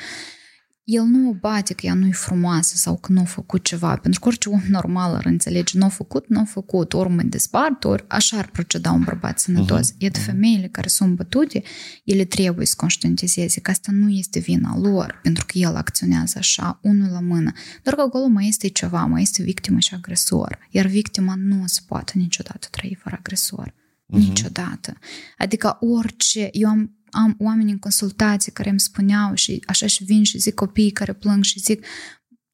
El 0.84 1.04
nu 1.04 1.30
o 1.30 1.34
bate 1.34 1.74
că 1.74 1.86
ea 1.86 1.94
nu 1.94 2.08
e 2.08 2.12
frumoasă 2.12 2.76
sau 2.76 2.98
că 2.98 3.12
nu 3.12 3.22
a 3.22 3.24
făcut 3.24 3.64
ceva, 3.64 3.96
pentru 3.96 4.20
că 4.20 4.28
orice 4.28 4.50
om 4.50 4.62
normal 4.68 5.16
ar 5.16 5.26
înțelege, 5.26 5.78
nu 5.78 5.86
a 5.86 5.88
făcut, 5.88 6.28
nu 6.30 6.40
a 6.40 6.44
făcut, 6.44 6.94
ori 6.94 7.10
mă 7.10 7.22
despart, 7.22 7.84
ori 7.84 8.06
așa 8.08 8.38
ar 8.38 8.50
proceda 8.50 8.92
un 8.92 9.04
bărbat 9.04 9.40
sănătos. 9.40 9.92
Uh-huh. 9.92 9.98
Iată, 9.98 10.20
femeile 10.20 10.68
care 10.68 10.88
sunt 10.88 11.16
bătute, 11.16 11.64
ele 12.04 12.26
trebuie 12.26 12.66
să 12.66 12.74
conștientizeze 12.78 13.60
că 13.60 13.72
asta 13.72 13.92
nu 13.92 14.10
este 14.10 14.40
vina 14.40 14.78
lor, 14.78 15.20
pentru 15.22 15.46
că 15.46 15.58
el 15.58 15.76
acționează 15.76 16.38
așa, 16.38 16.80
unul 16.82 17.12
la 17.12 17.20
mână, 17.20 17.52
doar 17.84 17.96
că 17.96 18.02
acolo 18.02 18.28
mai 18.28 18.48
este 18.48 18.68
ceva, 18.68 19.06
mai 19.06 19.22
este 19.22 19.44
victimă 19.44 19.80
și 19.80 19.94
agresor, 19.94 20.60
iar 20.70 20.86
victima 20.86 21.34
nu 21.38 21.64
se 21.66 21.82
poate 21.88 22.12
niciodată 22.16 22.68
trăi 22.72 22.98
fără 23.02 23.16
agresor. 23.20 23.70
Uh-huh. 23.70 24.18
Niciodată. 24.18 24.98
Adică 25.38 25.78
orice, 25.80 26.50
eu 26.52 26.70
am 26.70 26.98
am 27.14 27.36
oameni 27.40 27.72
în 27.72 27.80
consultații 27.80 28.52
care 28.52 28.70
îmi 28.70 28.80
spuneau 28.80 29.34
și 29.34 29.64
așa 29.68 29.88
și 29.88 30.04
vin 30.04 30.24
și 30.24 30.38
zic 30.38 30.54
copiii 30.54 30.92
care 30.92 31.14
plâng 31.14 31.44
și 31.44 31.60
zic 31.60 31.86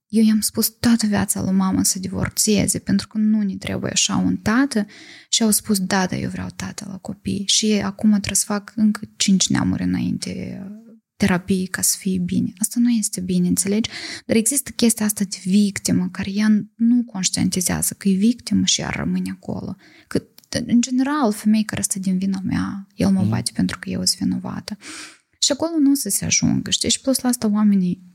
Eu 0.07 0.24
i-am 0.24 0.39
spus 0.39 0.70
toată 0.70 1.07
viața 1.07 1.41
lui 1.41 1.53
mama 1.53 1.84
să 1.84 1.99
divorțeze 1.99 2.80
pentru 2.80 3.07
că 3.07 3.18
nu 3.18 3.41
ne 3.41 3.55
trebuie 3.55 3.91
așa 3.91 4.16
un 4.16 4.38
tată 4.38 4.86
și 5.30 5.43
au 5.43 5.49
spus 5.49 5.80
da, 5.80 6.05
da, 6.05 6.16
eu 6.16 6.30
vreau 6.30 6.47
tată 6.55 6.86
la 6.89 6.97
copii 6.97 7.43
și 7.47 7.72
acum 7.72 8.10
trebuie 8.10 8.36
să 8.36 8.45
fac 8.45 8.74
încă 8.76 9.01
cinci 9.16 9.47
neamuri 9.47 9.84
înainte 9.84 10.64
terapii 11.20 11.68
ca 11.68 11.82
să 11.82 11.95
fie 11.99 12.18
bine. 12.18 12.53
Asta 12.57 12.80
nu 12.80 12.89
este 12.89 13.22
bine, 13.22 13.47
înțelegi? 13.47 13.89
Dar 14.26 14.36
există 14.36 14.72
chestia 14.72 15.05
asta 15.05 15.24
de 15.24 15.38
victimă 15.43 16.10
care 16.12 16.32
ea 16.34 16.47
nu 16.76 17.03
conștientizează 17.03 17.95
că 17.97 18.10
e 18.10 18.16
victimă 18.16 18.66
și 18.66 18.82
ea 18.82 18.89
rămâne 18.89 19.30
acolo. 19.32 19.76
Că, 20.07 20.24
în 20.65 20.81
general, 20.81 21.31
femei 21.31 21.63
care 21.63 21.81
stă 21.81 21.99
din 21.99 22.17
vina 22.17 22.39
mea, 22.43 22.87
el 22.95 23.09
mă 23.09 23.23
bate 23.23 23.49
mm. 23.49 23.55
pentru 23.55 23.79
că 23.79 23.89
eu 23.89 24.05
sunt 24.05 24.19
vinovată. 24.21 24.77
Și 25.39 25.51
acolo 25.51 25.77
nu 25.79 25.91
o 25.91 25.93
să 25.93 26.09
se 26.09 26.25
ajungă, 26.25 26.69
știi? 26.69 26.89
Și 26.89 27.01
plus 27.01 27.19
la 27.19 27.29
asta 27.29 27.47
oamenii 27.47 28.09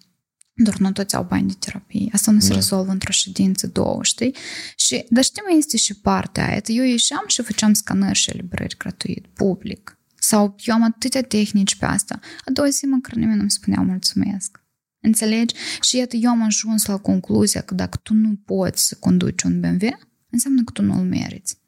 doar 0.54 0.76
nu 0.76 0.92
toți 0.92 1.14
au 1.14 1.24
bani 1.24 1.48
de 1.48 1.54
terapie. 1.58 2.08
Asta 2.12 2.30
nu 2.30 2.40
se 2.40 2.48
da. 2.48 2.54
rezolvă 2.54 2.90
într-o 2.90 3.12
ședință, 3.12 3.66
două, 3.66 4.02
știi? 4.02 4.34
Și, 4.76 5.06
dar 5.08 5.24
știi, 5.24 5.42
mai 5.48 5.58
este 5.58 5.76
și 5.76 5.94
partea 5.94 6.46
aia. 6.46 6.60
Eu 6.66 6.84
ieșeam 6.84 7.24
și 7.26 7.42
făceam 7.42 7.72
scanări 7.72 8.18
și 8.18 8.30
eliberări 8.30 8.76
gratuit, 8.76 9.26
public. 9.26 9.98
Sau 10.18 10.56
eu 10.64 10.74
am 10.74 10.82
atâtea 10.82 11.22
tehnici 11.22 11.74
pe 11.74 11.84
asta. 11.84 12.20
A 12.44 12.50
doua 12.52 12.68
zi 12.68 12.84
măcar 12.84 13.14
nimeni 13.14 13.36
nu-mi 13.36 13.50
spunea 13.50 13.80
mulțumesc. 13.80 14.62
Înțelegi? 15.00 15.54
Și 15.80 15.96
iată, 15.96 16.16
eu 16.16 16.30
am 16.30 16.42
ajuns 16.42 16.84
la 16.84 16.96
concluzia 16.96 17.60
că 17.60 17.74
dacă 17.74 17.98
tu 18.02 18.14
nu 18.14 18.34
poți 18.44 18.86
să 18.86 18.96
conduci 19.00 19.42
un 19.42 19.60
BMW, 19.60 19.98
înseamnă 20.30 20.62
că 20.64 20.72
tu 20.72 20.82
nu-l 20.82 21.04
meriți. 21.04 21.62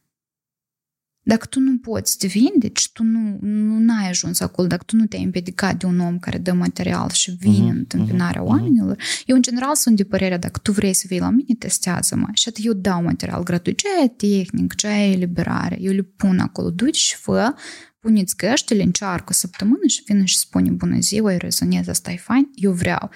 Dacă 1.29 1.47
tu 1.47 1.61
nu 1.61 1.79
poți 1.79 2.11
să 2.11 2.17
te 2.19 2.27
vindeci, 2.27 2.91
tu 2.93 3.03
nu, 3.03 3.39
nu 3.79 3.93
ai 4.01 4.09
ajuns 4.09 4.41
acolo, 4.41 4.67
dacă 4.67 4.83
tu 4.87 4.97
nu 4.97 5.07
te-ai 5.07 5.23
împiedicat 5.23 5.77
de 5.77 5.87
un 5.87 6.01
om 6.01 6.19
care 6.19 6.39
dă 6.39 6.53
material 6.53 7.11
și 7.11 7.31
vine 7.31 7.67
uh-huh, 7.67 7.71
în 7.71 7.77
întâmpinarea 7.77 8.43
uh-huh, 8.43 8.47
oamenilor, 8.47 8.97
uh-huh. 8.97 9.25
eu 9.25 9.37
în 9.37 9.43
general 9.43 9.75
sunt 9.75 9.97
de 9.97 10.05
părere, 10.05 10.37
dacă 10.37 10.61
tu 10.63 10.73
vrei 10.73 10.93
să 10.93 11.05
vii 11.09 11.19
la 11.19 11.31
mine, 11.31 11.55
testează-mă. 11.59 12.27
Și 12.33 12.49
atât 12.49 12.65
eu 12.65 12.73
dau 12.73 13.03
material 13.03 13.43
gratuit. 13.43 13.77
Ce 13.77 13.87
e 14.05 14.09
tehnic, 14.09 14.75
ce 14.75 14.87
e 14.87 15.13
eliberare, 15.13 15.79
eu 15.81 15.93
le 15.93 16.03
pun 16.03 16.39
acolo, 16.39 16.71
du-te 16.71 16.99
și 16.99 17.17
fă, 17.17 17.55
puneți 18.01 18.37
căștile, 18.37 18.83
încearcă 18.83 19.27
o 19.29 19.33
săptămână 19.33 19.87
și 19.87 20.03
vine 20.05 20.25
și 20.25 20.39
spune 20.39 20.71
bună 20.71 20.99
ziua, 21.01 21.31
îi 21.31 21.39
rezonez, 21.39 21.89
asta 21.89 22.11
e 22.11 22.17
fain, 22.17 22.51
eu 22.55 22.73
vreau. 22.73 23.11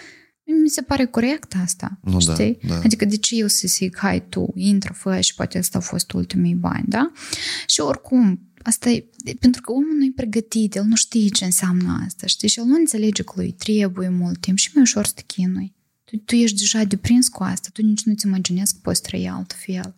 Mi 0.62 0.68
se 0.68 0.82
pare 0.82 1.06
corect 1.06 1.54
asta, 1.62 1.98
nu, 2.02 2.18
da, 2.18 2.32
știi? 2.32 2.58
Da, 2.66 2.74
da. 2.74 2.80
Adică 2.80 3.04
de 3.04 3.16
ce 3.16 3.36
eu 3.36 3.46
să 3.46 3.66
zic, 3.66 3.98
hai 3.98 4.28
tu, 4.28 4.52
intră, 4.54 4.92
fă 4.92 5.20
și 5.20 5.34
poate 5.34 5.58
asta 5.58 5.78
au 5.78 5.84
fost 5.84 6.12
ultimii 6.12 6.54
bani, 6.54 6.84
da? 6.86 7.12
Și 7.66 7.80
oricum, 7.80 8.40
asta 8.62 8.90
e, 8.90 9.04
pentru 9.40 9.60
că 9.60 9.72
omul 9.72 9.96
nu 9.96 10.04
e 10.04 10.12
pregătit, 10.16 10.74
el 10.74 10.84
nu 10.84 10.96
știe 10.96 11.28
ce 11.28 11.44
înseamnă 11.44 12.02
asta, 12.06 12.26
știi? 12.26 12.48
Și 12.48 12.58
el 12.58 12.64
nu 12.64 12.74
înțelege 12.74 13.22
că 13.22 13.32
lui 13.36 13.52
trebuie 13.52 14.08
mult 14.08 14.40
timp 14.40 14.56
și 14.58 14.70
mai 14.74 14.82
ușor 14.82 15.06
să 15.06 15.12
te 15.14 15.22
chinui. 15.26 15.74
Tu, 16.04 16.16
tu 16.16 16.34
ești 16.34 16.58
deja 16.58 16.84
deprins 16.84 17.28
cu 17.28 17.42
asta, 17.42 17.68
tu 17.72 17.82
nici 17.82 18.02
nu-ți 18.02 18.26
imaginezi 18.26 18.72
că 18.72 18.78
poți 18.82 19.02
trăi 19.02 19.28
altfel. 19.28 19.94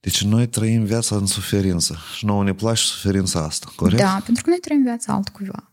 Deci 0.00 0.22
noi 0.22 0.48
trăim 0.48 0.84
viața 0.84 1.16
în 1.16 1.26
suferință 1.26 1.96
și 2.16 2.24
nouă 2.24 2.44
ne 2.44 2.54
place 2.54 2.82
suferința 2.82 3.44
asta, 3.44 3.72
corect? 3.76 4.02
Da, 4.02 4.22
pentru 4.24 4.44
că 4.44 4.50
noi 4.50 4.58
trăim 4.58 4.82
viața 4.82 5.12
altcuiva. 5.12 5.70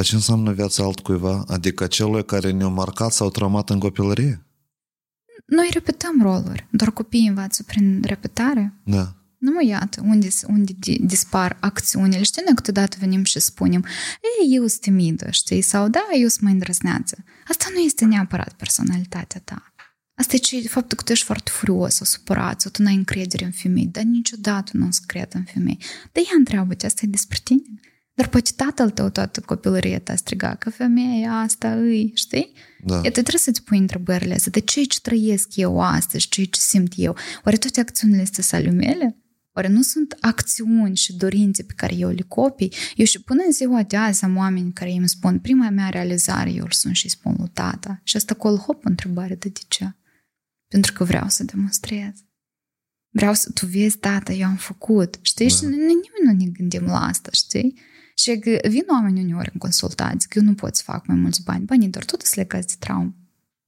Dar 0.00 0.08
ce 0.08 0.14
înseamnă 0.14 0.52
viața 0.52 0.84
altcuiva? 0.84 1.44
Adică 1.46 1.86
celui 1.86 2.24
care 2.24 2.50
ne-a 2.50 2.68
marcat 2.68 3.12
sau 3.12 3.30
traumat 3.30 3.70
în 3.70 3.78
copilărie? 3.78 4.46
Noi 5.46 5.68
repetăm 5.72 6.22
roluri, 6.22 6.66
doar 6.70 6.90
copiii 6.90 7.26
învață 7.26 7.62
prin 7.62 8.02
repetare. 8.04 8.80
Da. 8.84 9.16
Nu 9.38 9.50
mă 9.50 9.64
iată 9.64 10.02
unde, 10.04 10.28
unde 10.46 10.72
dispar 11.00 11.56
acțiunile. 11.60 12.22
Știi, 12.22 12.42
noi 12.44 12.54
câteodată 12.54 12.96
venim 13.00 13.24
și 13.24 13.40
spunem, 13.40 13.84
ei, 14.40 14.54
eu 14.54 14.66
sunt 14.66 14.80
timidă, 14.80 15.30
știi? 15.30 15.60
Sau 15.60 15.88
da, 15.88 16.06
eu 16.20 16.28
sunt 16.28 16.42
mai 16.42 16.52
îndrăzneață. 16.52 17.24
Asta 17.48 17.66
nu 17.74 17.78
este 17.78 18.04
neapărat 18.04 18.52
personalitatea 18.52 19.40
ta. 19.44 19.74
Asta 20.14 20.34
e 20.34 20.38
ce, 20.38 20.68
faptul 20.68 20.96
că 20.96 21.02
tu 21.02 21.12
ești 21.12 21.24
foarte 21.24 21.50
furios 21.50 21.94
sau 21.94 22.06
supărat 22.06 22.60
sau 22.60 22.70
tu 22.70 22.82
n-ai 22.82 22.94
încredere 22.94 23.44
în 23.44 23.52
femei, 23.52 23.86
dar 23.86 24.02
niciodată 24.02 24.70
nu 24.74 24.86
o 24.86 24.90
să 24.90 25.00
cred 25.06 25.34
în 25.34 25.44
femei. 25.44 25.78
Dar 26.12 26.22
ea 26.26 26.36
întreabă-te, 26.38 26.86
asta 26.86 27.00
e 27.04 27.08
despre 27.08 27.38
tine? 27.44 27.80
Dar 28.14 28.28
poate 28.28 28.50
tatăl 28.56 28.90
tău 28.90 29.08
toată 29.08 29.40
copilăria 29.40 30.00
ta 30.00 30.14
striga 30.14 30.54
că 30.54 30.70
femeia 30.70 31.32
asta 31.32 31.72
îi, 31.74 32.12
știi? 32.14 32.52
Da. 32.84 32.94
Iată, 32.94 33.10
trebuie 33.10 33.38
să-ți 33.38 33.62
pui 33.62 33.78
întrebările 33.78 34.34
astea. 34.34 34.50
De 34.52 34.60
ce 34.60 34.82
ce 34.82 35.00
trăiesc 35.00 35.56
eu 35.56 35.80
astăzi, 35.80 36.28
ce 36.28 36.44
ce 36.44 36.60
simt 36.60 36.92
eu? 36.96 37.16
Oare 37.44 37.56
toate 37.56 37.80
acțiunile 37.80 38.22
astea 38.22 38.42
sunt 38.42 38.60
ale 38.60 38.70
mele? 38.70 39.16
Oare 39.54 39.68
nu 39.68 39.82
sunt 39.82 40.16
acțiuni 40.20 40.96
și 40.96 41.16
dorințe 41.16 41.62
pe 41.62 41.72
care 41.76 41.94
eu 41.94 42.10
le 42.10 42.22
copii? 42.22 42.72
Eu 42.94 43.04
și 43.04 43.22
până 43.22 43.42
în 43.46 43.52
ziua 43.52 43.82
de 43.82 43.96
azi 43.96 44.24
am 44.24 44.36
oameni 44.36 44.72
care 44.72 44.90
îmi 44.90 45.08
spun 45.08 45.38
prima 45.38 45.70
mea 45.70 45.88
realizare, 45.88 46.50
eu 46.52 46.64
îl 46.64 46.70
sun 46.70 46.92
și 46.92 47.04
îi 47.04 47.10
spun 47.10 47.34
lui 47.38 47.50
tata. 47.52 48.00
Și 48.04 48.16
asta 48.16 48.34
acolo, 48.36 48.56
hop, 48.56 48.84
întrebare, 48.84 49.34
de 49.34 49.52
ce? 49.68 49.94
Pentru 50.68 50.92
că 50.92 51.04
vreau 51.04 51.28
să 51.28 51.44
demonstrez. 51.44 52.12
Vreau 53.12 53.34
să 53.34 53.50
tu 53.50 53.66
vezi, 53.66 53.98
tata, 53.98 54.32
eu 54.32 54.46
am 54.46 54.56
făcut. 54.56 55.18
Știi? 55.22 55.48
Da. 55.48 55.54
Și 55.54 55.64
nimeni 55.64 56.08
nu 56.24 56.32
ne 56.32 56.44
gândim 56.44 56.84
la 56.84 57.06
asta, 57.06 57.28
știi? 57.32 57.74
Și 58.20 58.38
că 58.38 58.68
vin 58.68 58.84
oameni 58.90 59.20
uneori 59.20 59.50
în 59.52 59.58
consultații 59.58 60.28
că 60.28 60.38
eu 60.38 60.44
nu 60.44 60.54
pot 60.54 60.76
să 60.76 60.82
fac 60.84 61.06
mai 61.06 61.16
mulți 61.16 61.42
bani. 61.42 61.64
Banii 61.64 61.88
doar 61.88 62.04
tot 62.04 62.22
sunt 62.22 62.36
legați 62.36 62.66
de 62.66 62.74
traumă. 62.78 63.14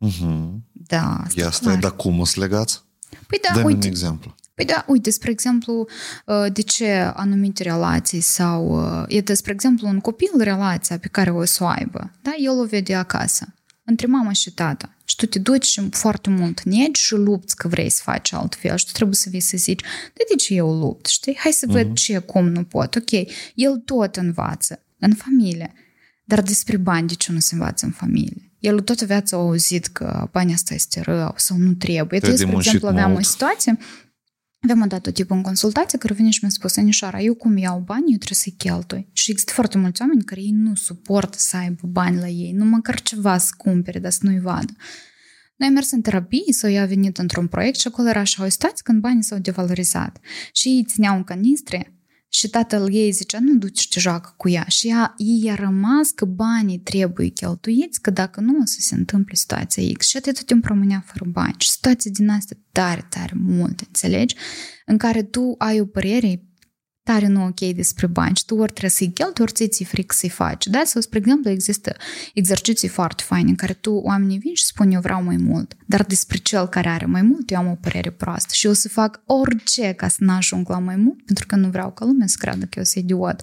Uh-huh. 0.06 0.50
Da, 0.72 1.16
asta 1.16 1.40
Ia 1.40 1.50
stai, 1.50 1.78
dar 1.78 1.96
cum 1.96 2.24
sunt 2.24 2.36
legați? 2.36 2.82
Păi 3.26 3.38
da, 3.48 3.54
Dă-mi 3.54 3.64
uite, 3.64 3.86
un 3.86 3.92
exemplu. 3.92 4.34
Păi 4.54 4.64
da, 4.64 4.84
uite, 4.88 5.10
spre 5.10 5.30
exemplu, 5.30 5.86
de 6.52 6.62
ce 6.62 6.92
anumite 7.14 7.62
relații 7.62 8.20
sau... 8.20 8.82
E, 9.08 9.34
spre 9.34 9.52
exemplu, 9.52 9.88
un 9.88 10.00
copil, 10.00 10.30
relația 10.38 10.98
pe 10.98 11.08
care 11.08 11.30
o 11.30 11.44
să 11.44 11.64
o 11.64 11.66
aibă, 11.66 12.10
da, 12.22 12.30
el 12.38 12.58
o 12.58 12.64
vede 12.64 12.94
acasă, 12.94 13.54
între 13.84 14.06
mama 14.06 14.32
și 14.32 14.52
tata. 14.54 14.96
Și 15.04 15.16
tu 15.16 15.26
te 15.26 15.38
duci 15.38 15.64
și 15.64 15.88
foarte 15.90 16.30
mult 16.30 16.62
negi 16.62 17.00
și 17.00 17.14
lupți 17.14 17.56
că 17.56 17.68
vrei 17.68 17.90
să 17.90 18.00
faci 18.04 18.32
altfel 18.32 18.76
și 18.76 18.86
tu 18.86 18.92
trebuie 18.92 19.16
să 19.16 19.28
vii 19.30 19.40
să 19.40 19.56
zici, 19.56 19.80
de, 20.14 20.24
de 20.28 20.34
ce 20.34 20.54
eu 20.54 20.72
lupt, 20.72 21.06
știi? 21.06 21.36
Hai 21.38 21.52
să 21.52 21.66
văd 21.68 21.90
uh-huh. 21.90 21.94
ce, 21.94 22.18
cum 22.18 22.48
nu 22.48 22.64
pot. 22.64 22.94
Ok, 22.94 23.10
el 23.54 23.76
tot 23.76 24.16
învață 24.16 24.82
în 24.98 25.14
familie, 25.14 25.72
dar 26.24 26.42
despre 26.42 26.76
bani 26.76 27.08
de 27.08 27.14
ce 27.14 27.32
nu 27.32 27.38
se 27.38 27.54
învață 27.54 27.86
în 27.86 27.92
familie? 27.92 28.52
El 28.58 28.80
toată 28.80 29.04
viața 29.04 29.36
a 29.36 29.40
auzit 29.40 29.86
că 29.86 30.28
banii 30.32 30.54
asta 30.54 30.74
este 30.74 31.00
rău 31.00 31.34
sau 31.36 31.56
nu 31.56 31.72
trebuie. 31.72 32.20
Eu, 32.22 32.36
spre 32.36 32.56
exemplu, 32.56 32.88
aveam 32.88 33.14
o 33.14 33.22
situație 33.22 33.78
Aveam 34.62 34.88
dat 34.88 35.00
tot 35.00 35.14
tipul 35.14 35.36
în 35.36 35.42
consultație 35.42 35.98
care 35.98 36.14
vine 36.14 36.30
și 36.30 36.38
mi-a 36.42 36.50
spus, 36.50 36.76
Anișoara, 36.76 37.20
eu 37.20 37.34
cum 37.34 37.56
iau 37.56 37.78
bani, 37.78 38.10
eu 38.10 38.16
trebuie 38.16 38.38
să-i 38.38 38.54
cheltui. 38.56 39.08
Și 39.12 39.30
există 39.30 39.52
foarte 39.52 39.78
mulți 39.78 40.00
oameni 40.00 40.24
care 40.24 40.40
ei 40.40 40.50
nu 40.50 40.74
suportă 40.74 41.38
să 41.38 41.56
aibă 41.56 41.86
bani 41.86 42.18
la 42.18 42.28
ei, 42.28 42.52
nu 42.52 42.64
măcar 42.64 43.02
ceva 43.02 43.38
să 43.38 43.50
cumpere, 43.56 43.98
dar 43.98 44.10
să 44.10 44.18
nu-i 44.22 44.40
vadă. 44.40 44.72
Noi 45.56 45.68
am 45.68 45.74
mers 45.74 45.90
în 45.90 46.00
terapie 46.00 46.52
sau 46.52 46.70
ea 46.70 46.82
a 46.82 46.86
venit 46.86 47.18
într-un 47.18 47.46
proiect 47.46 47.78
și 47.78 47.86
acolo 47.86 48.08
era 48.08 48.20
așa 48.20 48.44
o 48.44 48.48
situație 48.48 48.80
când 48.84 49.00
banii 49.00 49.22
s-au 49.22 49.38
devalorizat. 49.38 50.18
Și 50.52 50.68
ei 50.68 50.84
țineau 50.84 51.16
în 51.16 51.24
canistre 51.24 52.01
și 52.34 52.48
tatăl 52.48 52.94
ei 52.94 53.10
zicea, 53.10 53.38
nu 53.40 53.54
duci 53.54 53.88
te 53.88 54.00
joacă 54.00 54.34
cu 54.36 54.48
ea. 54.48 54.64
Și 54.68 54.88
ea, 54.88 55.14
ei 55.16 55.50
a 55.50 55.54
rămas 55.54 56.10
că 56.10 56.24
banii 56.24 56.78
trebuie 56.78 57.28
cheltuiți, 57.28 58.00
că 58.00 58.10
dacă 58.10 58.40
nu 58.40 58.58
o 58.60 58.64
să 58.64 58.76
se 58.78 58.94
întâmple 58.94 59.34
situația 59.34 59.82
X. 59.98 60.06
Și 60.06 60.16
atât 60.16 60.44
timp 60.44 60.64
rămânea 60.64 61.04
fără 61.06 61.24
bani. 61.30 61.54
Și 61.58 61.70
situații 61.70 62.10
din 62.10 62.28
astea 62.28 62.56
tare, 62.72 63.06
tare 63.08 63.32
multe, 63.36 63.84
înțelegi? 63.86 64.34
În 64.86 64.96
care 64.96 65.22
tu 65.22 65.54
ai 65.58 65.80
o 65.80 65.84
părere 65.84 66.42
tare 67.02 67.26
nu 67.26 67.44
ok 67.44 67.60
despre 67.74 68.06
bani 68.06 68.36
și 68.36 68.44
tu 68.44 68.54
ori 68.54 68.70
trebuie 68.70 68.90
să-i 68.90 69.12
cheltui, 69.12 69.44
ori 69.44 69.68
ți-i 69.68 69.84
fric 69.84 70.12
să-i 70.12 70.28
faci. 70.28 70.66
Da? 70.66 70.82
Sau, 70.84 71.00
spre 71.00 71.18
exemplu, 71.18 71.50
există 71.50 71.96
exerciții 72.34 72.88
foarte 72.88 73.22
faine 73.26 73.48
în 73.48 73.54
care 73.54 73.72
tu 73.72 73.90
oamenii 73.90 74.38
vin 74.38 74.54
și 74.54 74.64
spun 74.64 74.90
eu 74.90 75.00
vreau 75.00 75.22
mai 75.22 75.36
mult, 75.36 75.76
dar 75.86 76.04
despre 76.04 76.38
cel 76.38 76.66
care 76.66 76.88
are 76.88 77.06
mai 77.06 77.22
mult 77.22 77.50
eu 77.50 77.58
am 77.58 77.66
o 77.66 77.78
părere 77.80 78.10
proastă 78.10 78.52
și 78.52 78.66
eu 78.66 78.72
o 78.72 78.74
să 78.74 78.88
fac 78.88 79.22
orice 79.26 79.92
ca 79.92 80.08
să 80.08 80.16
n-ajung 80.18 80.68
la 80.68 80.78
mai 80.78 80.96
mult 80.96 81.24
pentru 81.24 81.46
că 81.46 81.56
nu 81.56 81.68
vreau 81.68 81.92
ca 81.92 82.04
lumea 82.04 82.26
să 82.26 82.36
creadă 82.38 82.64
că 82.64 82.78
eu 82.78 82.84
sunt 82.84 83.04
idiot. 83.04 83.40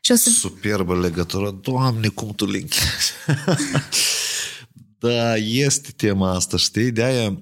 Și 0.00 0.12
o 0.12 0.14
să... 0.14 0.30
Superbă 0.30 0.98
legătură. 0.98 1.60
Doamne, 1.62 2.08
cum 2.08 2.32
tu 2.36 2.46
linkești. 2.46 3.12
da, 5.04 5.36
este 5.36 5.90
tema 5.96 6.34
asta, 6.34 6.56
știi? 6.56 6.90
De-aia 6.90 7.40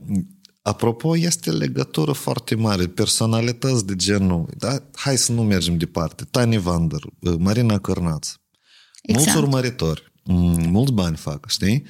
Apropo, 0.63 1.17
este 1.17 1.51
legătură 1.51 2.13
foarte 2.13 2.55
mare, 2.55 2.87
personalități 2.87 3.87
de 3.87 3.97
genul, 3.97 4.49
da? 4.57 4.83
hai 4.93 5.19
să 5.19 5.33
nu 5.33 5.43
mergem 5.43 5.77
departe, 5.77 6.25
Tani 6.25 6.59
Vander, 6.59 7.01
Marina 7.39 7.79
Cărnaț, 7.79 8.29
exact. 9.03 9.27
mulți 9.27 9.43
urmăritori, 9.43 10.13
mulți 10.69 10.93
bani 10.93 11.17
fac, 11.17 11.49
știi? 11.49 11.85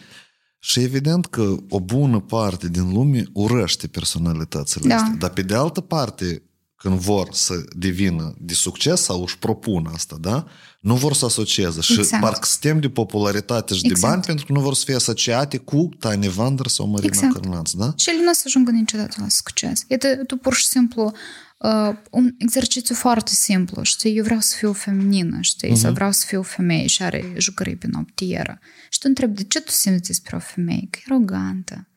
Și 0.59 0.81
evident 0.81 1.27
că 1.27 1.55
o 1.69 1.81
bună 1.81 2.21
parte 2.21 2.69
din 2.69 2.93
lume 2.93 3.25
urăște 3.33 3.87
personalitățile 3.87 4.89
da. 4.89 4.95
astea, 4.95 5.15
dar 5.19 5.31
pe 5.31 5.43
de 5.43 5.55
altă 5.55 5.81
parte, 5.81 6.43
când 6.83 6.99
vor 6.99 7.29
să 7.33 7.65
devină 7.77 8.35
de 8.39 8.55
succes 8.55 9.01
sau 9.01 9.23
își 9.23 9.39
propun 9.39 9.87
asta, 9.95 10.17
da? 10.21 10.47
Nu 10.81 10.95
vor 10.95 11.15
să 11.15 11.25
asocieze. 11.25 11.81
Și 11.81 11.99
exact. 11.99 12.23
parcă 12.23 12.47
suntem 12.47 12.81
de 12.81 12.89
popularitate 12.89 13.75
și 13.75 13.81
exact. 13.85 14.01
de 14.01 14.07
bani 14.07 14.23
pentru 14.23 14.47
că 14.47 14.53
nu 14.53 14.61
vor 14.61 14.75
să 14.75 14.83
fie 14.85 14.95
asociate 14.95 15.57
cu 15.57 15.89
Tani 15.99 16.29
Vander 16.29 16.67
sau 16.67 16.87
Marina 16.87 17.07
exact. 17.07 17.33
Cărnaț, 17.33 17.71
da? 17.71 17.93
Și 17.97 18.11
ele 18.11 18.23
nu 18.23 18.29
o 18.31 18.33
să 18.33 18.43
ajungă 18.45 18.71
niciodată 18.71 19.17
la 19.19 19.29
succes. 19.29 19.85
Iată, 19.89 20.25
tu 20.27 20.37
pur 20.37 20.55
și 20.55 20.67
simplu 20.67 21.13
uh, 21.59 21.97
un 22.11 22.35
exercițiu 22.39 22.95
foarte 22.95 23.31
simplu, 23.35 23.83
știi, 23.83 24.17
eu 24.17 24.25
vreau 24.25 24.41
să 24.41 24.55
fiu 24.57 24.73
feminină, 24.73 25.39
știi, 25.41 25.71
uh-huh. 25.71 25.81
sau 25.81 25.93
vreau 25.93 26.13
să 26.13 26.25
fiu 26.27 26.43
femeie 26.43 26.87
și 26.87 27.03
are 27.03 27.33
jucării 27.37 27.77
pe 27.77 27.87
noptieră. 27.91 28.59
Și 28.91 28.99
tu 28.99 29.07
întrebi, 29.09 29.37
de 29.37 29.45
ce 29.49 29.61
tu 29.61 29.71
simți 29.71 30.07
despre 30.07 30.37
o 30.37 30.39
femeie? 30.39 30.89
Că 30.91 30.99
e 31.01 31.13
arogantă, 31.13 31.89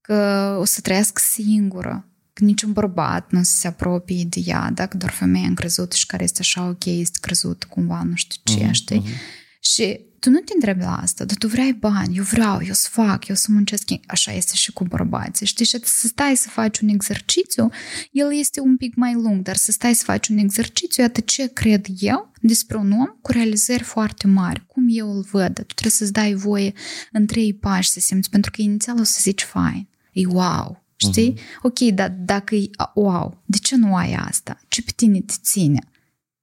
că 0.00 0.16
o 0.60 0.64
să 0.64 0.80
trăiască 0.80 1.22
singură, 1.24 2.06
că 2.06 2.11
niciun 2.34 2.72
bărbat 2.72 3.30
nu 3.30 3.42
se 3.42 3.66
apropie 3.66 4.24
de 4.28 4.42
ea, 4.44 4.70
dacă 4.74 4.96
doar 4.96 5.12
femeia 5.12 5.46
încrezută 5.46 5.96
și 5.96 6.06
care 6.06 6.22
este 6.22 6.38
așa 6.40 6.68
ok, 6.68 6.84
este 6.84 7.18
crezut 7.20 7.64
cumva, 7.64 8.02
nu 8.02 8.14
știu 8.14 8.40
ce, 8.44 8.66
uh-huh, 8.66 8.70
știi? 8.70 9.02
Uh-huh. 9.02 9.40
Și 9.60 10.00
tu 10.22 10.30
nu 10.30 10.38
te 10.38 10.52
întrebi 10.54 10.80
la 10.80 10.96
asta, 10.96 11.24
dar 11.24 11.36
tu 11.36 11.46
vrei 11.46 11.72
bani, 11.72 12.16
eu 12.16 12.22
vreau, 12.22 12.62
eu 12.62 12.72
să 12.72 12.88
fac, 12.90 13.28
eu 13.28 13.34
să 13.34 13.46
muncesc. 13.50 13.88
Așa 14.06 14.32
este 14.32 14.54
și 14.54 14.72
cu 14.72 14.84
bărbații, 14.84 15.46
știi? 15.46 15.64
Și 15.64 15.78
să 15.82 16.06
stai 16.06 16.36
să 16.36 16.48
faci 16.48 16.78
un 16.78 16.88
exercițiu, 16.88 17.70
el 18.10 18.34
este 18.38 18.60
un 18.60 18.76
pic 18.76 18.94
mai 18.94 19.14
lung, 19.14 19.42
dar 19.42 19.56
să 19.56 19.72
stai 19.72 19.94
să 19.94 20.04
faci 20.04 20.28
un 20.28 20.38
exercițiu, 20.38 21.02
iată 21.02 21.20
ce 21.20 21.46
cred 21.52 21.86
eu 21.98 22.32
despre 22.40 22.76
un 22.76 22.90
om 22.92 23.16
cu 23.20 23.32
realizări 23.32 23.82
foarte 23.82 24.26
mari, 24.26 24.66
cum 24.66 24.84
eu 24.88 25.16
îl 25.16 25.26
văd. 25.30 25.54
Tu 25.54 25.74
trebuie 25.74 25.92
să-ți 25.92 26.12
dai 26.12 26.34
voie 26.34 26.72
în 27.12 27.26
trei 27.26 27.54
pași 27.54 27.90
să 27.90 28.00
simți, 28.00 28.30
pentru 28.30 28.50
că 28.50 28.62
inițial 28.62 29.00
o 29.00 29.02
să 29.02 29.18
zici 29.20 29.42
fain, 29.42 29.88
e 30.12 30.26
wow, 30.26 30.81
știi? 31.10 31.32
Uh-huh. 31.32 31.60
Ok, 31.62 31.78
dar 31.78 32.10
dacă 32.10 32.54
e 32.54 32.70
wow, 32.94 33.42
de 33.44 33.56
ce 33.56 33.76
nu 33.76 33.96
ai 33.96 34.14
asta? 34.14 34.60
Ce 34.68 34.82
pe 34.82 34.90
tine 34.96 35.20
te 35.20 35.34
ține? 35.42 35.80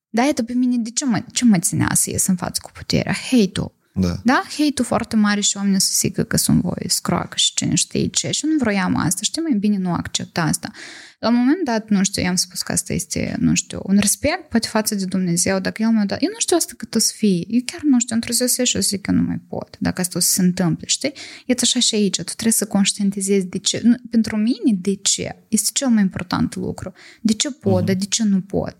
Da, 0.09 0.23
iată 0.23 0.43
pe 0.43 0.53
mine, 0.53 0.77
de 0.77 0.89
ce 0.89 1.05
mă, 1.05 1.23
ce 1.31 1.45
mă 1.45 1.59
ținea 1.59 1.91
să 1.93 2.09
ies 2.09 2.27
în 2.27 2.35
față 2.35 2.59
cu 2.63 2.71
puterea? 2.71 3.13
Hate-ul. 3.31 3.71
Da. 3.99 4.19
da? 4.23 4.43
Hate-ul 4.57 4.87
foarte 4.87 5.15
mare 5.15 5.41
și 5.41 5.57
oamenii 5.57 5.81
să 5.81 5.91
zică 5.93 6.23
că 6.23 6.37
sunt 6.37 6.61
voi 6.61 6.85
scroacă 6.87 7.33
și 7.35 7.53
cine 7.53 7.75
știe 7.75 8.07
ce. 8.07 8.31
Și 8.31 8.45
nu 8.45 8.57
vroiam 8.57 8.95
asta. 8.95 9.19
Știi, 9.21 9.41
mai 9.41 9.57
bine 9.59 9.77
nu 9.77 9.93
accept 9.93 10.37
asta. 10.37 10.71
La 11.19 11.27
un 11.27 11.35
moment 11.35 11.63
dat, 11.63 11.89
nu 11.89 12.03
știu, 12.03 12.21
i-am 12.21 12.35
spus 12.35 12.61
că 12.61 12.71
asta 12.71 12.93
este, 12.93 13.35
nu 13.39 13.55
știu, 13.55 13.79
un 13.83 13.97
respect 13.97 14.49
poate 14.49 14.67
față 14.67 14.95
de 14.95 15.05
Dumnezeu. 15.05 15.59
Dacă 15.59 15.81
El 15.81 15.89
mi-a 15.89 16.05
dat, 16.05 16.21
eu 16.21 16.29
nu 16.31 16.39
știu 16.39 16.55
asta 16.55 16.73
cât 16.77 16.95
o 16.95 16.99
să 16.99 17.13
fie. 17.15 17.43
Eu 17.47 17.61
chiar 17.65 17.81
nu 17.83 17.99
știu, 17.99 18.15
într-o 18.15 18.33
zi 18.33 18.43
o 18.43 18.47
să 18.47 18.63
și 18.63 18.75
o 18.77 18.79
să 18.79 18.87
zic 18.87 19.01
că 19.01 19.11
nu 19.11 19.21
mai 19.21 19.41
pot. 19.47 19.77
Dacă 19.79 20.01
asta 20.01 20.17
o 20.17 20.21
să 20.21 20.31
se 20.31 20.41
întâmple, 20.41 20.87
știi? 20.87 21.13
E 21.45 21.53
așa 21.61 21.79
și 21.79 21.95
aici. 21.95 22.15
Tu 22.15 22.23
trebuie 22.23 22.53
să 22.53 22.65
conștientizezi 22.65 23.45
de 23.45 23.57
ce. 23.57 23.81
Pentru 24.09 24.35
mine, 24.35 24.77
de 24.81 24.95
ce? 24.95 25.43
Este 25.47 25.69
cel 25.73 25.87
mai 25.87 26.01
important 26.01 26.55
lucru. 26.55 26.93
De 27.21 27.33
ce 27.33 27.51
pot, 27.51 27.81
uh-huh. 27.81 27.85
dar 27.85 27.95
de 27.95 28.05
ce 28.05 28.23
nu 28.23 28.41
pot? 28.41 28.75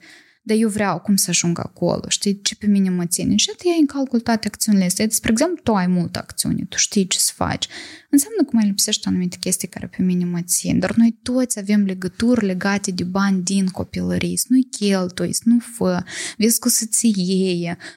Dar 0.50 0.58
eu 0.58 0.70
vreau 0.70 1.00
cum 1.00 1.16
să 1.16 1.30
ajung 1.30 1.60
acolo, 1.60 2.04
știi, 2.08 2.42
ce 2.42 2.56
pe 2.56 2.68
mine 2.68 2.90
mă 2.90 3.06
ține. 3.06 3.36
Și 3.36 3.48
tu 3.48 3.68
iei 3.68 3.78
în 3.80 3.86
calcul 3.86 4.20
toate 4.20 4.48
acțiunile 4.48 4.86
astea. 4.86 5.06
Spre 5.10 5.32
exemplu, 5.32 5.60
tu 5.64 5.74
ai 5.74 5.88
multă 5.88 6.20
acțiune, 6.20 6.66
tu 6.70 6.78
știi 6.78 7.08
ce 7.08 7.18
să 7.18 7.32
faci. 7.36 7.68
Înseamnă 8.10 8.44
că 8.44 8.50
mai 8.54 8.66
lipsește 8.66 9.08
anumite 9.08 9.38
chestii 9.40 9.68
care 9.68 9.88
pe 9.88 10.02
mine 10.04 10.26
mă 10.26 10.42
țin. 10.42 10.80
Dar 10.80 10.96
noi 10.96 11.18
toți 11.22 11.60
avem 11.60 11.84
legături 11.84 12.46
legate 12.46 12.92
de 12.92 13.04
bani 13.04 13.44
din 13.44 13.68
copilărie. 13.68 14.38
Să 14.38 14.46
nu-i 14.50 14.64
cheltui, 14.64 15.34
să 15.34 15.42
nu 15.46 15.60
fă, 15.60 16.04
vezi 16.38 16.60
cu 16.60 16.70
să-ți 16.70 17.14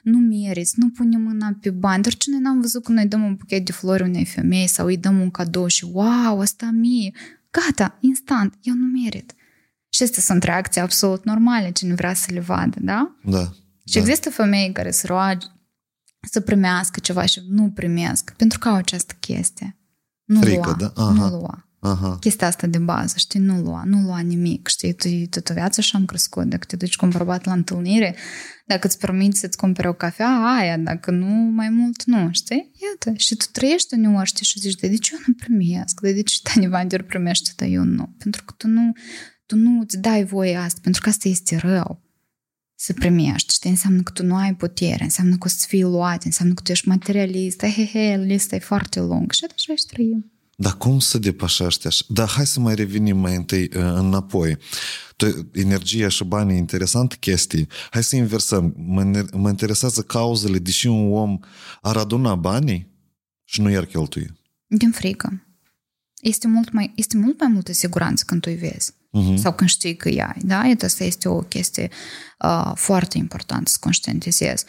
nu 0.03 0.17
meriți, 0.17 0.73
nu 0.75 0.89
pune 0.89 1.17
mâna 1.17 1.57
pe 1.61 1.69
bani. 1.69 2.03
Dar 2.03 2.13
ce 2.13 2.29
noi 2.29 2.39
n-am 2.39 2.61
văzut 2.61 2.83
că 2.83 2.91
noi 2.91 3.05
dăm 3.05 3.23
un 3.23 3.35
buchet 3.35 3.65
de 3.65 3.71
flori 3.71 4.03
unei 4.03 4.25
femei 4.25 4.67
sau 4.67 4.85
îi 4.85 4.97
dăm 4.97 5.19
un 5.19 5.31
cadou 5.31 5.67
și 5.67 5.85
wow, 5.91 6.39
asta 6.39 6.69
mie. 6.73 7.11
Gata, 7.51 7.97
instant, 8.01 8.53
eu 8.61 8.73
nu 8.73 8.85
merit. 8.85 9.33
Și 9.93 10.03
astea 10.03 10.21
sunt 10.21 10.43
reacții 10.43 10.81
absolut 10.81 11.23
normale, 11.23 11.71
cine 11.71 11.93
vrea 11.93 12.13
să 12.13 12.31
le 12.31 12.39
vadă, 12.39 12.77
da? 12.81 13.15
Da. 13.23 13.51
Și 13.85 13.93
da. 13.93 13.99
există 13.99 14.29
femei 14.29 14.71
care 14.71 14.91
se 14.91 15.07
roagă 15.07 15.53
să 16.29 16.39
primească 16.39 16.99
ceva 16.99 17.25
și 17.25 17.41
nu 17.49 17.71
primesc, 17.71 18.33
pentru 18.37 18.59
că 18.59 18.67
au 18.67 18.75
această 18.75 19.13
chestie. 19.19 19.77
Nu 20.23 20.39
Frică, 20.39 20.61
lua, 20.65 20.73
da? 20.73 21.01
Aha. 21.03 21.11
nu 21.11 21.27
lua. 21.27 21.67
Aha. 21.79 22.17
Chestia 22.19 22.47
asta 22.47 22.67
de 22.67 22.77
bază, 22.77 23.15
știi, 23.17 23.39
nu 23.39 23.61
lua, 23.61 23.83
nu 23.85 24.01
lua 24.01 24.19
nimic, 24.19 24.67
știi, 24.67 24.93
tu, 24.93 25.07
tu, 25.29 25.41
tu 25.41 25.53
viață 25.53 25.81
și 25.81 25.95
am 25.95 26.05
crescut, 26.05 26.43
dacă 26.43 26.65
te 26.65 26.75
duci 26.75 26.95
cu 26.95 27.05
un 27.05 27.11
bărbat 27.11 27.45
la 27.45 27.53
întâlnire, 27.53 28.15
dacă 28.65 28.87
îți 28.87 28.97
permiți 28.97 29.39
să-ți 29.39 29.57
cumpere 29.57 29.87
o 29.87 29.93
cafea, 29.93 30.55
aia, 30.57 30.77
dacă 30.77 31.11
nu, 31.11 31.33
mai 31.33 31.69
mult 31.69 32.03
nu, 32.03 32.29
știi? 32.31 32.71
Iată, 32.81 33.17
și 33.17 33.35
tu 33.35 33.45
trăiești 33.51 33.93
uneori, 33.93 34.27
știi, 34.27 34.45
și 34.45 34.59
zici, 34.59 34.75
de, 34.75 34.87
de 34.87 34.95
ce 34.95 35.11
eu 35.13 35.19
nu 35.27 35.33
primesc? 35.33 36.01
De, 36.01 36.11
de 36.11 36.21
ce 36.21 36.39
Tani 36.43 36.67
Vander 36.67 37.01
primește, 37.01 37.51
dar 37.55 37.67
eu 37.67 37.83
nu? 37.83 38.15
Pentru 38.17 38.43
că 38.43 38.53
tu 38.57 38.67
nu, 38.67 38.91
tu 39.53 39.59
nu 39.59 39.79
îți 39.79 39.97
dai 39.97 40.25
voie 40.25 40.55
asta, 40.55 40.79
pentru 40.83 41.01
că 41.01 41.09
asta 41.09 41.27
este 41.27 41.55
rău 41.55 42.01
să 42.75 42.93
primești, 42.93 43.53
știi? 43.53 43.69
Înseamnă 43.69 44.01
că 44.01 44.11
tu 44.11 44.23
nu 44.23 44.35
ai 44.35 44.55
putere, 44.55 45.03
înseamnă 45.03 45.35
că 45.37 45.45
o 45.45 45.47
să 45.47 45.65
fii 45.67 45.81
luat, 45.81 46.23
înseamnă 46.23 46.53
că 46.53 46.61
tu 46.61 46.71
ești 46.71 46.87
materialist, 46.87 47.65
he, 47.65 47.85
he, 47.85 48.17
lista 48.17 48.55
e 48.55 48.59
foarte 48.59 48.99
lungă 48.99 49.33
și 49.33 49.45
așa 49.55 49.75
și 49.75 49.85
trăim. 49.85 50.31
Dar 50.55 50.77
cum 50.77 50.99
să 50.99 51.17
depășești 51.17 51.87
așa? 51.87 52.05
Dar 52.07 52.29
hai 52.29 52.45
să 52.45 52.59
mai 52.59 52.75
revenim 52.75 53.17
mai 53.17 53.35
întâi 53.35 53.63
uh, 53.63 53.69
înapoi. 53.75 54.57
Tu, 55.15 55.49
energia 55.53 56.07
și 56.07 56.23
banii, 56.23 56.57
interesant 56.57 57.13
chestii. 57.13 57.67
Hai 57.91 58.03
să 58.03 58.15
inversăm. 58.15 58.73
Mă, 58.77 59.25
mă 59.33 59.49
interesează 59.49 60.01
cauzele 60.01 60.59
de 60.59 60.71
ce 60.71 60.89
un 60.89 61.13
om 61.13 61.39
ar 61.81 61.97
aduna 61.97 62.35
banii 62.35 62.87
și 63.43 63.61
nu 63.61 63.69
i-ar 63.69 63.85
cheltui. 63.85 64.31
Din 64.67 64.91
frică. 64.91 65.45
Este 66.21 66.47
mult 66.47 66.71
mai, 66.71 66.91
este 66.95 67.17
mult 67.17 67.39
mai 67.39 67.49
multă 67.49 67.73
siguranță 67.73 68.23
când 68.27 68.41
tu 68.41 68.49
îi 68.51 68.57
vezi 68.57 68.93
uh-huh. 69.13 69.35
sau 69.35 69.53
când 69.53 69.69
știi 69.69 69.95
că 69.95 70.07
ai. 70.07 70.37
Da? 70.41 70.61
Asta 70.83 71.03
este 71.03 71.27
o 71.27 71.39
chestie 71.39 71.89
uh, 72.39 72.71
foarte 72.75 73.17
importantă 73.17 73.69
să 73.69 73.77
conștientizezi. 73.79 74.65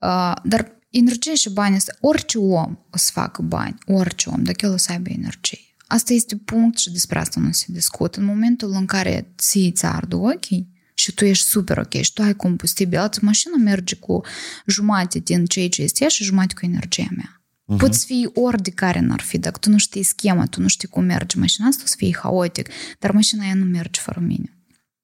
Uh, 0.00 0.32
dar 0.42 0.78
energie 0.90 1.34
și 1.34 1.50
bani, 1.50 1.76
orice 2.00 2.38
om 2.38 2.78
o 2.90 2.96
să 2.96 3.10
facă 3.12 3.42
bani, 3.42 3.78
orice 3.86 4.28
om, 4.28 4.42
dacă 4.42 4.66
el 4.66 4.72
o 4.72 4.76
să 4.76 4.92
aibă 4.92 5.10
energie. 5.10 5.58
Asta 5.86 6.12
este 6.12 6.36
punct 6.36 6.78
și 6.78 6.92
despre 6.92 7.18
asta 7.18 7.40
nu 7.40 7.52
se 7.52 7.64
discută. 7.68 8.20
În 8.20 8.26
momentul 8.26 8.70
în 8.72 8.86
care 8.86 9.34
ți 9.38 9.72
ți 9.74 9.86
ard 9.86 10.12
ochii, 10.12 10.76
și 10.98 11.12
tu 11.12 11.24
ești 11.24 11.46
super 11.46 11.78
ok 11.78 11.92
și 11.92 12.12
tu 12.12 12.22
ai 12.22 12.34
combustibil, 12.34 12.98
altă 12.98 13.18
mașină 13.22 13.56
merge 13.58 13.94
cu 13.94 14.20
jumate 14.66 15.18
din 15.18 15.46
ceea 15.46 15.68
ce 15.68 15.82
este 15.82 16.08
și 16.08 16.24
jumate 16.24 16.54
cu 16.54 16.60
energia 16.66 17.08
mea. 17.16 17.37
Uh-huh. 17.68 17.78
Poți 17.78 18.04
fi 18.06 18.30
ori 18.34 18.62
de 18.62 18.70
care 18.70 19.00
n-ar 19.00 19.20
fi, 19.20 19.38
dacă 19.38 19.58
tu 19.58 19.70
nu 19.70 19.78
știi 19.78 20.02
schema, 20.02 20.46
tu 20.46 20.60
nu 20.60 20.68
știi 20.68 20.88
cum 20.88 21.04
merge 21.04 21.38
mașina 21.38 21.66
asta, 21.66 21.82
o 21.84 21.88
să 21.88 21.94
fie 21.96 22.18
haotic, 22.22 22.68
dar 22.98 23.10
mașina 23.10 23.44
aia 23.44 23.54
nu 23.54 23.64
merge 23.64 24.00
fără 24.00 24.20
mine. 24.20 24.52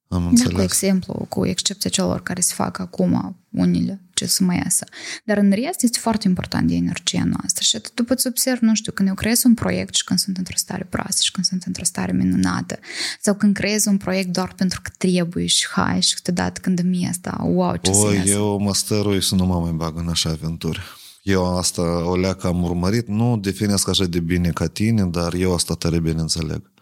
Am 0.09 0.27
înțeles. 0.27 0.51
Da, 0.51 0.57
cu 0.57 0.63
exemplu, 0.63 1.27
cu 1.29 1.47
excepția 1.47 1.91
celor 1.91 2.23
care 2.23 2.41
se 2.41 2.53
fac 2.55 2.79
acum 2.79 3.37
unile 3.51 4.01
ce 4.15 4.27
să 4.27 4.45
mai 4.45 4.57
iasă. 4.57 4.87
Dar 5.25 5.37
în 5.37 5.51
rest 5.51 5.83
este 5.83 5.99
foarte 5.99 6.29
important 6.29 6.69
de 6.69 6.75
energia 6.75 7.25
noastră 7.25 7.63
și 7.63 7.79
tu 7.95 8.05
poți 8.05 8.27
observi, 8.27 8.65
nu 8.65 8.75
știu, 8.75 8.93
când 8.93 9.09
eu 9.09 9.15
creez 9.15 9.45
un 9.45 9.55
proiect 9.55 9.95
și 9.95 10.05
când 10.05 10.19
sunt 10.19 10.37
într-o 10.37 10.57
stare 10.57 10.87
proastă 10.91 11.21
și 11.23 11.31
când 11.31 11.47
sunt 11.47 11.63
într-o 11.63 11.85
stare 11.85 12.13
minunată 12.13 12.79
sau 13.21 13.35
când 13.35 13.55
creez 13.55 13.85
un 13.85 13.97
proiect 13.97 14.29
doar 14.29 14.53
pentru 14.53 14.81
că 14.83 14.91
trebuie 14.99 15.47
și 15.47 15.67
hai 15.71 16.01
și 16.01 16.15
câteodată 16.15 16.61
când 16.61 16.79
îmi 16.79 17.09
asta, 17.09 17.41
wow, 17.43 17.77
ce 17.77 17.91
o, 17.91 18.13
eu 18.15 18.59
mă 18.59 18.75
stărui 18.75 19.23
să 19.23 19.35
nu 19.35 19.47
mă 19.47 19.61
mai 19.61 19.73
bag 19.73 19.99
în 19.99 20.09
așa 20.09 20.31
aventuri. 20.31 20.81
Eu 21.25 21.57
asta 21.57 21.83
o 21.83 22.17
leacă 22.17 22.47
am 22.47 22.63
urmărit, 22.63 23.09
nu 23.09 23.39
definesc 23.39 23.89
așa 23.89 24.05
de 24.05 24.21
bine 24.21 24.51
ca 24.51 24.67
tine, 24.67 25.05
dar 25.05 25.35
eu 25.35 25.55
asta 25.55 25.75
tare 25.75 26.01
bine 26.01 26.21
înțeleg. 26.21 26.73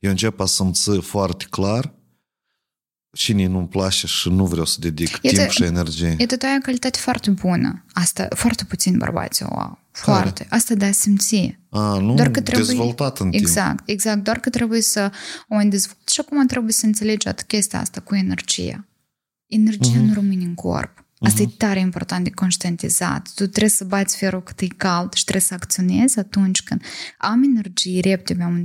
Eu 0.00 0.10
încep 0.10 0.40
a 0.40 0.46
simți 0.46 0.90
foarte 1.00 1.46
clar 1.50 1.94
cine 3.12 3.46
nu-mi 3.46 3.68
place 3.68 4.06
și 4.06 4.28
nu 4.28 4.46
vreau 4.46 4.64
să 4.64 4.76
dedic 4.80 5.18
e 5.22 5.28
timp 5.28 5.48
și 5.48 5.62
energie. 5.62 6.14
E 6.18 6.26
de 6.26 6.36
o 6.40 6.62
calitate 6.62 6.98
foarte 6.98 7.30
bună. 7.30 7.84
Asta 7.92 8.28
foarte 8.34 8.64
puțin 8.64 8.98
bărbați 8.98 9.42
o 9.42 9.58
au. 9.58 9.78
Foarte. 9.90 10.42
Care? 10.42 10.54
Asta 10.60 10.74
de 10.74 10.84
a 10.84 10.92
simți. 10.92 11.58
A, 11.70 11.98
nu 11.98 12.14
doar 12.14 12.30
că 12.30 12.40
trebuie, 12.40 12.66
dezvoltat 12.66 13.18
în 13.18 13.28
exact, 13.32 13.76
timp. 13.76 13.88
Exact, 13.88 14.24
doar 14.24 14.38
că 14.38 14.50
trebuie 14.50 14.80
să 14.80 15.12
o 15.48 15.68
dezvolt 15.68 16.08
și 16.08 16.20
acum 16.20 16.46
trebuie 16.46 16.72
să 16.72 16.86
înțelegi 16.86 17.28
chestia 17.46 17.80
asta 17.80 18.00
cu 18.00 18.14
energia. 18.14 18.88
Energia 19.46 19.98
uh-huh. 19.98 20.06
nu 20.06 20.14
rămâne 20.14 20.44
în 20.44 20.54
corp. 20.54 21.04
Asta 21.22 21.42
uh-huh. 21.42 21.52
e 21.52 21.54
tare 21.56 21.80
important 21.80 22.24
de 22.24 22.30
conștientizat. 22.30 23.28
Tu 23.34 23.46
trebuie 23.46 23.70
să 23.70 23.84
bați 23.84 24.16
ferul 24.16 24.42
cât 24.42 24.60
e 24.60 24.66
cald 24.66 25.12
și 25.12 25.22
trebuie 25.22 25.44
să 25.44 25.54
acționezi 25.54 26.18
atunci 26.18 26.62
când 26.62 26.82
am 27.18 27.42
energie, 27.42 28.00
repede 28.00 28.34
mi-am 28.34 28.62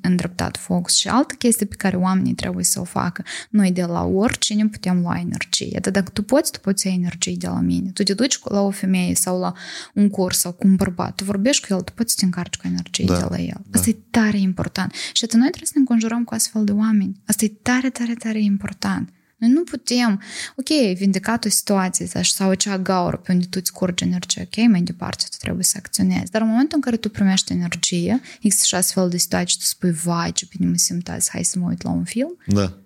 îndreptat 0.00 0.56
focus 0.56 0.94
și 0.94 1.08
altă 1.08 1.34
chestie 1.34 1.66
pe 1.66 1.74
care 1.74 1.96
oamenii 1.96 2.34
trebuie 2.34 2.64
să 2.64 2.80
o 2.80 2.84
facă. 2.84 3.24
Noi 3.50 3.72
de 3.72 3.84
la 3.84 4.04
oricine 4.04 4.66
putem 4.66 5.00
lua 5.00 5.18
energie. 5.18 5.78
Dar 5.82 5.92
dacă 5.92 6.10
tu 6.10 6.22
poți, 6.22 6.52
tu 6.52 6.60
poți 6.60 6.86
ia 6.86 6.92
energie 6.92 7.36
de 7.38 7.46
la 7.46 7.60
mine. 7.60 7.90
Tu 7.90 8.02
te 8.02 8.14
duci 8.14 8.38
la 8.44 8.60
o 8.60 8.70
femeie 8.70 9.14
sau 9.14 9.40
la 9.40 9.52
un 9.94 10.08
curs 10.08 10.38
sau 10.38 10.52
cu 10.52 10.66
un 10.66 10.74
bărbat, 10.76 11.14
tu 11.14 11.24
vorbești 11.24 11.66
cu 11.66 11.72
el, 11.72 11.80
tu 11.80 11.92
poți 11.92 12.10
să 12.10 12.16
te 12.18 12.24
încarci 12.24 12.56
cu 12.56 12.66
energie 12.66 13.04
da. 13.04 13.18
de 13.18 13.26
la 13.30 13.38
el. 13.38 13.60
Asta 13.72 13.90
da. 13.90 13.96
e 13.96 13.96
tare 14.10 14.38
important. 14.38 14.92
Și 15.12 15.24
atunci 15.24 15.42
noi 15.42 15.50
trebuie 15.50 15.68
să 15.68 15.72
ne 15.74 15.80
înconjurăm 15.80 16.24
cu 16.24 16.34
astfel 16.34 16.64
de 16.64 16.72
oameni. 16.72 17.20
Asta 17.26 17.44
e 17.44 17.48
tare, 17.48 17.90
tare, 17.90 18.14
tare 18.14 18.40
important. 18.40 19.08
Noi 19.36 19.50
nu 19.50 19.62
putem, 19.62 20.22
ok, 20.56 20.70
ai 20.70 20.94
vindecat 20.94 21.44
o 21.44 21.48
situație 21.48 22.06
sau 22.22 22.50
acea 22.50 22.78
gaură 22.78 23.16
pe 23.16 23.32
unde 23.32 23.44
tu 23.44 23.58
îți 23.60 23.72
curge 23.72 24.04
energie, 24.04 24.42
ok, 24.42 24.66
mai 24.68 24.82
departe 24.82 25.24
tu 25.30 25.36
trebuie 25.40 25.64
să 25.64 25.74
acționezi. 25.78 26.30
Dar 26.30 26.40
în 26.40 26.48
momentul 26.48 26.76
în 26.76 26.80
care 26.80 26.96
tu 26.96 27.08
primești 27.08 27.52
energie, 27.52 28.20
există 28.40 28.66
și 28.66 28.74
astfel 28.74 29.08
de 29.08 29.16
situații, 29.16 29.58
tu 29.58 29.64
spui, 29.64 29.90
vai, 29.90 30.32
ce 30.32 30.46
bine 30.56 30.70
mă 30.70 30.76
simt 30.76 31.08
azi, 31.08 31.30
hai 31.30 31.44
să 31.44 31.58
mă 31.58 31.68
uit 31.68 31.82
la 31.82 31.90
un 31.90 32.04
film. 32.04 32.36
Da. 32.46 32.78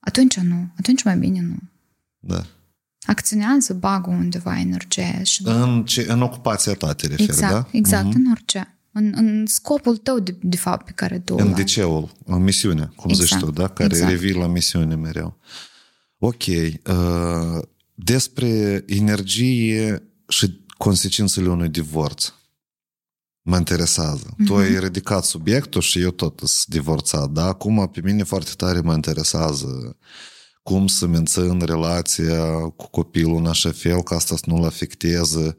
Atunci 0.00 0.36
nu, 0.36 0.68
atunci 0.78 1.02
mai 1.02 1.16
bine 1.16 1.40
nu. 1.40 1.56
Da. 2.18 2.46
Acționează, 3.06 3.74
bagă 3.74 4.10
undeva 4.10 4.58
energie. 4.58 5.20
Și 5.22 5.42
în, 5.44 5.84
ce, 5.84 6.06
în 6.08 6.22
ocupația 6.22 6.74
ta 6.74 6.92
te 6.92 7.06
referi, 7.06 7.22
exact, 7.22 7.52
da? 7.52 7.68
Exact, 7.72 8.08
uh-huh. 8.08 8.14
în 8.14 8.30
orice 8.30 8.78
în, 8.98 9.12
în 9.16 9.46
scopul 9.46 9.96
tău, 9.96 10.18
de, 10.18 10.36
de 10.40 10.56
fapt, 10.56 10.84
pe 10.84 10.92
care 10.94 11.18
tu 11.18 11.34
În 11.38 11.54
diceul, 11.54 12.10
în 12.24 12.42
misiunea, 12.42 12.92
cum 12.96 13.10
exact. 13.10 13.28
zici 13.28 13.38
tu, 13.38 13.50
da? 13.50 13.68
Care 13.68 13.88
exact. 13.88 14.10
revii 14.10 14.32
la 14.32 14.46
misiune 14.46 14.94
mereu. 14.94 15.38
Ok. 16.18 16.42
Uh, 16.46 17.62
despre 17.94 18.84
energie 18.86 20.02
și 20.28 20.64
consecințele 20.76 21.48
unui 21.48 21.68
divorț. 21.68 22.32
Mă 23.42 23.56
interesează. 23.56 24.26
Mm-hmm. 24.26 24.46
Tu 24.46 24.56
ai 24.56 24.78
ridicat 24.78 25.24
subiectul 25.24 25.80
și 25.80 26.00
eu 26.00 26.10
tot 26.10 26.38
sunt 26.38 26.66
divorțat, 26.66 27.30
da? 27.30 27.44
Acum 27.44 27.88
pe 27.92 28.00
mine 28.04 28.22
foarte 28.22 28.50
tare 28.56 28.80
mă 28.80 28.94
interesează 28.94 29.96
cum 30.62 30.86
să 30.86 31.06
mențin 31.06 31.60
relația 31.60 32.60
cu 32.60 32.90
copilul 32.90 33.36
în 33.36 33.46
așa 33.46 33.72
fel 33.72 34.02
ca 34.02 34.14
asta 34.14 34.36
să 34.36 34.42
nu-l 34.46 34.64
afecteze 34.64 35.56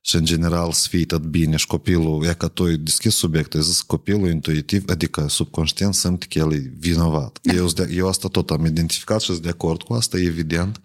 și 0.00 0.16
în 0.16 0.24
general 0.24 0.72
să 0.72 0.88
fie 0.88 1.04
tot 1.04 1.22
bine 1.22 1.56
și 1.56 1.66
copilul, 1.66 2.24
e 2.24 2.34
că 2.34 2.48
tu 2.48 2.64
ai 2.64 2.76
deschis 2.76 3.14
subiectul, 3.14 3.58
ai 3.58 3.64
zis 3.64 3.80
copilul 3.80 4.30
intuitiv, 4.30 4.84
adică 4.88 5.28
subconștient 5.28 5.94
simt 5.94 6.24
că 6.24 6.38
el 6.38 6.52
e 6.52 6.72
vinovat. 6.78 7.38
Da. 7.42 7.52
Eu, 7.52 7.68
eu 7.90 8.08
asta 8.08 8.28
tot 8.28 8.50
am 8.50 8.64
identificat 8.64 9.20
și 9.20 9.26
sunt 9.26 9.42
de 9.42 9.48
acord 9.48 9.82
cu 9.82 9.92
asta, 9.92 10.18
evident. 10.18 10.80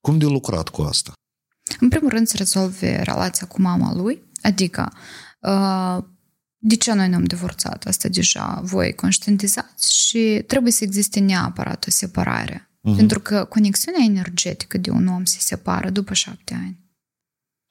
Cum 0.00 0.18
de 0.18 0.24
lucrat 0.24 0.68
cu 0.68 0.82
asta? 0.82 1.12
În 1.80 1.88
primul 1.88 2.10
rând 2.10 2.26
să 2.26 2.36
rezolve 2.36 3.02
relația 3.02 3.46
cu 3.46 3.60
mama 3.60 3.94
lui, 3.94 4.22
adică 4.42 4.92
uh, 5.40 5.98
de 6.58 6.76
ce 6.76 6.92
noi 6.92 7.08
ne-am 7.08 7.24
divorțat? 7.24 7.84
Asta 7.86 8.08
deja 8.08 8.60
voi 8.64 8.94
conștientizați 8.94 9.94
și 9.94 10.44
trebuie 10.46 10.72
să 10.72 10.84
existe 10.84 11.20
neapărat 11.20 11.86
o 11.86 11.90
separare. 11.90 12.70
Uh-huh. 12.78 12.96
Pentru 12.96 13.20
că 13.20 13.44
conexiunea 13.44 14.04
energetică 14.04 14.78
de 14.78 14.90
un 14.90 15.06
om 15.06 15.24
se 15.24 15.38
separă 15.40 15.90
după 15.90 16.14
șapte 16.14 16.54
ani. 16.54 16.87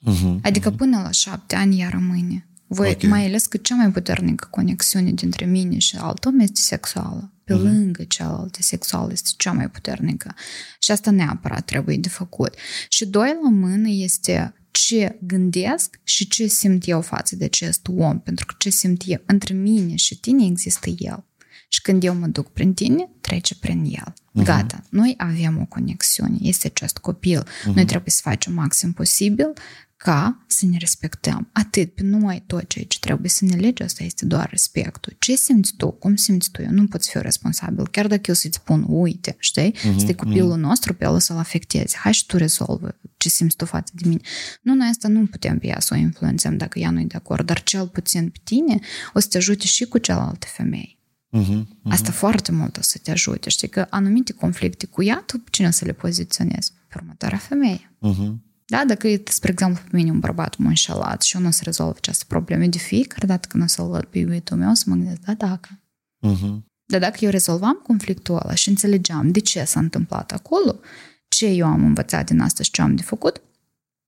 Uh-huh. 0.05 0.39
Adică 0.41 0.71
până 0.71 1.01
la 1.01 1.11
șapte 1.11 1.55
ani 1.55 1.79
ea 1.79 1.89
rămâne. 1.89 2.47
Voi, 2.67 2.89
okay. 2.89 3.09
mai 3.09 3.25
ales 3.25 3.45
că 3.45 3.57
cea 3.57 3.75
mai 3.75 3.91
puternică 3.91 4.47
conexiune 4.51 5.11
dintre 5.11 5.45
mine 5.45 5.77
și 5.77 5.95
alt 5.95 6.25
om 6.25 6.39
este 6.39 6.61
sexuală. 6.61 7.33
Pe 7.43 7.53
uh-huh. 7.53 7.57
lângă 7.57 8.03
cealaltă 8.03 8.59
sexuală 8.61 9.11
este 9.11 9.29
cea 9.37 9.51
mai 9.51 9.69
puternică. 9.69 10.35
Și 10.79 10.91
asta 10.91 11.11
neapărat 11.11 11.65
trebuie 11.65 11.97
de 11.97 12.09
făcut. 12.09 12.55
Și 12.89 13.05
doi 13.05 13.37
la 13.43 13.49
mână 13.49 13.87
este 13.89 14.53
ce 14.71 15.17
gândesc 15.21 15.99
și 16.03 16.27
ce 16.27 16.47
simt 16.47 16.87
eu 16.87 17.01
față 17.01 17.35
de 17.35 17.45
acest 17.45 17.87
om. 17.97 18.19
Pentru 18.19 18.45
că 18.45 18.53
ce 18.57 18.69
simt 18.69 19.01
eu 19.05 19.21
între 19.25 19.53
mine 19.53 19.95
și 19.95 20.19
tine 20.19 20.45
există 20.45 20.89
el. 20.97 21.25
Și 21.67 21.81
când 21.81 22.03
eu 22.03 22.15
mă 22.15 22.27
duc 22.27 22.51
prin 22.51 22.73
tine, 22.73 23.09
trece 23.21 23.55
prin 23.55 23.83
el. 23.83 24.13
Uh-huh. 24.13 24.43
Gata, 24.43 24.83
noi 24.89 25.13
avem 25.17 25.57
o 25.61 25.65
conexiune, 25.65 26.37
este 26.41 26.67
acest 26.67 26.97
copil. 26.97 27.43
Uh-huh. 27.43 27.73
Noi 27.73 27.85
trebuie 27.85 28.11
să 28.11 28.21
facem 28.23 28.53
maxim 28.53 28.93
posibil 28.93 29.53
ca 29.97 30.43
să 30.47 30.65
ne 30.65 30.77
respectăm. 30.77 31.49
Atât 31.51 31.93
pe 31.93 32.03
noi, 32.03 32.43
tot 32.47 32.67
ceea 32.67 32.85
ce 32.87 32.99
trebuie 32.99 33.29
să 33.29 33.45
ne 33.45 33.55
lege, 33.55 33.83
asta 33.83 34.03
este 34.03 34.25
doar 34.25 34.49
respectul. 34.49 35.15
Ce 35.19 35.35
simți 35.35 35.73
tu? 35.75 35.91
Cum 35.91 36.15
simți 36.15 36.51
tu? 36.51 36.61
Eu 36.61 36.71
nu 36.71 36.87
pot 36.87 37.05
fi 37.05 37.17
responsabil. 37.21 37.87
Chiar 37.87 38.07
dacă 38.07 38.21
eu 38.25 38.33
să-ți 38.33 38.55
spun, 38.55 38.85
uite, 38.87 39.35
știi, 39.39 39.73
uh-huh, 39.73 39.95
este 39.95 40.13
copilul 40.13 40.57
uh-huh. 40.57 40.61
nostru, 40.61 40.93
pe 40.93 41.05
el 41.05 41.19
să-l 41.19 41.37
afecteze. 41.37 41.97
Hai 41.97 42.13
și 42.13 42.25
tu 42.25 42.37
rezolvă 42.37 42.99
ce 43.17 43.29
simți 43.29 43.55
tu 43.55 43.65
față 43.65 43.91
de 43.95 44.07
mine. 44.07 44.21
Nu, 44.61 44.73
noi 44.73 44.87
asta 44.87 45.07
nu 45.07 45.25
putem 45.25 45.59
pe 45.59 45.67
ea 45.67 45.79
să 45.79 45.93
o 45.93 45.97
influențăm 45.97 46.57
dacă 46.57 46.79
ea 46.79 46.89
nu 46.89 46.99
e 46.99 47.05
de 47.05 47.17
acord, 47.17 47.45
dar 47.45 47.63
cel 47.63 47.87
puțin 47.87 48.29
pe 48.29 48.39
tine 48.43 48.79
o 49.13 49.19
să 49.19 49.27
te 49.27 49.37
ajute 49.37 49.65
și 49.65 49.85
cu 49.85 49.97
celelalte 49.97 50.47
femei. 50.49 50.99
Uh-huh, 51.37 51.63
uh-huh. 51.63 51.89
Asta 51.91 52.11
foarte 52.11 52.51
mult 52.51 52.77
o 52.77 52.81
să 52.81 52.99
te 53.03 53.11
ajute. 53.11 53.49
Știi 53.49 53.69
că 53.69 53.87
anumite 53.89 54.33
conflicte 54.33 54.85
cu 54.85 55.03
ea, 55.03 55.23
tu 55.25 55.43
cine 55.49 55.71
să 55.71 55.85
le 55.85 55.91
poziționezi? 55.91 56.71
Pe 56.87 56.95
următoarea 56.97 57.37
femeie. 57.37 57.91
Uh-huh. 58.07 58.45
Da, 58.69 58.83
dacă 58.87 59.07
e, 59.07 59.21
spre 59.25 59.51
exemplu, 59.51 59.83
pe 59.83 59.95
mine 59.95 60.11
un 60.11 60.19
bărbat 60.19 60.57
m-a 60.57 60.67
înșelat 60.67 61.21
și 61.21 61.35
eu 61.35 61.41
nu 61.41 61.47
o 61.47 61.51
să 61.51 61.61
rezolv 61.63 61.95
această 61.95 62.25
problemă 62.27 62.65
de 62.65 62.77
fiecare 62.77 63.25
dată 63.25 63.47
când 63.47 63.63
o 63.63 63.67
să-l 63.67 63.87
văd 63.87 64.03
pe 64.03 64.17
iubitul 64.17 64.57
meu, 64.57 64.73
să 64.73 64.83
mă 64.87 64.95
gândesc, 64.95 65.19
da, 65.19 65.33
dacă. 65.33 65.81
Uh-huh. 66.27 66.65
Dar 66.85 66.99
dacă 66.99 67.17
eu 67.21 67.29
rezolvam 67.29 67.79
conflictul 67.83 68.35
ăla 68.35 68.53
și 68.53 68.69
înțelegeam 68.69 69.31
de 69.31 69.39
ce 69.39 69.63
s-a 69.63 69.79
întâmplat 69.79 70.31
acolo, 70.31 70.79
ce 71.27 71.47
eu 71.47 71.67
am 71.67 71.83
învățat 71.83 72.25
din 72.25 72.39
asta 72.39 72.63
și 72.63 72.71
ce 72.71 72.81
am 72.81 72.95
de 72.95 73.01
făcut, 73.01 73.41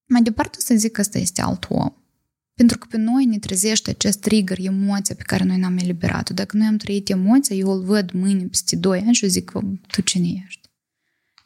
mai 0.08 0.22
departe 0.22 0.58
o 0.60 0.64
să 0.64 0.76
zic 0.76 0.92
că 0.92 1.02
ăsta 1.02 1.18
este 1.18 1.42
alt 1.42 1.66
om. 1.70 1.94
Pentru 2.54 2.78
că 2.78 2.88
pe 2.90 2.98
noi 2.98 3.26
ne 3.26 3.40
trezește 3.40 3.90
acest 3.90 4.20
trigger, 4.20 4.58
emoția 4.60 5.16
pe 5.16 5.24
care 5.24 5.44
noi 5.44 5.58
n-am 5.58 5.78
eliberat-o. 5.78 6.34
Dacă 6.34 6.58
noi 6.58 6.68
am 6.68 6.78
trăit 6.78 7.10
emoția, 7.10 7.56
eu 7.56 7.72
îl 7.72 7.84
văd 7.84 8.12
mâine 8.12 8.44
peste 8.44 8.76
2 8.76 9.00
ani 9.00 9.14
și 9.14 9.24
eu 9.24 9.30
zic, 9.30 9.52
tu 9.88 10.02
cine 10.02 10.44
ești? 10.46 10.59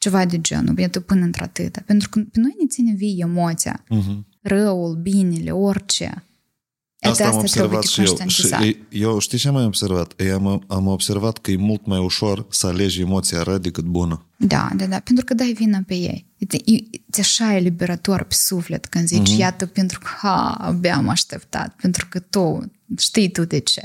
Ceva 0.04 0.26
de 0.26 0.42
genul, 0.42 0.80
iată 0.80 1.00
până 1.00 1.24
într-atâta. 1.24 1.82
Pentru 1.86 2.10
că 2.10 2.20
pe 2.20 2.40
noi 2.40 2.56
ne 2.60 2.68
ține 2.68 2.94
vii 2.96 3.20
emoția. 3.20 3.84
Uh-huh. 3.84 4.18
Răul, 4.42 4.96
binele, 4.96 5.52
orice. 5.52 6.24
Asta 7.00 7.28
am 7.28 7.38
observat 7.38 7.84
și 7.84 8.02
eu. 8.02 8.28
Și 8.28 8.78
eu 8.90 9.20
știi 9.20 9.38
ce 9.38 9.48
am 9.48 9.54
mai 9.54 9.66
observat? 9.66 10.14
Eu 10.18 10.48
am, 10.48 10.64
am 10.68 10.88
observat 10.88 11.38
că 11.38 11.52
e 11.52 11.56
mult 11.56 11.86
mai 11.86 12.00
ușor 12.00 12.46
să 12.50 12.68
alegi 12.68 13.02
emoția 13.02 13.44
rea 13.44 13.58
decât 13.58 13.84
bună. 13.84 14.26
Da, 14.38 14.70
da, 14.76 14.86
da, 14.86 15.00
pentru 15.00 15.26
că 15.26 15.34
dai 15.34 15.54
vina 15.54 15.84
pe 15.88 15.94
ei. 15.94 16.26
E, 16.38 16.58
e 16.66 16.82
așa 17.20 17.56
eliberator 17.56 18.24
pe 18.24 18.34
suflet 18.34 18.86
când 18.86 19.08
zici, 19.08 19.34
uh-huh. 19.34 19.38
iată, 19.38 19.66
pentru 19.66 20.00
că, 20.00 20.08
ha, 20.18 20.52
abia 20.60 20.96
am 20.96 21.10
așteptat, 21.10 21.76
pentru 21.82 22.08
că 22.10 22.20
tu, 22.20 22.72
știi 22.98 23.32
tu 23.32 23.46
de 23.46 23.60
ce. 23.60 23.82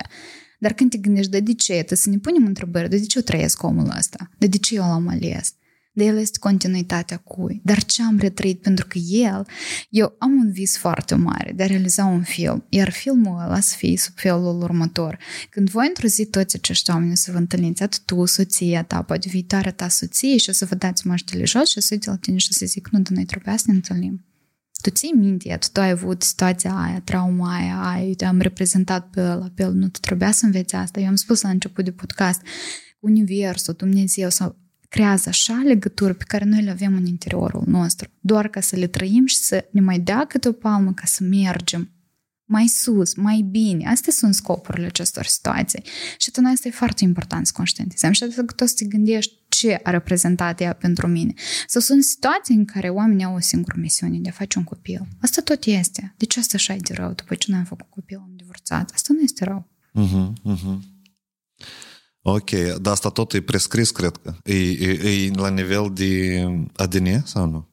Dar 0.59 0.73
când 0.73 0.91
te 0.91 0.99
gândești, 0.99 1.41
de 1.41 1.55
ce, 1.55 1.73
trebuie 1.73 1.99
să 1.99 2.11
ne 2.11 2.19
punem 2.19 2.47
întrebări, 2.47 2.89
de 2.89 3.01
ce 3.01 3.19
eu 3.19 3.25
trăiesc 3.25 3.63
omul 3.63 3.93
ăsta? 3.99 4.31
De 4.39 4.59
ce 4.59 4.75
eu 4.75 4.83
l-am 4.83 5.09
ales? 5.09 5.55
De 5.99 6.05
el 6.05 6.17
este 6.17 6.39
continuitatea 6.39 7.17
cui. 7.17 7.61
Dar 7.65 7.85
ce 7.85 8.03
am 8.03 8.19
retrăit? 8.19 8.61
Pentru 8.61 8.87
că 8.87 8.99
el, 8.99 9.47
eu 9.89 10.15
am 10.19 10.33
un 10.33 10.53
vis 10.53 10.77
foarte 10.77 11.15
mare 11.15 11.53
de 11.53 11.63
a 11.63 11.67
realiza 11.67 12.05
un 12.05 12.23
film, 12.23 12.65
iar 12.69 12.91
filmul 12.91 13.41
ăla 13.41 13.61
să 13.61 13.75
fie 13.77 13.97
sub 13.97 14.15
felul 14.17 14.63
următor. 14.63 15.19
Când 15.51 15.71
voi 15.71 15.87
într-o 15.89 16.07
zi 16.07 16.27
toți 16.27 16.57
acești 16.57 16.91
oameni 16.91 17.17
să 17.17 17.33
vă 17.33 17.39
întâlniți, 17.39 17.83
atât 17.83 18.01
tu, 18.05 18.25
soția 18.25 18.83
ta, 18.83 19.03
poate 19.03 19.29
viitoarea 19.29 19.73
ta 19.73 19.89
soție 19.89 20.37
și 20.37 20.51
o 20.51 20.53
să 20.53 20.65
vă 20.65 20.75
dați 20.75 21.07
măștile 21.07 21.45
jos 21.45 21.69
și 21.69 21.79
o 21.79 21.81
să 21.81 21.89
uite 21.93 22.11
la 22.11 22.17
tine 22.17 22.37
și 22.37 22.49
o 22.51 22.55
să 22.55 22.67
zic, 22.67 22.89
nu, 22.91 23.01
dar 23.01 23.13
noi 23.13 23.25
trebuia 23.25 23.57
să 23.57 23.65
ne 23.67 23.75
întâlnim. 23.75 24.27
Tu 24.83 24.91
ții 24.91 25.13
minte, 25.17 25.57
tu, 25.61 25.67
tu 25.73 25.81
ai 25.81 25.91
avut 25.91 26.23
situația 26.23 26.75
aia, 26.75 27.01
trauma 27.05 27.57
aia, 27.57 27.81
aia, 27.91 28.15
te 28.17 28.25
am 28.25 28.41
reprezentat 28.41 29.11
pe 29.11 29.21
ăla, 29.21 29.51
pe 29.55 29.63
el, 29.63 29.73
nu, 29.73 29.89
tu 29.89 29.99
trebuia 30.01 30.31
să 30.31 30.45
înveți 30.45 30.75
asta. 30.75 31.01
Eu 31.01 31.07
am 31.07 31.17
spus 31.17 31.41
la 31.41 31.49
început 31.49 31.85
de 31.85 31.93
podcast, 31.93 32.41
Universul, 33.01 33.75
Dumnezeu 33.75 34.31
sau 34.31 34.68
creează 34.89 35.29
așa 35.29 35.63
legături 35.65 36.15
pe 36.15 36.25
care 36.27 36.45
noi 36.45 36.63
le 36.63 36.71
avem 36.71 36.95
în 36.95 37.07
interiorul 37.07 37.63
nostru, 37.67 38.09
doar 38.21 38.49
ca 38.49 38.61
să 38.61 38.77
le 38.77 38.87
trăim 38.87 39.27
și 39.27 39.37
să 39.37 39.69
ne 39.71 39.81
mai 39.81 39.99
dea 39.99 40.25
câte 40.25 40.49
o 40.49 40.53
palmă 40.53 40.93
ca 40.93 41.07
să 41.07 41.23
mergem 41.25 41.93
mai 42.49 42.67
sus, 42.67 43.15
mai 43.15 43.47
bine. 43.51 43.89
Astea 43.89 44.13
sunt 44.13 44.35
scopurile 44.35 44.87
acestor 44.87 45.25
situații. 45.25 45.83
Și 46.19 46.29
atunci 46.29 46.53
asta 46.53 46.69
e 46.69 46.71
foarte 46.71 47.05
important 47.05 47.47
să 47.47 47.53
conștientizăm. 47.57 48.13
Și 48.13 48.21
dacă 48.21 48.53
tu 48.53 48.67
să 48.67 48.75
te 48.77 48.85
gândești 48.85 49.35
ce 49.49 49.81
a 49.83 49.91
reprezentat 49.91 50.61
ea 50.61 50.73
pentru 50.73 51.07
mine. 51.07 51.33
Sau 51.67 51.81
sunt 51.81 52.05
situații 52.05 52.55
în 52.55 52.65
care 52.65 52.89
oamenii 52.89 53.25
au 53.25 53.35
o 53.35 53.41
singură 53.41 53.77
misiune 53.79 54.19
de 54.19 54.29
a 54.29 54.33
face 54.33 54.59
un 54.59 54.65
copil. 54.65 55.09
Asta 55.21 55.43
tot 55.43 55.65
este. 55.65 56.15
De 56.17 56.25
ce 56.25 56.39
asta 56.39 56.57
așa 56.57 56.75
e 56.75 56.79
de 56.79 56.95
rău? 56.95 57.13
După 57.13 57.35
ce 57.35 57.51
noi 57.51 57.59
am 57.59 57.65
făcut 57.65 57.91
copil, 57.91 58.17
am 58.17 58.33
divorțat. 58.37 58.91
Asta 58.95 59.13
nu 59.13 59.21
este 59.21 59.45
rău. 59.45 59.69
Uh-huh, 59.95 60.33
uh-huh. 60.53 60.79
Ok, 62.33 62.51
dar 62.81 62.93
asta 62.93 63.09
tot 63.09 63.33
e 63.33 63.41
prescris, 63.41 63.91
cred 63.91 64.17
că. 64.23 64.35
E, 64.45 64.55
e, 64.55 65.25
e 65.25 65.31
la 65.35 65.49
nivel 65.49 65.91
de 65.95 66.43
ADN 66.77 67.23
sau 67.25 67.47
nu? 67.47 67.69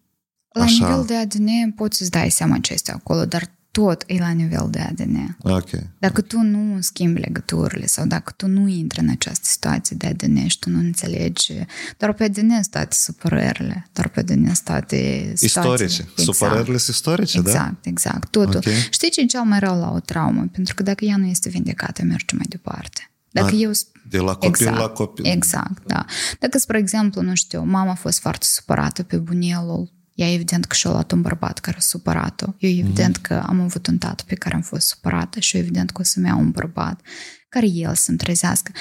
La 0.49 0.63
Așa. 0.63 0.87
nivel 0.87 1.05
de 1.05 1.15
ADN 1.15 1.71
poți 1.75 1.97
să-ți 1.97 2.11
dai 2.11 2.29
seama 2.29 2.57
ce 2.57 2.73
este 2.73 2.91
acolo, 2.91 3.25
dar 3.25 3.55
tot 3.71 4.03
e 4.07 4.17
la 4.17 4.29
nivel 4.29 4.67
de 4.71 4.79
ADN. 4.79 5.37
Ok. 5.41 5.69
Dacă 5.99 6.21
tu 6.21 6.39
nu 6.39 6.81
schimbi 6.81 7.19
legăturile 7.19 7.85
sau 7.85 8.05
dacă 8.05 8.33
tu 8.37 8.47
nu 8.47 8.67
intri 8.67 8.99
în 8.99 9.09
această 9.09 9.43
situație 9.43 9.95
de 9.99 10.07
ADN 10.07 10.47
și 10.47 10.59
tu 10.59 10.69
nu 10.69 10.79
înțelegi, 10.79 11.53
doar 11.97 12.13
pe 12.13 12.23
ADN 12.23 12.49
sunt 12.49 12.69
toate 12.69 12.95
supărările, 12.95 13.87
doar 13.93 14.07
pe 14.07 14.19
ADN 14.19 14.45
sunt 14.45 14.63
toate 14.63 15.33
Istorice. 15.41 15.83
Exact. 15.83 16.19
Supărările 16.19 16.77
sunt 16.77 16.95
istorice, 16.95 17.37
exact, 17.37 17.57
da? 17.57 17.63
Exact, 17.63 17.85
exact. 17.85 18.29
Totul. 18.29 18.55
Okay. 18.55 18.87
Știi 18.89 19.09
ce 19.09 19.21
e 19.21 19.25
cel 19.25 19.43
mai 19.43 19.59
rău 19.59 19.79
la 19.79 19.91
o 19.91 19.99
traumă? 19.99 20.47
Pentru 20.51 20.73
că 20.73 20.83
dacă 20.83 21.05
ea 21.05 21.17
nu 21.17 21.25
este 21.25 21.49
vindecată, 21.49 22.03
merge 22.03 22.35
mai 22.35 22.45
departe. 22.49 23.09
Dacă 23.35 23.55
A, 23.55 23.57
eu... 23.57 23.71
De 24.09 24.17
la 24.17 24.33
copil 24.33 24.47
exact, 24.47 24.77
la 24.77 24.87
copil. 24.87 25.25
Exact, 25.25 25.85
da. 25.85 26.05
Dacă, 26.39 26.57
spre 26.57 26.77
exemplu, 26.77 27.21
nu 27.21 27.35
știu, 27.35 27.63
mama 27.63 27.91
a 27.91 27.95
fost 27.95 28.19
foarte 28.19 28.45
supărată 28.49 29.03
pe 29.03 29.17
bunelul, 29.17 29.93
ea 30.13 30.33
evident 30.33 30.65
că 30.65 30.75
și-a 30.75 30.89
luat 30.89 31.11
un 31.11 31.21
bărbat 31.21 31.59
care 31.59 31.77
a 31.77 31.79
supărat-o. 31.79 32.45
Eu 32.57 32.69
evident 32.69 33.17
mm-hmm. 33.17 33.21
că 33.21 33.43
am 33.47 33.61
avut 33.61 33.87
un 33.87 33.97
tată 33.97 34.23
pe 34.27 34.35
care 34.35 34.55
am 34.55 34.61
fost 34.61 34.87
supărată 34.87 35.39
și 35.39 35.55
eu 35.55 35.61
evident 35.61 35.91
că 35.91 36.01
o 36.01 36.03
să-mi 36.03 36.27
iau 36.27 36.39
un 36.39 36.51
bărbat 36.51 37.01
care 37.49 37.67
el 37.67 37.95
să-mi 37.95 38.17
trezească. 38.17 38.71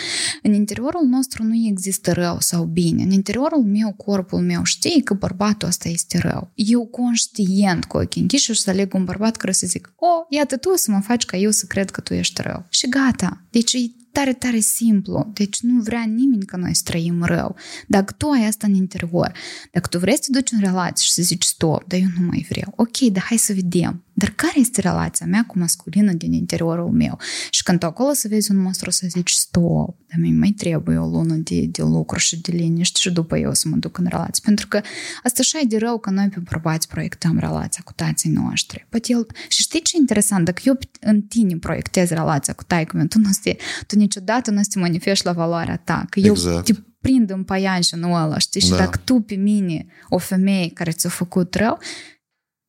În 0.42 0.52
interiorul 0.52 1.06
nostru 1.06 1.42
nu 1.42 1.54
există 1.66 2.12
rău 2.12 2.36
sau 2.40 2.64
bine. 2.64 3.02
În 3.02 3.10
interiorul 3.10 3.64
meu, 3.64 3.92
corpul 3.92 4.40
meu 4.40 4.64
știe 4.64 5.02
că 5.02 5.14
bărbatul 5.14 5.68
ăsta 5.68 5.88
este 5.88 6.18
rău. 6.18 6.50
Eu 6.54 6.86
conștient 6.86 7.84
cu 7.84 7.96
ochii 7.96 8.20
închiși 8.20 8.52
și 8.52 8.60
să 8.60 8.70
aleg 8.70 8.94
un 8.94 9.04
bărbat 9.04 9.36
care 9.36 9.52
să 9.52 9.66
zic, 9.66 9.92
o, 9.96 10.26
iată 10.28 10.56
tu 10.56 10.76
să 10.76 10.90
mă 10.90 11.00
faci 11.00 11.24
ca 11.24 11.36
eu 11.36 11.50
să 11.50 11.66
cred 11.66 11.90
că 11.90 12.00
tu 12.00 12.14
ești 12.14 12.42
rău. 12.42 12.66
Și 12.68 12.88
gata. 12.88 13.44
Deci 13.50 13.72
e 13.72 13.78
tare, 14.14 14.32
tare 14.32 14.58
simplu. 14.58 15.30
Deci 15.32 15.60
nu 15.60 15.82
vrea 15.82 16.02
nimeni 16.02 16.44
ca 16.44 16.56
noi 16.56 16.74
să 16.74 16.82
trăim 16.84 17.22
rău. 17.24 17.56
Dacă 17.86 18.14
tu 18.18 18.28
ai 18.28 18.46
asta 18.46 18.66
în 18.66 18.74
interior, 18.74 19.32
dacă 19.72 19.88
tu 19.88 19.98
vrei 19.98 20.14
să 20.14 20.20
te 20.20 20.38
duci 20.38 20.50
în 20.50 20.60
relație 20.60 21.04
și 21.04 21.12
să 21.12 21.22
zici 21.22 21.44
stop, 21.44 21.84
dar 21.86 21.98
eu 21.98 22.08
nu 22.18 22.26
mai 22.26 22.46
vreau. 22.48 22.72
Ok, 22.76 22.98
dar 22.98 23.22
hai 23.22 23.36
să 23.36 23.52
vedem 23.52 24.02
dar 24.14 24.28
care 24.28 24.60
este 24.60 24.80
relația 24.80 25.26
mea 25.26 25.44
cu 25.46 25.58
masculină 25.58 26.12
din 26.12 26.32
interiorul 26.32 26.90
meu? 26.90 27.18
Și 27.50 27.62
când 27.62 27.78
tu 27.78 27.86
acolo 27.86 28.12
să 28.12 28.28
vezi 28.28 28.50
un 28.50 28.56
monstru 28.56 28.90
să 28.90 29.06
zici, 29.08 29.30
stop, 29.30 29.96
dar 30.08 30.18
mi 30.18 30.30
mai 30.30 30.50
trebuie 30.50 30.96
o 30.96 31.06
lună 31.06 31.34
de, 31.34 31.66
de 31.66 31.82
lucru 31.82 32.18
și 32.18 32.40
de 32.40 32.52
liniște 32.52 32.98
și 33.00 33.10
după 33.10 33.38
eu 33.38 33.54
să 33.54 33.68
mă 33.68 33.76
duc 33.76 33.98
în 33.98 34.06
relație. 34.08 34.42
Pentru 34.44 34.68
că 34.68 34.80
asta 35.22 35.40
așa 35.40 35.58
e 35.58 35.66
de 35.66 35.78
rău 35.78 35.98
că 35.98 36.10
noi 36.10 36.28
pe 36.28 36.40
bărbați 36.50 36.88
proiectăm 36.88 37.38
relația 37.38 37.82
cu 37.84 37.92
tații 37.92 38.30
noștri. 38.30 38.86
Poate 38.88 39.12
el... 39.12 39.26
Și 39.48 39.62
știi 39.62 39.82
ce 39.82 39.96
interesant? 39.96 40.44
Dacă 40.44 40.62
eu 40.64 40.78
în 41.00 41.22
tine 41.22 41.56
proiectez 41.56 42.08
relația 42.08 42.52
cu 42.52 42.62
taică 42.64 42.96
meu, 42.96 43.06
tu, 43.06 43.18
nu 43.18 43.30
stai, 43.30 43.58
tu 43.86 43.96
niciodată 43.96 44.50
nu 44.50 44.60
te 44.70 44.78
manifesti 44.78 45.26
la 45.26 45.32
valoarea 45.32 45.76
ta. 45.76 46.04
Că 46.10 46.18
eu 46.20 46.32
Exact. 46.32 46.64
te 46.64 46.72
prind 47.00 47.30
în 47.30 47.42
paianjenul 47.42 48.22
ăla, 48.22 48.38
știi? 48.38 48.60
Și 48.60 48.70
Da. 48.70 48.76
dacă 48.76 49.00
tu 49.04 49.14
pe 49.14 49.34
mine, 49.34 49.86
o 50.08 50.18
femeie 50.18 50.70
care 50.70 50.90
ți-a 50.90 51.10
făcut 51.10 51.54
rău, 51.54 51.78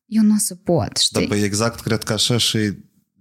eu 0.06 0.22
nu 0.22 0.34
o 0.34 0.38
să 0.38 0.54
pot, 0.54 0.92
Da, 0.92 1.00
știi? 1.00 1.26
păi 1.26 1.40
exact, 1.42 1.80
cred 1.80 2.02
că 2.02 2.12
așa 2.12 2.36
și 2.36 2.58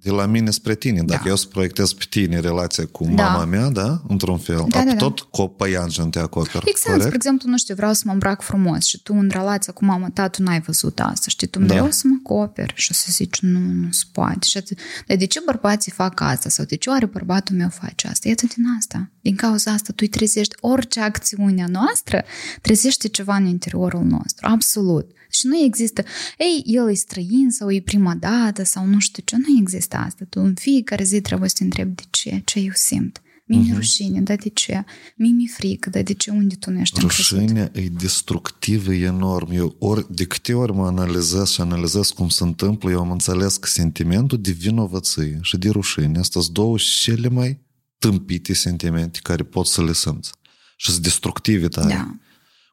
de 0.01 0.11
la 0.11 0.25
mine 0.25 0.51
spre 0.51 0.75
tine. 0.75 1.01
Dacă 1.03 1.21
Da. 1.23 1.29
eu 1.29 1.35
să 1.35 1.45
proiectez 1.47 1.93
pe 1.93 2.03
tine 2.09 2.39
relația 2.39 2.85
cu 2.85 3.03
Da. 3.15 3.23
mama 3.23 3.45
mea, 3.45 3.69
da, 3.69 4.01
într-un 4.07 4.37
fel, 4.37 4.65
Da, 4.69 4.77
da, 4.77 4.83
da, 4.83 4.89
da. 4.91 4.95
tot 4.95 5.19
cu 5.19 5.41
o 5.41 5.47
păianjen 5.47 6.09
te 6.09 6.19
acoperă, 6.19 6.63
Exact, 6.65 6.77
spre 6.79 6.91
corect? 6.95 7.13
exemplu, 7.15 7.49
nu 7.49 7.57
știu, 7.57 7.75
vreau 7.75 7.93
să 7.93 8.01
mă 8.05 8.11
îmbrac 8.11 8.41
frumos 8.41 8.85
și 8.85 9.01
tu 9.01 9.13
în 9.13 9.29
relația 9.33 9.73
cu 9.73 9.85
mama 9.85 10.09
ta, 10.13 10.27
tu 10.27 10.43
n-ai 10.43 10.59
văzut 10.61 10.99
asta, 10.99 11.25
știi? 11.29 11.47
Tu 11.47 11.59
îmi 11.59 11.67
dai, 11.67 11.77
Da. 11.77 11.83
eu 11.83 11.91
să 11.91 12.01
mă 12.07 12.15
acoperi 12.23 12.73
și 12.75 12.91
o 12.91 12.93
să 12.93 13.05
zici, 13.09 13.39
nu, 13.39 13.59
nu 13.59 13.91
se 13.91 14.03
poate. 14.11 14.45
Și 14.47 14.57
atât. 14.57 14.77
Dar 15.07 15.17
de 15.17 15.25
ce 15.25 15.41
bărbații 15.45 15.91
fac 15.91 16.19
asta? 16.21 16.49
Sau 16.49 16.65
de 16.65 16.75
ce 16.75 16.89
oare 16.89 17.05
bărbatul 17.05 17.55
meu 17.55 17.69
face 17.69 18.07
asta? 18.07 18.27
Iată 18.27 18.45
din 18.55 18.63
asta. 18.77 19.11
Din 19.21 19.35
cauza 19.35 19.71
asta 19.71 19.87
tu 19.91 19.97
îi 19.99 20.07
trezești 20.07 20.55
orice 20.59 20.99
acțiune 21.01 21.63
a 21.63 21.67
noastră, 21.67 22.23
trezește 22.61 23.07
ceva 23.07 23.35
în 23.35 23.45
interiorul 23.45 24.03
nostru. 24.03 24.47
Absolut. 24.49 25.11
Și 25.39 25.47
nu 25.47 25.57
există, 25.57 26.03
ei, 26.37 26.63
el 26.65 26.89
e 26.89 26.93
străin 26.93 27.49
sau 27.49 27.71
e 27.71 27.81
prima 27.81 28.15
dată 28.15 28.63
sau 28.63 28.85
nu 28.85 28.99
știu 28.99 29.23
ce, 29.25 29.35
nu 29.37 29.59
există 29.59 29.97
asta. 29.97 30.25
Tu 30.29 30.39
în 30.39 30.53
fiecare 30.53 31.03
zi 31.03 31.21
trebuie 31.21 31.49
să 31.49 31.55
te 31.57 31.63
întrebi 31.63 31.95
de 31.95 32.03
ce, 32.09 32.41
ce 32.45 32.59
eu 32.59 32.71
simt. 32.73 33.19
Mi-e 33.47 33.71
uh-huh. 33.71 33.75
rușine, 33.75 34.21
dar 34.21 34.37
de 34.37 34.49
ce? 34.49 34.83
Mi-e 35.15 35.31
mi 35.31 35.47
frică, 35.47 35.89
dar 35.89 36.03
de 36.03 36.13
ce? 36.13 36.31
Unde 36.31 36.55
tu 36.55 36.71
nu 36.71 36.79
ești 36.79 36.99
încrezut? 37.01 37.39
Rușinea 37.39 37.71
e 37.73 37.87
destructivă, 37.99 38.93
e 38.93 39.05
enorm. 39.05 39.51
Eu 39.51 39.75
ori, 39.79 40.05
de 40.15 40.25
câte 40.25 40.53
ori 40.53 40.73
mă 40.73 40.85
analizez 40.85 41.49
și 41.49 41.61
analizez 41.61 42.09
cum 42.09 42.29
se 42.29 42.43
întâmplă, 42.43 42.91
eu 42.91 42.99
am 42.99 43.11
înțeles 43.11 43.57
că 43.57 43.67
sentimentul 43.67 44.41
de 44.41 44.51
vinovăție 44.51 45.39
și 45.41 45.57
de 45.57 45.69
rușine, 45.69 46.19
astea 46.19 46.41
sunt 46.41 46.53
două 46.53 46.77
cele 47.01 47.27
mai 47.27 47.59
tâmpite 47.97 48.53
sentimente 48.53 49.19
care 49.23 49.43
pot 49.43 49.67
să 49.67 49.83
le 49.83 49.93
simți. 49.93 50.31
Și 50.77 50.91
sunt 50.91 51.03
destructive 51.03 51.67
tare. 51.67 51.93
Da. 51.93 52.15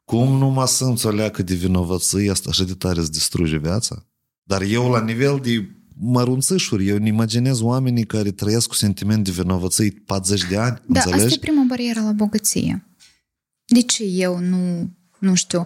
Cum 0.03 0.37
nu 0.37 0.49
mă 0.49 0.67
simți 0.67 1.05
o 1.05 1.09
leacă 1.11 1.43
de 1.43 1.53
vinovăție, 1.55 2.31
asta 2.31 2.49
așa 2.49 2.63
de 2.63 2.73
tare 2.73 2.99
îți 2.99 3.11
distruge 3.11 3.57
viața? 3.57 4.05
Dar 4.43 4.61
eu, 4.61 4.89
la 4.89 5.03
nivel 5.03 5.39
de 5.43 5.69
mărunțișuri, 5.95 6.87
eu 6.87 6.95
îmi 6.95 7.07
imaginez 7.07 7.61
oamenii 7.61 8.05
care 8.05 8.31
trăiesc 8.31 8.67
cu 8.67 8.73
sentiment 8.73 9.23
de 9.23 9.31
vinovăție 9.31 10.03
40 10.05 10.47
de 10.49 10.57
ani, 10.57 10.81
Da, 10.87 10.99
înțelegi? 10.99 11.23
asta 11.23 11.35
e 11.35 11.47
prima 11.47 11.63
barieră 11.67 11.99
la 12.01 12.11
bogăție. 12.11 12.87
De 13.65 13.81
ce 13.81 14.03
eu 14.03 14.39
nu, 14.39 14.89
nu 15.23 15.33
știu, 15.35 15.65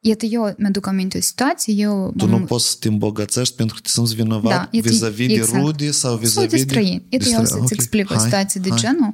iată, 0.00 0.26
eu 0.26 0.54
mi-aduc 0.58 0.86
aminte 0.86 1.18
o 1.18 1.20
situație, 1.20 1.74
eu... 1.76 2.12
Tu 2.16 2.26
m-am- 2.26 2.38
nu 2.40 2.44
poți 2.46 2.68
să 2.68 2.76
te 2.80 2.88
îmbogățești 2.88 3.54
pentru 3.54 3.74
că 3.74 3.80
te 3.82 3.88
simți 3.88 4.14
vinovat 4.14 4.50
Da, 4.52 4.68
e- 4.72 4.80
vis-a-vis 4.80 5.26
de 5.26 5.32
exact. 5.32 5.62
rude 5.64 5.90
sau 5.90 6.10
sau 6.10 6.18
vis-a-vis 6.18 6.50
de 6.50 6.56
străini. 6.56 7.06
Iată, 7.08 7.24
de 7.24 7.30
eu 7.30 7.44
străini. 7.44 7.46
să-ți 7.48 7.60
Ok, 7.62 7.70
explic 7.70 8.10
o 8.10 8.14
hai, 8.14 8.22
situație 8.22 8.60
de 8.60 8.68
hai. 8.68 8.78
genul. 8.78 9.12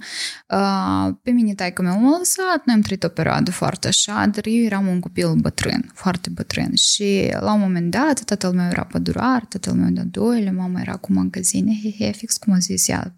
Uh, 0.49 1.15
pe 1.23 1.31
mine 1.31 1.55
taică 1.55 1.83
meu 1.83 2.01
m-a 2.01 2.19
lăsat, 2.19 2.63
noi 2.67 2.75
am 2.75 2.81
trăit 2.81 3.03
o 3.05 3.09
perioadă 3.09 3.51
foarte 3.51 3.89
așa, 3.89 4.27
dar 4.35 4.47
eu 4.47 4.63
eram 4.63 4.87
un 4.87 5.01
copil 5.01 5.35
bătrân, 5.35 5.91
foarte 5.95 6.31
bătrân. 6.31 6.75
Și 6.75 7.29
la 7.41 7.53
un 7.53 7.61
moment 7.61 7.91
dat, 7.91 8.21
tatăl 8.25 8.53
meu 8.53 8.67
era 8.67 8.85
pădurar, 8.85 9.45
tatăl 9.49 9.73
meu 9.73 9.91
de 9.91 10.03
doile, 10.03 10.51
mama 10.51 10.81
era 10.81 10.97
cu 10.97 11.13
magazine, 11.13 11.81
he, 11.83 12.05
he, 12.05 12.13
fix 12.13 12.37
cum 12.37 12.53
a 12.53 12.59
zis 12.59 12.89
ea, 12.89 13.17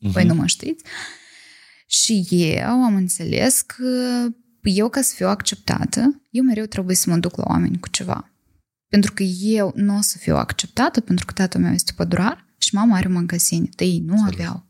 Mhm. 0.00 0.12
voi 0.12 0.24
nu 0.24 0.34
mă 0.34 0.46
știți. 0.46 0.84
Și 1.86 2.26
eu 2.30 2.68
am 2.68 2.94
înțeles 2.94 3.60
că 3.60 3.84
eu, 4.70 4.88
ca 4.88 5.00
să 5.00 5.12
fiu 5.14 5.26
acceptată, 5.28 6.22
eu 6.30 6.44
mereu 6.44 6.64
trebuie 6.64 6.96
să 6.96 7.10
mă 7.10 7.16
duc 7.16 7.36
la 7.36 7.44
oameni 7.46 7.78
cu 7.80 7.88
ceva. 7.88 8.30
Pentru 8.88 9.12
că 9.12 9.22
eu 9.40 9.72
nu 9.74 9.96
o 9.96 10.00
să 10.00 10.18
fiu 10.18 10.36
acceptată, 10.36 11.00
pentru 11.00 11.24
că 11.24 11.32
tatăl 11.32 11.60
meu 11.60 11.72
este 11.72 11.92
pădurar 11.96 12.46
și 12.58 12.74
mama 12.74 12.96
are 12.96 13.08
magazine, 13.08 13.68
dar 13.76 13.86
ei 13.86 14.02
nu 14.06 14.12
Înțeles. 14.12 14.34
aveau. 14.34 14.64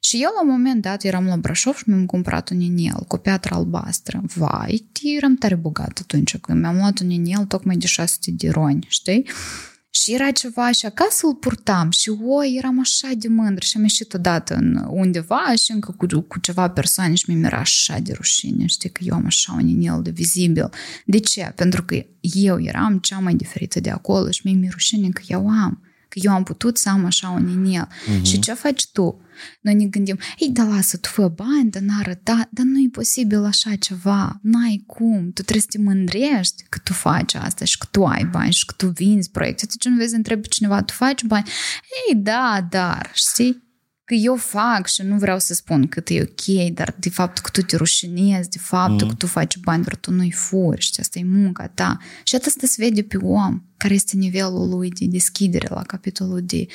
Și 0.00 0.22
eu, 0.22 0.30
la 0.34 0.42
un 0.42 0.48
moment 0.48 0.82
dat, 0.82 1.02
eram 1.02 1.26
la 1.26 1.36
Brașov 1.36 1.76
și 1.76 1.82
mi-am 1.86 2.06
cumpărat 2.06 2.50
un 2.50 2.60
inel 2.60 3.04
cu 3.08 3.14
o 3.14 3.18
piatră 3.18 3.54
albastră. 3.54 4.22
Vai, 4.34 4.88
eram 5.16 5.36
tare 5.36 5.54
bogat 5.54 5.98
atunci 6.02 6.36
când 6.36 6.60
mi-am 6.60 6.76
luat 6.76 6.98
un 7.00 7.10
inel 7.10 7.44
tocmai 7.44 7.76
de 7.76 7.86
600 7.86 8.30
de 8.30 8.50
roni, 8.50 8.86
știi? 8.88 9.28
Și 10.00 10.14
era 10.14 10.30
ceva 10.30 10.70
și 10.70 10.86
acasă 10.86 11.26
îl 11.26 11.34
purtam 11.34 11.90
și 11.90 12.10
oi, 12.24 12.54
eram 12.58 12.80
așa 12.80 13.08
de 13.18 13.28
mândră 13.28 13.64
și 13.64 13.76
am 13.76 13.82
ieșit 13.82 14.14
odată 14.14 14.54
în 14.54 14.86
undeva 14.90 15.54
și 15.64 15.72
încă 15.72 15.94
cu, 15.96 16.20
cu 16.20 16.38
ceva 16.38 16.70
persoane 16.70 17.14
și 17.14 17.30
mi 17.30 17.44
era 17.44 17.58
așa 17.58 17.98
de 17.98 18.12
rușine, 18.12 18.66
știi, 18.66 18.90
că 18.90 19.00
eu 19.04 19.14
am 19.14 19.26
așa 19.26 19.52
un 19.52 19.68
inel 19.68 20.02
de 20.02 20.10
vizibil. 20.10 20.70
De 21.04 21.18
ce? 21.18 21.52
Pentru 21.54 21.84
că 21.84 22.06
eu 22.20 22.62
eram 22.62 22.98
cea 22.98 23.18
mai 23.18 23.34
diferită 23.34 23.80
de 23.80 23.90
acolo 23.90 24.30
și 24.30 24.46
mi-e 24.46 24.68
rușine 24.72 25.08
că 25.08 25.22
eu 25.26 25.48
am 25.48 25.85
că 26.16 26.26
eu 26.26 26.32
am 26.32 26.42
putut 26.42 26.78
să 26.78 26.88
am 26.88 27.04
așa 27.04 27.28
un 27.28 27.48
inel. 27.48 27.88
Uh-huh. 27.88 28.22
Și 28.22 28.38
ce 28.38 28.52
faci 28.52 28.86
tu? 28.86 29.20
Noi 29.60 29.74
ne 29.74 29.84
gândim, 29.84 30.18
ei, 30.38 30.50
da 30.50 30.62
lasă, 30.62 30.96
tu 30.96 31.08
fă 31.08 31.28
bani, 31.28 31.70
dar 31.70 31.82
n 31.82 31.88
arăta, 31.98 32.48
dar 32.50 32.64
nu 32.64 32.78
e 32.78 32.88
posibil 32.90 33.44
așa 33.44 33.74
ceva, 33.74 34.38
n-ai 34.42 34.84
cum, 34.86 35.24
tu 35.24 35.42
trebuie 35.42 35.60
să 35.60 35.68
te 35.70 35.78
mândrești 35.78 36.64
că 36.68 36.78
tu 36.84 36.92
faci 36.92 37.34
asta 37.34 37.64
și 37.64 37.78
că 37.78 37.86
tu 37.90 38.04
ai 38.04 38.24
bani 38.24 38.52
și 38.52 38.64
că 38.64 38.74
tu 38.76 38.88
vinzi 38.88 39.30
proiecte. 39.30 39.66
Tu 39.66 39.76
ce 39.78 39.88
nu 39.88 39.96
vezi, 39.96 40.14
întrebi 40.14 40.40
pe 40.40 40.48
cineva, 40.48 40.82
tu 40.82 40.92
faci 40.92 41.22
bani? 41.22 41.48
Ei, 42.08 42.14
da, 42.16 42.66
dar, 42.70 43.10
știi? 43.14 43.65
Că 44.06 44.14
eu 44.14 44.36
fac 44.36 44.86
și 44.86 45.02
nu 45.02 45.16
vreau 45.18 45.38
să 45.38 45.54
spun 45.54 45.88
că 45.88 46.02
e 46.12 46.22
ok, 46.22 46.74
dar 46.74 46.94
de 46.98 47.10
fapt 47.10 47.38
că 47.38 47.50
tu 47.52 47.60
te 47.62 47.76
rușinezi, 47.76 48.48
de 48.50 48.58
fapt 48.58 49.02
mm. 49.02 49.08
că 49.08 49.14
tu 49.14 49.26
faci 49.26 49.56
bani, 49.58 49.82
dar 49.84 49.96
tu 49.96 50.10
nu-i 50.10 50.30
furi, 50.30 50.80
știi, 50.80 51.02
asta 51.02 51.18
e 51.18 51.24
munca 51.24 51.68
ta. 51.68 51.98
Și 52.24 52.34
asta 52.34 52.66
se 52.66 52.74
vede 52.78 53.02
pe 53.02 53.16
om, 53.16 53.62
care 53.76 53.94
este 53.94 54.16
nivelul 54.16 54.68
lui 54.68 54.90
de 54.90 55.06
deschidere 55.06 55.68
la 55.70 55.82
capitolul 55.82 56.42
de, 56.44 56.66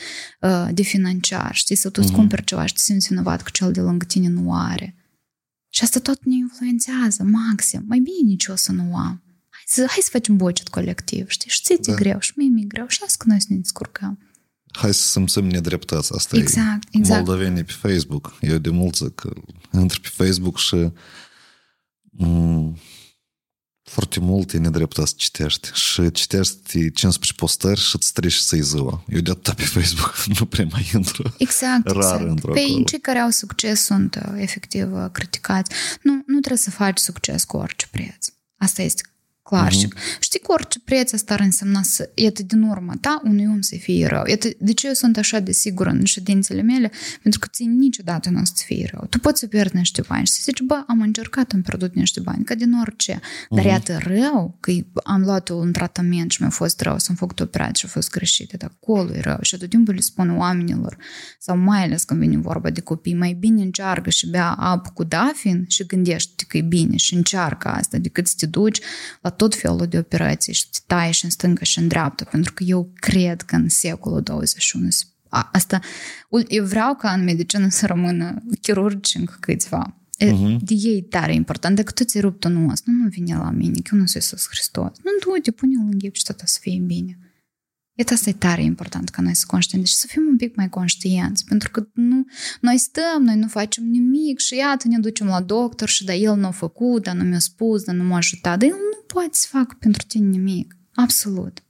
uh, 0.41 0.67
de 0.73 0.81
financiar, 0.81 1.55
știi, 1.55 1.75
să 1.75 1.89
tu 1.89 1.99
îți 2.01 2.11
Mhm. 2.11 2.19
cumperi 2.19 2.43
ceva 2.43 2.65
și 2.65 2.73
te 2.73 2.79
simți 2.79 3.07
vinovat 3.07 3.41
că 3.41 3.49
cel 3.53 3.71
de 3.71 3.81
lângă 3.81 4.05
tine 4.05 4.27
nu 4.27 4.53
are. 4.53 4.95
Și 5.69 5.83
asta 5.83 5.99
tot 5.99 6.25
ne 6.25 6.35
influențează, 6.35 7.23
maxim. 7.23 7.83
Mai 7.87 7.99
bine 7.99 8.17
nici 8.29 8.45
eu 8.45 8.55
să 8.55 8.71
nu 8.71 8.95
am. 8.95 9.23
Hai 9.49 9.63
să, 9.65 9.85
hai 9.87 9.99
să 10.01 10.09
facem 10.11 10.37
budget 10.37 10.67
colectiv, 10.67 11.29
știi? 11.29 11.49
Și 11.49 11.61
ți 11.61 11.75
Da. 11.81 11.91
da. 11.91 11.97
greu, 11.97 12.19
și 12.19 12.33
mie 12.35 12.49
mi-e 12.49 12.65
greu, 12.65 12.87
și 12.87 12.99
asta 13.05 13.23
că 13.23 13.29
noi 13.29 13.39
să 13.41 13.47
ne 13.49 13.57
descurcăm. 13.57 14.19
Hai 14.71 14.93
să 14.93 15.01
simțim 15.07 15.45
nedreptăți. 15.47 16.13
Asta 16.15 16.37
Exact, 16.37 16.83
e 16.91 16.97
exact. 16.97 17.25
moldovenii 17.25 17.63
pe 17.63 17.71
Facebook. 17.71 18.33
Eu 18.41 18.57
de 18.57 18.69
mult 18.69 18.95
zic 18.95 19.15
că 19.15 19.33
intru 19.73 19.99
pe 20.01 20.07
Facebook 20.11 20.57
și 20.57 20.91
m- 22.23 22.79
foarte 23.83 24.19
multe 24.19 24.57
nedreptăți 24.57 25.15
citești. 25.15 25.69
Și 25.73 26.11
citești 26.11 26.91
15 26.91 27.33
postări 27.33 27.79
și 27.79 27.95
îți 27.95 28.13
treci 28.13 28.33
să-i 28.33 28.61
ziua. 28.61 29.03
Eu 29.07 29.19
de 29.19 29.31
atât 29.31 29.53
pe 29.53 29.63
Facebook 29.63 30.23
nu 30.39 30.45
prea 30.45 30.67
mai 30.71 30.89
intru. 30.93 31.35
Exact, 31.37 31.85
Rar 31.87 31.95
exact. 31.95 32.29
într-o 32.29 32.51
Păi 32.51 32.65
acolo. 32.69 32.83
cei 32.83 32.99
care 32.99 33.19
au 33.19 33.29
succes 33.29 33.81
sunt 33.83 34.15
uh, 34.15 34.31
efectiv 34.35 34.93
uh, 34.93 35.05
criticați. 35.11 35.71
Nu, 36.01 36.13
nu 36.13 36.37
trebuie 36.39 36.57
să 36.57 36.69
faci 36.69 36.97
succes 36.97 37.43
cu 37.43 37.57
orice 37.57 37.87
preț. 37.91 38.27
Asta 38.57 38.81
este 38.81 39.01
clar. 39.43 39.71
Mhm. 39.71 39.79
Și 39.79 39.87
știi 40.19 40.39
cu 40.39 40.51
orice 40.51 40.79
preț 40.79 41.13
asta 41.13 41.33
ar 41.33 41.39
însemna 41.39 41.81
să, 41.81 42.11
iată, 42.13 42.43
din 42.43 42.61
urmă 42.61 42.93
ta, 43.01 43.21
unui 43.23 43.45
om 43.45 43.61
să 43.61 43.75
fie 43.79 44.07
rău. 44.07 44.23
Iată, 44.27 44.47
de 44.59 44.73
ce 44.73 44.87
eu 44.87 44.93
sunt 44.93 45.17
așa 45.17 45.39
de 45.39 45.51
sigură 45.51 45.89
în 45.89 46.03
ședințele 46.03 46.61
mele? 46.61 46.91
Pentru 47.21 47.39
că 47.39 47.47
ție 47.51 47.65
niciodată 47.65 48.29
nu 48.29 48.39
o 48.39 48.45
să 48.45 48.63
fie 48.65 48.89
rău. 48.91 49.05
Tu 49.09 49.19
poți 49.19 49.39
să 49.39 49.47
pierzi 49.47 49.75
niște 49.75 50.03
bani 50.07 50.25
și 50.25 50.31
să 50.31 50.39
zici, 50.43 50.61
bă, 50.61 50.83
am 50.87 51.01
încercat, 51.01 51.51
am 51.51 51.61
pierdut 51.61 51.95
niște 51.95 52.19
bani, 52.19 52.43
ca 52.43 52.55
din 52.55 52.73
orice. 52.81 53.19
Dar 53.49 53.65
iată 53.65 53.97
rău, 54.03 54.57
că 54.59 54.71
am 55.03 55.21
luat 55.21 55.49
un 55.49 55.71
tratament 55.71 56.31
și 56.31 56.41
mi-a 56.41 56.49
fost 56.49 56.81
rău, 56.81 56.99
să-mi 56.99 57.17
făcut 57.17 57.39
operație 57.39 57.73
și 57.75 57.85
a 57.85 57.87
fost 57.87 58.09
greșit, 58.09 58.53
dar 58.57 58.71
acolo 58.73 59.13
e 59.13 59.19
rău. 59.19 59.37
Și 59.41 59.57
tot 59.57 59.69
timpul 59.69 59.93
le 59.93 60.01
spun 60.01 60.37
oamenilor, 60.37 60.97
sau 61.39 61.57
mai 61.57 61.83
ales 61.83 62.03
când 62.03 62.19
vine 62.19 62.37
vorba 62.37 62.69
de 62.69 62.81
copii, 62.81 63.13
mai 63.13 63.33
bine 63.33 63.61
încearcă 63.61 64.09
și 64.09 64.29
bea 64.29 64.51
apă 64.51 64.91
cu 64.93 65.03
dafin 65.03 65.65
și 65.67 65.85
gândește 65.85 66.43
că 66.47 66.57
e 66.57 66.61
bine 66.61 66.95
și 66.95 67.13
încearcă 67.13 67.67
asta 67.67 67.97
decât 67.97 68.27
să 68.27 68.33
te 68.37 68.45
duci 68.45 68.79
la 69.21 69.29
tot 69.31 69.55
felul 69.55 69.85
de 69.87 69.97
operații 69.97 70.53
și 70.53 70.69
te 70.69 70.79
tai 70.85 71.11
și 71.11 71.25
în 71.25 71.29
stânga 71.31 71.63
și 71.63 71.79
în 71.79 71.87
dreapta, 71.87 72.25
pentru 72.31 72.53
că 72.53 72.63
eu 72.63 72.91
cred 72.95 73.41
că 73.41 73.55
în 73.55 73.69
secolul 73.69 74.21
21 74.21 74.89
se- 74.89 75.03
a- 75.29 75.49
asta, 75.53 75.79
eu 76.47 76.65
vreau 76.65 76.95
ca 76.95 77.11
în 77.11 77.23
medicină 77.23 77.69
să 77.69 77.85
rămână 77.85 78.43
chirurgi 78.61 79.17
încă 79.17 79.37
câțiva. 79.39 79.95
Uh-huh. 80.25 80.57
De 80.61 80.73
ei 80.73 80.97
e 80.97 81.01
tare 81.01 81.33
important. 81.33 81.75
Dacă 81.75 81.91
tu 81.91 82.03
ți-ai 82.03 82.23
rupt 82.23 82.43
un 82.43 82.69
os, 82.69 82.81
nu, 82.85 82.93
nu 83.03 83.07
vine 83.09 83.35
la 83.35 83.49
mine, 83.51 83.73
că 83.83 83.89
eu 83.93 83.99
nu 83.99 84.05
sunt 84.05 84.23
Iisus 84.23 84.47
Hristos. 84.49 84.91
Nu, 85.03 85.33
du-te, 85.33 85.51
pune-l 85.51 85.79
în 85.91 85.97
ghip 85.97 86.15
și 86.15 86.23
tot 86.23 86.41
o 86.41 86.45
să 86.45 86.57
fie 86.61 86.79
bine. 86.85 87.17
Iată, 88.01 88.13
asta 88.13 88.29
e 88.29 88.33
tare 88.33 88.63
important 88.63 89.09
ca 89.09 89.21
noi 89.21 89.35
să 89.35 89.43
conștienți 89.47 89.91
și 89.91 89.97
să 89.97 90.07
fim 90.07 90.23
un 90.27 90.37
pic 90.37 90.55
mai 90.55 90.69
conștienți, 90.69 91.45
pentru 91.45 91.71
că 91.71 91.87
nu, 91.93 92.25
noi 92.61 92.77
stăm, 92.77 93.23
noi 93.23 93.35
nu 93.35 93.47
facem 93.47 93.83
nimic 93.83 94.39
și 94.39 94.55
iată 94.55 94.87
ne 94.87 94.99
ducem 94.99 95.27
la 95.27 95.41
doctor 95.41 95.87
și 95.87 96.05
da, 96.05 96.13
el 96.13 96.35
nu 96.35 96.47
a 96.47 96.51
făcut, 96.51 97.03
dar 97.03 97.15
nu 97.15 97.23
mi-a 97.23 97.39
spus, 97.39 97.83
dar 97.83 97.95
nu 97.95 98.03
m-a 98.03 98.15
ajutat, 98.15 98.59
dar 98.59 98.69
el 98.69 98.75
nu 98.75 99.03
poate 99.07 99.29
să 99.31 99.47
facă 99.49 99.75
pentru 99.79 100.03
tine 100.07 100.27
nimic. 100.27 100.75
Absolut. 100.93 101.63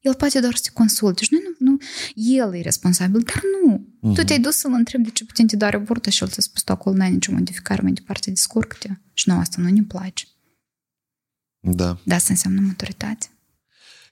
El 0.00 0.14
poate 0.14 0.40
doar 0.40 0.54
să 0.54 0.62
te 0.62 0.70
consulte 0.72 1.24
și 1.24 1.30
nu, 1.32 1.68
nu, 1.70 1.76
el 2.14 2.54
e 2.54 2.60
responsabil, 2.60 3.20
dar 3.20 3.42
nu. 3.62 3.86
Uh-huh. 3.98 4.14
Tu 4.14 4.24
te-ai 4.24 4.40
dus 4.40 4.56
să-l 4.56 4.72
întrebi 4.72 5.04
de 5.04 5.10
ce 5.10 5.24
putem 5.24 5.46
te 5.46 5.56
doare 5.56 5.78
burtă 5.78 6.10
și 6.10 6.22
el 6.22 6.28
ți-a 6.28 6.42
spus 6.42 6.62
tu 6.62 6.72
acolo 6.72 6.96
n-ai 6.96 7.12
nicio 7.12 7.32
modificare, 7.32 7.82
mai 7.82 7.92
departe 7.92 8.30
descurcă-te. 8.30 8.88
Și 9.12 9.28
nu, 9.28 9.38
asta 9.38 9.62
nu 9.62 9.68
ne 9.68 9.82
place. 9.82 10.24
Da. 11.60 11.98
Da, 12.04 12.14
asta 12.14 12.32
înseamnă 12.32 12.60
maturitate. 12.60 13.26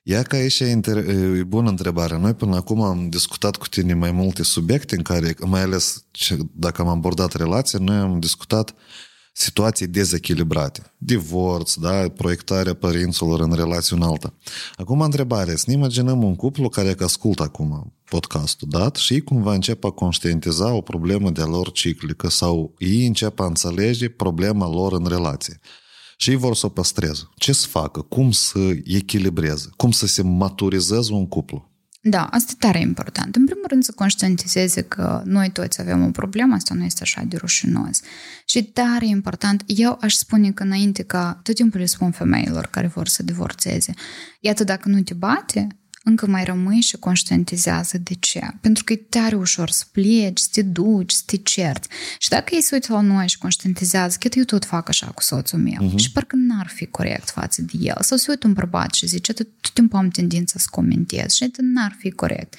Ia 0.06 0.22
că 0.22 0.36
aici 0.36 0.60
e, 0.60 0.66
inter... 0.66 0.96
e 1.08 1.44
bună 1.44 1.68
întrebare. 1.68 2.18
Noi 2.18 2.34
până 2.34 2.56
acum 2.56 2.80
am 2.80 3.08
discutat 3.08 3.56
cu 3.56 3.68
tine 3.68 3.94
mai 3.94 4.10
multe 4.10 4.42
subiecte 4.42 4.96
în 4.96 5.02
care, 5.02 5.34
mai 5.46 5.62
ales 5.62 6.04
dacă 6.52 6.82
am 6.82 6.88
abordat 6.88 7.32
relația, 7.32 7.78
noi 7.78 7.96
am 7.96 8.20
discutat 8.20 8.74
situații 9.32 9.86
dezechilibrate. 9.86 10.92
Divorț, 10.98 11.74
da, 11.74 12.08
proiectarea 12.08 12.74
părinților 12.74 13.40
în 13.40 13.52
relație 13.52 13.96
în 13.96 14.02
alta. 14.02 14.34
Acum 14.76 15.00
întrebarea, 15.00 15.56
să 15.56 15.64
ne 15.66 15.72
imaginăm 15.72 16.22
un 16.22 16.36
cuplu 16.36 16.68
care 16.68 16.94
ascultă 16.98 17.42
acum 17.42 17.92
podcastul 18.04 18.68
dat 18.70 18.96
și 18.96 19.20
cumva 19.20 19.54
începe 19.54 19.86
a 19.86 19.90
conștientiza 19.90 20.72
o 20.72 20.80
problemă 20.80 21.30
de-a 21.30 21.44
lor 21.44 21.72
ciclică 21.72 22.28
sau 22.28 22.74
ei 22.78 23.06
încep 23.06 23.40
a 23.40 23.44
înțelege 23.44 24.08
problema 24.08 24.68
lor 24.68 24.92
în 24.92 25.06
relație 25.06 25.60
și 26.16 26.30
ei 26.30 26.36
vor 26.36 26.56
să 26.56 26.66
o 26.66 26.68
păstreze. 26.68 27.22
Ce 27.36 27.52
să 27.52 27.66
facă? 27.66 28.00
Cum 28.00 28.30
să 28.30 28.58
echilibreze? 28.84 29.68
Cum 29.76 29.90
să 29.90 30.06
se 30.06 30.22
maturizeze 30.22 31.12
un 31.12 31.28
cuplu? 31.28 31.72
Da, 32.06 32.24
asta 32.24 32.52
e 32.54 32.56
tare 32.58 32.80
important. 32.80 33.36
În 33.36 33.44
primul 33.44 33.64
rând 33.68 33.84
să 33.84 33.92
conștientizeze 33.94 34.82
că 34.82 35.22
noi 35.24 35.50
toți 35.50 35.80
avem 35.80 36.04
o 36.04 36.10
problemă, 36.10 36.54
asta 36.54 36.74
nu 36.74 36.84
este 36.84 37.02
așa 37.02 37.22
de 37.22 37.36
rușinos. 37.36 38.00
Și 38.46 38.62
tare 38.62 39.06
important, 39.06 39.62
eu 39.66 39.98
aș 40.00 40.14
spune 40.14 40.52
că 40.52 40.62
înainte 40.62 41.02
ca, 41.02 41.40
tot 41.42 41.54
timpul 41.54 41.80
le 41.80 41.86
spun 41.86 42.10
femeilor 42.10 42.66
care 42.66 42.86
vor 42.86 43.08
să 43.08 43.22
divorțeze, 43.22 43.94
iată 44.40 44.64
dacă 44.64 44.88
nu 44.88 45.02
te 45.02 45.14
bate, 45.14 45.66
încă 46.04 46.26
mai 46.26 46.44
rămâi 46.44 46.80
și 46.80 46.96
conștientizează 46.96 47.98
de 47.98 48.14
ce. 48.20 48.40
Pentru 48.60 48.84
că 48.84 48.92
e 48.92 48.96
tare 48.96 49.34
ușor 49.34 49.70
să 49.70 49.84
pleci, 49.92 50.38
să 50.38 50.48
te 50.52 50.62
duci, 50.62 51.12
să 51.12 51.22
te 51.26 51.36
cerți. 51.36 51.88
Și 52.18 52.28
dacă 52.28 52.54
ei 52.54 52.62
se 52.62 52.74
uită 52.74 52.92
la 52.92 53.00
noi 53.00 53.28
și 53.28 53.38
conștientizează 53.38 54.16
că 54.20 54.28
eu 54.32 54.44
tot 54.44 54.64
fac 54.64 54.88
așa 54.88 55.06
cu 55.06 55.22
soțul 55.22 55.58
meu 55.58 55.90
uh-huh. 55.90 55.96
și 55.96 56.12
parcă 56.12 56.36
n-ar 56.36 56.66
fi 56.74 56.86
corect 56.86 57.30
față 57.30 57.62
de 57.62 57.72
el, 57.80 57.96
sau 58.00 58.16
se 58.16 58.26
uită 58.28 58.46
un 58.46 58.52
bărbat 58.52 58.94
și 58.94 59.06
zice, 59.06 59.32
tot 59.32 59.48
timpul 59.72 59.98
am 59.98 60.08
tendința 60.08 60.58
să 60.58 60.66
comentez 60.70 61.32
și 61.32 61.50
n-ar 61.56 61.96
fi 61.98 62.10
corect. 62.10 62.54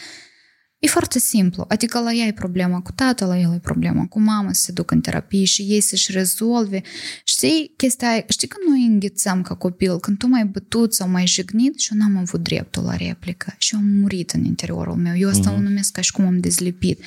E 0.86 0.88
foarte 0.88 1.20
simplu, 1.20 1.66
adică 1.68 2.00
la 2.00 2.14
ea 2.14 2.26
e 2.26 2.34
problema 2.34 2.82
cu 2.82 2.92
tatăl, 2.92 3.28
la 3.28 3.40
el 3.40 3.54
e 3.54 3.60
problema 3.60 4.06
cu 4.06 4.20
mama, 4.20 4.54
să 4.54 4.62
se 4.62 4.72
duc 4.72 4.92
în 4.92 5.02
terapie 5.02 5.44
și 5.44 5.62
ei 5.62 5.82
să-și 5.82 6.12
rezolve. 6.12 6.82
Știi 7.24 7.74
chestia 7.78 8.10
aia, 8.10 8.24
știi 8.30 8.48
că 8.48 8.58
noi 8.68 8.86
înghețăm 8.86 9.42
ca 9.42 9.56
copil, 9.56 10.00
când 10.00 10.18
tu 10.18 10.28
mai 10.28 10.46
bătut 10.46 10.94
sau 10.94 11.10
mai 11.10 11.28
jignit 11.28 11.80
și 11.80 11.94
eu 11.94 12.00
n-am 12.00 12.18
avut 12.18 12.44
dreptul 12.44 12.84
la 12.84 12.96
replică 12.96 13.56
și 13.58 13.74
eu 13.74 13.80
am 13.80 13.86
murit 13.86 14.32
în 14.32 14.44
interiorul 14.44 14.96
meu. 14.96 15.18
Eu 15.18 15.30
asta 15.30 15.54
uh-huh. 15.54 15.58
o 15.58 15.62
numesc 15.62 15.92
ca 15.92 16.02
și 16.02 16.12
cum 16.12 16.26
am 16.26 16.40
dezlipit. 16.40 17.04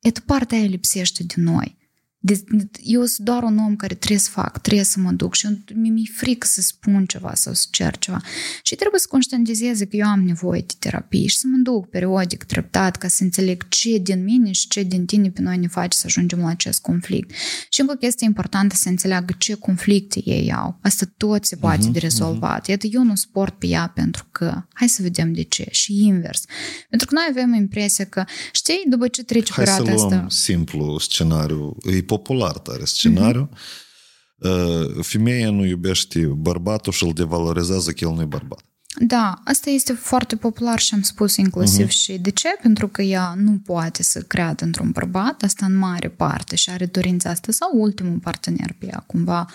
Et 0.00 0.18
partea 0.18 0.58
aia 0.58 0.66
lipsește 0.66 1.22
de 1.22 1.34
noi. 1.36 1.76
De, 2.24 2.44
eu 2.82 3.04
sunt 3.04 3.26
doar 3.26 3.42
un 3.42 3.58
om 3.58 3.76
care 3.76 3.94
trebuie 3.94 4.18
să 4.18 4.30
fac, 4.30 4.58
trebuie 4.60 4.84
să 4.84 5.00
mă 5.00 5.10
duc 5.12 5.34
și 5.34 5.48
mi-e 5.74 6.04
frică 6.14 6.46
să 6.46 6.60
spun 6.60 7.06
ceva 7.06 7.34
sau 7.34 7.52
să 7.52 7.66
cer 7.70 7.98
ceva. 7.98 8.20
Și 8.62 8.74
trebuie 8.74 9.00
să 9.00 9.06
conștientizeze 9.10 9.84
că 9.86 9.96
eu 9.96 10.06
am 10.06 10.22
nevoie 10.22 10.60
de 10.60 10.74
terapie 10.78 11.26
și 11.26 11.38
să 11.38 11.46
mă 11.46 11.56
duc 11.62 11.88
periodic, 11.88 12.44
treptat, 12.44 12.96
ca 12.96 13.08
să 13.08 13.22
înțeleg 13.22 13.68
ce 13.68 13.98
din 13.98 14.24
mine 14.24 14.52
și 14.52 14.68
ce 14.68 14.82
din 14.82 15.04
tine 15.04 15.30
pe 15.30 15.42
noi 15.42 15.56
ne 15.56 15.66
face 15.66 15.96
să 15.96 16.02
ajungem 16.06 16.38
la 16.38 16.48
acest 16.48 16.80
conflict. 16.80 17.30
Și 17.70 17.80
încă 17.80 17.92
o 17.92 17.96
chestie 17.96 18.26
importantă 18.26 18.74
să 18.74 18.88
înțeleagă 18.88 19.34
ce 19.38 19.54
conflicte 19.54 20.20
ei 20.24 20.52
au. 20.52 20.78
Asta 20.82 21.06
tot 21.16 21.44
se 21.44 21.56
poate 21.56 21.88
uh-huh, 21.88 21.92
de 21.92 21.98
rezolvat. 21.98 22.62
Uh-huh. 22.62 22.68
Iată, 22.68 22.86
eu 22.86 23.02
nu 23.02 23.14
sport 23.14 23.58
pe 23.58 23.66
ea 23.66 23.92
pentru 23.94 24.26
că, 24.32 24.64
hai 24.72 24.88
să 24.88 25.02
vedem 25.02 25.32
de 25.32 25.42
ce. 25.42 25.66
Și 25.70 26.04
invers. 26.04 26.44
Pentru 26.88 27.06
că 27.06 27.14
noi 27.14 27.24
avem 27.30 27.54
impresia 27.54 28.04
că, 28.04 28.24
știi, 28.52 28.84
după 28.88 29.08
ce 29.08 29.24
trece 29.24 29.52
hai 29.52 29.64
perioada 29.64 29.92
asta... 29.92 30.00
Hai 30.00 30.10
să 30.10 30.16
luăm 30.16 30.28
simplu 30.28 30.98
scenariu. 30.98 31.76
E 32.12 32.16
popular 32.16 32.58
tare 32.58 32.84
scenariu. 32.84 33.48
Uh-huh. 33.48 35.02
Femeia 35.02 35.50
nu 35.50 35.64
iubește 35.64 36.20
bărbatul 36.26 36.92
și 36.92 37.04
îl 37.04 37.12
devalorizează 37.12 37.90
că 37.90 38.04
el 38.04 38.14
nu 38.14 38.20
e 38.20 38.24
bărbat. 38.24 38.64
Da, 39.00 39.40
asta 39.44 39.70
este 39.70 39.92
foarte 39.92 40.36
popular 40.36 40.78
și 40.78 40.94
am 40.94 41.02
spus 41.02 41.36
inclusiv 41.36 41.86
uh-huh. 41.86 42.02
și 42.02 42.18
de 42.18 42.30
ce? 42.30 42.48
Pentru 42.62 42.88
că 42.88 43.02
ea 43.02 43.34
nu 43.36 43.58
poate 43.64 44.02
să 44.02 44.20
creadă 44.20 44.64
într-un 44.64 44.90
bărbat, 44.90 45.42
asta 45.42 45.66
în 45.66 45.76
mare 45.76 46.08
parte 46.08 46.56
și 46.56 46.70
are 46.70 46.86
dorința 46.86 47.30
asta 47.30 47.52
sau 47.52 47.70
ultimul 47.72 48.18
partener 48.18 48.74
pe 48.78 48.86
ea 48.86 49.04
cumva 49.06 49.46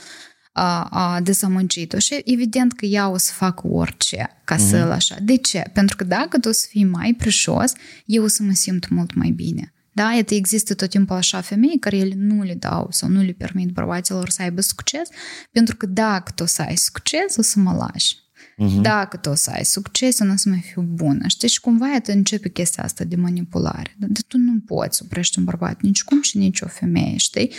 a, 0.51 0.83
a 0.83 1.21
dezamăgit-o 1.21 1.99
și 1.99 2.21
evident 2.25 2.73
că 2.73 2.85
ea 2.85 3.09
o 3.09 3.17
să 3.17 3.31
facă 3.33 3.67
orice 3.67 4.41
ca 4.43 4.55
uh-huh. 4.55 4.69
să-l 4.69 4.91
așa. 4.91 5.15
De 5.21 5.37
ce? 5.37 5.63
Pentru 5.73 5.95
că 5.95 6.03
dacă 6.03 6.39
tu 6.39 6.49
o 6.49 6.51
să 6.51 6.65
fii 6.69 6.85
mai 6.85 7.15
preșos, 7.17 7.73
eu 8.05 8.23
o 8.23 8.27
să 8.27 8.43
mă 8.43 8.53
simt 8.53 8.89
mult 8.89 9.13
mai 9.13 9.29
bine. 9.29 9.73
Da, 9.97 10.13
iată, 10.13 10.33
există 10.33 10.75
tot 10.75 10.89
timpul 10.89 11.15
așa 11.15 11.41
femei 11.41 11.79
care 11.79 11.97
ele 11.97 12.13
nu 12.17 12.43
le 12.43 12.53
dau 12.53 12.87
sau 12.89 13.09
nu 13.09 13.21
le 13.21 13.31
permit 13.31 13.69
bărbaților 13.69 14.29
să 14.29 14.41
aibă 14.41 14.61
succes, 14.61 15.09
pentru 15.51 15.75
că 15.75 15.85
dacă 15.85 16.31
tu 16.35 16.43
o 16.43 16.45
să 16.45 16.61
ai 16.61 16.75
succes, 16.75 17.37
o 17.37 17.41
să 17.41 17.59
mă 17.59 17.73
lași. 17.73 18.15
Uh-huh. 18.15 18.81
Dacă 18.81 19.17
tu 19.17 19.29
o 19.29 19.35
să 19.35 19.49
ai 19.49 19.65
succes, 19.65 20.19
eu 20.19 20.31
o 20.31 20.35
să 20.35 20.49
mai 20.49 20.63
fiu 20.71 20.81
bună. 20.81 21.27
Știi, 21.27 21.47
și 21.47 21.59
cumva 21.59 21.87
iată 21.87 22.11
începe 22.11 22.49
chestia 22.49 22.83
asta 22.83 23.03
de 23.03 23.15
manipulare. 23.15 23.95
Dar 23.97 24.09
de 24.09 24.19
tu 24.27 24.37
nu 24.37 24.59
poți 24.65 25.03
oprești 25.03 25.39
un 25.39 25.45
bărbat 25.45 25.81
nici 25.81 26.03
cum 26.03 26.21
și 26.21 26.37
nici 26.37 26.61
o 26.61 26.67
femeie, 26.67 27.17
știi? 27.17 27.51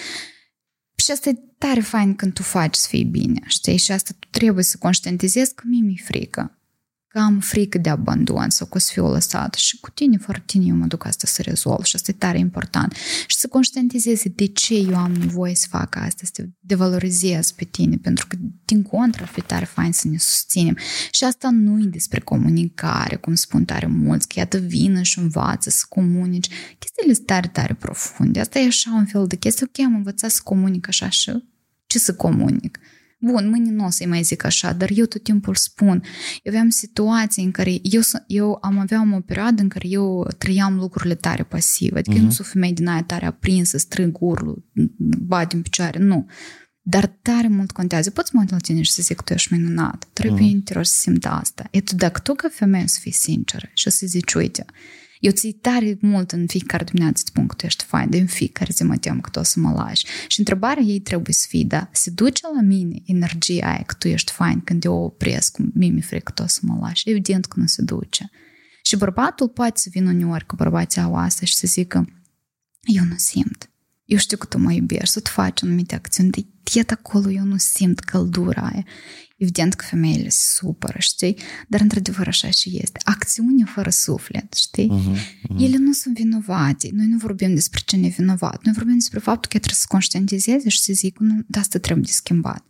Și 0.95 1.11
asta 1.11 1.29
e 1.29 1.39
tare 1.59 1.81
fain 1.81 2.15
când 2.15 2.33
tu 2.33 2.43
faci 2.43 2.75
să 2.75 2.87
fii 2.89 3.05
bine, 3.05 3.41
știi? 3.47 3.77
Și 3.77 3.93
asta 3.93 4.11
tu 4.19 4.29
trebuie 4.31 4.65
să 4.65 4.77
conștientizezi 4.79 5.55
că 5.55 5.63
mie 5.67 5.83
mi-e 5.83 6.03
frică 6.05 6.58
că 7.19 7.25
am 7.25 7.41
frică 7.41 7.79
de 7.79 7.89
abandon 7.89 8.51
sau 8.51 8.67
că 8.67 8.77
o 8.77 8.81
să 8.81 8.91
fiu 8.93 9.07
lăsat 9.07 9.55
și 9.55 9.79
cu 9.81 9.91
tine, 9.91 10.17
fără 10.17 10.43
tine, 10.47 10.65
eu 10.65 10.75
mă 10.75 10.87
duc 10.87 11.07
asta 11.07 11.27
să 11.27 11.43
rezolv 11.43 11.85
și 11.85 11.97
asta 11.97 12.11
e 12.11 12.15
tare 12.19 12.39
important. 12.39 12.95
Și 13.27 13.37
să 13.37 13.49
conștientizezi 13.49 14.29
de 14.29 14.47
ce 14.47 14.75
eu 14.75 14.97
am 14.97 15.13
nevoie 15.13 15.55
să 15.55 15.67
fac 15.71 15.97
asta, 15.97 16.23
să 16.25 16.31
te 16.33 16.49
devalorizez 16.61 17.51
pe 17.51 17.65
tine, 17.65 17.97
pentru 17.97 18.27
că, 18.27 18.37
din 18.65 18.83
contră, 18.83 19.23
ar 19.23 19.29
fi 19.29 19.41
tare 19.41 19.65
fain 19.65 19.93
să 19.93 20.09
ne 20.09 20.19
susținem. 20.19 20.77
Și 21.11 21.25
asta 21.25 21.51
nu 21.51 21.81
e 21.81 21.85
despre 21.85 22.21
comunicare, 22.21 23.17
cum 23.17 23.35
spun 23.35 23.65
tare 23.65 23.87
mulți, 23.87 24.29
că 24.29 24.39
iată 24.39 24.59
vină 24.59 25.03
și 25.03 25.19
învață 25.19 25.71
să 25.71 25.85
comunici. 25.89 26.49
Chestiile 26.79 27.13
sunt 27.13 27.27
tare, 27.27 27.49
tare 27.49 27.75
profunde. 27.75 28.41
Asta 28.41 28.59
e 28.59 28.67
așa 28.67 28.91
un 28.95 29.07
fel 29.07 29.27
de 29.27 29.37
chestie. 29.37 29.67
Ok, 29.69 29.87
am 29.87 29.95
învățat 29.95 30.31
să 30.31 30.41
comunic 30.45 30.89
așa 30.89 31.09
și 31.09 31.45
ce 31.87 31.99
să 31.99 32.15
comunic? 32.15 32.79
Bun, 33.21 33.49
mâine 33.49 33.71
nu 33.71 33.85
o 33.85 33.91
să-i 33.91 34.07
mai 34.07 34.23
zic 34.23 34.45
așa, 34.45 34.73
dar 34.73 34.91
eu 34.95 35.05
tot 35.05 35.23
timpul 35.23 35.55
spun. 35.55 36.03
Eu 36.43 36.53
aveam 36.53 36.69
situații 36.69 37.45
în 37.45 37.51
care 37.51 37.79
eu, 37.83 38.01
eu 38.27 38.59
am 38.61 38.79
aveam 38.79 39.13
o 39.13 39.21
perioadă 39.21 39.63
în 39.63 39.69
care 39.69 39.89
eu 39.89 40.29
trăiam 40.39 40.77
lucrurile 40.77 41.15
tare 41.15 41.43
pasive. 41.43 41.99
Adică 41.99 42.15
uh-huh. 42.15 42.17
eu 42.17 42.23
nu 42.23 42.27
mhm. 42.27 42.35
sunt 42.35 42.47
femeie 42.47 42.73
din 42.73 42.89
aia 42.89 43.03
tare 43.03 43.27
aprinsă, 43.27 43.79
strâng 43.79 44.17
urlul, 44.21 44.65
bat 45.27 45.53
în 45.53 45.63
picioare, 45.63 45.99
nu. 45.99 46.27
Dar 46.83 47.07
tare 47.07 47.49
mult 47.49 47.71
contează. 47.71 48.11
Poți 48.11 48.35
mă 48.35 48.41
uit 48.41 48.51
la 48.51 48.57
tine 48.57 48.83
și 48.83 48.91
să 48.91 49.03
zic 49.03 49.17
că 49.17 49.23
tu 49.23 49.33
ești 49.33 49.55
minunat. 49.55 50.07
Trebuie 50.13 50.49
uh-huh. 50.49 50.53
interior 50.53 50.85
să 50.85 50.97
simt 50.99 51.27
asta. 51.27 51.69
E 51.71 51.81
tu, 51.81 51.95
dacă 51.95 52.21
tu 52.21 52.35
ca 52.35 52.49
femeie 52.53 52.87
să 52.87 52.99
fii 53.01 53.13
sinceră 53.13 53.71
și 53.75 53.91
să 53.91 54.07
zici, 54.07 54.35
uite, 54.35 54.65
eu 55.21 55.33
ții 55.33 55.53
tare 55.53 55.99
mult 56.01 56.33
în 56.33 56.47
fiecare 56.47 56.85
dimineață 56.85 57.23
spun 57.27 57.47
că 57.47 57.55
tu 57.55 57.67
ești 57.67 57.85
fain, 57.85 58.11
de 58.11 58.19
în 58.19 58.27
fiecare 58.27 58.71
zi 58.73 58.83
mă 58.83 58.97
tem 58.97 59.21
că 59.21 59.31
tu 59.31 59.39
o 59.39 59.43
să 59.43 59.61
mă 59.61 59.73
lași. 59.73 60.07
Și 60.29 60.39
întrebarea 60.39 60.83
ei 60.83 61.01
trebuie 61.01 61.35
să 61.35 61.47
fie, 61.49 61.65
da, 61.65 61.89
se 61.93 62.11
duce 62.11 62.43
la 62.55 62.61
mine 62.61 63.03
energia 63.07 63.67
aia 63.67 63.83
că 63.87 63.95
tu 63.95 64.09
ești 64.09 64.33
fain 64.33 64.61
când 64.61 64.85
eu 64.85 64.95
o 64.95 65.05
opresc, 65.05 65.57
mie 65.75 65.91
mi 65.91 66.01
frică 66.01 66.23
că 66.25 66.33
tu 66.33 66.43
o 66.43 66.47
să 66.47 66.61
mă 66.63 66.79
lași. 66.81 67.11
Evident 67.11 67.47
că 67.47 67.61
nu 67.61 67.67
se 67.67 67.83
duce. 67.83 68.31
Și 68.83 68.97
bărbatul 68.97 69.49
poate 69.49 69.79
să 69.79 69.89
vină 69.91 70.11
uneori 70.11 70.47
cu 70.47 70.57
bărbații 70.57 71.01
au 71.01 71.15
asta 71.15 71.47
și 71.47 71.55
să 71.55 71.67
zică, 71.67 72.09
eu 72.81 73.05
nu 73.05 73.17
simt. 73.17 73.71
Eu 74.05 74.19
știu 74.19 74.37
că 74.37 74.47
tu 74.47 74.59
mă 74.59 74.73
iubești, 74.73 75.11
să 75.11 75.21
tu 75.21 75.31
faci 75.31 75.63
anumite 75.63 75.95
acțiuni, 75.95 76.31
de 76.31 76.47
acolo 76.89 77.31
eu 77.31 77.45
nu 77.45 77.57
simt 77.57 77.99
căldura 77.99 78.63
aia. 78.63 78.85
Evident 79.39 79.75
că 79.75 79.85
femeile 79.89 80.29
se 80.29 80.55
supără, 80.55 80.97
știi? 80.99 81.37
Dar 81.69 81.81
într-adevăr 81.81 82.27
așa 82.27 82.51
și 82.51 82.79
este. 82.83 83.01
Acțiune 83.05 83.65
fără 83.65 83.91
suflet, 83.91 84.53
știi? 84.53 84.91
Uh-huh, 84.91 85.17
uh-huh. 85.17 85.59
Ele 85.59 85.77
nu 85.77 85.93
sunt 85.93 86.15
vinovate. 86.15 86.89
Noi 86.93 87.07
nu 87.07 87.17
vorbim 87.17 87.55
despre 87.55 87.81
cine 87.87 88.07
e 88.07 88.15
vinovat. 88.17 88.65
Noi 88.65 88.75
vorbim 88.75 88.95
despre 88.95 89.19
faptul 89.19 89.51
că 89.51 89.59
trebuie 89.59 89.75
să 89.75 89.85
conștientizeze 89.89 90.69
și 90.69 90.81
să 90.81 90.93
zic, 90.93 91.19
nu, 91.19 91.43
de 91.47 91.59
asta 91.59 91.79
trebuie 91.79 92.05
de 92.05 92.13
schimbat. 92.13 92.65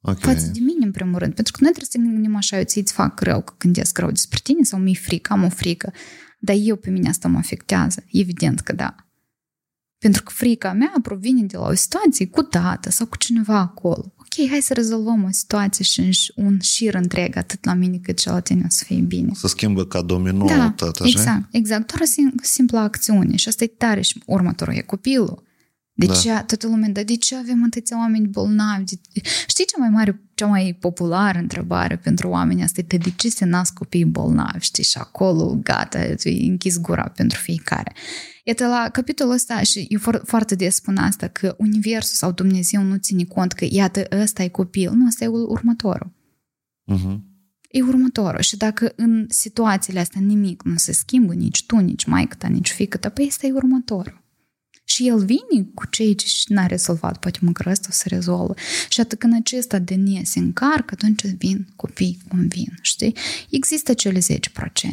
Okay. 0.00 0.34
Față 0.34 0.46
de 0.46 0.60
mine, 0.60 0.84
în 0.84 0.90
primul 0.90 1.18
rând. 1.18 1.34
Pentru 1.34 1.52
că 1.52 1.58
noi 1.62 1.72
trebuie 1.72 1.90
să 2.02 2.08
ne 2.08 2.14
gândim 2.14 2.36
așa, 2.36 2.58
eu 2.58 2.64
ți-ți 2.64 2.92
fac 2.92 3.20
rău 3.20 3.42
că 3.42 3.54
gândesc 3.58 3.98
rău 3.98 4.10
despre 4.10 4.38
tine 4.42 4.62
sau 4.62 4.78
mi-e 4.78 4.94
frică, 4.94 5.32
am 5.32 5.44
o 5.44 5.48
frică. 5.48 5.92
Dar 6.38 6.56
eu 6.58 6.76
pe 6.76 6.90
mine 6.90 7.08
asta 7.08 7.28
mă 7.28 7.38
afectează. 7.38 8.04
Evident 8.12 8.60
că 8.60 8.72
da. 8.72 8.94
Pentru 9.98 10.22
că 10.22 10.32
frica 10.32 10.72
mea 10.72 10.92
provine 11.02 11.42
de 11.42 11.56
la 11.56 11.66
o 11.66 11.74
situație 11.74 12.26
cu 12.26 12.42
tată 12.42 12.90
sau 12.90 13.06
cu 13.06 13.16
cineva 13.16 13.58
acolo 13.58 14.14
ok, 14.38 14.48
hai 14.48 14.60
să 14.60 14.74
rezolvăm 14.74 15.24
o 15.24 15.28
situație 15.30 15.84
și 15.84 16.32
un 16.34 16.60
șir 16.60 16.94
întreg, 16.94 17.36
atât 17.36 17.64
la 17.64 17.74
mine 17.74 17.98
cât 18.02 18.18
și 18.18 18.28
la 18.28 18.40
tine 18.40 18.62
o 18.64 18.68
să 18.68 18.84
fie 18.84 19.00
bine. 19.00 19.30
Să 19.34 19.46
schimbă 19.48 19.86
ca 19.86 20.02
domino 20.02 20.46
da, 20.46 20.70
tot, 20.76 21.00
așa? 21.00 21.08
exact, 21.08 21.48
exact. 21.50 21.92
Doar 21.92 22.00
o 22.02 22.42
simplă 22.42 22.78
acțiune 22.78 23.36
și 23.36 23.48
asta 23.48 23.64
e 23.64 23.66
tare 23.66 24.00
și 24.00 24.22
următorul 24.26 24.74
e 24.74 24.80
copilul. 24.80 25.44
De 25.92 26.06
da. 26.06 26.14
ce 26.14 26.28
toată 26.28 26.66
lumea, 26.66 26.88
dar 26.88 27.04
de 27.04 27.16
ce 27.16 27.36
avem 27.36 27.64
atâția 27.64 27.98
oameni 27.98 28.26
bolnavi? 28.26 28.84
De... 28.84 28.98
Știi 29.46 29.64
cea 29.64 29.78
mai 29.78 29.88
mare 29.88 30.25
cea 30.36 30.46
mai 30.46 30.76
populară 30.80 31.38
întrebare 31.38 31.96
pentru 31.96 32.28
oameni 32.28 32.62
asta 32.62 32.80
e 32.80 32.96
de 32.96 33.12
ce 33.16 33.28
se 33.28 33.44
nasc 33.44 33.72
copii 33.72 34.04
bolnavi, 34.04 34.64
știi, 34.64 34.84
și 34.84 34.98
acolo, 34.98 35.58
gata, 35.62 36.04
e 36.04 36.16
închis 36.48 36.80
gura 36.80 37.02
pentru 37.02 37.38
fiecare. 37.38 37.92
Iată, 38.44 38.66
la 38.66 38.88
capitolul 38.92 39.32
ăsta, 39.32 39.62
și 39.62 39.86
eu 39.88 39.98
foarte 40.24 40.54
des 40.54 40.74
spun 40.74 40.96
asta, 40.96 41.28
că 41.28 41.54
Universul 41.58 42.14
sau 42.14 42.32
Dumnezeu 42.32 42.82
nu 42.82 42.96
ține 42.96 43.24
cont 43.24 43.52
că, 43.52 43.66
iată, 43.68 44.06
ăsta 44.20 44.42
e 44.42 44.48
copil, 44.48 44.92
nu, 44.92 45.06
ăsta 45.06 45.24
e 45.24 45.28
următorul. 45.28 46.12
Uh-huh. 46.92 47.18
E 47.70 47.82
următorul. 47.82 48.40
Și 48.40 48.56
dacă 48.56 48.92
în 48.96 49.26
situațiile 49.28 50.00
astea 50.00 50.20
nimic 50.20 50.62
nu 50.62 50.76
se 50.76 50.92
schimbă, 50.92 51.34
nici 51.34 51.66
tu, 51.66 51.76
nici 51.76 52.04
maică 52.04 52.34
ta, 52.38 52.48
nici 52.48 52.70
fică 52.70 52.96
ta, 52.96 53.08
păi 53.08 53.26
ăsta 53.26 53.46
e 53.46 53.52
următorul. 53.52 54.24
Și 54.96 55.06
el 55.06 55.24
vine 55.24 55.66
cu 55.74 55.86
cei 55.86 56.14
ce 56.14 56.26
n-a 56.48 56.66
rezolvat, 56.66 57.18
poate 57.18 57.38
măcar 57.42 57.66
ăsta 57.66 57.88
să 57.90 58.08
rezolvă. 58.08 58.54
Și 58.88 59.00
atât 59.00 59.18
când 59.18 59.34
acesta 59.34 59.78
de 59.78 59.94
ne 59.94 60.22
se 60.24 60.38
încarcă, 60.38 60.94
atunci 60.94 61.24
vin 61.26 61.68
copii 61.76 62.18
cum 62.28 62.46
vin, 62.46 62.78
știi? 62.80 63.16
Există 63.50 63.94
cele 63.94 64.18
10% 64.18 64.22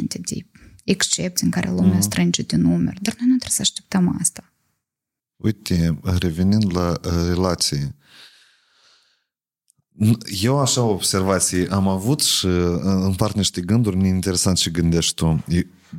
de 0.08 0.46
excepții 0.84 1.46
în 1.46 1.52
care 1.52 1.70
lumea 1.70 1.94
mm. 1.94 2.02
strânge 2.02 2.42
din 2.42 2.62
numeri, 2.62 3.02
dar 3.02 3.16
noi 3.20 3.28
nu 3.28 3.36
trebuie 3.36 3.50
să 3.50 3.62
așteptăm 3.62 4.18
asta. 4.20 4.54
Uite, 5.36 6.00
revenind 6.20 6.76
la 6.76 6.90
uh, 6.90 7.12
relație, 7.28 7.96
eu 10.42 10.60
așa 10.60 10.82
o 10.82 10.90
observație 10.90 11.68
am 11.72 11.88
avut 11.88 12.22
și 12.22 12.46
uh, 12.46 12.80
împart 12.84 13.36
niște 13.36 13.62
gânduri 13.62 14.08
interesant 14.08 14.58
și 14.58 14.72
gândești 14.72 15.14
tu. 15.14 15.44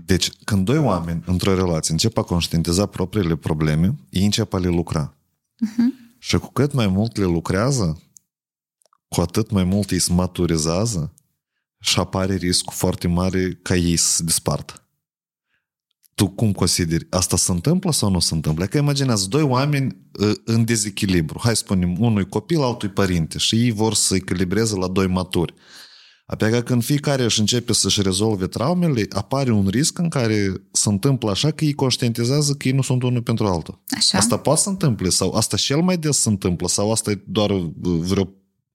Deci, 0.07 0.31
când 0.45 0.65
doi 0.65 0.79
oameni 0.79 1.23
într-o 1.27 1.55
relație 1.55 1.93
încep 1.93 2.19
a 2.19 2.23
conștientiza 2.23 2.87
propriile 2.87 3.37
probleme, 3.37 3.95
ei 4.11 4.25
încep 4.25 4.53
a 4.53 4.59
le 4.59 4.69
lucra. 4.69 5.16
Uh-huh. 5.16 6.19
Și 6.19 6.39
cu 6.39 6.53
cât 6.53 6.73
mai 6.73 6.87
mult 6.87 7.16
le 7.16 7.25
lucrează, 7.25 8.03
cu 9.09 9.21
atât 9.21 9.51
mai 9.51 9.65
mult 9.65 9.91
ei 9.91 9.99
se 9.99 10.12
maturizează 10.12 11.12
și 11.81 11.99
apare 11.99 12.35
riscul 12.35 12.73
foarte 12.77 13.09
mare 13.09 13.59
ca 13.62 13.77
ei 13.77 13.97
să 13.97 14.09
se 14.09 14.25
dispartă. 14.25 14.84
Tu 16.15 16.28
cum 16.28 16.53
consideri? 16.53 17.07
Asta 17.11 17.36
se 17.36 17.53
întâmplă 17.53 17.93
sau 17.93 18.11
nu 18.11 18.19
se 18.19 18.35
întâmplă? 18.35 18.66
Că 18.66 18.78
imaginează 18.78 19.27
doi 19.28 19.43
oameni 19.43 19.97
ă, 20.20 20.32
în 20.45 20.65
dezechilibru. 20.65 21.39
Hai 21.43 21.57
să 21.57 21.62
spunem, 21.65 22.01
unui 22.01 22.28
copil, 22.28 22.62
altul 22.62 22.89
părinte 22.89 23.39
și 23.39 23.57
ei 23.57 23.70
vor 23.70 23.95
să 23.95 24.15
echilibreze 24.15 24.77
la 24.77 24.89
doi 24.89 25.07
maturi. 25.07 25.55
Apoi 26.27 26.62
când 26.62 26.85
fiecare 26.85 27.24
își 27.24 27.41
începe 27.41 27.73
să-și 27.73 28.03
rezolve 28.03 28.47
traumele, 28.47 29.07
apare 29.11 29.53
un 29.53 29.69
risc 29.69 29.99
în 29.99 30.09
care 30.09 30.53
se 30.73 30.89
întâmplă 30.89 31.31
așa 31.31 31.51
că 31.51 31.65
ei 31.65 31.73
conștientizează 31.73 32.53
că 32.53 32.69
ei 32.69 32.74
nu 32.74 32.82
sunt 32.82 33.03
unul 33.03 33.23
pentru 33.23 33.47
altul. 33.47 33.82
Așa. 33.97 34.19
Asta 34.19 34.36
poate 34.36 34.61
să 34.61 34.69
întâmple 34.69 35.09
sau 35.09 35.32
asta 35.32 35.57
cel 35.57 35.81
mai 35.81 35.97
des 35.97 36.19
se 36.19 36.28
întâmplă 36.28 36.69
sau 36.69 36.93
asta 36.93 37.11
e 37.11 37.23
doar 37.27 37.51
vreo, 37.81 38.28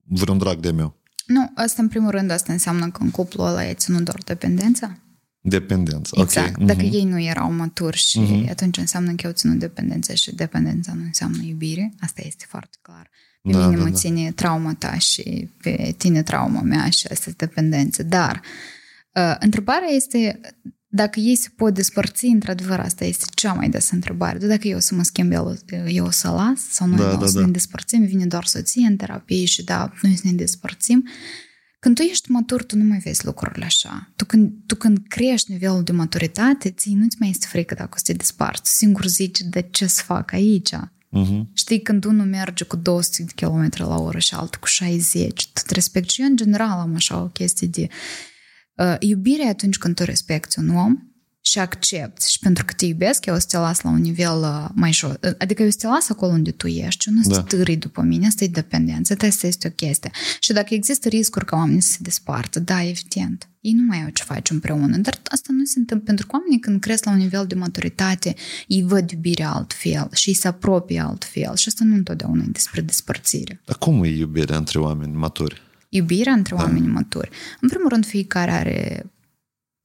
vreun 0.03 0.37
drag 0.37 0.59
de 0.59 0.71
meu? 0.71 0.95
Nu, 1.25 1.51
asta 1.55 1.81
în 1.81 1.87
primul 1.87 2.11
rând 2.11 2.31
asta 2.31 2.53
înseamnă 2.53 2.89
că 2.89 3.03
în 3.03 3.11
cuplul 3.11 3.47
ăla 3.47 3.69
e 3.69 3.73
ținut 3.73 4.03
doar 4.03 4.19
dependența. 4.25 4.97
Dependență, 5.41 6.15
exact. 6.17 6.57
ok. 6.57 6.65
Dacă 6.65 6.81
uh-huh. 6.81 6.91
ei 6.91 7.03
nu 7.03 7.21
erau 7.21 7.51
maturi 7.51 7.97
și 7.97 8.19
uh-huh. 8.19 8.49
atunci 8.49 8.77
înseamnă 8.77 9.11
că 9.11 9.25
eu 9.25 9.31
ținut 9.31 9.59
dependență 9.59 10.13
și 10.13 10.35
dependența 10.35 10.93
nu 10.93 11.03
înseamnă 11.03 11.43
iubire, 11.43 11.93
asta 11.99 12.21
este 12.25 12.45
foarte 12.47 12.77
clar. 12.81 13.09
Pe 13.41 13.51
da, 13.51 13.65
mine 13.65 13.77
da, 13.77 13.83
mă 13.83 13.89
da. 13.89 13.95
ține 13.95 14.31
trauma 14.31 14.73
ta 14.73 14.97
și 14.97 15.49
pe 15.61 15.95
tine 15.97 16.23
trauma 16.23 16.61
mea 16.61 16.89
și 16.89 17.07
asta 17.07 17.29
este 17.29 17.45
dependență. 17.45 18.03
Dar 18.03 18.41
uh, 19.13 19.35
întrebarea 19.39 19.89
este 19.89 20.39
dacă 20.91 21.19
ei 21.19 21.35
se 21.35 21.49
pot 21.55 21.73
despărți, 21.73 22.25
într-adevăr, 22.25 22.79
asta 22.79 23.05
este 23.05 23.25
cea 23.33 23.53
mai 23.53 23.69
des 23.69 23.91
întrebare. 23.91 24.37
De 24.37 24.47
dacă 24.47 24.67
eu 24.67 24.79
să 24.79 24.95
mă 24.95 25.03
schimb, 25.03 25.31
el, 25.31 25.59
eu 25.87 26.05
o 26.05 26.09
să 26.09 26.29
las 26.29 26.61
sau 26.69 26.87
noi 26.87 26.97
da, 26.97 27.13
o 27.13 27.17
da, 27.17 27.27
să 27.27 27.39
da. 27.39 27.45
ne 27.45 27.51
despărțim, 27.51 28.05
vine 28.05 28.25
doar 28.25 28.45
soție 28.45 28.87
în 28.87 28.95
terapie 28.95 29.45
și 29.45 29.63
da, 29.63 29.91
noi 30.01 30.15
să 30.15 30.21
ne 30.25 30.31
despărțim. 30.31 31.07
Când 31.79 31.95
tu 31.95 32.01
ești 32.01 32.31
matur, 32.31 32.63
tu 32.63 32.77
nu 32.77 32.83
mai 32.83 32.97
vezi 32.97 33.25
lucrurile 33.25 33.65
așa. 33.65 34.11
Tu 34.15 34.25
când, 34.25 34.51
tu 34.65 34.75
când 34.75 34.97
crești 35.07 35.51
nivelul 35.51 35.83
de 35.83 35.91
maturitate, 35.91 36.71
ții 36.71 36.93
nu-ți 36.93 37.15
mai 37.19 37.29
este 37.29 37.45
frică 37.49 37.73
dacă 37.73 37.89
o 37.93 37.97
să 37.97 38.03
te 38.05 38.13
desparți. 38.13 38.75
Singur 38.75 39.05
zici 39.05 39.39
de 39.39 39.67
ce 39.71 39.87
să 39.87 40.03
fac 40.05 40.33
aici. 40.33 40.69
Uh-huh. 40.69 41.41
Știi, 41.53 41.81
când 41.81 42.05
unul 42.05 42.25
merge 42.25 42.63
cu 42.63 42.75
200 42.75 43.23
de 43.23 43.45
km 43.45 43.69
la 43.75 43.95
oră 43.95 44.19
și 44.19 44.33
altul 44.33 44.59
cu 44.59 44.67
60, 44.67 45.47
tu 45.47 45.61
te 45.65 45.73
respecti. 45.73 46.13
Și 46.13 46.21
eu, 46.21 46.27
în 46.27 46.35
general, 46.35 46.79
am 46.79 46.95
așa 46.95 47.21
o 47.21 47.27
chestie 47.27 47.67
de 47.67 47.87
uh, 48.75 48.95
iubire 48.99 49.47
atunci 49.47 49.77
când 49.77 49.95
tu 49.95 50.03
respecti 50.03 50.59
un 50.59 50.69
om 50.69 51.08
și 51.49 51.59
accepti 51.59 52.31
și 52.31 52.39
pentru 52.39 52.65
că 52.65 52.73
te 52.73 52.85
iubesc, 52.85 53.25
eu 53.25 53.35
o 53.35 53.39
să 53.39 53.45
te 53.49 53.57
las 53.57 53.81
la 53.81 53.89
un 53.89 54.01
nivel 54.01 54.39
uh, 54.39 54.69
mai 54.73 54.93
jos. 54.93 55.13
Adică 55.37 55.61
eu 55.61 55.67
o 55.67 55.71
să 55.71 55.77
te 55.77 55.87
las 55.87 56.09
acolo 56.09 56.31
unde 56.31 56.51
tu 56.51 56.67
ești, 56.67 57.07
eu 57.07 57.13
nu 57.13 57.21
da. 57.21 57.41
târi 57.41 57.75
după 57.75 58.01
mine, 58.01 58.27
asta 58.27 58.43
e 58.43 58.47
dependență, 58.47 59.15
asta 59.27 59.47
este 59.47 59.67
o 59.67 59.71
chestie. 59.71 60.11
Și 60.39 60.53
dacă 60.53 60.73
există 60.73 61.07
riscuri 61.07 61.45
ca 61.45 61.55
oamenii 61.55 61.81
să 61.81 61.91
se 61.91 61.97
despartă, 62.01 62.59
da, 62.59 62.83
evident, 62.83 63.49
ei 63.61 63.71
nu 63.71 63.83
mai 63.87 64.03
au 64.03 64.09
ce 64.09 64.23
face 64.23 64.53
împreună, 64.53 64.97
dar 64.97 65.19
asta 65.23 65.49
nu 65.51 65.65
se 65.65 65.79
întâmplă 65.79 66.05
pentru 66.05 66.27
că 66.27 66.35
oamenii 66.35 66.59
când 66.59 66.79
cresc 66.79 67.05
la 67.05 67.11
un 67.11 67.17
nivel 67.17 67.45
de 67.47 67.55
maturitate, 67.55 68.35
ei 68.67 68.83
văd 68.83 69.11
iubirea 69.11 69.51
altfel 69.51 70.07
și 70.13 70.29
ei 70.29 70.35
se 70.35 70.47
apropie 70.47 70.99
altfel 70.99 71.55
și 71.55 71.67
asta 71.67 71.83
nu 71.83 71.95
întotdeauna 71.95 72.43
e 72.43 72.51
despre 72.51 72.81
despărțire. 72.81 73.61
Dar 73.65 73.77
cum 73.77 74.03
e 74.03 74.07
iubirea 74.07 74.57
între 74.57 74.79
oameni 74.79 75.15
maturi? 75.15 75.61
Iubirea 75.89 76.33
între 76.33 76.55
da. 76.55 76.63
oameni 76.63 76.87
maturi. 76.87 77.29
În 77.61 77.69
primul 77.69 77.89
rând, 77.89 78.05
fiecare 78.05 78.51
are 78.51 79.05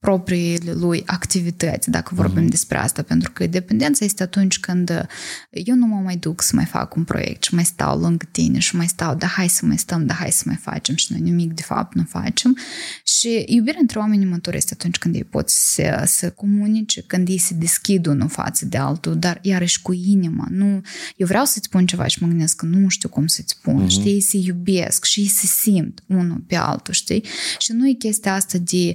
propriile 0.05 0.73
lui 0.73 1.03
activități, 1.05 1.89
dacă 1.89 2.15
vorbim 2.15 2.47
uh-huh. 2.47 2.49
despre 2.49 2.77
asta, 2.77 3.01
pentru 3.01 3.31
că 3.31 3.47
dependența 3.47 4.05
este 4.05 4.23
atunci 4.23 4.59
când 4.59 5.07
eu 5.49 5.75
nu 5.75 5.85
mă 5.85 5.99
mai 6.03 6.15
duc 6.15 6.41
să 6.41 6.51
mai 6.55 6.65
fac 6.65 6.95
un 6.95 7.03
proiect 7.03 7.43
și 7.43 7.53
mai 7.53 7.65
stau 7.65 7.99
lângă 7.99 8.25
tine 8.31 8.59
și 8.59 8.75
mai 8.75 8.87
stau, 8.87 9.15
da 9.15 9.27
hai 9.27 9.47
să 9.47 9.65
mai 9.65 9.77
stăm, 9.77 10.05
da 10.05 10.13
hai 10.13 10.31
să 10.31 10.43
mai 10.45 10.55
facem 10.55 10.95
și 10.95 11.07
noi 11.09 11.21
nimic 11.21 11.53
de 11.53 11.61
fapt 11.61 11.95
nu 11.95 12.03
facem. 12.03 12.57
Și 13.03 13.43
iubirea 13.47 13.79
între 13.81 13.99
oamenii 13.99 14.25
maturi 14.25 14.57
este 14.57 14.73
atunci 14.77 14.97
când 14.97 15.15
ei 15.15 15.23
pot 15.23 15.49
să, 15.49 16.03
să 16.05 16.29
comunice, 16.29 17.01
când 17.01 17.27
ei 17.27 17.37
se 17.37 17.53
deschid 17.53 18.05
unul 18.05 18.29
față 18.29 18.65
de 18.65 18.77
altul, 18.77 19.19
dar 19.19 19.39
iarăși 19.41 19.81
cu 19.81 19.93
inima. 19.93 20.47
Nu, 20.49 20.81
eu 21.15 21.27
vreau 21.27 21.45
să-ți 21.45 21.65
spun 21.65 21.85
ceva 21.85 22.07
și 22.07 22.21
mă 22.21 22.27
gândesc 22.27 22.55
că 22.55 22.65
nu 22.65 22.89
știu 22.89 23.09
cum 23.09 23.27
să-ți 23.27 23.55
spun, 23.59 23.85
uh-huh. 23.85 23.89
știi, 23.89 24.11
ei 24.11 24.21
se 24.21 24.37
iubesc 24.37 25.05
și 25.05 25.19
ei 25.19 25.27
se 25.27 25.45
simt 25.45 26.03
unul 26.07 26.43
pe 26.47 26.55
altul, 26.55 26.93
știi? 26.93 27.23
Și 27.59 27.71
nu 27.71 27.87
e 27.87 27.93
chestia 27.93 28.33
asta 28.33 28.57
de 28.57 28.93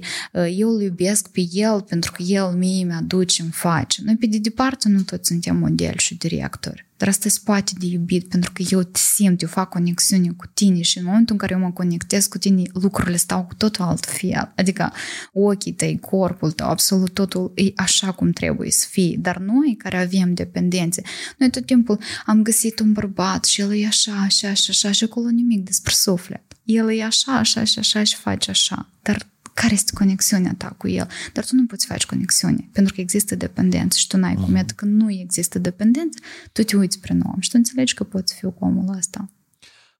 eu 0.57 0.69
îl 0.69 0.81
iubesc 0.81 0.99
iubesc 1.01 1.27
pe 1.27 1.47
el 1.51 1.81
pentru 1.81 2.11
că 2.11 2.23
el 2.23 2.51
mie 2.57 2.83
mi-aduce, 2.83 3.41
îmi 3.41 3.51
face. 3.51 4.01
Noi 4.05 4.15
pe 4.15 4.25
de 4.25 4.37
departe 4.37 4.89
nu 4.89 5.01
toți 5.01 5.27
suntem 5.27 5.55
model 5.57 5.93
și 5.97 6.15
directori. 6.15 6.85
Dar 6.97 7.07
asta 7.09 7.29
se 7.29 7.39
poate 7.43 7.71
de 7.79 7.85
iubit 7.85 8.29
pentru 8.29 8.51
că 8.51 8.63
eu 8.69 8.81
te 8.81 8.99
simt, 8.99 9.41
eu 9.41 9.47
fac 9.47 9.69
conexiune 9.69 10.31
cu 10.37 10.45
tine 10.53 10.81
și 10.81 10.97
în 10.97 11.03
momentul 11.03 11.31
în 11.31 11.37
care 11.37 11.53
eu 11.53 11.59
mă 11.59 11.71
conectez 11.71 12.25
cu 12.25 12.37
tine, 12.37 12.61
lucrurile 12.73 13.15
stau 13.15 13.43
cu 13.43 13.53
totul 13.53 13.85
altfel. 13.85 14.51
Adică 14.55 14.91
ochii 15.33 15.73
tăi, 15.73 15.99
corpul 15.99 16.51
tău, 16.51 16.67
absolut 16.67 17.13
totul 17.13 17.51
e 17.55 17.71
așa 17.75 18.11
cum 18.11 18.31
trebuie 18.31 18.71
să 18.71 18.85
fie. 18.89 19.17
Dar 19.19 19.37
noi 19.37 19.75
care 19.77 19.97
avem 19.97 20.33
dependențe, 20.33 21.01
noi 21.37 21.49
tot 21.49 21.65
timpul 21.65 21.99
am 22.25 22.41
găsit 22.43 22.79
un 22.79 22.93
bărbat 22.93 23.45
și 23.45 23.61
el 23.61 23.73
e 23.73 23.85
așa, 23.85 24.11
așa, 24.11 24.47
așa, 24.47 24.67
așa 24.69 24.91
și 24.91 25.03
acolo 25.03 25.29
nimic 25.29 25.63
despre 25.65 25.93
suflet. 25.95 26.41
El 26.63 26.91
e 26.91 27.03
așa, 27.03 27.31
așa 27.31 27.63
și 27.63 27.79
așa 27.79 28.03
și 28.03 28.15
face 28.15 28.49
așa. 28.49 28.89
Dar 29.01 29.30
care 29.53 29.73
este 29.73 29.91
conexiunea 29.93 30.53
ta 30.57 30.67
cu 30.77 30.87
el. 30.87 31.07
Dar 31.33 31.45
tu 31.45 31.55
nu 31.55 31.65
poți 31.65 31.85
face 31.85 32.05
conexiune, 32.05 32.69
pentru 32.71 32.93
că 32.93 33.01
există 33.01 33.35
dependență 33.35 33.97
și 33.97 34.07
tu 34.07 34.17
n-ai 34.17 34.35
mm. 34.37 34.43
cum. 34.43 34.55
Iată 34.55 34.73
că 34.73 34.85
nu 34.85 35.11
există 35.11 35.59
dependență, 35.59 36.19
tu 36.51 36.63
te 36.63 36.75
uiți 36.77 36.95
spre 36.95 37.17
om 37.33 37.39
și 37.39 37.49
tu 37.49 37.55
înțelegi 37.57 37.93
că 37.93 38.03
poți 38.03 38.33
fi 38.33 38.41
cu 38.41 38.55
omul 38.59 38.95
ăsta. 38.97 39.29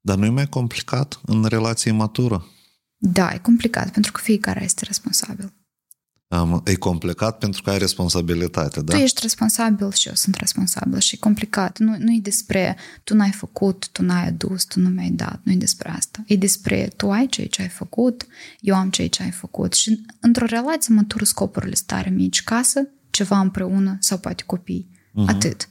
Dar 0.02 0.18
nu 0.18 0.26
e 0.26 0.30
mai 0.30 0.48
complicat 0.48 1.20
în 1.26 1.44
relație 1.44 1.92
matură? 1.92 2.46
Da, 2.98 3.34
e 3.34 3.38
complicat, 3.38 3.92
pentru 3.92 4.12
că 4.12 4.20
fiecare 4.24 4.64
este 4.64 4.86
responsabil. 4.86 5.54
Um, 6.32 6.62
e 6.66 6.76
complicat 6.76 7.38
pentru 7.38 7.62
că 7.62 7.70
ai 7.70 7.78
responsabilitate, 7.78 8.82
da? 8.82 8.94
Tu 8.94 9.00
ești 9.00 9.22
responsabil 9.22 9.92
și 9.92 10.08
eu 10.08 10.14
sunt 10.14 10.36
responsabil 10.36 11.00
și 11.00 11.16
e 11.16 11.18
complicat. 11.18 11.78
Nu, 11.78 11.96
nu 12.00 12.12
e 12.12 12.20
despre 12.22 12.78
tu 13.04 13.16
n-ai 13.16 13.32
făcut, 13.32 13.90
tu 13.92 14.04
n-ai 14.04 14.28
adus, 14.28 14.64
tu 14.64 14.80
nu 14.80 14.90
mi-ai 14.90 15.10
dat. 15.10 15.40
Nu 15.44 15.52
e 15.52 15.56
despre 15.56 15.90
asta. 15.90 16.24
E 16.28 16.36
despre 16.36 16.92
tu 16.98 17.12
ai 17.12 17.28
ceea 17.28 17.48
ce 17.48 17.62
ai 17.62 17.68
făcut, 17.68 18.28
eu 18.60 18.76
am 18.76 18.90
ceea 18.90 19.08
ce 19.08 19.24
ai 19.24 19.32
făcut. 19.32 19.74
Și 19.74 20.06
într-o 20.20 20.46
relație 20.46 20.94
matură 20.94 21.24
scopurile 21.24 21.76
stare 21.76 22.10
mici, 22.10 22.44
casă, 22.44 22.88
ceva 23.10 23.40
împreună 23.40 23.98
sau 24.00 24.18
poate 24.18 24.44
copii. 24.46 24.90
Uh-huh. 24.92 25.28
Atât. 25.28 25.70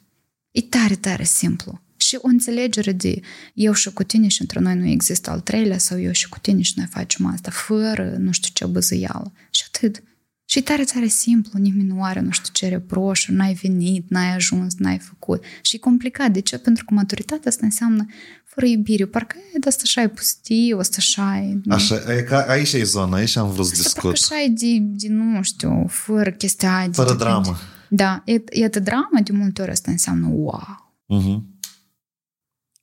E 0.50 0.62
tare, 0.62 0.94
tare 0.94 1.24
simplu. 1.24 1.80
Și 1.96 2.18
o 2.20 2.26
înțelegere 2.28 2.92
de 2.92 3.20
eu 3.54 3.72
și 3.72 3.92
cu 3.92 4.02
tine 4.02 4.28
și 4.28 4.40
între 4.40 4.60
noi 4.60 4.74
nu 4.74 4.86
există 4.86 5.30
al 5.30 5.40
treilea 5.40 5.78
sau 5.78 6.00
eu 6.00 6.12
și 6.12 6.28
cu 6.28 6.38
tine 6.38 6.62
și 6.62 6.72
noi 6.76 6.86
facem 6.86 7.26
asta 7.26 7.50
fără 7.50 8.16
nu 8.18 8.32
știu 8.32 8.50
ce 8.52 8.66
băzăială. 8.66 9.32
Și 9.50 9.62
atât. 9.66 10.02
Și 10.50 10.60
tare, 10.60 10.84
tare 10.84 11.06
simplu, 11.06 11.58
nimeni 11.58 11.88
nu 11.88 12.02
are, 12.02 12.20
nu 12.20 12.30
știu 12.30 12.52
ce 12.52 12.68
reproșuri, 12.68 13.36
n-ai 13.36 13.54
venit, 13.62 14.04
n-ai 14.08 14.34
ajuns, 14.34 14.74
n-ai 14.76 14.98
făcut. 14.98 15.44
Și 15.62 15.76
e 15.76 15.78
complicat. 15.78 16.30
De 16.30 16.40
ce? 16.40 16.58
Pentru 16.58 16.84
că 16.84 16.94
maturitatea 16.94 17.50
asta 17.50 17.64
înseamnă 17.64 18.06
fără 18.44 18.66
iubire. 18.66 19.06
Parcă 19.06 19.36
e 19.54 19.58
de 19.58 19.68
asta 19.68 19.82
așa 19.84 20.02
e 20.02 20.08
pustiu, 20.08 20.78
asta 20.78 20.96
așa 20.98 21.38
e... 21.38 21.60
Așa, 21.68 21.94
e 22.16 22.22
ca, 22.22 22.44
aici 22.48 22.72
e 22.72 22.82
zona, 22.82 23.16
aici 23.16 23.36
am 23.36 23.50
vrut 23.50 23.66
să 23.66 23.74
discut. 23.82 24.12
Așa 24.12 24.42
e 24.42 24.48
de, 24.48 24.78
de, 24.80 25.08
nu 25.08 25.42
știu, 25.42 25.86
fără 25.88 26.30
chestia 26.30 26.86
de... 26.86 26.92
Fără 26.92 27.10
de, 27.10 27.16
dramă. 27.16 27.56
Da, 27.88 28.22
e, 28.24 28.42
e 28.48 28.68
de 28.68 28.78
dramă, 28.78 29.20
de 29.24 29.32
multe 29.32 29.62
ori 29.62 29.70
asta 29.70 29.90
înseamnă 29.90 30.26
wow. 30.26 30.94
Uh-huh. 31.18 31.49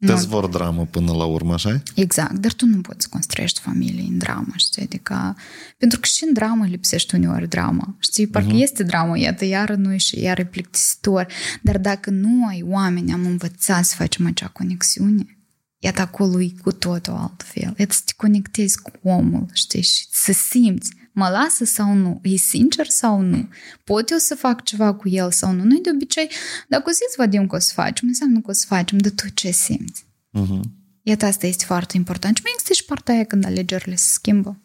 Te 0.06 0.14
vor 0.14 0.48
dramă 0.48 0.86
până 0.86 1.12
la 1.12 1.26
urmă, 1.26 1.54
așa 1.54 1.82
Exact, 1.96 2.34
dar 2.34 2.54
tu 2.54 2.66
nu 2.66 2.82
poți 2.82 3.04
să 3.04 3.08
construiești 3.10 3.60
familie 3.60 4.04
în 4.10 4.18
dramă, 4.18 4.54
știi? 4.56 4.84
Adică, 4.84 5.36
pentru 5.78 6.00
că 6.00 6.06
și 6.06 6.24
în 6.24 6.34
dramă 6.34 6.66
lipsește 6.66 7.16
uneori 7.16 7.48
drama, 7.48 7.96
știi? 8.00 8.28
Parcă 8.28 8.50
uh-huh. 8.50 8.62
este 8.62 8.84
dramă, 8.84 9.20
iată, 9.20 9.46
iară 9.46 9.76
nu 9.76 9.98
și 9.98 10.20
iară 10.20 10.46
plictisitor, 10.46 11.28
dar 11.62 11.78
dacă 11.78 12.10
noi, 12.10 12.64
oameni, 12.66 13.14
am 13.14 13.26
învățat 13.26 13.86
să 13.86 13.96
facem 13.96 14.26
acea 14.26 14.48
conexiune, 14.48 15.38
iată 15.78 16.02
acolo 16.02 16.42
e 16.42 16.52
cu 16.62 16.72
totul 16.72 17.14
altfel. 17.14 17.74
Iată 17.78 17.94
să 17.94 18.02
te 18.06 18.14
conectezi 18.16 18.82
cu 18.82 18.92
omul, 19.04 19.46
știi? 19.54 19.82
Și 19.82 20.06
să 20.12 20.32
simți 20.32 20.92
mă 21.18 21.30
lasă 21.30 21.66
sau 21.66 21.94
nu, 21.94 22.20
e 22.24 22.36
sincer 22.36 22.88
sau 22.88 23.22
nu, 23.22 23.48
pot 23.84 24.10
eu 24.10 24.18
să 24.18 24.36
fac 24.36 24.64
ceva 24.64 24.94
cu 24.94 25.10
el 25.10 25.32
sau 25.32 25.52
nu. 25.52 25.64
Noi 25.64 25.80
de 25.82 25.90
obicei, 25.94 26.30
dacă 26.68 26.84
o 26.88 26.92
zi 26.92 27.00
vedem 27.18 27.48
că 27.48 27.56
o 27.56 27.60
să 27.60 27.72
facem, 27.74 28.08
înseamnă 28.08 28.40
că 28.42 28.50
o 28.50 28.54
să 28.54 28.66
facem, 28.68 28.98
de 28.98 29.10
tu 29.10 29.30
ce 29.30 29.52
simți. 29.52 30.06
Uh-huh. 30.40 30.62
Iată, 31.02 31.26
asta 31.26 31.48
este 31.48 31.66
foarte 31.66 31.98
important. 31.98 32.36
Și 32.36 32.42
mai 32.44 32.52
există 32.54 32.74
și 32.74 32.86
partea 32.86 33.14
aia 33.14 33.24
când 33.24 33.46
alegerile 33.46 33.96
se 33.96 34.10
schimbă. 34.12 34.62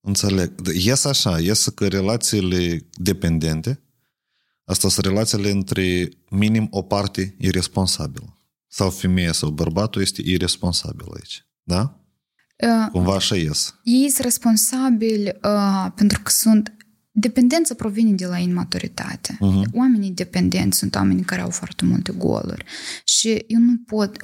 Înțeleg. 0.00 0.52
Ies 0.74 1.04
așa, 1.04 1.40
ies 1.40 1.68
că 1.68 1.88
relațiile 1.88 2.86
dependente, 2.92 3.82
asta 4.64 4.88
sunt 4.88 5.06
relațiile 5.06 5.50
între 5.50 6.08
minim 6.30 6.66
o 6.70 6.82
parte 6.82 7.34
irresponsabilă. 7.38 8.38
Sau 8.68 8.90
femeia 8.90 9.32
sau 9.32 9.50
bărbatul 9.50 10.02
este 10.02 10.22
irresponsabil 10.24 11.06
aici. 11.14 11.46
Da? 11.62 11.97
Uh, 12.66 12.90
Cumva 12.92 13.14
așa 13.14 13.36
ies. 13.36 13.74
Ei 13.82 14.08
sunt 14.08 14.24
responsabili 14.24 15.32
uh, 15.42 15.90
pentru 15.94 16.20
că 16.22 16.30
sunt 16.30 16.72
Dependența 17.20 17.74
provine 17.74 18.12
de 18.12 18.26
la 18.26 18.38
imaturitate. 18.38 19.34
Uh-huh. 19.34 19.72
Oamenii 19.72 20.10
dependenți 20.10 20.78
sunt 20.78 20.94
oameni 20.94 21.22
care 21.22 21.40
au 21.40 21.50
foarte 21.50 21.84
multe 21.84 22.12
goluri. 22.12 22.64
Și 23.04 23.44
eu 23.46 23.60
nu 23.60 23.76
pot... 23.86 24.16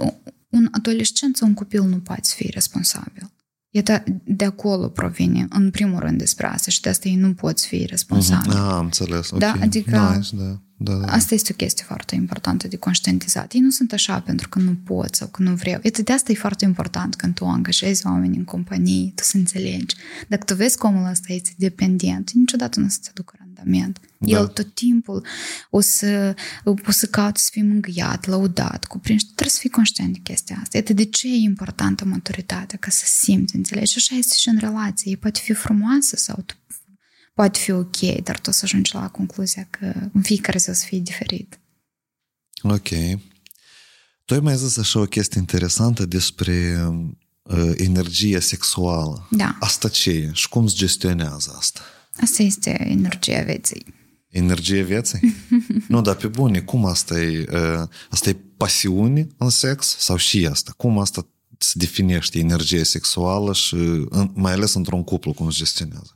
Un 0.48 0.68
adolescent 0.70 1.36
sau 1.36 1.48
un 1.48 1.54
copil 1.54 1.82
nu 1.82 1.98
poate 1.98 2.28
fi 2.36 2.50
responsabil. 2.50 3.32
Iată, 3.70 4.04
de 4.24 4.44
acolo 4.44 4.88
provine, 4.88 5.46
în 5.50 5.70
primul 5.70 5.98
rând, 5.98 6.18
despre 6.18 6.46
asta 6.46 6.70
și 6.70 6.80
de 6.80 6.88
asta 6.88 7.08
ei 7.08 7.14
nu 7.16 7.34
pot 7.34 7.60
fi 7.60 7.84
responsabili. 7.84 8.54
Uh-huh. 8.54 8.58
Ah, 8.58 8.72
am 8.72 8.84
înțeles. 8.84 9.30
Da? 9.38 9.48
Okay. 9.48 9.62
Adică 9.62 10.14
nice, 10.16 10.36
da. 10.36 10.60
Da, 10.84 10.94
da. 10.94 11.12
Asta 11.12 11.34
este 11.34 11.52
o 11.52 11.56
chestie 11.56 11.84
foarte 11.84 12.14
importantă 12.14 12.68
de 12.68 12.76
conștientizat. 12.76 13.52
Ei 13.52 13.60
nu 13.60 13.70
sunt 13.70 13.92
așa 13.92 14.20
pentru 14.20 14.48
că 14.48 14.58
nu 14.58 14.76
pot 14.84 15.14
sau 15.14 15.28
că 15.28 15.42
nu 15.42 15.54
vreau. 15.54 15.80
Iată, 15.84 16.02
de 16.02 16.12
asta 16.12 16.32
e 16.32 16.34
foarte 16.34 16.64
important 16.64 17.14
când 17.14 17.34
tu 17.34 17.44
angajezi 17.44 18.06
oameni 18.06 18.36
în 18.36 18.44
companie, 18.44 19.12
tu 19.14 19.22
să 19.22 19.36
înțelegi. 19.36 19.96
Dacă 20.28 20.44
tu 20.44 20.54
vezi 20.54 20.78
că 20.78 20.86
omul 20.86 21.10
ăsta 21.10 21.32
este 21.32 21.50
dependent, 21.56 22.30
niciodată 22.30 22.80
nu 22.80 22.86
o 22.86 22.88
să 22.88 22.98
te 23.02 23.10
ducă 23.14 23.34
randament. 23.38 24.00
Da. 24.18 24.38
El 24.38 24.46
tot 24.46 24.74
timpul 24.74 25.26
o 25.70 25.80
să, 25.80 26.34
o 26.64 26.90
să 26.90 27.06
caute 27.06 27.38
să 27.38 27.48
fii 27.52 27.62
mângâiat, 27.62 28.26
laudat, 28.26 28.84
cuprins. 28.84 29.22
Trebuie 29.22 29.48
să 29.48 29.58
fii 29.60 29.70
conștient 29.70 30.12
de 30.12 30.18
chestia 30.22 30.58
asta. 30.62 30.76
Iată 30.76 30.92
de 30.92 31.04
ce 31.04 31.28
e 31.28 31.36
importantă 31.36 32.04
maturitatea, 32.04 32.78
ca 32.78 32.90
să 32.90 33.04
simți, 33.06 33.56
înțelegi? 33.56 33.92
Și 33.92 33.98
așa 33.98 34.14
este 34.14 34.34
și 34.36 34.48
în 34.48 34.58
relație. 34.58 35.12
E 35.12 35.16
poate 35.16 35.40
fi 35.42 35.52
frumoasă 35.52 36.16
sau 36.16 36.42
tu 36.46 36.54
poate 37.34 37.58
fi 37.58 37.70
ok, 37.70 37.96
dar 38.22 38.38
tu 38.40 38.48
o 38.48 38.52
să 38.52 38.60
ajungi 38.64 38.94
la 38.94 39.10
concluzia 39.10 39.66
că 39.70 39.92
în 40.12 40.22
fiecare 40.22 40.58
zi 40.58 40.70
o 40.70 40.72
să 40.72 40.84
fie 40.84 40.98
diferit. 40.98 41.58
Ok. 42.62 42.88
Tu 44.24 44.34
ai 44.34 44.40
mai 44.40 44.56
zis 44.56 44.76
așa 44.76 45.00
o 45.00 45.04
chestie 45.04 45.40
interesantă 45.40 46.06
despre 46.06 46.86
uh, 47.42 47.72
energia 47.76 48.40
sexuală. 48.40 49.28
Da. 49.30 49.56
Asta 49.60 49.88
ce 49.88 50.10
e 50.10 50.30
și 50.32 50.48
cum 50.48 50.66
se 50.66 50.76
gestionează 50.76 51.54
asta? 51.58 51.80
Asta 52.20 52.42
este 52.42 52.86
energia 52.90 53.42
vieții. 53.42 53.84
Energia 54.28 54.82
vieții? 54.82 55.34
nu, 55.88 56.00
dar 56.00 56.14
pe 56.14 56.26
bune, 56.26 56.60
cum 56.60 56.84
asta 56.84 57.20
e? 57.20 57.46
Uh, 57.52 57.88
asta 58.10 58.28
e 58.28 58.36
pasiune 58.56 59.26
în 59.36 59.50
sex 59.50 59.96
sau 59.98 60.16
și 60.16 60.46
asta? 60.50 60.72
Cum 60.76 60.98
asta 60.98 61.26
se 61.58 61.72
definește 61.74 62.38
energia 62.38 62.82
sexuală 62.82 63.52
și 63.52 63.76
mai 64.32 64.52
ales 64.52 64.74
într-un 64.74 65.04
cuplu 65.04 65.32
cum 65.32 65.50
se 65.50 65.58
gestionează? 65.58 66.13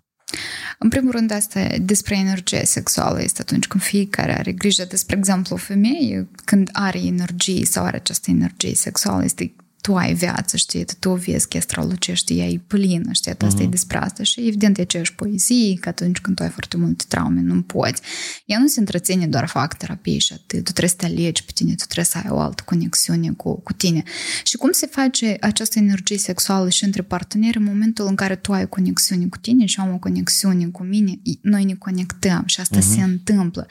În 0.78 0.88
primul 0.88 1.10
rând, 1.10 1.30
asta 1.30 1.66
despre 1.80 2.16
energie 2.16 2.64
sexuală 2.64 3.22
este 3.22 3.40
atunci 3.40 3.66
când 3.66 3.82
fiecare 3.82 4.38
are 4.38 4.52
grijă 4.52 4.84
despre 4.84 5.16
exemplu, 5.16 5.54
o 5.54 5.58
femeie, 5.58 6.28
când 6.44 6.68
are 6.72 6.98
energie 6.98 7.64
sau 7.64 7.84
are 7.84 7.96
această 7.96 8.30
energie 8.30 8.74
sexuală, 8.74 9.24
este 9.24 9.52
tu 9.80 9.96
ai 9.96 10.14
viață, 10.14 10.56
știi, 10.56 10.84
tu 10.98 11.14
vezi 11.14 11.48
că 11.48 11.60
strălucește, 11.60 12.34
ea 12.34 12.46
e 12.46 12.60
plină, 12.66 13.12
știi, 13.12 13.30
asta 13.30 13.58
uh-huh. 13.58 13.62
e 13.62 13.66
despre 13.66 13.98
asta 13.98 14.22
și 14.22 14.46
evident 14.46 14.78
e 14.78 14.80
aceeași 14.80 15.14
poezie, 15.14 15.74
că 15.74 15.88
atunci 15.88 16.18
când 16.18 16.36
tu 16.36 16.42
ai 16.42 16.48
foarte 16.48 16.76
multe 16.76 17.04
traume, 17.08 17.40
nu 17.40 17.62
poți. 17.62 18.02
Ea 18.44 18.58
nu 18.58 18.66
se 18.66 18.80
întreține 18.80 19.26
doar 19.26 19.48
fac 19.48 19.76
terapie 19.76 20.18
și 20.18 20.32
atât, 20.32 20.64
tu 20.64 20.72
trebuie 20.72 20.88
să 20.88 20.96
te 20.96 21.04
alegi 21.06 21.44
pe 21.44 21.50
tine, 21.54 21.70
tu 21.74 21.84
trebuie 21.84 22.04
să 22.04 22.18
ai 22.18 22.30
o 22.30 22.38
altă 22.38 22.62
conexiune 22.66 23.30
cu, 23.30 23.60
cu 23.60 23.72
tine. 23.72 24.02
Și 24.42 24.56
cum 24.56 24.72
se 24.72 24.86
face 24.86 25.36
această 25.40 25.78
energie 25.78 26.18
sexuală 26.18 26.68
și 26.68 26.84
între 26.84 27.02
parteneri 27.02 27.56
în 27.56 27.64
momentul 27.64 28.06
în 28.06 28.14
care 28.14 28.36
tu 28.36 28.52
ai 28.52 28.68
conexiune 28.68 29.26
cu 29.26 29.38
tine 29.38 29.66
și 29.66 29.80
am 29.80 29.92
o 29.92 29.98
conexiune 29.98 30.66
cu 30.66 30.82
mine, 30.82 31.20
noi 31.42 31.64
ne 31.64 31.74
conectăm 31.74 32.42
și 32.46 32.60
asta 32.60 32.78
uh-huh. 32.78 32.94
se 32.94 33.02
întâmplă 33.02 33.66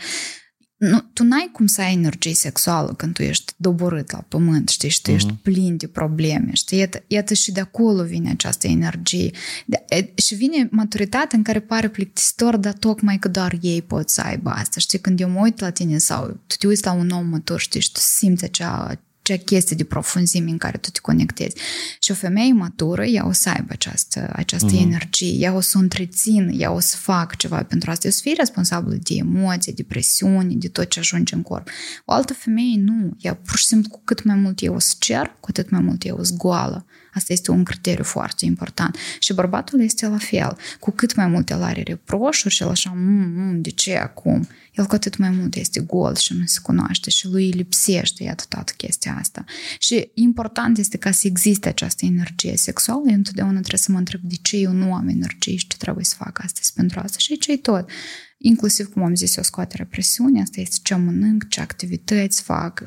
nu, 0.78 1.00
tu 1.14 1.24
n-ai 1.24 1.50
cum 1.52 1.68
să 1.68 1.82
ai 1.82 1.94
energie 1.94 2.34
sexuală 2.34 2.94
când 2.94 3.14
tu 3.14 3.22
ești 3.24 3.54
doborât 3.56 4.12
la 4.12 4.26
pământ, 4.28 4.70
știi, 4.70 4.90
și 4.90 5.02
tu 5.02 5.12
uh-huh. 5.12 5.16
ești 5.16 5.34
plin 5.34 5.78
de 5.78 5.88
probleme, 5.88 6.50
știi, 6.54 6.78
iată, 6.78 7.04
iată 7.08 7.34
și 7.34 7.52
de 7.52 7.60
acolo 7.60 8.04
vine 8.04 8.30
această 8.30 8.68
energie. 8.68 9.32
De, 9.66 9.86
e, 9.90 10.12
și 10.16 10.36
vine 10.36 10.68
maturitatea 10.72 11.38
în 11.38 11.44
care 11.44 11.60
pare 11.60 11.88
plictisitor, 11.88 12.58
dar 12.58 12.74
tocmai 12.74 13.18
că 13.18 13.28
doar 13.28 13.58
ei 13.62 13.82
pot 13.82 14.10
să 14.10 14.22
aibă 14.22 14.50
asta, 14.50 14.80
știi, 14.80 15.00
când 15.00 15.20
eu 15.20 15.30
mă 15.30 15.40
uit 15.40 15.60
la 15.60 15.70
tine 15.70 15.98
sau 15.98 16.26
tu 16.48 16.56
te 16.60 16.68
uiți 16.68 16.86
la 16.86 16.92
un 16.92 17.10
om 17.10 17.28
matur, 17.28 17.60
știi, 17.60 17.82
și 17.82 17.92
tu 17.92 18.00
simți 18.00 18.44
acea, 18.44 19.00
acea 19.34 19.44
chestie 19.44 19.76
de 19.76 19.84
profunzime 19.84 20.50
în 20.50 20.58
care 20.58 20.78
tu 20.78 20.90
te 20.90 21.00
conectezi. 21.00 21.56
Și 22.00 22.12
o 22.12 22.14
femeie 22.14 22.54
matură, 22.54 23.06
ea 23.06 23.28
o 23.28 23.32
să 23.32 23.50
aibă 23.50 23.68
această, 23.70 24.30
această 24.34 24.76
uh-huh. 24.76 24.82
energie, 24.82 25.36
ea 25.40 25.54
o 25.54 25.60
să 25.60 25.78
o 25.78 25.80
întrețin, 25.80 26.52
ea 26.58 26.72
o 26.72 26.80
să 26.80 26.96
fac 26.96 27.36
ceva 27.36 27.64
pentru 27.64 27.92
asta, 27.92 28.08
o 28.08 28.12
să 28.12 28.20
fie 28.22 28.34
responsabilă 28.38 28.96
de 28.96 29.14
emoții, 29.16 29.74
de 29.74 29.84
presiuni, 29.84 30.56
de 30.56 30.68
tot 30.68 30.90
ce 30.90 31.00
ajunge 31.00 31.36
în 31.36 31.42
corp. 31.42 31.70
O 32.06 32.14
altă 32.14 32.34
femeie 32.34 32.78
nu, 32.78 33.12
ea 33.18 33.36
pur 33.36 33.58
și 33.58 33.66
simplu 33.66 33.90
cu 33.90 34.02
cât 34.04 34.24
mai 34.24 34.36
mult 34.36 34.62
eu 34.62 34.74
o 34.74 34.80
să 34.80 34.96
cer, 35.00 35.36
cu 35.40 35.48
atât 35.50 35.70
mai 35.70 35.82
mult 35.82 36.06
eu 36.06 36.18
o 36.18 36.24
să 36.24 36.34
goală. 36.38 36.86
Asta 37.18 37.34
este 37.34 37.52
un 37.52 37.64
criteriu 37.64 38.04
foarte 38.04 38.46
important. 38.46 38.98
Și 39.20 39.34
bărbatul 39.34 39.82
este 39.82 40.08
la 40.08 40.18
fel. 40.18 40.58
Cu 40.80 40.92
cât 40.92 41.16
mai 41.16 41.28
mult 41.28 41.50
el 41.50 41.64
are 41.64 41.82
reproșuri 41.82 42.54
și 42.54 42.62
el 42.62 42.70
așa, 42.70 42.94
mm, 42.96 43.32
mm, 43.36 43.62
de 43.62 43.70
ce 43.70 43.96
acum? 43.96 44.48
El 44.72 44.86
cu 44.86 44.96
atât 44.96 45.18
mai 45.18 45.30
mult 45.30 45.56
este 45.56 45.80
gol 45.80 46.16
și 46.16 46.34
nu 46.34 46.46
se 46.46 46.60
cunoaște 46.62 47.10
și 47.10 47.28
lui 47.28 47.50
lipsește, 47.50 48.24
iată 48.24 48.44
toată 48.50 48.74
chestia 48.78 49.18
asta. 49.20 49.46
Și 49.80 50.12
important 50.14 50.78
este 50.78 50.98
ca 50.98 51.12
să 51.12 51.28
existe 51.28 51.68
această 51.68 52.06
energie 52.06 52.58
sexuală. 52.58 53.02
Eu 53.08 53.16
întotdeauna 53.16 53.60
trebuie 53.60 53.80
să 53.80 53.92
mă 53.92 53.98
întreb 53.98 54.22
de 54.24 54.36
ce 54.42 54.58
eu 54.58 54.72
nu 54.72 54.94
am 54.94 55.08
energie 55.08 55.56
și 55.56 55.68
ce 55.68 55.78
trebuie 55.78 56.06
să 56.06 56.16
fac 56.18 56.44
astăzi 56.44 56.74
pentru 56.74 57.00
asta. 57.00 57.18
Și 57.18 57.38
ce 57.38 57.58
tot. 57.58 57.90
Inclusiv, 58.38 58.86
cum 58.88 59.04
am 59.04 59.16
zis, 59.16 59.36
o 59.36 59.42
scoatere 59.42 59.86
presiune, 59.86 60.42
asta 60.42 60.62
este 60.62 60.78
ce 60.84 60.96
mănânc, 60.96 61.50
ce 61.50 61.62
activități 61.62 62.42
fac, 62.42 62.84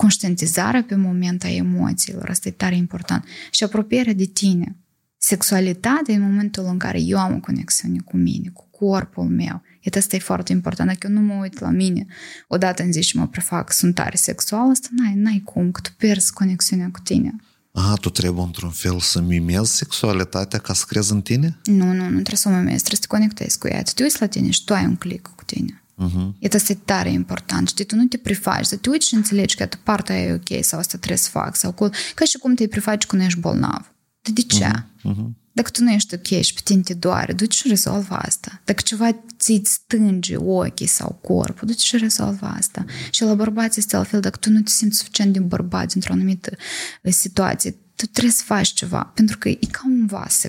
conștientizarea 0.00 0.82
pe 0.82 0.94
moment 0.94 1.44
a 1.44 1.48
emoțiilor, 1.48 2.28
asta 2.28 2.48
e 2.48 2.50
tare 2.50 2.76
important, 2.76 3.24
și 3.50 3.64
apropierea 3.64 4.12
de 4.12 4.24
tine. 4.24 4.76
Sexualitatea 5.16 6.14
în 6.14 6.20
momentul 6.20 6.64
în 6.64 6.78
care 6.78 7.00
eu 7.00 7.18
am 7.18 7.34
o 7.34 7.40
conexiune 7.40 7.98
cu 8.04 8.16
mine, 8.16 8.50
cu 8.52 8.68
corpul 8.70 9.24
meu. 9.24 9.62
E 9.80 9.98
asta 9.98 10.16
e 10.16 10.18
foarte 10.18 10.52
important. 10.52 10.88
Dacă 10.88 11.06
eu 11.06 11.12
nu 11.12 11.20
mă 11.20 11.34
uit 11.34 11.58
la 11.58 11.70
mine 11.70 12.06
odată 12.48 12.82
în 12.82 12.92
zi 12.92 13.02
și 13.02 13.16
mă 13.16 13.26
prefac, 13.26 13.72
sunt 13.72 13.94
tare 13.94 14.16
sexual, 14.16 14.70
asta 14.70 14.88
n-ai, 14.90 15.14
n-ai 15.14 15.42
cum, 15.44 15.70
că 15.70 15.80
tu 15.80 15.90
pierzi 15.96 16.32
conexiunea 16.32 16.88
cu 16.92 17.00
tine. 17.00 17.36
A, 17.72 17.94
tu 18.00 18.10
trebuie 18.10 18.44
într-un 18.44 18.70
fel 18.70 19.00
să 19.00 19.20
mimezi 19.20 19.76
sexualitatea 19.76 20.58
ca 20.58 20.72
să 20.72 20.84
crezi 20.88 21.12
în 21.12 21.22
tine? 21.22 21.58
Nu, 21.64 21.84
nu, 21.84 22.04
nu 22.04 22.08
trebuie 22.08 22.36
să 22.44 22.48
o 22.48 22.52
mimezi, 22.52 22.84
trebuie 22.84 23.00
să 23.00 23.06
te 23.08 23.16
conectezi 23.16 23.58
cu 23.58 23.68
ea. 23.68 23.82
Tu 23.82 23.92
te 23.94 24.02
uiți 24.02 24.20
la 24.20 24.26
tine 24.26 24.50
și 24.50 24.64
tu 24.64 24.74
ai 24.74 24.84
un 24.84 24.96
click 24.96 25.32
cu 25.36 25.44
tine. 25.44 25.79
Mhm. 26.00 26.32
Uh-huh. 26.32 26.38
Este 26.38 26.74
tare 26.74 27.10
important. 27.10 27.68
Știi, 27.68 27.84
tu 27.84 27.96
nu 27.96 28.04
te 28.04 28.16
prefaci, 28.16 28.64
să 28.64 28.76
te 28.76 28.90
uiți 28.90 29.08
și 29.08 29.14
înțelegi 29.14 29.56
că 29.56 29.68
partea 29.82 30.20
e 30.20 30.32
ok 30.32 30.64
sau 30.64 30.78
asta 30.78 30.96
trebuie 30.96 31.18
să 31.18 31.28
fac. 31.28 31.56
Sau 31.56 31.72
cu... 31.72 31.90
Ca 32.14 32.24
și 32.24 32.38
cum 32.38 32.54
te 32.54 32.66
prefaci 32.66 33.06
când 33.06 33.22
ești 33.22 33.40
bolnav. 33.40 33.94
De, 34.20 34.30
de 34.32 34.42
ce? 34.42 34.70
Uh-huh. 34.70 35.10
Uh-huh. 35.10 35.38
Dacă 35.52 35.70
tu 35.70 35.82
nu 35.82 35.90
ești 35.90 36.14
ok 36.14 36.26
și 36.26 36.54
pe 36.54 36.60
tine 36.64 36.82
te 36.82 36.94
doare, 36.94 37.32
du 37.32 37.44
și 37.48 37.68
rezolvă 37.68 38.14
asta. 38.14 38.60
Dacă 38.64 38.82
ceva 38.84 39.10
ți-ți 39.38 39.72
stânge 39.72 40.36
ochii 40.36 40.86
sau 40.86 41.18
corpul, 41.22 41.68
du 41.68 41.72
și 41.72 41.96
rezolvă 41.96 42.46
asta. 42.46 42.84
Și 43.10 43.22
la 43.22 43.34
bărbați 43.34 43.78
este 43.78 43.96
la 43.96 44.02
fel, 44.02 44.20
dacă 44.20 44.36
tu 44.36 44.50
nu 44.50 44.60
te 44.60 44.70
simți 44.70 44.98
suficient 44.98 45.32
de 45.32 45.40
bărbat 45.40 45.92
într-o 45.92 46.12
anumită 46.12 46.56
situație, 47.02 47.70
tu 47.70 48.06
trebuie 48.06 48.32
să 48.32 48.60
ceva, 48.74 49.12
pentru 49.14 49.38
că 49.38 49.48
e 49.48 49.58
ca 49.70 49.82
un 49.84 50.06
vas. 50.06 50.44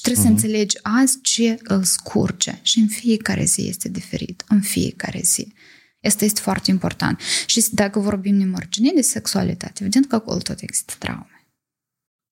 Și 0.00 0.06
trebuie 0.06 0.24
uh-huh. 0.24 0.38
să 0.38 0.44
înțelegi 0.44 0.78
azi 0.82 1.20
ce 1.20 1.58
îl 1.62 1.82
scurge. 1.82 2.58
Și 2.62 2.78
în 2.78 2.88
fiecare 2.88 3.44
zi 3.44 3.68
este 3.68 3.88
diferit. 3.88 4.44
În 4.48 4.60
fiecare 4.60 5.20
zi. 5.24 5.52
Asta 6.02 6.24
este 6.24 6.40
foarte 6.40 6.70
important. 6.70 7.20
Și 7.46 7.64
dacă 7.70 7.98
vorbim 7.98 8.38
de 8.38 8.44
margine 8.44 8.90
de 8.94 9.00
sexualitate, 9.00 9.78
evident 9.80 10.06
că 10.06 10.14
acolo 10.14 10.38
tot 10.38 10.60
există 10.60 10.92
traume. 10.98 11.48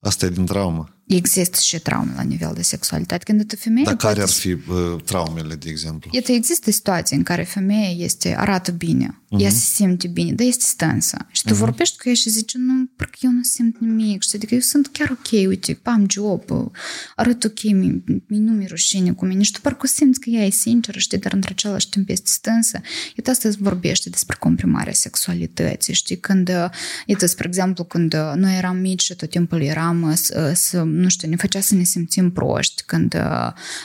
Asta 0.01 0.27
e 0.27 0.28
din 0.28 0.47
traumă. 0.47 0.98
Există 1.09 1.59
și 1.62 1.78
traume 1.78 2.12
la 2.16 2.22
nivel 2.22 2.52
de 2.55 2.62
sexualitate. 2.62 3.24
Când 3.24 3.40
o 3.40 3.56
femeie 3.56 3.85
Dar 3.85 3.97
care 3.97 4.14
poate 4.14 4.30
ar 4.30 4.36
fi 4.36 4.51
uh, 4.51 5.02
traumele, 5.05 5.55
de 5.55 5.68
exemplu? 5.68 6.10
Iată, 6.12 6.32
există 6.32 6.70
situații 6.70 7.16
în 7.16 7.22
care 7.22 7.43
femeia 7.43 7.90
este, 7.90 8.36
arată 8.36 8.70
bine, 8.70 9.20
uh-huh. 9.24 9.40
ea 9.40 9.51
se 9.51 9.74
simte 9.74 10.09
bine, 10.09 10.32
dar 10.32 10.47
este 10.47 10.64
stânsă. 10.66 11.16
Și 11.30 11.43
tu 11.43 11.55
uh-huh. 11.55 11.56
vorbești 11.56 11.97
cu 11.98 12.09
ea 12.09 12.14
și 12.14 12.30
zici, 12.30 12.55
nu, 12.55 12.90
parcă 12.97 13.18
eu 13.20 13.30
nu 13.30 13.43
simt 13.43 13.80
nimic. 13.80 14.22
Și 14.22 14.30
adică 14.35 14.55
eu 14.55 14.60
sunt 14.60 14.86
chiar 14.86 15.10
ok, 15.10 15.48
uite, 15.48 15.78
am 15.82 16.06
job, 16.10 16.43
arăt 17.16 17.44
ok, 17.44 17.62
mi, 17.62 18.02
mi 18.26 18.39
nu 18.39 18.52
mi 18.52 18.66
rușine 18.66 19.12
cu 19.12 19.24
mine. 19.24 19.43
Și 19.43 19.52
tu 19.52 19.60
parcă 19.60 19.86
simți 19.86 20.20
că 20.20 20.30
ea 20.30 20.44
e 20.44 20.51
sinceră, 20.51 20.98
știi, 20.98 21.18
dar 21.18 21.32
într 21.32 21.48
același 21.51 21.89
timp 21.89 22.09
este 22.09 22.30
stânsă. 22.30 22.80
Iată, 23.16 23.30
asta 23.30 23.48
vorbește 23.59 24.10
despre 24.10 24.36
comprimarea 24.40 24.93
sexualității, 24.93 25.94
știi, 25.94 26.18
când, 26.18 26.48
iată, 27.06 27.26
spre 27.26 27.47
exemplu, 27.47 27.85
când 27.85 28.14
noi 28.35 28.56
eram 28.56 28.76
mici 28.76 29.02
și 29.02 29.14
tot 29.14 29.30
timpul 29.30 29.62
eram 29.62 30.14
să, 30.14 30.52
să 30.55 30.85
nu 30.99 31.09
știu, 31.09 31.29
ne 31.29 31.37
făcea 31.37 31.61
să 31.61 31.75
ne 31.75 31.83
simțim 31.83 32.31
proști, 32.31 32.83
când 32.87 33.15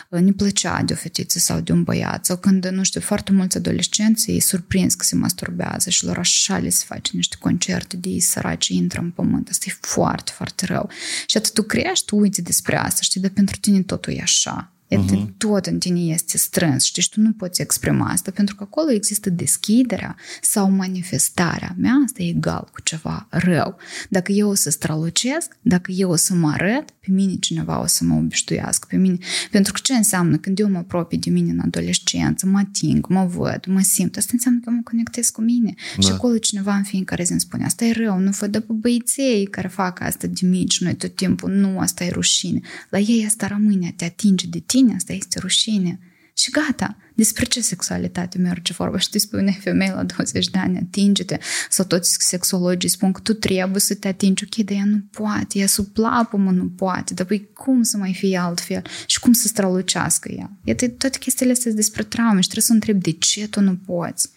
ne 0.10 0.32
plăcea 0.32 0.82
de 0.84 0.94
o 0.94 0.96
fetiță 0.96 1.40
sau 1.40 1.60
de 1.60 1.72
un 1.72 1.84
băiat, 1.84 2.26
sau 2.26 2.38
când, 2.38 2.68
nu 2.68 2.84
știu, 2.84 3.02
foarte 3.02 3.32
mulți 3.32 3.58
adolescenți 3.58 4.30
îi 4.30 4.40
surprins 4.40 4.94
că 4.94 5.06
se 5.06 5.16
masturbează 5.16 5.90
și 5.90 6.06
lor 6.06 6.18
așa 6.18 6.58
le 6.58 6.70
se 6.70 6.84
face 6.88 7.12
niște 7.16 7.36
concerte 7.40 7.98
de 7.98 8.10
ei 8.10 8.20
săraci, 8.20 8.68
intră 8.68 9.02
în 9.02 9.10
pământ. 9.10 9.50
Asta 9.50 9.66
e 9.68 9.78
foarte, 9.80 10.32
foarte 10.36 10.66
rău. 10.66 10.90
Și 11.26 11.38
atât 11.38 11.54
tu 11.54 11.64
crești, 11.64 12.06
tu 12.06 12.16
uiți 12.16 12.42
despre 12.42 12.78
asta, 12.78 13.02
știi, 13.02 13.22
dar 13.22 13.32
pentru 13.32 13.56
tine 13.60 13.82
totul 13.82 14.14
e 14.14 14.22
așa. 14.22 14.68
Uh-huh. 14.98 15.28
Tot 15.38 15.66
în 15.66 15.80
tine 15.80 16.00
este 16.00 16.38
strâns, 16.38 16.84
știi, 16.84 17.02
și 17.02 17.10
tu 17.10 17.20
nu 17.20 17.32
poți 17.32 17.62
exprima 17.62 18.10
asta, 18.10 18.32
pentru 18.32 18.56
că 18.56 18.64
acolo 18.64 18.92
există 18.92 19.30
deschiderea 19.30 20.16
sau 20.42 20.70
manifestarea 20.70 21.76
mea, 21.78 22.02
asta 22.06 22.22
e 22.22 22.30
egal 22.30 22.70
cu 22.72 22.82
ceva 22.82 23.28
rău. 23.30 23.78
Dacă 24.10 24.32
eu 24.32 24.50
o 24.50 24.54
să 24.54 24.70
strălucesc, 24.70 25.58
dacă 25.62 25.92
eu 25.92 26.10
o 26.10 26.16
să 26.16 26.34
mă 26.34 26.50
arăt, 26.50 26.90
pe 27.06 27.12
mine 27.12 27.36
cineva 27.36 27.82
o 27.82 27.88
să 27.88 28.04
mă 28.04 28.16
obiștuiască, 28.16 28.88
pe 28.90 28.98
mine. 28.98 29.18
Pentru 29.52 29.74
că 29.74 29.80
ce 29.84 29.94
înseamnă 29.94 30.38
când 30.38 30.60
eu 30.60 30.70
mă 30.70 30.78
apropii 30.78 31.18
de 31.18 31.30
mine 31.30 31.52
în 31.52 31.60
adolescență, 31.60 32.46
mă 32.46 32.58
ating, 32.58 33.08
mă 33.08 33.26
văd, 33.26 33.66
mă 33.68 33.82
simt, 33.82 34.18
asta 34.18 34.32
înseamnă 34.34 34.60
că 34.64 34.70
mă 34.70 34.82
conectez 34.84 35.30
cu 35.30 35.42
mine. 35.42 35.74
Da. 35.96 36.02
Și 36.02 36.12
acolo 36.12 36.38
cineva 36.38 36.76
în 36.76 36.84
fiecare 36.84 37.24
zi 37.24 37.32
îmi 37.32 37.42
spune, 37.42 37.66
asta 37.66 37.86
e 37.86 37.92
rău, 37.92 38.20
nu 38.20 38.32
fă 38.32 38.48
de 38.48 38.60
pe 38.60 38.74
băiței 38.74 39.46
care 39.46 39.68
fac 39.68 40.02
asta 40.02 40.28
de 40.28 40.48
mici, 40.48 40.82
noi 40.82 40.96
tot 40.96 41.16
timpul, 41.16 41.52
nu, 41.52 41.80
asta 41.80 42.04
e 42.04 42.10
rușine. 42.10 42.60
La 42.90 43.00
ei 43.00 43.26
asta 43.26 43.48
rămâne, 43.48 43.94
te 43.96 44.06
atinge 44.06 44.48
de 44.48 44.60
tine 44.60 44.84
rușine, 44.84 44.96
asta 44.96 45.14
este 45.14 45.40
rușine. 45.40 46.00
Și 46.34 46.52
gata, 46.52 46.98
despre 47.16 47.46
ce 47.46 47.62
sexualitate 47.62 48.38
merge 48.38 48.74
vorba? 48.74 48.98
Și 48.98 49.10
tu 49.10 49.18
spui 49.18 49.40
unei 49.40 49.60
femei 49.62 49.92
la 49.96 50.04
20 50.04 50.50
de 50.50 50.58
ani, 50.58 50.78
atinge-te, 50.78 51.38
sau 51.70 51.86
toți 51.86 52.16
sexologii 52.20 52.90
spun 52.90 53.12
că 53.12 53.20
tu 53.20 53.34
trebuie 53.34 53.80
să 53.80 53.96
te 53.96 54.08
atingi, 54.08 54.44
ok, 54.44 54.66
dar 54.66 54.78
ea 54.78 54.86
nu 54.86 55.04
poate, 55.12 55.60
ea 55.60 55.68
sub 55.68 55.86
plapă 55.86 56.38
mă 56.38 56.52
nu 56.52 56.70
poate, 56.70 57.14
dar 57.14 57.26
păi 57.26 57.50
cum 57.54 57.84
să 57.84 57.98
mai 57.98 58.14
fie 58.14 58.38
altfel? 58.38 58.82
Și 59.06 59.20
cum 59.20 59.34
să 59.34 59.48
strălucească 59.48 60.32
ea? 60.32 60.52
Iată, 60.64 60.90
toate 60.90 61.18
chestiile 61.18 61.52
astea 61.52 61.72
despre 61.72 62.04
traume 62.04 62.42
și 62.42 62.48
trebuie 62.48 62.64
să 62.64 62.74
întrebi 62.74 63.00
de 63.00 63.12
ce 63.12 63.48
tu 63.48 63.62
nu 63.62 63.76
poți. 63.76 64.30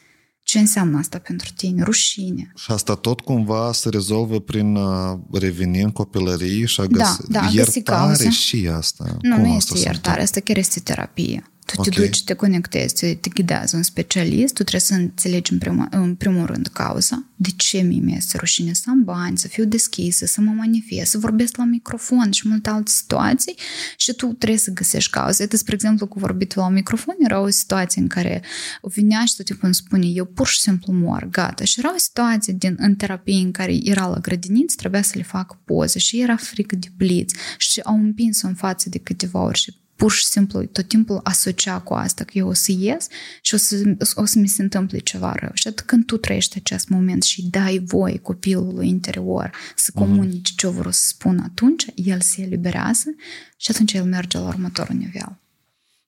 Ce 0.42 0.58
înseamnă 0.58 0.98
asta 0.98 1.18
pentru 1.18 1.48
tine? 1.56 1.82
Rușine. 1.82 2.52
Și 2.56 2.70
asta 2.70 2.94
tot 2.94 3.20
cumva 3.20 3.72
se 3.72 3.88
rezolvă 3.88 4.40
prin 4.40 4.76
a 4.76 5.20
reveni 5.32 5.82
în 5.82 5.90
copilărie 5.90 6.66
și 6.66 6.80
a 6.80 6.84
găsi 6.84 7.20
da, 7.28 7.40
da, 7.40 7.48
iertare 7.52 8.24
găsi 8.24 8.28
și 8.28 8.68
asta. 8.72 9.16
Nu, 9.22 9.34
Cum 9.34 9.44
nu 9.44 9.56
asta 9.56 9.74
este 9.74 9.88
iertare, 9.88 10.22
asta 10.22 10.40
chiar 10.40 10.56
este 10.56 10.80
terapie. 10.80 11.50
Tu 11.66 11.80
okay. 11.80 11.92
te 11.92 12.00
duci, 12.00 12.24
te 12.24 12.34
conectezi, 12.34 13.14
te 13.14 13.30
ghidează 13.34 13.76
un 13.76 13.82
specialist, 13.82 14.54
tu 14.54 14.62
trebuie 14.62 14.80
să 14.80 14.94
înțelegi 14.94 15.52
în, 15.52 15.58
prima, 15.58 15.88
în 15.90 16.14
primul 16.14 16.46
rând 16.46 16.66
cauza, 16.66 17.24
de 17.36 17.48
ce 17.56 17.78
mi 17.78 18.14
este 18.16 18.38
rușine 18.38 18.72
să 18.72 18.84
am 18.88 19.04
bani, 19.04 19.38
să 19.38 19.48
fiu 19.48 19.64
deschisă, 19.64 20.26
să 20.26 20.40
mă 20.40 20.50
manifest, 20.50 21.10
să 21.10 21.18
vorbesc 21.18 21.56
la 21.56 21.64
microfon 21.64 22.30
și 22.30 22.48
multe 22.48 22.70
alte 22.70 22.90
situații 22.90 23.54
și 23.96 24.12
tu 24.12 24.26
trebuie 24.26 24.58
să 24.58 24.70
găsești 24.70 25.10
cauza. 25.10 25.42
Uite, 25.42 25.56
spre 25.56 25.74
exemplu, 25.74 26.06
cu 26.06 26.18
vorbitul 26.18 26.62
la 26.62 26.68
microfon 26.68 27.14
era 27.18 27.40
o 27.40 27.48
situație 27.48 28.02
în 28.02 28.08
care 28.08 28.42
vinea 28.80 29.24
și 29.24 29.36
tot 29.36 29.44
timpul 29.44 29.64
îmi 29.64 29.74
spune, 29.74 30.06
eu 30.06 30.24
pur 30.24 30.46
și 30.46 30.60
simplu 30.60 30.92
mor, 30.92 31.28
gata. 31.30 31.64
Și 31.64 31.78
era 31.78 31.94
o 31.94 31.98
situație 31.98 32.52
din, 32.58 32.76
în 32.78 32.94
terapie 32.94 33.40
în 33.40 33.50
care 33.50 33.78
era 33.82 34.06
la 34.06 34.18
grădiniță, 34.18 34.74
trebuia 34.76 35.02
să 35.02 35.12
le 35.14 35.22
fac 35.22 35.58
poze 35.64 35.98
și 35.98 36.20
era 36.20 36.36
frică 36.36 36.76
de 36.76 36.88
bliț 36.96 37.32
și 37.58 37.80
au 37.80 37.94
împins 37.94 38.42
în 38.42 38.54
față 38.54 38.88
de 38.88 38.98
câteva 38.98 39.42
ori 39.42 39.58
și 39.58 39.76
pur 39.96 40.12
și 40.12 40.24
simplu 40.24 40.64
tot 40.64 40.88
timpul 40.88 41.20
asocia 41.22 41.80
cu 41.80 41.94
asta, 41.94 42.24
că 42.24 42.38
eu 42.38 42.48
o 42.48 42.52
să 42.52 42.72
ies 42.78 43.06
și 43.42 43.54
o 43.54 43.56
să, 43.56 43.96
o 44.14 44.24
să 44.24 44.38
mi 44.38 44.48
se 44.48 44.62
întâmple 44.62 44.98
ceva 44.98 45.32
rău. 45.32 45.50
Și 45.54 45.68
atât 45.68 45.86
când 45.86 46.04
tu 46.04 46.16
trăiești 46.16 46.56
acest 46.56 46.88
moment 46.88 47.22
și 47.22 47.46
dai 47.50 47.82
voie 47.86 48.18
copilului 48.18 48.88
interior 48.88 49.50
să 49.76 49.90
mhm. 49.94 50.04
comunici 50.04 50.54
ce 50.54 50.66
vreau 50.66 50.92
să 50.92 51.06
spun 51.06 51.38
atunci, 51.38 51.86
el 51.94 52.20
se 52.20 52.42
eliberează 52.42 53.14
și 53.56 53.70
atunci 53.70 53.92
el 53.92 54.04
merge 54.04 54.38
la 54.38 54.46
următorul 54.46 54.96
nivel. 54.96 55.38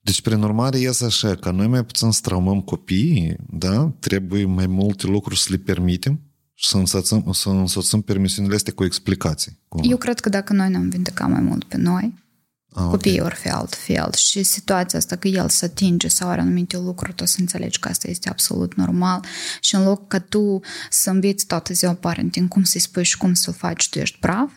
Deci, 0.01 0.23
prin 0.23 0.43
urmare, 0.43 0.79
ies 0.79 1.01
așa, 1.01 1.35
că 1.35 1.51
noi 1.51 1.67
mai 1.67 1.85
puțin 1.85 2.11
straumăm 2.11 2.61
copiii, 2.61 3.37
da? 3.51 3.93
Trebuie 3.99 4.45
mai 4.45 4.67
multe 4.67 5.07
lucruri 5.07 5.41
să 5.41 5.49
le 5.51 5.57
permitem 5.57 6.21
și 6.55 6.69
să 6.69 6.77
însoțăm, 6.77 7.33
să 7.33 7.49
însoțăm 7.49 8.01
permisiunile 8.01 8.55
astea 8.55 8.73
cu 8.73 8.85
explicații. 8.85 9.59
Cumva. 9.69 9.89
Eu 9.89 9.97
cred 9.97 10.21
că 10.21 10.29
dacă 10.29 10.53
noi 10.53 10.71
ne-am 10.71 10.89
vindecat 10.89 11.31
mai 11.31 11.41
mult 11.41 11.65
pe 11.65 11.77
noi, 11.77 12.15
Ah, 12.73 12.85
Copiii 12.91 13.21
okay. 13.21 13.27
ori 13.27 13.35
fi 13.35 13.49
altfel 13.49 14.13
și 14.13 14.43
situația 14.43 14.99
asta 14.99 15.17
că 15.17 15.29
el 15.29 15.49
să 15.49 15.65
atinge 15.65 16.09
sau 16.09 16.29
are 16.29 16.41
anumite 16.41 16.77
lucruri, 16.77 17.15
tu 17.15 17.25
să 17.25 17.37
înțelegi 17.41 17.79
că 17.79 17.89
asta 17.89 18.11
este 18.11 18.29
absolut 18.29 18.75
normal. 18.75 19.25
Și 19.61 19.75
în 19.75 19.83
loc 19.83 20.09
ca 20.09 20.19
tu 20.19 20.61
să 20.91 21.11
înveți 21.11 21.47
toată 21.47 21.73
ziua 21.73 21.95
parenting 21.95 22.49
cum 22.49 22.63
să-i 22.63 22.81
spui 22.81 23.05
și 23.05 23.17
cum 23.17 23.35
să-l 23.35 23.55
faci, 23.55 23.89
tu 23.89 23.99
ești 23.99 24.19
praf, 24.19 24.51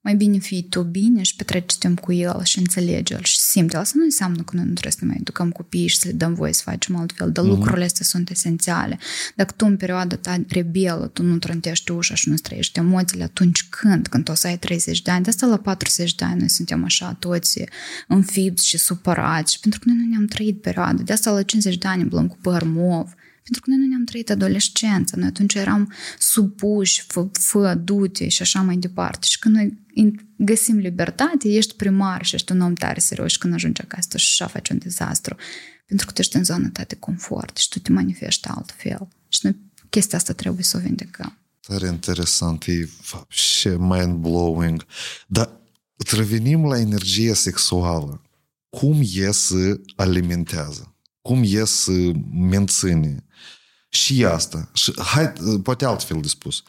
mai 0.00 0.14
bine 0.14 0.38
fii 0.38 0.62
tu 0.62 0.82
bine 0.82 1.22
și 1.22 1.36
petreci 1.36 1.76
timp 1.76 2.00
cu 2.00 2.12
el 2.12 2.44
și 2.44 2.58
înțelege-l 2.58 3.22
și 3.22 3.38
simte. 3.56 3.76
Asta 3.76 3.94
nu 3.96 4.04
înseamnă 4.04 4.42
că 4.42 4.56
noi 4.56 4.64
nu 4.64 4.72
trebuie 4.72 4.92
să 4.92 4.98
ne 5.00 5.06
mai 5.06 5.16
educăm 5.20 5.50
copiii 5.50 5.86
și 5.86 5.98
să 5.98 6.08
le 6.08 6.12
dăm 6.12 6.34
voie 6.34 6.52
să 6.52 6.62
facem 6.64 6.96
altfel, 6.96 7.32
dar 7.32 7.44
mm-hmm. 7.44 7.48
lucrurile 7.48 7.84
astea 7.84 8.04
sunt 8.04 8.30
esențiale. 8.30 8.98
Dacă 9.34 9.52
tu 9.56 9.66
în 9.66 9.76
perioada 9.76 10.16
ta 10.16 10.36
rebelă, 10.48 11.10
tu 11.12 11.22
nu 11.22 11.38
trântești 11.38 11.90
ușa 11.90 12.14
și 12.14 12.28
nu 12.28 12.34
trăiești 12.34 12.78
emoțiile, 12.78 13.24
atunci 13.24 13.66
când? 13.68 14.06
Când 14.06 14.28
o 14.28 14.34
să 14.34 14.46
ai 14.46 14.58
30 14.58 15.02
de 15.02 15.10
ani? 15.10 15.24
De 15.24 15.30
asta 15.30 15.46
la 15.46 15.56
40 15.56 16.14
de 16.14 16.24
ani 16.24 16.38
noi 16.38 16.48
suntem 16.48 16.84
așa 16.84 17.16
toți 17.18 17.64
înfipți 18.08 18.66
și 18.66 18.78
supărați 18.78 19.60
pentru 19.60 19.80
că 19.80 19.84
noi 19.88 19.98
nu 19.98 20.10
ne-am 20.10 20.26
trăit 20.26 20.60
perioada. 20.60 21.02
De 21.02 21.12
asta 21.12 21.30
la 21.30 21.42
50 21.42 21.78
de 21.78 21.88
ani 21.88 22.02
îmblăm 22.02 22.28
cu 22.28 22.36
păr 22.40 22.62
mov, 22.64 23.14
pentru 23.46 23.64
că 23.64 23.70
noi 23.70 23.78
nu 23.78 23.86
ne-am 23.86 24.04
trăit 24.04 24.30
adolescența, 24.30 25.16
noi 25.16 25.26
atunci 25.26 25.54
eram 25.54 25.92
supuși, 26.18 27.04
fă, 27.06 27.28
fă 27.32 27.74
du-te 27.74 28.28
și 28.28 28.42
așa 28.42 28.60
mai 28.60 28.76
departe. 28.76 29.26
Și 29.26 29.38
când 29.38 29.54
noi 29.54 29.78
găsim 30.36 30.76
libertate, 30.76 31.48
ești 31.48 31.74
primar 31.74 32.24
și 32.24 32.34
ești 32.34 32.52
un 32.52 32.60
om 32.60 32.74
tare 32.74 33.00
serios 33.00 33.30
și 33.30 33.38
când 33.38 33.54
ajungi 33.54 33.80
acasă 33.80 34.18
și 34.18 34.42
așa 34.42 34.52
faci 34.52 34.68
un 34.68 34.78
dezastru. 34.78 35.36
Pentru 35.86 36.06
că 36.06 36.12
tu 36.12 36.20
ești 36.20 36.36
în 36.36 36.44
zona 36.44 36.68
ta 36.72 36.84
de 36.88 36.94
confort 36.94 37.56
și 37.56 37.68
tu 37.68 37.78
te 37.78 37.92
manifesti 37.92 38.48
altfel. 38.48 39.08
Și 39.28 39.40
noi 39.42 39.56
chestia 39.90 40.18
asta 40.18 40.32
trebuie 40.32 40.64
să 40.64 40.76
o 40.76 40.80
vindecăm. 40.80 41.38
Tare 41.60 41.86
interesant, 41.86 42.64
e 42.64 42.88
și 43.28 43.68
mind-blowing. 43.68 44.86
Dar 45.26 45.60
revenim 46.16 46.64
la 46.64 46.78
energia 46.78 47.34
sexuală. 47.34 48.22
Cum 48.68 49.00
e 49.14 49.30
să 49.30 49.80
alimentează? 49.96 50.95
Cum 51.26 51.42
e 51.44 51.64
să 51.64 51.92
menține? 52.32 53.24
Și 53.88 54.24
asta. 54.24 54.70
Și, 54.72 54.92
hai, 55.00 55.32
poate 55.62 55.84
altfel 55.84 56.20
de 56.20 56.28
spus. 56.28 56.62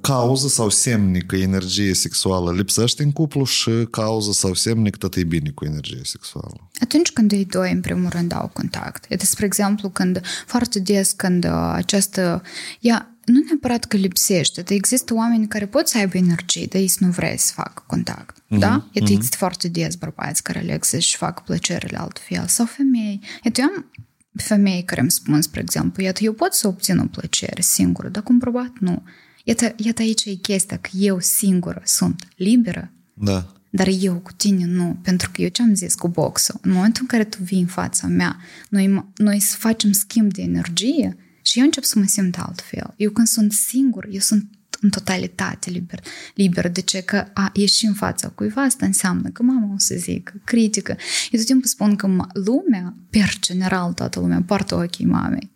Cauză 0.00 0.48
sau 0.48 0.68
semne 0.68 1.18
că 1.18 1.36
energie 1.36 1.94
sexuală 1.94 2.52
lipsește 2.52 3.02
în 3.02 3.12
cuplu 3.12 3.44
și 3.44 3.70
cauză 3.90 4.32
sau 4.32 4.54
semne 4.54 4.90
că 4.90 4.96
tot 4.96 5.14
e 5.14 5.24
bine 5.24 5.50
cu 5.50 5.64
energie 5.64 6.00
sexuală. 6.02 6.70
Atunci 6.80 7.10
când 7.10 7.32
ei 7.32 7.44
doi, 7.44 7.72
în 7.72 7.80
primul 7.80 8.08
rând, 8.10 8.32
au 8.32 8.50
contact. 8.52 9.04
Este, 9.08 9.24
spre 9.26 9.44
exemplu, 9.44 9.88
când 9.88 10.20
foarte 10.46 10.78
des 10.78 11.12
când 11.12 11.44
această... 11.72 12.42
Ea, 12.80 13.18
nu 13.30 13.42
neapărat 13.46 13.84
că 13.84 13.96
lipsește, 13.96 14.62
dar 14.62 14.76
există 14.76 15.14
oameni 15.14 15.48
care 15.48 15.66
pot 15.66 15.88
să 15.88 15.98
aibă 15.98 16.16
energie, 16.16 16.66
dar 16.66 16.80
ei 16.80 16.92
nu 16.98 17.08
vrea 17.08 17.36
să 17.36 17.52
facă 17.54 17.82
contact. 17.86 18.38
Uh-huh, 18.38 18.58
da? 18.58 18.88
Iată, 18.92 19.10
uh-huh. 19.10 19.14
există 19.14 19.36
foarte 19.36 19.68
des 19.68 19.94
bărbați 19.94 20.42
care 20.42 20.58
aleg 20.58 20.84
să-și 20.84 21.16
facă 21.16 21.42
plăcerile 21.46 21.98
altfel. 21.98 22.44
Sau 22.46 22.66
femei. 22.66 23.20
Iată, 23.44 23.60
eu 23.60 23.66
am 23.66 23.90
femei 24.34 24.82
care 24.84 25.00
îmi 25.00 25.10
spun, 25.10 25.42
spre 25.42 25.60
exemplu, 25.60 26.02
iată, 26.02 26.24
eu 26.24 26.32
pot 26.32 26.52
să 26.52 26.68
obțin 26.68 26.98
o 26.98 27.04
plăcere 27.04 27.60
singură, 27.60 28.08
dar 28.08 28.22
cum 28.22 28.38
probat 28.38 28.72
nu. 28.78 29.02
Iată, 29.44 29.74
iată 29.76 30.02
aici 30.02 30.24
e 30.24 30.34
chestia, 30.34 30.76
că 30.76 30.90
eu 30.92 31.20
singură 31.20 31.82
sunt 31.84 32.28
liberă, 32.36 32.92
da. 33.14 33.52
dar 33.70 33.88
eu 34.00 34.14
cu 34.14 34.32
tine 34.32 34.64
nu, 34.64 34.98
pentru 35.02 35.30
că 35.32 35.42
eu 35.42 35.48
ce 35.48 35.62
am 35.62 35.74
zis 35.74 35.94
cu 35.94 36.08
boxul, 36.08 36.58
în 36.62 36.72
momentul 36.72 37.02
în 37.02 37.08
care 37.08 37.24
tu 37.24 37.38
vii 37.42 37.60
în 37.60 37.66
fața 37.66 38.06
mea, 38.06 38.36
noi, 38.68 39.10
noi 39.16 39.40
să 39.40 39.56
facem 39.56 39.92
schimb 39.92 40.32
de 40.32 40.42
energie 40.42 41.16
și 41.50 41.58
eu 41.58 41.64
încep 41.64 41.82
să 41.82 41.98
mă 41.98 42.04
simt 42.04 42.38
altfel. 42.38 42.94
Eu 42.96 43.10
când 43.10 43.26
sunt 43.26 43.52
singur, 43.52 44.06
eu 44.10 44.20
sunt 44.20 44.50
în 44.80 44.90
totalitate 44.90 45.70
liber, 45.70 46.02
liber. 46.34 46.68
De 46.68 46.80
ce? 46.80 47.00
Că 47.00 47.26
a 47.34 47.50
ieși 47.54 47.86
în 47.86 47.94
fața 47.94 48.28
cuiva 48.28 48.62
asta 48.62 48.86
înseamnă 48.86 49.28
că 49.28 49.42
mama 49.42 49.74
o 49.74 49.78
să 49.78 49.94
zică, 49.98 50.32
critică. 50.44 50.96
Eu 51.30 51.38
tot 51.38 51.46
timpul 51.46 51.68
spun 51.68 51.96
că 51.96 52.06
lumea, 52.32 52.94
per 53.10 53.38
general 53.40 53.92
toată 53.92 54.20
lumea, 54.20 54.42
poartă 54.46 54.74
ochii 54.74 55.06
mamei. 55.06 55.50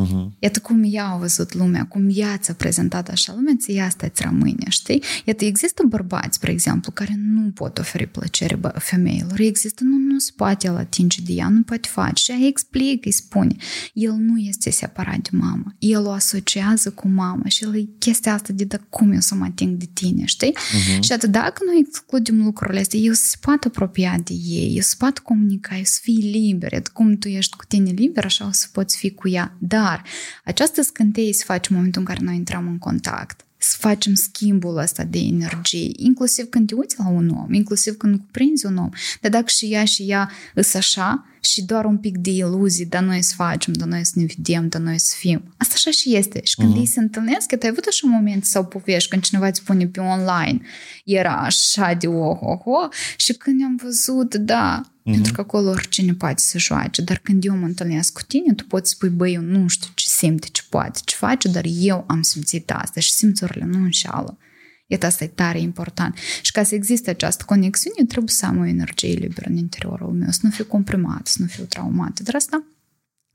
Uh-huh. 0.00 0.28
Iată 0.38 0.60
cum 0.60 0.82
ea 0.86 1.06
a 1.06 1.16
văzut 1.16 1.54
lumea, 1.54 1.86
cum 1.86 2.10
ea 2.14 2.36
ți-a 2.36 2.54
prezentat 2.54 3.08
așa 3.08 3.32
lumea, 3.34 3.54
ți 3.58 3.78
asta 3.78 4.06
îți 4.06 4.22
rămâne, 4.22 4.64
știi? 4.68 5.02
Iată, 5.24 5.44
există 5.44 5.82
bărbați, 5.88 6.36
spre 6.36 6.50
exemplu, 6.50 6.92
care 6.92 7.14
nu 7.16 7.50
pot 7.50 7.78
oferi 7.78 8.06
plăcere 8.06 8.60
femeilor. 8.74 9.40
Există, 9.40 9.84
nu, 9.84 9.96
nu 9.96 10.18
se 10.18 10.32
poate 10.36 10.66
el 10.66 10.76
atinge 10.76 11.22
de 11.22 11.32
ea, 11.32 11.48
nu 11.48 11.62
poate 11.62 11.88
face. 11.88 12.22
Și 12.22 12.30
ea 12.30 12.46
explică, 12.46 13.00
îi 13.04 13.12
spune, 13.12 13.56
el 13.92 14.12
nu 14.12 14.38
este 14.38 14.70
separat 14.70 15.18
de 15.18 15.36
mamă. 15.36 15.74
El 15.78 16.06
o 16.06 16.10
asociază 16.10 16.90
cu 16.90 17.08
mama 17.08 17.48
și 17.48 17.64
el 17.64 17.76
e 17.76 17.88
chestia 17.98 18.34
asta 18.34 18.52
de 18.52 18.64
da, 18.64 18.78
cum 18.88 19.12
eu 19.12 19.20
să 19.20 19.34
mă 19.34 19.44
ating 19.44 19.76
de 19.76 19.88
tine, 19.92 20.24
știi? 20.24 20.54
Uh-huh. 20.56 21.00
Și 21.00 21.12
atât 21.12 21.30
dacă 21.30 21.62
noi 21.66 21.84
excludem 21.86 22.42
lucrurile 22.44 22.80
astea, 22.80 22.98
eu 22.98 23.12
se 23.12 23.36
poate 23.40 23.66
apropia 23.66 24.18
de 24.24 24.34
ei, 24.34 24.72
eu 24.74 24.82
se 24.82 24.94
poate 24.98 25.20
comunica, 25.22 25.76
eu 25.76 25.84
să 25.84 25.98
fii 26.02 26.30
liber, 26.32 26.82
cum 26.92 27.16
tu 27.16 27.28
ești 27.28 27.56
cu 27.56 27.64
tine 27.64 27.90
liber, 27.90 28.24
așa 28.24 28.46
o 28.46 28.50
să 28.52 28.66
poți 28.72 28.96
fi 28.96 29.10
cu 29.10 29.28
ea. 29.28 29.56
Da, 29.58 29.81
dar 29.82 30.02
această 30.44 30.82
scânteie 30.82 31.32
se 31.32 31.44
face 31.46 31.68
în 31.70 31.76
momentul 31.76 32.00
în 32.00 32.06
care 32.06 32.20
noi 32.22 32.34
intrăm 32.34 32.66
în 32.66 32.78
contact 32.78 33.44
să 33.62 33.76
facem 33.78 34.14
schimbul 34.14 34.76
ăsta 34.76 35.04
de 35.04 35.18
energie, 35.18 35.90
inclusiv 35.96 36.44
când 36.48 36.66
te 36.66 36.74
uiți 36.74 36.98
la 36.98 37.08
un 37.08 37.28
om, 37.28 37.52
inclusiv 37.52 37.96
când 37.96 38.18
cuprinzi 38.18 38.66
un 38.66 38.76
om. 38.76 38.88
Dar 39.20 39.30
dacă 39.30 39.44
și 39.46 39.66
ea 39.66 39.84
și 39.84 40.02
ea 40.02 40.30
îs 40.54 40.74
așa 40.74 41.26
și 41.40 41.64
doar 41.64 41.84
un 41.84 41.98
pic 41.98 42.18
de 42.18 42.30
iluzii, 42.30 42.86
dar 42.86 43.02
noi 43.02 43.22
să 43.22 43.34
facem, 43.36 43.72
dar 43.72 43.88
noi 43.88 44.04
să 44.04 44.12
ne 44.14 44.24
vedem, 44.36 44.68
dar 44.68 44.80
noi 44.80 44.98
să 44.98 45.14
fim. 45.18 45.54
Asta 45.56 45.74
așa 45.76 45.90
și 45.90 46.16
este. 46.16 46.40
Și 46.44 46.54
când 46.54 46.74
uh-huh. 46.74 46.78
ei 46.78 46.86
se 46.86 47.00
întâlnesc, 47.00 47.46
că 47.46 47.58
ai 47.62 47.68
avut 47.68 47.84
așa 47.88 48.00
un 48.04 48.12
moment 48.12 48.44
sau 48.44 48.64
povești 48.64 49.10
când 49.10 49.22
cineva 49.22 49.46
îți 49.46 49.58
spune 49.60 49.86
pe 49.86 50.00
online, 50.00 50.60
era 51.04 51.36
așa 51.36 51.94
de 51.94 52.06
oh, 52.06 52.38
oh, 52.40 52.60
oh, 52.64 52.88
și 53.16 53.32
când 53.32 53.62
am 53.64 53.76
văzut, 53.82 54.34
da, 54.34 54.91
Uh-huh. 55.02 55.12
Pentru 55.12 55.32
că 55.32 55.40
acolo 55.40 55.70
oricine 55.70 56.14
poate 56.14 56.42
să 56.42 56.58
joace. 56.58 57.02
Dar 57.02 57.18
când 57.18 57.44
eu 57.44 57.56
mă 57.56 57.66
întâlnesc 57.66 58.12
cu 58.12 58.22
tine, 58.22 58.54
tu 58.54 58.64
poți 58.64 58.90
spui, 58.90 59.08
băi, 59.08 59.32
eu 59.32 59.40
nu 59.40 59.68
știu 59.68 59.90
ce 59.94 60.06
simte, 60.08 60.46
ce 60.52 60.62
poate, 60.68 61.00
ce 61.04 61.16
face, 61.16 61.48
dar 61.48 61.64
eu 61.68 62.04
am 62.06 62.22
simțit 62.22 62.70
asta 62.70 63.00
și 63.00 63.12
simțurile 63.12 63.64
nu 63.64 63.78
înșeală. 63.78 64.38
Iată, 64.86 65.06
asta 65.06 65.24
e 65.24 65.26
tare 65.26 65.60
important. 65.60 66.16
Și 66.42 66.52
ca 66.52 66.62
să 66.62 66.74
existe 66.74 67.10
această 67.10 67.44
conexiune, 67.46 68.04
trebuie 68.04 68.34
să 68.34 68.46
am 68.46 68.58
o 68.58 68.66
energie 68.66 69.12
liberă 69.12 69.48
în 69.48 69.56
interiorul 69.56 70.12
meu, 70.12 70.30
să 70.30 70.40
nu 70.42 70.50
fiu 70.50 70.64
comprimat, 70.64 71.26
să 71.26 71.36
nu 71.38 71.46
fiu 71.46 71.64
traumat. 71.64 72.20
Dar 72.20 72.34
asta 72.34 72.64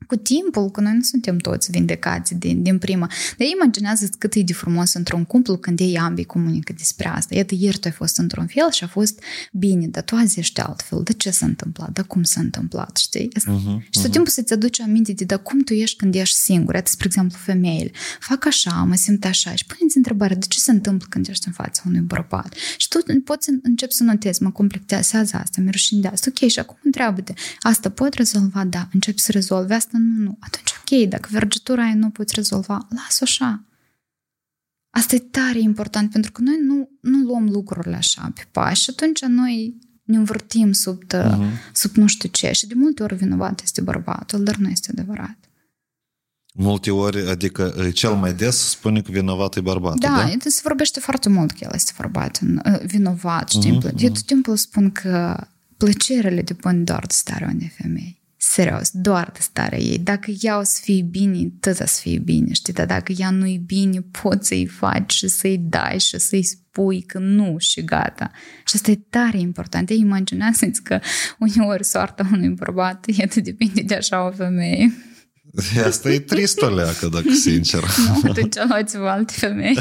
cu 0.08 0.16
timpul, 0.16 0.70
că 0.70 0.80
noi 0.80 0.94
nu 0.94 1.02
suntem 1.02 1.36
toți 1.36 1.70
vindecați 1.70 2.34
din, 2.34 2.62
din 2.62 2.78
prima. 2.78 3.10
Dar 3.36 3.46
imaginează 3.46 4.08
cât 4.18 4.34
e 4.34 4.42
de 4.42 4.52
frumos 4.52 4.94
într-un 4.94 5.24
cuplu 5.24 5.56
când 5.56 5.80
ei 5.80 5.98
ambii 5.98 6.24
comunică 6.24 6.72
despre 6.72 7.08
asta. 7.08 7.34
Iată, 7.34 7.54
ieri 7.58 7.78
tu 7.78 7.88
ai 7.88 7.94
fost 7.94 8.18
într-un 8.18 8.46
fel 8.46 8.70
și 8.70 8.84
a 8.84 8.86
fost 8.86 9.22
bine, 9.52 9.86
dar 9.86 10.02
tu 10.02 10.14
azi 10.14 10.38
ești 10.38 10.60
altfel. 10.60 11.00
De 11.02 11.12
ce 11.12 11.30
s-a 11.30 11.46
întâmplat? 11.46 11.92
De 11.92 12.02
cum 12.02 12.22
s-a 12.22 12.40
întâmplat? 12.40 12.96
Știi? 12.96 13.28
Uh-huh, 13.28 13.82
și 13.90 13.90
tot 13.90 14.08
uh-huh. 14.08 14.10
timpul 14.10 14.30
să-ți 14.30 14.52
aduci 14.52 14.80
aminte 14.80 15.12
de 15.12 15.24
dar 15.24 15.42
cum 15.42 15.60
tu 15.60 15.72
ești 15.72 15.96
când 15.96 16.14
ești 16.14 16.36
singur. 16.36 16.74
Iată, 16.74 16.90
spre 16.90 17.06
exemplu, 17.06 17.38
femeile. 17.40 17.90
Fac 18.20 18.46
așa, 18.46 18.70
mă 18.70 18.94
simt 18.94 19.24
așa. 19.24 19.54
Și 19.54 19.64
puneți 19.64 19.96
întrebarea, 19.96 20.36
de 20.36 20.46
ce 20.48 20.58
se 20.58 20.70
întâmplă 20.70 21.06
când 21.10 21.28
ești 21.28 21.46
în 21.46 21.52
fața 21.52 21.82
unui 21.86 22.00
bărbat? 22.00 22.54
Și 22.76 22.88
tu 22.88 22.98
poți 23.24 23.50
începi 23.62 23.92
să 23.92 24.02
notezi, 24.02 24.42
mă 24.42 24.50
complexează 24.50 25.36
asta, 25.36 25.60
mi 25.60 25.70
rușine 25.70 26.00
de 26.00 26.08
asta. 26.08 26.30
Ok, 26.30 26.50
și 26.50 26.58
acum 26.58 26.76
întreabă-te, 26.82 27.32
asta 27.60 27.88
pot 27.88 28.14
rezolva? 28.14 28.64
Da, 28.64 28.88
începi 28.92 29.20
să 29.20 29.32
rezolvi 29.32 29.72
asta 29.72 29.97
nu, 29.98 30.22
nu. 30.22 30.36
Atunci, 30.40 30.70
ok, 30.80 31.08
dacă 31.08 31.28
vergetura 31.32 31.82
aia 31.82 31.94
nu 31.94 32.10
poți 32.10 32.34
rezolva, 32.34 32.86
las-o 32.90 33.22
așa. 33.22 33.62
Asta 34.90 35.14
e 35.14 35.18
tare 35.18 35.58
important, 35.58 36.10
pentru 36.10 36.32
că 36.32 36.40
noi 36.42 36.58
nu, 36.66 36.90
nu 37.00 37.18
luăm 37.18 37.48
lucrurile 37.48 37.96
așa 37.96 38.32
pe 38.34 38.46
pași 38.52 38.82
și 38.82 38.90
atunci 38.90 39.20
noi 39.20 39.76
ne 40.02 40.16
învârtim 40.16 40.72
sub, 40.72 41.04
tă, 41.04 41.38
uh-huh. 41.38 41.72
sub 41.72 41.94
nu 41.94 42.06
știu 42.06 42.28
ce 42.28 42.52
și 42.52 42.66
de 42.66 42.74
multe 42.76 43.02
ori 43.02 43.14
vinovat 43.14 43.60
este 43.62 43.80
bărbatul, 43.80 44.42
dar 44.42 44.56
nu 44.56 44.68
este 44.68 44.88
adevărat. 44.90 45.36
Multe 46.54 46.90
ori, 46.90 47.28
adică 47.30 47.90
cel 47.94 48.14
mai 48.14 48.34
des 48.34 48.56
spune 48.56 49.00
că 49.00 49.10
vinovat 49.10 49.56
e 49.56 49.60
bărbatul, 49.60 49.98
da? 50.00 50.08
Da, 50.08 50.50
se 50.50 50.60
vorbește 50.62 51.00
foarte 51.00 51.28
mult 51.28 51.50
că 51.50 51.58
el 51.60 51.70
este 51.74 51.92
bărbat, 51.96 52.40
vinovat, 52.84 53.48
știi? 53.48 53.78
Uh-huh, 53.78 53.90
uh-huh. 53.90 54.02
Eu 54.02 54.10
tot 54.10 54.22
timpul 54.22 54.56
spun 54.56 54.90
că 54.90 55.46
plăcerile 55.76 56.42
depind 56.42 56.84
doar 56.84 57.06
de 57.06 57.14
starea 57.14 57.50
unei 57.54 57.72
femei 57.76 58.17
serios, 58.50 58.90
doar 58.92 59.30
de 59.32 59.38
starea 59.40 59.78
ei. 59.78 59.98
Dacă 59.98 60.30
ea 60.40 60.58
o 60.58 60.62
să 60.62 60.80
fie 60.82 61.02
bine, 61.02 61.52
tot 61.60 61.76
să 61.76 61.98
fie 62.00 62.18
bine, 62.18 62.52
știi? 62.52 62.72
Dar 62.72 62.86
dacă 62.86 63.12
ea 63.16 63.30
nu-i 63.30 63.62
bine, 63.66 64.00
poți 64.22 64.48
să-i 64.48 64.66
faci 64.66 65.12
și 65.12 65.28
să-i 65.28 65.58
dai 65.58 65.98
și 65.98 66.18
să-i 66.18 66.42
spui 66.42 67.02
că 67.02 67.18
nu 67.18 67.56
și 67.58 67.84
gata. 67.84 68.30
Și 68.66 68.74
asta 68.74 68.90
e 68.90 68.98
tare 69.10 69.38
important. 69.38 69.90
Ei 69.90 69.98
imaginează-ți 69.98 70.82
că 70.82 71.00
uneori 71.38 71.84
soarta 71.84 72.28
unui 72.32 72.48
bărbat 72.48 73.04
e 73.06 73.40
depinde 73.40 73.82
de 73.82 73.94
așa 73.94 74.26
o 74.26 74.30
femeie. 74.30 74.92
Asta 75.86 76.10
e 76.10 76.18
trist 76.18 76.62
o 76.62 76.74
leacă, 76.74 77.06
dacă 77.06 77.32
sincer. 77.32 77.82
nu, 78.22 78.30
atunci 78.30 78.54
luați-vă 78.68 79.08
alte 79.08 79.32
femei. 79.36 79.78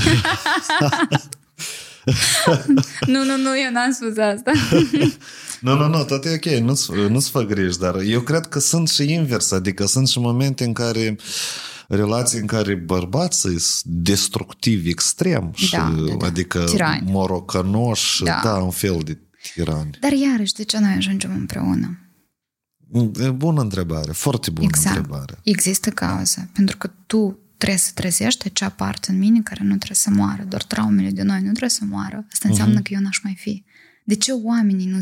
nu, 3.06 3.24
nu, 3.24 3.38
nu, 3.38 3.60
eu 3.66 3.72
n-am 3.72 3.92
spus 3.92 4.18
asta. 4.18 4.52
nu, 5.62 5.76
nu, 5.76 5.88
nu, 5.88 6.04
tot 6.04 6.26
e 6.26 6.34
ok, 6.34 6.46
nu-ți, 6.46 6.92
nu-ți 7.10 7.30
fă 7.30 7.42
griji, 7.42 7.78
dar 7.78 7.96
eu 7.96 8.22
cred 8.22 8.46
că 8.46 8.60
sunt 8.60 8.90
și 8.90 9.12
invers, 9.12 9.52
adică 9.52 9.86
sunt 9.86 10.08
și 10.08 10.20
momente 10.20 10.64
în 10.64 10.74
care 10.74 11.16
relații 11.88 12.40
în 12.40 12.46
care 12.46 12.76
bărbații 12.76 13.60
sunt 13.60 13.94
destructivi 13.94 14.90
extrem, 14.90 15.52
și, 15.56 15.72
da, 15.72 15.96
da, 16.08 16.16
da. 16.16 16.26
adică 16.26 16.64
tirani. 16.64 17.12
morocănoși, 17.12 18.24
da. 18.24 18.40
da, 18.44 18.56
un 18.56 18.72
fel 18.72 19.02
de 19.04 19.18
tirani. 19.54 19.90
Dar 20.00 20.12
iarăși, 20.12 20.54
de 20.54 20.64
ce 20.64 20.80
noi 20.80 20.92
ajungem 20.92 21.32
împreună? 21.32 22.02
E 23.20 23.30
bună 23.30 23.62
întrebare, 23.62 24.12
foarte 24.12 24.50
bună 24.52 24.68
exact. 24.68 24.96
întrebare. 24.96 25.40
Există 25.44 25.90
cauză, 25.90 26.50
pentru 26.54 26.78
că 26.78 26.92
tu 27.08 27.40
trebuie 27.58 27.80
să 27.80 27.92
trezești 27.94 28.48
acea 28.48 28.70
parte 28.70 29.12
în 29.12 29.18
mine 29.18 29.42
care 29.42 29.64
nu 29.64 29.76
trebuie 29.76 29.98
să 29.98 30.10
moară, 30.10 30.44
doar 30.44 30.64
traumele 30.64 31.10
de 31.10 31.22
noi 31.22 31.38
nu 31.38 31.50
trebuie 31.50 31.70
să 31.70 31.82
moară. 31.90 32.26
Asta 32.32 32.48
înseamnă 32.50 32.80
uh-huh. 32.80 32.84
că 32.84 32.94
eu 32.94 33.00
n-aș 33.00 33.20
mai 33.24 33.36
fi. 33.40 33.64
De 34.08 34.16
ce 34.16 34.32
oamenii 34.32 34.86
nu 34.86 35.00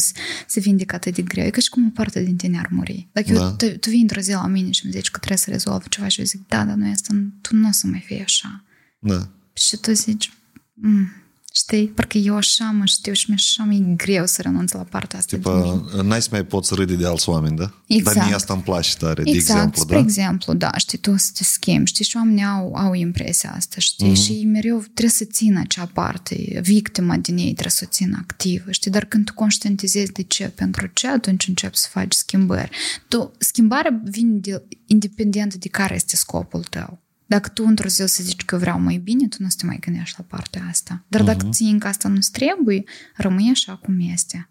se 0.47 0.59
vindecă 0.59 0.95
atât 0.95 1.13
de 1.15 1.21
greu? 1.21 1.45
E 1.45 1.49
ca 1.49 1.59
și 1.59 1.69
cum 1.69 1.85
o 1.85 1.89
parte 1.93 2.23
din 2.23 2.35
tine 2.35 2.59
ar 2.59 2.67
muri. 2.71 3.07
Dacă 3.11 3.33
da. 3.33 3.41
eu, 3.41 3.51
tu, 3.51 3.77
tu 3.77 3.89
vii 3.89 4.01
într-o 4.01 4.19
zi 4.19 4.31
la 4.31 4.47
mine 4.47 4.71
și 4.71 4.85
îmi 4.85 4.93
zici 4.93 5.11
că 5.11 5.17
trebuie 5.17 5.37
să 5.37 5.49
rezolv 5.49 5.87
ceva 5.87 6.07
și 6.07 6.19
eu 6.19 6.25
zic, 6.25 6.47
da, 6.47 6.65
dar 6.65 6.75
nu 6.75 6.91
asta, 6.91 7.15
tu 7.41 7.55
nu 7.55 7.67
o 7.67 7.71
să 7.71 7.87
mai 7.87 8.03
fii 8.05 8.21
așa. 8.21 8.63
Da. 8.99 9.29
Și 9.53 9.77
tu 9.77 9.91
zici, 9.91 10.31
mm, 10.73 11.09
Știi? 11.57 11.87
Parcă 11.87 12.17
eu 12.17 12.35
așa 12.35 12.75
mă 12.79 12.85
știu 12.85 13.13
și 13.13 13.29
mi 13.29 13.35
așa 13.35 13.63
mi-e 13.63 13.93
greu 13.95 14.25
să 14.25 14.41
renunț 14.41 14.71
la 14.71 14.83
partea 14.83 15.19
asta. 15.19 15.35
Tipa, 15.35 15.85
n-ai 16.03 16.21
să 16.21 16.27
mai 16.31 16.45
poți 16.45 16.75
râde 16.75 16.95
de 16.95 17.05
alți 17.05 17.29
oameni, 17.29 17.55
da? 17.55 17.73
Exact. 17.87 18.15
Dar 18.15 18.25
mie 18.25 18.35
asta 18.35 18.53
îmi 18.53 18.61
place 18.61 18.95
tare, 18.95 19.21
exact. 19.25 19.31
de 19.31 19.37
exemplu, 19.37 19.81
spre 19.81 19.95
da? 19.95 20.01
exemplu, 20.01 20.53
da, 20.53 20.71
știi, 20.77 20.97
tu 20.97 21.17
să 21.17 21.29
te 21.35 21.43
schimbi, 21.43 21.89
știi, 21.89 22.05
și 22.05 22.15
oamenii 22.15 22.43
au, 22.43 22.73
au 22.73 22.93
impresia 22.93 23.53
asta, 23.55 23.75
știi, 23.79 24.11
mm-hmm. 24.11 24.23
și 24.23 24.45
mereu 24.45 24.79
trebuie 24.79 25.09
să 25.09 25.23
țină 25.23 25.59
acea 25.59 25.85
parte, 25.85 26.59
victima 26.63 27.17
din 27.17 27.37
ei 27.37 27.51
trebuie 27.51 27.69
să 27.69 27.83
o 27.85 27.91
țină 27.91 28.17
activă, 28.21 28.71
știi, 28.71 28.91
dar 28.91 29.05
când 29.05 29.25
tu 29.25 29.33
conștientizezi 29.33 30.11
de 30.11 30.21
ce, 30.21 30.47
pentru 30.47 30.89
ce, 30.93 31.07
atunci 31.07 31.47
începi 31.47 31.77
să 31.77 31.87
faci 31.91 32.13
schimbări. 32.13 32.69
Tu, 33.07 33.31
schimbarea 33.37 34.01
vine 34.03 34.37
de, 34.37 34.63
independent 34.85 35.55
de 35.55 35.67
care 35.67 35.95
este 35.95 36.15
scopul 36.15 36.63
tău. 36.63 37.04
Dacă 37.25 37.49
tu 37.49 37.63
într-o 37.67 37.87
zi 37.87 38.01
o 38.01 38.05
să 38.05 38.23
zici 38.23 38.45
că 38.45 38.57
vreau 38.57 38.79
mai 38.79 38.97
bine, 38.97 39.27
tu 39.27 39.37
nu 39.39 39.49
să 39.49 39.55
te 39.59 39.65
mai 39.65 39.77
gândești 39.79 40.15
la 40.17 40.25
partea 40.27 40.65
asta. 40.69 41.05
Dar 41.07 41.21
uh-huh. 41.21 41.25
dacă 41.25 41.49
ții 41.49 41.77
că 41.79 41.87
asta 41.87 42.07
nu-ți 42.07 42.31
trebuie, 42.31 42.83
rămâi 43.15 43.49
așa 43.51 43.75
cum 43.75 43.99
este. 43.99 44.49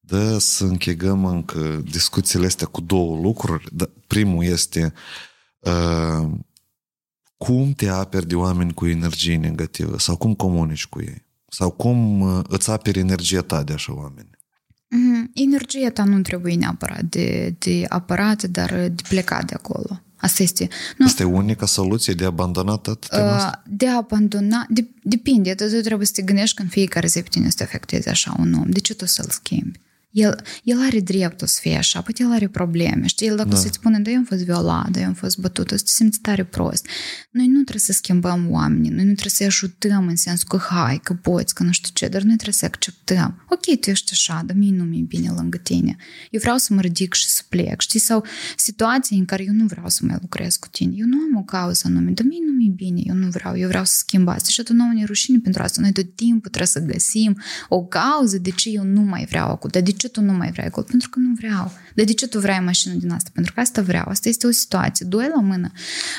Da, 0.00 0.38
să 0.38 0.64
închegăm 0.64 1.24
încă 1.24 1.82
discuțiile 1.90 2.46
astea 2.46 2.66
cu 2.66 2.80
două 2.80 3.20
lucruri. 3.20 3.66
Da, 3.72 3.90
primul 4.06 4.44
este 4.44 4.92
uh, 5.58 6.30
cum 7.36 7.72
te 7.72 7.88
aperi 7.88 8.26
de 8.26 8.34
oameni 8.34 8.74
cu 8.74 8.86
energie 8.86 9.36
negativă 9.36 9.98
sau 9.98 10.16
cum 10.16 10.34
comunici 10.34 10.86
cu 10.86 11.00
ei 11.00 11.24
sau 11.48 11.70
cum 11.70 12.20
uh, 12.20 12.44
îți 12.48 12.70
aperi 12.70 12.98
energia 12.98 13.40
ta 13.40 13.62
de 13.62 13.72
așa 13.72 13.94
oameni. 13.94 14.30
Mm-hmm. 14.30 15.30
Energia 15.34 15.90
ta 15.90 16.04
nu 16.04 16.20
trebuie 16.20 16.54
neapărat 16.54 17.02
de, 17.02 17.54
de 17.58 17.84
apărat, 17.88 18.42
dar 18.42 18.70
de 18.70 19.02
plecat 19.08 19.44
de 19.44 19.54
acolo. 19.54 20.03
Asta 20.24 20.42
este... 20.42 20.68
Nu, 20.98 21.06
Asta 21.06 21.22
e 21.22 21.26
unica 21.26 21.66
soluție 21.66 22.14
de 22.14 22.24
abandonat 22.24 22.86
uh, 22.86 22.96
De 23.64 23.88
a 23.88 23.96
abandona... 23.96 24.66
De, 24.68 24.86
depinde, 25.02 25.54
tu 25.54 25.64
trebuie 25.64 26.06
să 26.06 26.12
te 26.12 26.22
gândești 26.22 26.56
că 26.56 26.62
în 26.62 26.68
fiecare 26.68 27.06
zi 27.06 27.22
pe 27.22 27.28
tine 27.30 27.48
să 27.48 27.56
te 27.56 27.62
afecteze 27.62 28.10
așa 28.10 28.36
un 28.38 28.52
om. 28.52 28.70
De 28.70 28.80
ce 28.80 28.94
tu 28.94 29.06
să-l 29.06 29.28
schimbi? 29.30 29.80
El, 30.14 30.44
el 30.62 30.80
are 30.80 31.00
dreptul 31.00 31.46
să 31.46 31.58
fie 31.60 31.76
așa, 31.76 32.00
poate 32.00 32.22
el 32.22 32.32
are 32.32 32.48
probleme, 32.48 33.06
știi? 33.06 33.26
El 33.26 33.36
dacă 33.36 33.48
da. 33.48 33.56
să-ți 33.56 33.74
spune, 33.74 33.98
da, 33.98 34.10
eu 34.10 34.16
am 34.16 34.24
fost 34.24 34.42
violat, 34.42 34.90
da, 34.90 35.00
eu 35.00 35.06
am 35.06 35.14
fost 35.14 35.38
bătut, 35.38 35.70
o 35.70 35.76
să 35.76 35.82
te 35.82 35.90
simți 35.90 36.20
tare 36.20 36.44
prost. 36.44 36.86
Noi 37.30 37.46
nu 37.46 37.60
trebuie 37.60 37.80
să 37.80 37.92
schimbăm 37.92 38.50
oamenii, 38.50 38.90
noi 38.90 39.04
nu 39.04 39.12
trebuie 39.12 39.30
să-i 39.30 39.46
ajutăm 39.46 40.06
în 40.06 40.16
sensul 40.16 40.48
că 40.48 40.56
hai, 40.70 41.00
că 41.02 41.14
poți, 41.14 41.54
că 41.54 41.62
nu 41.62 41.72
știu 41.72 41.90
ce, 41.94 42.08
dar 42.08 42.22
noi 42.22 42.34
trebuie 42.34 42.54
să 42.54 42.64
acceptăm. 42.64 43.44
Ok, 43.48 43.80
tu 43.80 43.90
ești 43.90 44.12
așa, 44.12 44.42
dar 44.46 44.56
mie 44.56 44.72
nu 44.72 44.84
mi-e 44.84 45.02
bine 45.02 45.30
lângă 45.36 45.58
tine. 45.58 45.96
Eu 46.30 46.40
vreau 46.40 46.56
să 46.56 46.74
mă 46.74 46.80
ridic 46.80 47.14
și 47.14 47.28
să 47.28 47.42
plec, 47.48 47.80
știi? 47.80 48.00
Sau 48.00 48.24
situații 48.56 49.18
în 49.18 49.24
care 49.24 49.44
eu 49.46 49.52
nu 49.52 49.66
vreau 49.66 49.88
să 49.88 50.04
mai 50.04 50.16
lucrez 50.20 50.56
cu 50.56 50.68
tine. 50.68 50.92
Eu 50.96 51.06
nu 51.06 51.16
am 51.16 51.40
o 51.40 51.42
cauză 51.42 51.82
anume, 51.86 52.10
dar 52.10 52.26
mie 52.26 52.38
nu 52.46 52.52
mi-e 52.52 52.72
bine, 52.76 53.00
eu 53.04 53.14
nu 53.14 53.28
vreau, 53.28 53.56
eu 53.58 53.68
vreau 53.68 53.84
să 53.84 53.94
schimb 53.96 54.28
asta. 54.28 54.48
Și 54.48 54.60
atunci 54.60 54.78
nu 54.78 54.92
ne 54.92 55.04
rușine 55.04 55.38
pentru 55.38 55.62
asta. 55.62 55.80
Noi 55.80 55.92
tot 55.92 56.16
timpul 56.16 56.50
trebuie 56.50 56.66
să 56.66 56.80
găsim 56.80 57.40
o 57.68 57.84
cauză 57.84 58.38
de 58.38 58.50
ce 58.50 58.70
eu 58.70 58.84
nu 58.84 59.00
mai 59.00 59.24
vreau 59.24 59.50
acum, 59.50 59.70
dar 59.72 59.82
de 59.82 59.90
ce 59.90 60.03
ce 60.04 60.10
tu 60.10 60.20
nu 60.20 60.32
mai 60.32 60.50
vrei 60.50 60.70
gold? 60.70 60.86
Pentru 60.86 61.08
că 61.08 61.18
nu 61.18 61.34
vreau. 61.34 61.72
Dar 61.94 62.04
de 62.04 62.12
ce 62.12 62.26
tu 62.26 62.38
vrei 62.38 62.60
mașină 62.60 62.94
din 62.94 63.10
asta? 63.10 63.30
Pentru 63.32 63.52
că 63.52 63.60
asta 63.60 63.82
vreau. 63.82 64.04
Asta 64.08 64.28
este 64.28 64.46
o 64.46 64.50
situație. 64.50 65.06
Doi 65.06 65.30
la 65.34 65.40
mână. 65.40 65.72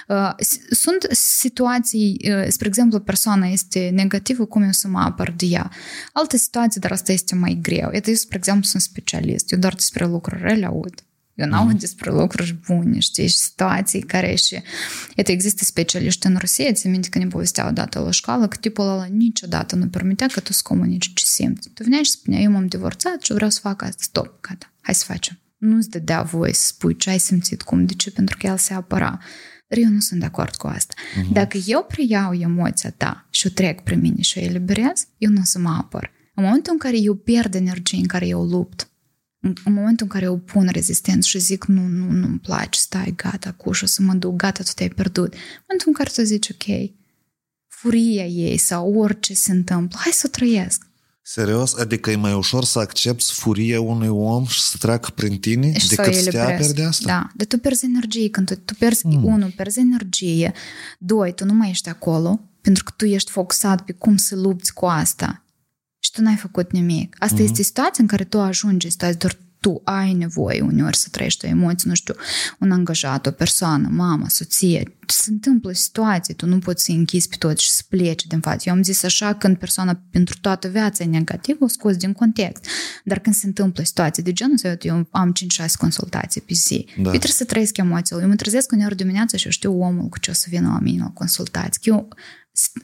Uh, 0.07 0.31
sunt 0.69 1.07
situații, 1.11 2.19
uh, 2.29 2.45
spre 2.47 2.67
exemplu, 2.67 2.99
persoana 2.99 3.47
este 3.47 3.89
negativă, 3.93 4.45
cum 4.45 4.61
eu 4.61 4.71
să 4.71 4.87
mă 4.87 4.99
apăr 4.99 5.33
de 5.37 5.45
ea. 5.45 5.71
Alte 6.13 6.37
situații, 6.37 6.81
dar 6.81 6.91
asta 6.91 7.11
este 7.11 7.35
mai 7.35 7.59
greu. 7.61 7.89
Iată, 7.93 8.09
eu, 8.09 8.15
spre 8.15 8.37
exemplu, 8.37 8.63
sunt 8.63 8.81
specialist. 8.81 9.51
Eu 9.51 9.59
doar 9.59 9.73
despre 9.73 10.05
lucruri 10.05 10.41
rele 10.41 10.65
aud. 10.65 11.03
Eu 11.35 11.47
n-aud 11.47 11.71
mm. 11.71 11.77
despre 11.77 12.11
lucruri 12.11 12.59
bune, 12.67 12.99
știi, 12.99 13.27
și 13.27 13.35
situații 13.35 14.01
care 14.01 14.35
și... 14.35 14.61
Iată, 15.15 15.31
există 15.31 15.63
specialiști 15.63 16.27
în 16.27 16.35
Rusia, 16.39 16.71
ți 16.71 16.87
minte 16.87 17.09
că 17.09 17.17
ne 17.17 17.27
povesteau 17.27 17.67
odată 17.67 17.99
la 17.99 18.11
școală 18.11 18.47
că 18.47 18.57
tipul 18.57 18.83
ăla 18.83 19.05
niciodată 19.05 19.75
nu 19.75 19.87
permitea 19.87 20.27
că 20.27 20.39
tu 20.39 20.53
să 20.53 20.61
comunici 20.63 21.13
ce 21.13 21.23
simți. 21.25 21.69
Tu 21.69 21.83
veneai 21.83 22.03
și 22.03 22.11
spunea, 22.11 22.39
eu 22.39 22.51
m-am 22.51 22.67
divorțat 22.67 23.21
și 23.21 23.33
vreau 23.33 23.49
să 23.49 23.59
fac 23.59 23.81
asta. 23.81 23.97
Stop, 23.99 24.41
gata, 24.41 24.73
hai 24.81 24.95
să 24.95 25.03
facem. 25.07 25.39
Nu-ți 25.57 25.89
dădea 25.89 26.21
voie 26.21 26.53
să 26.53 26.65
spui 26.65 26.95
ce 26.95 27.09
ai 27.09 27.19
simțit, 27.19 27.61
cum, 27.61 27.85
de 27.85 27.93
ce, 27.93 28.11
pentru 28.11 28.37
că 28.39 28.47
el 28.47 28.57
se 28.57 28.73
apăra. 28.73 29.19
Dar 29.67 29.77
eu 29.77 29.89
nu 29.89 29.99
sunt 29.99 30.19
de 30.19 30.25
acord 30.25 30.55
cu 30.55 30.67
asta. 30.67 30.93
Mm-hmm. 30.93 31.31
Dacă 31.31 31.57
eu 31.65 31.85
preiau 31.87 32.33
emoția 32.33 32.91
ta 32.91 33.27
și 33.29 33.47
o 33.47 33.49
trec 33.49 33.81
prin 33.81 33.99
mine 33.99 34.21
și 34.21 34.37
o 34.37 34.41
eliberez, 34.41 35.07
eu 35.17 35.31
nu 35.31 35.39
o 35.39 35.43
să 35.43 35.59
mă 35.59 35.69
apăr. 35.69 36.11
În 36.33 36.43
momentul 36.43 36.71
în 36.71 36.77
care 36.79 36.97
eu 36.97 37.13
pierd 37.13 37.55
energie, 37.55 37.97
în 37.97 38.05
care 38.05 38.27
eu 38.27 38.43
lupt, 38.43 38.89
în 39.63 39.73
momentul 39.73 40.05
în 40.05 40.11
care 40.11 40.25
eu 40.25 40.37
pun 40.37 40.69
rezistență 40.71 41.27
și 41.27 41.39
zic 41.39 41.65
nu, 41.65 41.81
nu, 41.81 42.11
nu-mi 42.11 42.39
place, 42.39 42.79
stai, 42.79 43.13
gata, 43.15 43.51
cu 43.51 43.71
și 43.71 43.83
o 43.83 43.87
să 43.87 44.01
mă 44.01 44.13
duc, 44.13 44.35
gata, 44.35 44.63
tu 44.63 44.71
te-ai 44.75 44.89
pierdut. 44.89 45.33
În 45.33 45.39
momentul 45.67 45.87
în 45.87 45.93
care 45.93 46.09
tu 46.15 46.21
zici, 46.21 46.49
ok, 46.49 46.91
furia 47.67 48.25
ei 48.25 48.57
sau 48.57 48.93
orice 48.93 49.33
se 49.33 49.51
întâmplă, 49.51 49.99
hai 50.01 50.11
să 50.11 50.23
o 50.25 50.29
trăiesc. 50.29 50.87
Serios? 51.21 51.73
Adică 51.73 52.11
e 52.11 52.15
mai 52.15 52.33
ușor 52.33 52.63
să 52.63 52.79
accepti 52.79 53.31
furia 53.31 53.81
unui 53.81 54.07
om 54.07 54.45
și 54.45 54.61
să 54.61 54.75
treacă 54.79 55.09
prin 55.15 55.39
tine 55.39 55.77
și 55.77 55.87
decât 55.87 56.13
să 56.13 56.29
te 56.29 56.39
aperi 56.39 56.73
de 56.73 56.83
asta? 56.83 57.07
Da, 57.07 57.31
dar 57.35 57.47
tu 57.47 57.57
pierzi 57.57 57.85
energie 57.85 58.29
când 58.29 58.47
tu, 58.47 58.55
tu 58.55 58.75
pierzi, 58.75 59.05
mm. 59.05 59.23
unu, 59.23 59.47
pierzi 59.55 59.79
energie, 59.79 60.53
doi, 60.99 61.33
tu 61.33 61.45
nu 61.45 61.53
mai 61.53 61.69
ești 61.69 61.89
acolo 61.89 62.39
pentru 62.61 62.83
că 62.83 62.91
tu 62.95 63.05
ești 63.05 63.31
focusat 63.31 63.81
pe 63.81 63.91
cum 63.91 64.17
să 64.17 64.35
lupți 64.35 64.73
cu 64.73 64.85
asta 64.85 65.44
și 66.05 66.11
tu 66.11 66.21
n-ai 66.21 66.35
făcut 66.35 66.71
nimic. 66.71 67.15
Asta 67.19 67.37
mm-hmm. 67.37 67.43
este 67.43 67.61
situația 67.61 68.03
în 68.03 68.07
care 68.07 68.23
tu 68.23 68.39
ajungi, 68.39 68.89
situația 68.89 69.17
doar 69.17 69.37
tu 69.59 69.81
ai 69.83 70.13
nevoie 70.13 70.61
uneori 70.61 70.97
să 70.97 71.07
trăiești 71.11 71.45
o 71.45 71.47
emoție, 71.47 71.89
nu 71.89 71.95
știu, 71.95 72.13
un 72.59 72.71
angajat, 72.71 73.25
o 73.25 73.31
persoană, 73.31 73.87
mama, 73.91 74.27
soție. 74.27 74.95
Se 75.07 75.31
întâmplă 75.31 75.71
situații, 75.71 76.33
tu 76.33 76.45
nu 76.45 76.59
poți 76.59 76.83
să 76.83 76.91
închizi 76.91 77.27
pe 77.27 77.35
tot 77.39 77.57
și 77.57 77.69
să 77.69 77.83
pleci 77.89 78.25
din 78.25 78.39
față. 78.39 78.63
Eu 78.69 78.73
am 78.73 78.83
zis 78.83 79.03
așa, 79.03 79.33
când 79.33 79.57
persoana 79.57 80.01
pentru 80.11 80.37
toată 80.41 80.67
viața 80.67 81.03
e 81.03 81.07
negativă, 81.07 81.63
o 81.63 81.67
scos 81.67 81.95
din 81.95 82.13
context. 82.13 82.65
Dar 83.03 83.19
când 83.19 83.35
se 83.35 83.45
întâmplă 83.45 83.83
situații 83.83 84.23
de 84.23 84.33
genul 84.33 84.53
ăsta, 84.53 84.75
eu 84.81 85.07
am 85.11 85.33
5-6 85.63 85.65
consultații 85.77 86.41
pe 86.41 86.53
zi. 86.53 86.85
Da. 86.87 87.01
Eu 87.01 87.09
trebuie 87.09 87.31
să 87.31 87.45
trăiesc 87.45 87.77
emoțiile. 87.77 88.21
Eu 88.21 88.27
mă 88.27 88.35
trezesc 88.35 88.71
uneori 88.71 88.95
dimineața 88.95 89.37
și 89.37 89.45
eu 89.45 89.51
știu 89.51 89.81
omul 89.81 90.07
cu 90.07 90.19
ce 90.19 90.31
o 90.31 90.33
să 90.33 90.45
vină 90.49 90.67
la 90.67 90.79
mine 90.79 91.01
la 91.01 91.09
consultații. 91.09 91.81
Eu, 91.83 92.07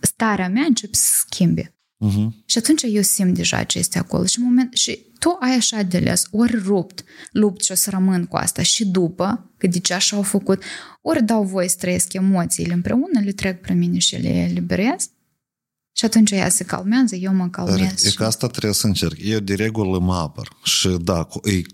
starea 0.01 0.49
mea 0.49 0.63
începe 0.63 0.95
să 0.95 1.13
schimbe. 1.27 1.73
Uh-huh. 2.07 2.45
Și 2.45 2.57
atunci 2.57 2.81
eu 2.87 3.01
simt 3.01 3.35
deja 3.35 3.63
ce 3.63 3.79
este 3.79 3.97
acolo. 3.97 4.25
Și, 4.25 4.39
moment, 4.39 4.73
și 4.73 5.05
tu 5.19 5.37
ai 5.39 5.55
așa 5.55 5.81
de 5.81 5.97
ales, 5.97 6.27
ori 6.31 6.61
rupt, 6.63 7.03
lupt 7.31 7.63
și 7.63 7.71
o 7.71 7.75
să 7.75 7.89
rămân 7.89 8.25
cu 8.25 8.35
asta 8.35 8.61
și 8.61 8.85
după, 8.85 9.51
că 9.57 9.67
de 9.67 9.79
ce 9.79 9.93
așa 9.93 10.15
au 10.15 10.21
făcut, 10.21 10.63
ori 11.01 11.23
dau 11.23 11.43
voie 11.43 11.67
să 11.67 11.75
trăiesc 11.79 12.13
emoțiile 12.13 12.73
împreună, 12.73 13.19
le 13.23 13.31
trec 13.31 13.61
pe 13.61 13.73
mine 13.73 13.97
și 13.97 14.15
le 14.15 14.29
eliberez 14.29 15.09
și 15.91 16.05
atunci 16.05 16.31
ea 16.31 16.49
se 16.49 16.63
calmează, 16.63 17.15
eu 17.15 17.33
mă 17.33 17.47
calmez. 17.47 17.77
Dar 17.77 17.97
și... 17.97 18.07
e 18.07 18.11
că 18.15 18.25
asta 18.25 18.47
trebuie 18.47 18.73
să 18.73 18.87
încerc. 18.87 19.17
Eu 19.23 19.39
de 19.39 19.53
regulă 19.53 19.99
mă 19.99 20.15
apăr 20.15 20.57
și 20.63 20.89
da, 21.01 21.27
îi 21.41 21.65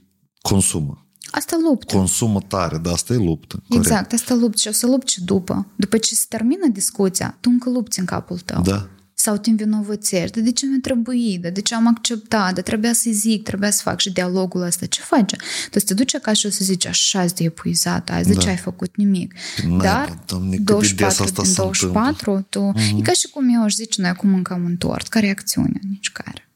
consumă. 0.42 1.08
Asta 1.32 1.58
luptă. 1.70 1.96
Consumă 1.96 2.40
tare, 2.40 2.78
dar 2.78 2.94
asta 2.94 3.14
e 3.14 3.18
luptă. 3.18 3.64
Exact, 3.70 3.90
corect. 3.90 4.14
asta 4.14 4.34
luptă 4.34 4.58
și 4.62 4.68
o 4.68 4.72
să 4.72 4.88
lupți 4.88 5.14
și 5.14 5.24
după. 5.24 5.72
După 5.76 5.98
ce 5.98 6.16
se 6.16 6.26
termină 6.30 6.68
discuția, 6.68 7.38
tu 7.42 7.50
încă 7.50 7.70
lupți 7.70 8.00
în 8.00 8.06
capul 8.06 8.40
tău. 8.40 8.62
Da 8.62 8.90
sau 9.20 9.38
te 9.38 9.50
învinovățești, 9.50 10.32
de, 10.32 10.42
de 10.42 10.52
ce 10.52 10.66
mi-a 10.66 10.78
trebuit, 10.82 11.42
de, 11.42 11.50
de 11.50 11.62
ce 11.62 11.76
am 11.76 11.88
acceptat, 11.88 12.54
de 12.54 12.62
trebuia 12.62 12.94
să 12.94 13.10
zic, 13.12 13.44
trebuia 13.44 13.72
să 13.72 13.82
fac 13.84 14.00
și 14.00 14.12
dialogul 14.12 14.62
ăsta, 14.62 14.86
ce 14.86 15.02
face? 15.02 15.36
Tu 15.72 15.80
te 15.80 15.94
duci 15.94 16.16
acasă 16.16 16.40
și 16.40 16.46
o 16.46 16.50
să 16.50 16.64
zici, 16.64 16.86
așa 16.86 17.26
de 17.26 17.44
epuizat 17.44 18.10
azi, 18.10 18.28
da. 18.28 18.34
de 18.34 18.40
ce 18.40 18.50
ai 18.50 18.58
făcut 18.58 18.96
nimic? 18.96 19.34
N-ai, 19.68 19.78
Dar 19.78 20.20
doamne, 20.26 20.58
24 20.58 21.24
din 21.24 21.54
24, 21.56 22.46
tu, 22.50 22.72
mm-hmm. 22.76 22.98
e 22.98 23.02
ca 23.02 23.12
și 23.12 23.28
cum 23.28 23.54
eu 23.54 23.64
aș 23.64 23.74
zice, 23.74 24.02
noi 24.02 24.10
acum 24.10 24.30
mâncăm 24.30 24.64
un 24.64 24.76
tort, 24.76 25.08
care 25.08 25.28
e 25.28 25.30
acțiunea? 25.30 25.82
Nici 25.90 26.12
care. 26.12 26.50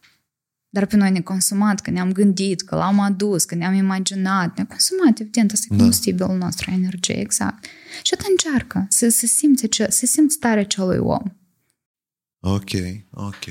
Dar 0.69 0.85
pe 0.85 0.95
noi 0.95 1.11
ne 1.11 1.21
consumat, 1.21 1.79
că 1.79 1.91
ne-am 1.91 2.11
gândit, 2.11 2.61
că 2.61 2.75
l-am 2.75 2.99
adus, 2.99 3.43
că 3.43 3.55
ne-am 3.55 3.73
imaginat, 3.73 4.55
ne-am 4.55 4.67
consumat, 4.67 5.19
evident, 5.19 5.51
asta 5.51 5.65
e 5.69 5.75
da. 5.75 5.77
combustibilul 5.77 6.37
da. 6.39 6.45
nostru, 6.45 6.71
energie, 6.71 7.19
exact. 7.19 7.65
Și 8.01 8.13
atunci 8.13 8.29
încearcă 8.29 8.85
să, 8.89 9.09
să 9.09 9.25
simți, 9.25 9.67
ce, 9.67 9.87
să 9.89 10.05
simți 10.05 10.37
tare 10.37 10.63
celui 10.63 10.97
om. 10.97 11.23
Ok, 12.41 12.71
ok. 13.11 13.45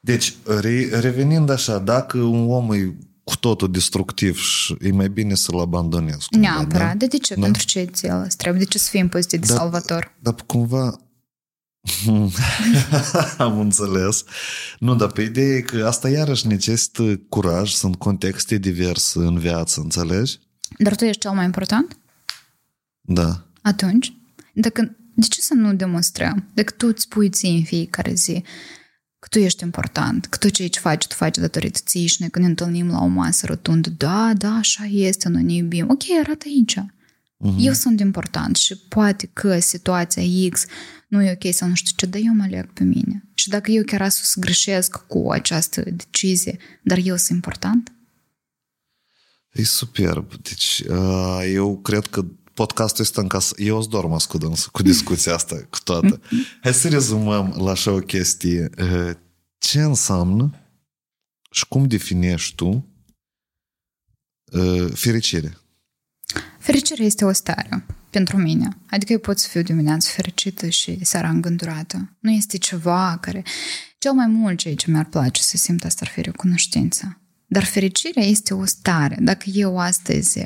Deci, 0.00 0.34
re, 0.46 1.00
revenind 1.00 1.50
așa, 1.50 1.78
dacă 1.78 2.18
un 2.18 2.50
om 2.50 2.72
e 2.72 2.96
cu 3.24 3.36
totul 3.36 3.70
destructiv 3.70 4.38
și 4.38 4.76
e 4.80 4.92
mai 4.92 5.08
bine 5.08 5.34
să-l 5.34 5.58
abandonezi. 5.58 6.28
Cumva, 6.28 6.48
Neapărat. 6.48 6.96
Da? 6.96 7.06
De 7.06 7.18
ce? 7.18 7.34
Da? 7.34 7.40
Pentru 7.40 7.64
ce 7.64 7.84
ți 7.84 8.36
trebuie? 8.36 8.62
De 8.62 8.68
ce 8.68 8.78
să 8.78 8.88
fii 8.90 9.00
în 9.00 9.08
poziție 9.08 9.38
de 9.38 9.46
da, 9.46 9.54
salvator? 9.54 10.14
Dar 10.20 10.34
cumva 10.46 10.98
Am 13.38 13.60
înțeles. 13.60 14.24
Nu, 14.78 14.94
dar 14.94 15.10
pe 15.10 15.22
ideea 15.22 15.56
e 15.56 15.60
că 15.60 15.86
asta 15.86 16.08
iarăși 16.08 16.46
necesită 16.46 17.16
curaj, 17.28 17.70
sunt 17.70 17.96
contexte 17.96 18.56
diverse 18.56 19.18
în 19.18 19.38
viață, 19.38 19.80
înțelegi? 19.80 20.38
Dar 20.78 20.94
tu 20.94 21.04
ești 21.04 21.20
cel 21.20 21.30
mai 21.30 21.44
important? 21.44 21.98
Da. 23.00 23.46
Atunci, 23.62 24.16
dacă 24.54 24.96
de 25.14 25.26
ce 25.26 25.40
să 25.40 25.54
nu 25.54 25.74
demonstrăm? 25.74 26.50
Dacă 26.54 26.74
tu 26.76 26.86
îți 26.86 27.02
spui 27.02 27.30
ție 27.30 27.50
în 27.50 27.64
fiecare 27.64 28.14
zi 28.14 28.42
că 29.18 29.28
tu 29.30 29.38
ești 29.38 29.62
important, 29.62 30.26
că 30.26 30.36
tu 30.36 30.48
ce 30.48 30.62
aici 30.62 30.76
faci, 30.76 31.06
tu 31.06 31.14
faci 31.14 31.36
datorită 31.38 31.80
ție 31.84 32.06
și 32.06 32.16
noi 32.18 32.30
când 32.30 32.44
ne 32.44 32.50
întâlnim 32.50 32.88
la 32.88 33.02
o 33.02 33.06
masă 33.06 33.46
rotundă, 33.46 33.90
da, 33.90 34.32
da, 34.36 34.54
așa 34.54 34.84
este, 34.84 35.28
noi 35.28 35.42
ne 35.42 35.52
iubim. 35.52 35.88
Ok, 35.90 36.02
arată 36.22 36.44
aici. 36.46 36.78
Uh-huh. 36.78 37.56
Eu 37.58 37.72
sunt 37.72 38.00
important 38.00 38.56
și 38.56 38.78
poate 38.78 39.30
că 39.32 39.58
situația 39.58 40.48
X 40.50 40.64
nu 41.08 41.22
e 41.22 41.38
ok 41.42 41.54
sau 41.54 41.68
nu 41.68 41.74
știu 41.74 41.92
ce, 41.96 42.06
dar 42.06 42.20
eu 42.24 42.34
mă 42.34 42.42
aleg 42.42 42.72
pe 42.72 42.84
mine. 42.84 43.24
Și 43.34 43.48
dacă 43.48 43.70
eu 43.70 43.82
chiar 43.82 44.00
o 44.00 44.08
să 44.08 44.40
greșesc 44.40 44.96
cu 45.06 45.30
această 45.30 45.82
decizie, 45.90 46.58
dar 46.82 46.98
eu 47.02 47.16
sunt 47.16 47.30
important? 47.30 47.92
E 49.52 49.64
superb. 49.64 50.32
Deci, 50.42 50.84
eu 51.52 51.78
cred 51.78 52.06
că 52.06 52.26
podcastul 52.54 53.04
este 53.04 53.20
încă... 53.20 53.40
Eu 53.56 53.78
îți 53.78 53.88
dorm 53.88 54.12
ascult 54.12 54.66
cu 54.66 54.82
discuția 54.82 55.34
asta, 55.34 55.56
cu 55.70 55.78
toată. 55.84 56.20
Hai 56.62 56.74
să 56.74 56.88
rezumăm 56.88 57.54
la 57.58 57.70
așa 57.70 57.90
o 57.90 57.98
chestie. 57.98 58.70
Ce 59.58 59.82
înseamnă 59.82 60.54
și 61.50 61.66
cum 61.68 61.88
definești 61.88 62.54
tu 62.54 62.88
fericire? 64.94 65.58
Fericirea 66.58 67.06
este 67.06 67.24
o 67.24 67.32
stare 67.32 67.86
pentru 68.10 68.36
mine. 68.36 68.76
Adică 68.90 69.12
eu 69.12 69.18
pot 69.18 69.38
să 69.38 69.48
fiu 69.48 69.62
dimineața 69.62 70.10
fericită 70.10 70.68
și 70.68 71.04
seara 71.04 71.28
îngândurată. 71.28 72.16
Nu 72.18 72.30
este 72.30 72.58
ceva 72.58 73.18
care... 73.20 73.44
Cel 73.98 74.12
mai 74.12 74.26
mult 74.26 74.58
ceea 74.58 74.74
ce 74.74 74.90
mi-ar 74.90 75.04
place 75.04 75.42
să 75.42 75.56
simt 75.56 75.84
asta 75.84 76.00
ar 76.04 76.10
fi 76.10 76.20
recunoștință. 76.20 77.18
Dar 77.46 77.64
fericirea 77.64 78.24
este 78.24 78.54
o 78.54 78.64
stare. 78.64 79.16
Dacă 79.20 79.50
eu 79.52 79.78
astăzi 79.78 80.38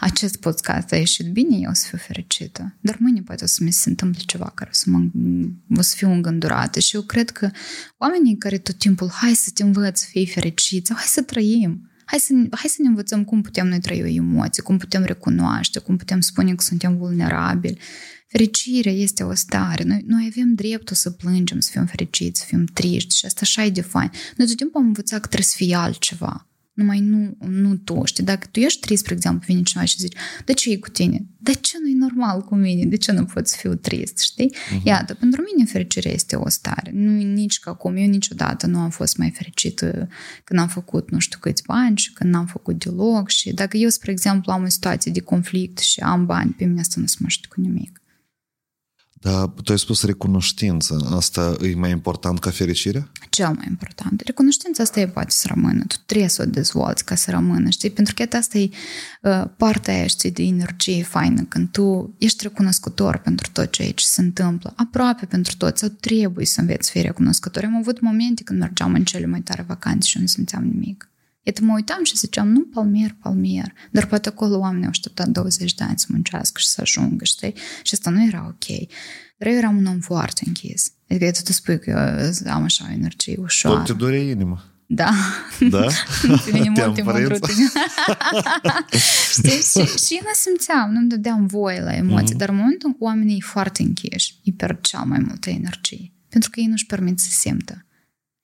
acest 0.00 0.36
podcast 0.36 0.92
a 0.92 0.96
ieșit 0.96 1.26
bine, 1.26 1.56
eu 1.56 1.70
o 1.70 1.74
să 1.74 1.86
fiu 1.88 1.98
fericită. 1.98 2.74
Dar 2.80 2.96
mâine 3.00 3.20
poate 3.20 3.44
o 3.44 3.46
să 3.46 3.64
mi 3.64 3.70
se 3.70 3.88
întâmple 3.88 4.22
ceva 4.26 4.52
care 4.54 4.70
să 4.72 4.90
mă, 4.90 5.04
o 5.76 5.82
să 5.82 5.94
fiu 5.96 6.10
îngândurată. 6.10 6.80
Și 6.80 6.96
eu 6.96 7.02
cred 7.02 7.30
că 7.30 7.50
oamenii 7.98 8.36
care 8.36 8.58
tot 8.58 8.78
timpul 8.78 9.10
hai 9.10 9.34
să 9.34 9.50
te 9.54 9.62
învăț 9.62 9.98
să 9.98 10.06
fii 10.08 10.26
fericit 10.26 10.86
sau 10.86 10.96
hai 10.96 11.06
să 11.06 11.22
trăim, 11.22 11.90
hai 12.04 12.18
să, 12.18 12.32
hai 12.50 12.68
să 12.68 12.76
ne 12.78 12.88
învățăm 12.88 13.24
cum 13.24 13.42
putem 13.42 13.66
noi 13.66 13.80
trăi 13.80 14.02
o 14.02 14.06
emoție, 14.06 14.62
cum 14.62 14.78
putem 14.78 15.04
recunoaște, 15.04 15.78
cum 15.78 15.96
putem 15.96 16.20
spune 16.20 16.54
că 16.54 16.62
suntem 16.62 16.96
vulnerabili. 16.96 17.78
Fericirea 18.26 18.92
este 18.92 19.22
o 19.22 19.34
stare. 19.34 19.84
Noi, 19.84 20.02
noi 20.06 20.32
avem 20.32 20.54
dreptul 20.54 20.96
să 20.96 21.10
plângem, 21.10 21.60
să 21.60 21.70
fim 21.72 21.86
fericiți, 21.86 22.40
să 22.40 22.46
fim 22.46 22.64
triști 22.64 23.16
și 23.16 23.26
asta 23.26 23.40
așa 23.42 23.64
e 23.64 23.70
de 23.70 23.80
fain. 23.80 24.10
Noi 24.36 24.46
tot 24.46 24.56
timpul 24.56 24.80
am 24.80 24.86
învățat 24.86 25.20
că 25.20 25.26
trebuie 25.26 25.48
să 25.48 25.54
fie 25.56 25.74
altceva 25.74 26.46
numai 26.76 27.00
nu, 27.00 27.36
nu 27.48 27.76
tu, 27.76 28.04
știi? 28.04 28.24
Dacă 28.24 28.46
tu 28.50 28.60
ești 28.60 28.80
trist, 28.80 29.02
spre 29.02 29.14
exemplu, 29.14 29.44
vine 29.46 29.62
cineva 29.62 29.86
și 29.86 29.96
zici, 29.98 30.16
de 30.44 30.52
ce 30.52 30.70
e 30.70 30.76
cu 30.76 30.88
tine? 30.88 31.26
De 31.38 31.52
ce 31.52 31.76
nu 31.82 31.88
e 31.88 31.94
normal 31.94 32.42
cu 32.42 32.54
mine? 32.54 32.84
De 32.84 32.96
ce 32.96 33.12
nu 33.12 33.24
pot 33.24 33.48
să 33.48 33.56
fiu 33.58 33.74
trist, 33.74 34.18
știi? 34.18 34.54
Uh-huh. 34.54 34.82
Iată, 34.84 35.14
pentru 35.14 35.42
mine 35.52 35.68
fericirea 35.68 36.12
este 36.12 36.36
o 36.36 36.48
stare. 36.48 36.90
Nu 36.94 37.10
e 37.20 37.22
nici 37.24 37.58
ca 37.58 37.70
acum, 37.70 37.96
eu 37.96 38.06
niciodată 38.06 38.66
nu 38.66 38.78
am 38.78 38.90
fost 38.90 39.16
mai 39.16 39.30
fericită 39.30 40.08
când 40.44 40.60
am 40.60 40.68
făcut 40.68 41.10
nu 41.10 41.18
știu 41.18 41.38
câți 41.38 41.62
bani 41.66 41.96
și 41.96 42.12
când 42.12 42.30
n-am 42.30 42.46
făcut 42.46 42.84
deloc 42.84 43.28
și 43.28 43.52
dacă 43.52 43.76
eu, 43.76 43.88
spre 43.88 44.10
exemplu, 44.10 44.52
am 44.52 44.62
o 44.62 44.68
situație 44.68 45.12
de 45.12 45.20
conflict 45.20 45.78
și 45.78 46.00
am 46.00 46.26
bani, 46.26 46.50
pe 46.50 46.64
mine 46.64 46.80
asta 46.80 47.00
nu 47.00 47.06
se 47.06 47.16
mă 47.18 47.28
cu 47.48 47.60
nimic. 47.60 48.00
Da, 49.26 49.52
tu 49.62 49.72
ai 49.72 49.78
spus 49.78 50.04
recunoștință. 50.04 51.08
Asta 51.14 51.56
e 51.62 51.74
mai 51.74 51.90
important 51.90 52.38
ca 52.38 52.50
fericirea? 52.50 53.10
Cel 53.30 53.52
mai 53.56 53.66
important. 53.68 54.20
Recunoștința 54.20 54.82
asta 54.82 55.00
e 55.00 55.08
poate 55.08 55.30
să 55.30 55.46
rămână. 55.54 55.84
Tu 55.86 55.96
trebuie 56.06 56.28
să 56.28 56.42
o 56.42 56.50
dezvolți 56.50 57.04
ca 57.04 57.14
să 57.14 57.30
rămână, 57.30 57.68
știi? 57.70 57.90
Pentru 57.90 58.14
că 58.14 58.36
asta 58.36 58.58
e 58.58 58.68
uh, 59.22 59.44
partea 59.56 59.94
aia, 59.94 60.06
știi, 60.06 60.30
de 60.30 60.42
energie 60.42 61.02
faină, 61.02 61.42
când 61.42 61.68
tu 61.68 62.14
ești 62.18 62.42
recunoscător 62.42 63.16
pentru 63.16 63.50
tot 63.52 63.70
ce 63.70 63.82
aici 63.82 64.00
se 64.00 64.20
întâmplă, 64.20 64.72
aproape 64.76 65.26
pentru 65.26 65.56
tot, 65.56 65.78
sau 65.78 65.88
trebuie 65.88 66.46
să 66.46 66.60
înveți 66.60 66.86
să 66.86 66.92
fii 66.92 67.02
recunoscător. 67.02 67.64
Am 67.64 67.76
avut 67.76 68.00
momente 68.00 68.42
când 68.42 68.58
mergeam 68.58 68.94
în 68.94 69.04
cele 69.04 69.26
mai 69.26 69.40
tare 69.40 69.64
vacanțe 69.68 70.08
și 70.08 70.18
nu 70.18 70.26
simțeam 70.26 70.64
nimic. 70.64 71.08
Iată, 71.46 71.60
mă 71.64 71.72
uitam 71.74 72.04
și 72.04 72.16
ziceam, 72.16 72.48
nu, 72.48 72.60
palmier, 72.60 73.16
palmier. 73.22 73.72
Dar 73.90 74.06
poate 74.06 74.28
acolo 74.28 74.58
oamenii 74.58 74.84
au 74.84 74.90
așteptat 74.90 75.28
20 75.28 75.74
de 75.74 75.84
ani 75.84 75.98
să 75.98 76.06
muncească 76.08 76.60
și 76.60 76.66
să 76.66 76.80
ajungă, 76.80 77.24
știi? 77.24 77.54
Și 77.82 77.94
asta 77.94 78.10
nu 78.10 78.24
era 78.24 78.44
ok. 78.46 78.88
Dar 79.38 79.48
eu 79.48 79.54
eram 79.54 79.76
un 79.76 79.86
om 79.86 80.00
foarte 80.00 80.42
închis. 80.46 80.92
Adică 81.10 81.30
tu 81.44 81.52
spui 81.52 81.78
că 81.78 81.90
eu 81.90 82.52
am 82.52 82.62
așa 82.62 82.86
o 82.88 82.92
energie 82.92 83.36
ușoară. 83.38 83.76
Tot 83.76 83.86
te 83.86 83.92
dure 83.92 84.20
inima. 84.20 84.64
Da. 84.86 85.10
Da? 85.70 85.86
Pe 86.44 86.50
mine 86.52 86.68
mult 86.68 86.94
timp 86.94 87.08
Știi? 89.32 89.50
Și, 89.50 90.04
și 90.04 90.14
eu 90.14 90.22
nu 90.22 90.34
simțeam, 90.34 90.90
nu-mi 90.92 91.08
dădeam 91.08 91.46
voie 91.46 91.80
la 91.80 91.94
emoții, 91.94 92.34
mm-hmm. 92.34 92.38
dar 92.38 92.48
în 92.48 92.56
momentul 92.56 92.88
în 92.88 92.92
care 92.92 93.04
oamenii 93.04 93.36
e 93.36 93.44
foarte 93.44 93.82
închiși, 93.82 94.34
îi 94.44 94.52
pierd 94.52 94.80
cea 94.80 95.02
mai 95.02 95.18
multă 95.18 95.50
energie. 95.50 96.12
Pentru 96.28 96.50
că 96.50 96.60
ei 96.60 96.66
nu-și 96.66 96.86
permit 96.86 97.18
să 97.18 97.28
simtă. 97.30 97.86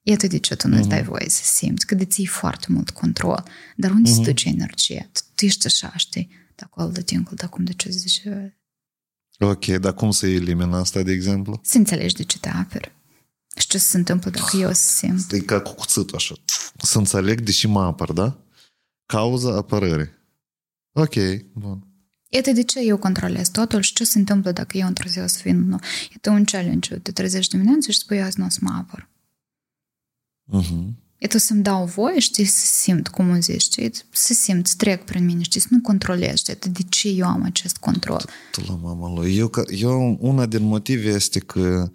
Iată 0.02 0.26
de 0.26 0.38
ce 0.38 0.54
tu 0.54 0.68
nu-ți 0.68 0.88
dai 0.88 1.02
voie 1.02 1.28
să 1.28 1.42
simți, 1.44 1.86
că 1.86 1.94
de 1.94 2.04
ții 2.04 2.26
foarte 2.26 2.66
mult 2.68 2.90
control. 2.90 3.44
Dar 3.76 3.90
unde 3.90 4.10
mm-hmm. 4.10 4.14
se 4.14 4.22
duce 4.22 4.48
energia? 4.48 5.08
Tu, 5.12 5.20
tu 5.34 5.44
ești 5.44 5.66
așa, 5.66 5.92
știi? 5.96 6.28
De 6.54 6.62
acolo, 6.64 6.88
de 6.88 7.00
dincolo, 7.00 7.36
de 7.36 7.44
acum, 7.44 7.64
de 7.64 7.72
ce 7.72 7.90
zice... 7.90 8.56
Ok, 9.38 9.66
dar 9.66 9.94
cum 9.94 10.10
să 10.10 10.26
elimina 10.26 10.78
asta, 10.78 11.02
de 11.02 11.12
exemplu? 11.12 11.60
Să 11.64 11.76
înțelegi 11.76 12.14
de 12.14 12.22
ce 12.22 12.38
te 12.38 12.48
aperi. 12.48 12.92
Și 13.56 13.66
ce 13.66 13.78
se 13.78 13.96
întâmplă 13.96 14.30
dacă 14.30 14.56
eu 14.56 14.72
să 14.72 14.90
simt. 14.90 15.32
E 15.32 15.40
ca 15.40 15.60
cu 15.60 15.74
cuțitul 15.74 16.16
așa. 16.16 16.34
Să 16.78 16.98
înțeleg 16.98 17.40
de 17.40 17.50
ce 17.50 17.66
mă 17.66 17.82
apăr, 17.82 18.12
da? 18.12 18.38
Cauza 19.06 19.56
apărării. 19.56 20.10
Ok, 20.92 21.14
bun. 21.52 21.86
Iată 22.28 22.50
de 22.50 22.62
ce 22.62 22.80
eu 22.80 22.96
controlez 22.96 23.48
totul 23.48 23.80
și 23.80 23.92
ce 23.92 24.04
se 24.04 24.18
întâmplă 24.18 24.52
dacă 24.52 24.76
eu 24.76 24.86
într-o 24.86 25.08
zi 25.08 25.18
o 25.18 25.26
să 25.26 25.40
vin. 25.42 25.68
Nu. 25.68 25.78
Iată 26.10 26.30
un 26.30 26.44
challenge. 26.44 26.96
Te 26.96 27.12
trezești 27.12 27.56
dimineața 27.56 27.90
și 27.90 27.98
spui 27.98 28.22
azi 28.22 28.38
nu 28.38 28.44
o 28.44 28.48
să 28.48 28.58
mă 28.60 28.70
apăr. 28.78 29.08
Uh-huh. 30.52 31.00
E 31.18 31.26
tu 31.26 31.38
să-mi 31.38 31.62
dau 31.62 31.84
voie, 31.84 32.18
știi, 32.18 32.44
să 32.44 32.66
simt, 32.66 33.08
cum 33.08 33.30
o 33.30 33.34
zici, 33.34 33.60
știi, 33.60 33.92
să 34.10 34.32
simt, 34.32 34.66
să 34.66 34.74
trec 34.76 35.04
prin 35.04 35.24
mine, 35.24 35.42
știi, 35.42 35.60
să 35.60 35.66
nu 35.70 35.80
controlez, 35.80 36.36
știi, 36.36 36.54
de 36.54 36.82
ce 36.88 37.08
eu 37.08 37.26
am 37.26 37.42
acest 37.42 37.76
control. 37.76 38.24
Tu 38.50 38.60
la 38.66 38.74
mama 38.74 39.12
lui. 39.14 39.36
Eu, 39.36 39.50
eu, 39.68 40.16
una 40.20 40.46
din 40.46 40.62
motive 40.62 41.08
este 41.08 41.38
că 41.38 41.90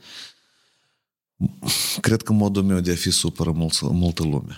cred 2.02 2.22
că 2.22 2.34
modul 2.34 2.64
meu 2.64 2.80
de 2.80 2.92
a 2.92 2.96
fi 2.96 3.12
supără 3.12 3.52
mult, 3.52 3.82
multă 3.82 4.24
lume. 4.24 4.56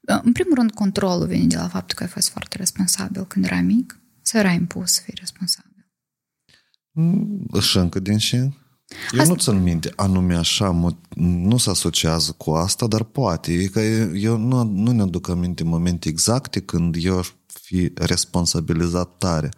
În 0.00 0.32
primul 0.32 0.54
rând, 0.54 0.70
controlul 0.70 1.26
vine 1.26 1.46
de 1.46 1.56
la 1.56 1.68
faptul 1.68 1.96
că 1.96 2.02
ai 2.02 2.08
fost 2.08 2.28
foarte 2.28 2.56
responsabil 2.56 3.26
când 3.26 3.44
erai 3.44 3.62
mic 3.62 4.00
sau 4.22 4.40
era 4.40 4.50
impus 4.50 4.92
să 4.92 5.00
fii 5.04 5.14
responsabil? 5.18 5.86
Și 7.60 7.76
încă 7.76 7.98
din 7.98 8.18
și 8.18 8.48
eu 9.12 9.20
Asta... 9.20 9.32
nu 9.32 9.38
țin 9.38 9.62
minte 9.62 9.92
anume 9.96 10.34
așa, 10.34 10.94
nu 11.16 11.56
se 11.56 11.70
asociază 11.70 12.34
cu 12.36 12.50
asta, 12.50 12.86
dar 12.86 13.02
poate. 13.02 13.52
E 13.52 13.66
că 13.66 13.80
eu 14.14 14.36
nu, 14.36 14.62
nu 14.62 14.90
ne 14.90 15.02
aduc 15.02 15.28
aminte 15.28 15.64
momente 15.64 16.08
exacte 16.08 16.60
când 16.60 16.96
eu 16.98 17.18
aș 17.18 17.28
fi 17.46 17.92
responsabilizat 17.94 19.16
tare. 19.18 19.48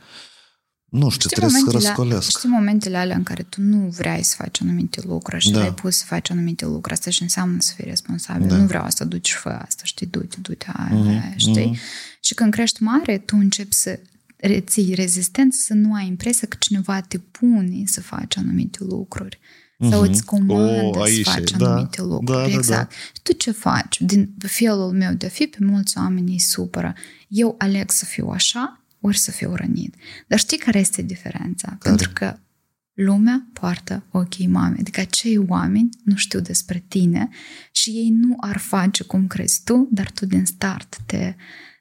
Nu 0.89 1.09
știu, 1.09 1.29
știi 1.29 1.37
trebuie 1.37 1.61
să 1.65 1.71
răscolesc. 1.71 2.29
Știi 2.29 2.49
momentele 2.49 2.97
alea 2.97 3.17
în 3.17 3.23
care 3.23 3.43
tu 3.43 3.61
nu 3.61 3.89
vrei 3.89 4.23
să 4.23 4.35
faci 4.39 4.61
anumite 4.63 5.01
lucruri 5.05 5.43
și 5.43 5.51
da. 5.51 5.63
ai 5.63 5.75
pus 5.75 5.97
să 5.97 6.05
faci 6.07 6.31
anumite 6.31 6.65
lucruri. 6.65 6.93
Asta 6.93 7.11
și 7.11 7.23
înseamnă 7.23 7.61
să 7.61 7.73
fii 7.77 7.85
responsabil. 7.85 8.49
Da. 8.49 8.57
Nu 8.57 8.67
vreau 8.67 8.85
asta, 8.85 9.05
duci 9.05 9.29
și 9.29 9.37
fă 9.37 9.49
asta, 9.49 9.83
știi, 9.85 10.07
du-te, 10.07 10.37
du-te, 10.41 10.67
aia, 10.73 11.03
mm-hmm. 11.03 11.09
aia, 11.09 11.35
știi? 11.37 11.73
Mm-hmm. 11.75 12.21
Și 12.21 12.35
când 12.35 12.53
crești 12.53 12.83
mare, 12.83 13.19
tu 13.19 13.37
începi 13.37 13.75
să 13.75 13.99
reții 14.37 14.95
rezistență, 14.95 15.59
să 15.61 15.75
nu 15.75 15.95
ai 15.95 16.07
impresia 16.07 16.49
că 16.49 16.57
cineva 16.61 17.01
te 17.01 17.19
pune 17.19 17.83
să 17.85 18.01
faci 18.01 18.37
anumite 18.37 18.79
lucruri. 18.85 19.39
Sau 19.91 20.01
îți 20.01 20.25
comandă 20.25 20.99
oh, 20.99 21.09
să 21.09 21.31
faci 21.31 21.51
da, 21.51 21.71
anumite 21.71 22.03
lucruri. 22.03 22.25
Da, 22.25 22.49
da, 22.49 22.55
exact. 22.55 22.91
Da. 22.91 22.97
Și 23.15 23.23
tu 23.23 23.33
ce 23.33 23.51
faci? 23.51 24.01
Din 24.01 24.35
felul 24.39 24.93
meu 24.93 25.13
de 25.13 25.27
a 25.27 25.29
fi, 25.29 25.47
pe 25.47 25.59
mulți 25.61 25.99
oameni 25.99 26.33
îi 26.33 26.41
supără. 26.41 26.95
Eu 27.29 27.55
aleg 27.59 27.91
să 27.91 28.05
fiu 28.05 28.29
așa, 28.29 28.85
ori 29.01 29.19
să 29.19 29.31
fiu 29.31 29.55
rănit. 29.55 29.95
Dar 30.27 30.39
știi 30.39 30.59
care 30.59 30.79
este 30.79 31.03
diferența? 31.03 31.69
Care? 31.69 31.79
Pentru 31.83 32.11
că 32.13 32.39
lumea 32.97 33.47
poartă 33.53 34.07
ochii 34.11 34.47
mame. 34.47 34.77
Adică 34.79 35.01
acei 35.01 35.39
oameni 35.39 35.89
nu 36.05 36.17
știu 36.17 36.41
despre 36.41 36.85
tine 36.89 37.29
și 37.73 37.91
ei 37.91 38.11
nu 38.11 38.37
ar 38.41 38.57
face 38.57 39.05
cum 39.05 39.27
crezi 39.27 39.61
tu, 39.65 39.89
dar 39.91 40.11
tu 40.11 40.27
din 40.27 40.45
start 40.45 40.97
te, 41.07 41.35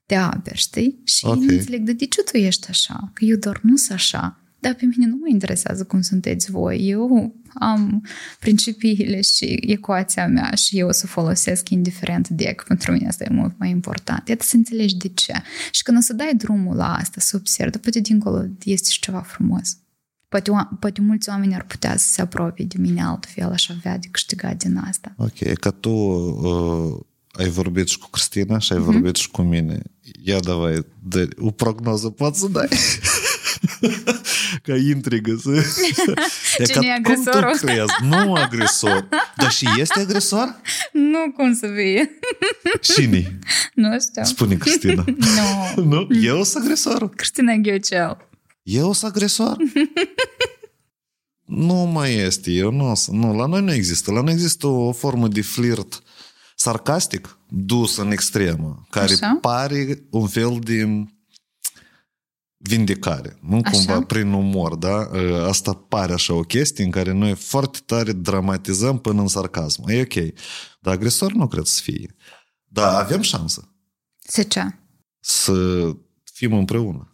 te 0.05 0.15
aperi, 0.15 0.57
știi? 0.57 0.99
Și 1.03 1.25
okay. 1.25 1.39
nu 1.39 1.53
înțeleg, 1.53 1.81
de 1.81 2.05
ce 2.05 2.21
tu 2.21 2.37
ești 2.37 2.69
așa? 2.69 3.11
Că 3.13 3.25
eu 3.25 3.35
doar 3.35 3.59
nu 3.63 3.75
sunt 3.75 3.91
așa. 3.91 4.39
Dar 4.59 4.73
pe 4.73 4.85
mine 4.85 5.05
nu 5.05 5.15
mă 5.15 5.27
interesează 5.29 5.83
cum 5.83 6.01
sunteți 6.01 6.51
voi. 6.51 6.87
Eu 6.87 7.35
am 7.53 8.05
principiile 8.39 9.21
și 9.21 9.59
ecuația 9.61 10.27
mea 10.27 10.51
și 10.55 10.79
eu 10.79 10.87
o 10.87 10.91
să 10.91 11.07
folosesc 11.07 11.69
indiferent 11.69 12.29
de 12.29 12.43
că 12.43 12.63
pentru 12.67 12.91
mine 12.91 13.07
asta 13.07 13.23
e 13.23 13.33
mult 13.33 13.53
mai 13.59 13.69
important. 13.69 14.27
Iată 14.27 14.43
să 14.43 14.55
înțelegi 14.55 14.97
de 14.97 15.07
ce. 15.07 15.33
Și 15.71 15.83
când 15.83 15.97
o 15.97 16.01
să 16.01 16.13
dai 16.13 16.33
drumul 16.37 16.75
la 16.75 16.93
asta, 16.93 17.19
să 17.19 17.35
observi, 17.35 17.77
poate 17.77 17.99
dincolo 17.99 18.45
este 18.63 18.89
și 18.91 18.99
ceva 18.99 19.19
frumos. 19.19 19.77
Poate, 20.27 20.51
poate 20.79 21.01
mulți 21.01 21.29
oameni 21.29 21.55
ar 21.55 21.65
putea 21.65 21.97
să 21.97 22.07
se 22.07 22.21
apropie 22.21 22.65
de 22.65 22.77
mine 22.79 23.03
altfel, 23.03 23.51
aș 23.51 23.69
avea 23.69 23.97
de 23.97 24.07
câștigat 24.11 24.57
din 24.57 24.77
asta. 24.77 25.13
Ok, 25.17 25.53
că 25.53 25.71
tu 25.71 25.89
uh, 25.89 26.99
ai 27.37 27.49
vorbit 27.49 27.87
și 27.87 27.97
cu 27.97 28.09
Cristina 28.09 28.59
și 28.59 28.73
ai 28.73 28.79
mm-hmm. 28.79 28.83
vorbit 28.83 29.15
și 29.15 29.31
cu 29.31 29.41
mine. 29.41 29.81
Ia 30.23 30.39
davai, 30.39 30.85
dă, 31.03 31.27
o 31.37 31.51
prognoză 31.51 32.09
poți 32.09 32.39
să 32.39 32.47
dai? 32.47 32.67
ca 34.65 34.75
intrigă. 34.75 35.37
Să... 35.41 35.49
Cine 36.65 36.79
ca, 36.79 36.85
e 36.85 36.93
agresorul? 36.93 37.57
Cum 37.57 37.67
tu? 37.67 38.05
Nu 38.05 38.33
agresor. 38.33 39.07
Dar 39.37 39.51
și 39.51 39.67
este 39.77 39.99
agresor? 39.99 40.61
Nu, 40.91 41.31
cum 41.35 41.53
să 41.53 41.67
fie. 41.75 42.09
Cine? 42.93 43.39
Nu 43.73 43.99
știu. 43.99 44.23
Spune 44.23 44.55
Cristina. 44.55 45.03
Nu. 45.75 45.83
nu? 45.83 46.07
Eu 46.21 46.43
sunt 46.43 46.63
agresor. 46.63 47.09
Cristina 47.09 47.53
Ghiocel. 47.55 48.17
Eu 48.63 48.93
sunt 48.93 49.11
agresor? 49.11 49.57
nu 51.45 51.73
mai 51.73 52.13
este, 52.13 52.51
eu 52.51 52.71
nu, 52.71 52.93
nu, 53.11 53.35
la 53.35 53.45
noi 53.45 53.61
nu 53.61 53.73
există. 53.73 54.11
La 54.11 54.21
noi 54.21 54.33
există 54.33 54.67
o 54.67 54.91
formă 54.91 55.27
de 55.27 55.41
flirt 55.41 56.03
sarcastic 56.65 57.39
dus 57.49 57.97
în 57.97 58.11
extremă, 58.11 58.85
care 58.89 59.13
Așa? 59.13 59.37
pare 59.41 60.07
un 60.09 60.27
fel 60.27 60.59
de 60.59 61.05
vindecare, 62.57 63.37
nu 63.41 63.59
așa? 63.63 63.77
cumva 63.77 64.01
prin 64.01 64.31
umor, 64.31 64.75
da? 64.75 65.09
Ă, 65.13 65.47
asta 65.47 65.73
pare 65.73 66.13
așa 66.13 66.33
o 66.33 66.41
chestie 66.41 66.83
în 66.83 66.91
care 66.91 67.11
noi 67.11 67.35
foarte 67.35 67.79
tare 67.85 68.11
dramatizăm 68.11 68.99
până 68.99 69.21
în 69.21 69.27
sarcasm. 69.27 69.83
E 69.87 70.01
ok. 70.01 70.33
Dar 70.79 70.93
agresor 70.93 71.31
nu 71.31 71.47
cred 71.47 71.65
să 71.65 71.81
fie. 71.81 72.15
Dar 72.63 73.01
avem 73.01 73.21
șansă. 73.21 73.75
Să 74.19 74.43
ce? 74.43 74.61
Să 75.19 75.53
fim 76.23 76.53
împreună. 76.53 77.09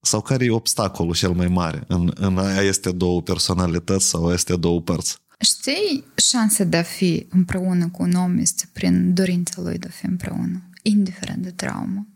Sau 0.00 0.20
care 0.20 0.44
e 0.44 0.50
obstacolul 0.50 1.14
cel 1.14 1.32
mai 1.32 1.48
mare 1.48 1.84
în, 1.88 2.12
în 2.14 2.38
este 2.60 2.92
două 2.92 3.22
personalități 3.22 4.08
sau 4.08 4.32
este 4.32 4.56
două 4.56 4.80
părți? 4.80 5.18
Știi, 5.40 6.04
șansa 6.16 6.64
de 6.64 6.76
a 6.76 6.82
fi 6.82 7.26
împreună 7.30 7.88
cu 7.88 8.02
un 8.02 8.12
om 8.12 8.38
este 8.38 8.68
prin 8.72 9.14
dorința 9.14 9.62
lui 9.62 9.78
de 9.78 9.86
a 9.86 9.90
fi 9.90 10.06
împreună, 10.06 10.70
indiferent 10.82 11.42
de 11.42 11.50
traumă. 11.50 12.08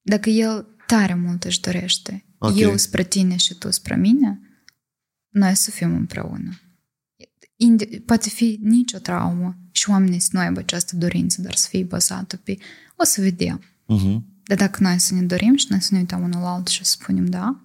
Dacă 0.00 0.30
el 0.30 0.66
tare 0.86 1.14
mult 1.14 1.44
își 1.44 1.60
dorește, 1.60 2.24
okay. 2.38 2.60
eu 2.60 2.76
spre 2.76 3.04
tine 3.04 3.36
și 3.36 3.54
tu 3.54 3.70
spre 3.70 3.96
mine, 3.96 4.40
noi 5.28 5.54
să 5.54 5.70
fim 5.70 5.94
împreună. 5.94 6.60
Indi- 7.56 8.04
poate 8.04 8.28
fi 8.28 8.58
nicio 8.62 8.98
traumă 8.98 9.58
și 9.70 9.90
oamenii 9.90 10.20
să 10.20 10.28
nu 10.32 10.40
aibă 10.40 10.58
această 10.58 10.96
dorință, 10.96 11.40
dar 11.40 11.54
să 11.54 11.68
fie 11.68 11.84
bazată 11.84 12.36
pe... 12.36 12.56
O 12.96 13.04
să 13.04 13.20
vedem. 13.20 13.62
Uh-huh. 13.62 14.20
Dar 14.42 14.56
dacă 14.56 14.82
noi 14.82 14.98
să 14.98 15.14
ne 15.14 15.22
dorim 15.22 15.56
și 15.56 15.66
noi 15.68 15.80
să 15.80 15.88
ne 15.92 15.98
uităm 15.98 16.22
unul 16.22 16.40
la 16.40 16.54
altul 16.54 16.72
și 16.72 16.84
să 16.84 16.96
spunem 17.00 17.26
da, 17.26 17.64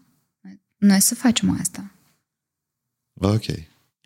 noi 0.78 1.00
să 1.00 1.16
facem 1.16 1.60
asta. 1.60 1.92
Ok. 3.14 3.46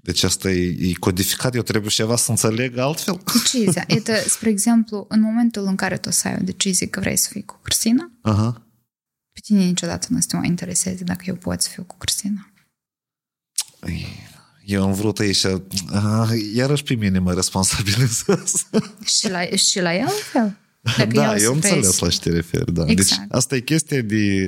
Deci 0.10 0.23
asta 0.23 0.49
e, 0.49 0.90
e 0.90 0.94
codificat, 0.94 1.56
eu 1.56 1.61
trebuie 1.61 1.90
ceva 1.91 2.15
să 2.15 2.31
înțeleg 2.31 2.77
altfel? 2.77 3.22
Decizia. 3.34 3.84
Este, 3.88 4.26
spre 4.27 4.49
exemplu, 4.49 5.06
în 5.10 5.22
momentul 5.22 5.65
în 5.65 5.76
care 5.76 5.98
tu 5.98 6.11
să 6.11 6.27
ai 6.27 6.38
o 6.40 6.44
decizie 6.44 6.88
că 6.88 6.99
vrei 6.99 7.18
să 7.18 7.30
fii 7.31 7.45
cu 7.45 7.60
Cristina, 7.61 8.11
Aha. 8.22 8.68
pe 9.34 9.40
tine 9.44 9.64
niciodată 9.64 10.07
nu 10.10 10.19
te 10.27 10.36
mai 10.36 10.48
intereseze 10.48 11.03
dacă 11.03 11.23
eu 11.26 11.36
pot 11.36 11.61
să 11.61 11.69
fiu 11.69 11.84
cu 11.84 11.95
Cristina. 11.98 12.52
Eu 14.65 14.84
am 14.84 14.94
vrut 14.94 15.19
aici, 15.19 15.45
iarăși 16.53 16.84
pe 16.84 16.94
mine 16.94 17.19
mă 17.19 17.34
responsabilizez. 17.34 18.23
și, 19.18 19.30
la, 19.30 19.45
și 19.56 19.80
la 19.80 19.95
el 19.95 20.10
fel? 20.31 20.57
Dacă 20.98 21.11
da, 21.11 21.36
eu 21.36 21.49
am 21.49 21.56
înțeles 21.56 21.99
la 21.99 22.10
ce 22.10 22.19
te 22.19 22.30
referi, 22.30 22.73
da. 22.73 22.84
Deci 22.84 22.91
exact. 22.91 23.19
Deci 23.22 23.30
asta 23.31 23.56
e 23.56 23.60
chestia 23.60 24.02
de 24.02 24.48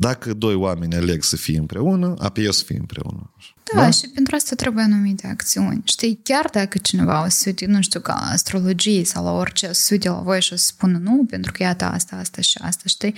Dacă 0.00 0.34
doi 0.34 0.54
oameni 0.54 0.94
aleg 0.94 1.22
să 1.22 1.36
fie 1.36 1.58
împreună, 1.58 2.14
apoi 2.18 2.44
eu 2.44 2.50
să 2.50 2.64
fie 2.64 2.78
împreună. 2.78 3.30
Da, 3.72 3.80
da, 3.80 3.90
și 3.90 4.08
pentru 4.14 4.34
asta 4.34 4.54
trebuie 4.54 4.84
anumite 4.84 5.26
acțiuni. 5.26 5.82
Știi, 5.84 6.20
chiar 6.22 6.48
dacă 6.52 6.78
cineva 6.78 7.24
o 7.24 7.28
să 7.28 7.42
uite, 7.46 7.66
nu 7.66 7.82
știu, 7.82 8.00
ca 8.00 8.12
astrologie 8.12 9.04
sau 9.04 9.24
la 9.24 9.30
orice, 9.30 9.66
o 9.66 9.72
să 9.72 9.88
uite 9.90 10.08
la 10.08 10.20
voi 10.20 10.40
și 10.40 10.52
o 10.52 10.56
să 10.56 10.64
spună 10.66 10.98
nu, 10.98 11.24
pentru 11.30 11.52
că 11.52 11.62
iată 11.62 11.84
asta, 11.84 12.16
asta 12.16 12.40
și 12.40 12.58
asta, 12.60 12.82
știi? 12.86 13.14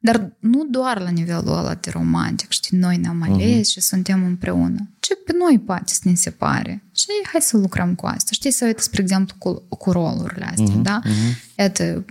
Dar 0.00 0.36
nu 0.38 0.64
doar 0.64 1.00
la 1.00 1.08
nivelul 1.08 1.56
ăla 1.56 1.74
de 1.74 1.90
romantic, 1.90 2.50
știi, 2.50 2.78
noi 2.78 2.96
ne-am 2.96 3.22
ales 3.22 3.68
uh-huh. 3.68 3.72
și 3.72 3.80
suntem 3.80 4.24
împreună. 4.24 4.90
Ce 5.00 5.14
pe 5.14 5.32
noi 5.38 5.58
poate 5.58 5.92
să 5.92 6.00
ne 6.02 6.14
separe. 6.14 6.84
Și 6.94 7.06
hai 7.32 7.40
să 7.40 7.56
lucrăm 7.56 7.94
cu 7.94 8.06
asta. 8.06 8.30
Știi, 8.32 8.50
să 8.50 8.64
uite, 8.64 8.82
spre 8.82 9.02
exemplu, 9.02 9.36
cu, 9.38 9.52
cu 9.68 9.90
rolurile 9.90 10.44
astea, 10.44 10.80
uh-huh. 10.80 10.82
da? 10.82 11.00
Uh-huh. 11.04 11.54
Iată, 11.56 12.04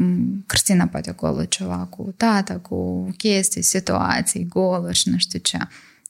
Cristina 0.45 0.87
poate 0.87 1.09
acolo 1.09 1.45
ceva 1.45 1.77
cu 1.77 2.13
tata, 2.17 2.57
cu 2.57 3.09
chestii, 3.17 3.61
situații, 3.61 4.45
goluri 4.45 4.97
și 4.97 5.09
nu 5.09 5.17
știu 5.17 5.39
ce. 5.39 5.57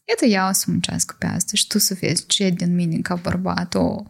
Iată, 0.07 0.25
ea 0.25 0.49
o 0.49 0.51
să 0.51 0.65
muncească 0.67 1.15
pe 1.19 1.25
asta 1.25 1.51
și 1.53 1.67
tu 1.67 1.77
să 1.77 1.97
vezi 1.99 2.25
ce 2.25 2.49
din 2.49 2.75
mine 2.75 2.97
ca 2.97 3.15
bărbat, 3.15 3.75
o... 3.75 4.03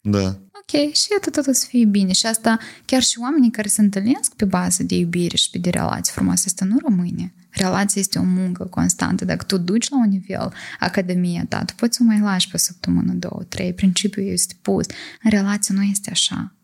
Da 0.00 0.36
ok, 0.72 0.92
și 0.92 1.06
atât 1.16 1.32
tot 1.32 1.46
o 1.46 1.52
să 1.52 1.66
fie 1.68 1.84
bine. 1.84 2.12
Și 2.12 2.26
asta, 2.26 2.58
chiar 2.84 3.02
și 3.02 3.18
oamenii 3.18 3.50
care 3.50 3.68
se 3.68 3.80
întâlnesc 3.80 4.34
pe 4.34 4.44
bază 4.44 4.82
de 4.82 4.94
iubire 4.94 5.36
și 5.36 5.50
pe 5.50 5.58
de 5.58 5.70
relații 5.70 6.12
frumoase, 6.12 6.44
asta 6.46 6.64
nu 6.64 6.78
rămâne. 6.78 7.34
Relația 7.50 8.00
este 8.00 8.18
o 8.18 8.22
muncă 8.22 8.64
constantă. 8.64 9.24
Dacă 9.24 9.44
tu 9.44 9.58
duci 9.58 9.88
la 9.88 9.98
un 9.98 10.08
nivel 10.08 10.52
academia 10.78 11.46
ta, 11.48 11.64
tu 11.64 11.74
poți 11.74 11.96
să 11.96 12.02
o 12.02 12.06
mai 12.06 12.20
lași 12.20 12.50
pe 12.50 12.56
săptămână, 12.56 13.12
două, 13.12 13.42
trei. 13.48 13.72
Principiul 13.72 14.26
este 14.26 14.54
pus. 14.62 14.86
În 15.22 15.30
relație 15.30 15.74
nu 15.74 15.82
este 15.82 16.10
așa. 16.10 16.54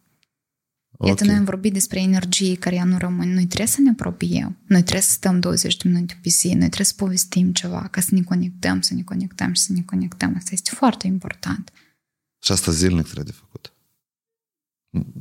Okay. 0.93 1.09
Iată, 1.09 1.25
noi 1.25 1.35
am 1.35 1.45
vorbit 1.45 1.73
despre 1.73 2.01
energie 2.01 2.57
care 2.57 2.75
ea 2.75 2.85
nu 2.85 2.99
rămâne. 2.99 3.33
Noi 3.33 3.47
trebuie 3.47 3.67
să 3.67 3.81
ne 3.81 3.91
apropiem. 3.91 4.59
Noi 4.67 4.81
trebuie 4.81 5.03
să 5.03 5.11
stăm 5.11 5.41
20 5.41 5.77
de 5.77 5.89
minute 5.89 6.19
pe 6.23 6.29
zi. 6.29 6.47
Noi 6.47 6.57
trebuie 6.57 6.87
să 6.87 6.93
povestim 6.97 7.53
ceva, 7.53 7.89
ca 7.91 8.01
să 8.01 8.09
ne 8.13 8.23
conectăm, 8.23 8.81
să 8.81 8.95
ne 8.95 9.03
conectăm 9.03 9.53
și 9.53 9.63
să 9.63 9.73
ne 9.73 9.83
conectăm. 9.83 10.35
Asta 10.37 10.51
este 10.53 10.71
foarte 10.75 11.07
important. 11.07 11.73
Și 12.45 12.53
asta 12.53 12.73
zilnic 12.73 13.05
trebuie 13.05 13.25
de 13.25 13.39
făcut. 13.41 13.72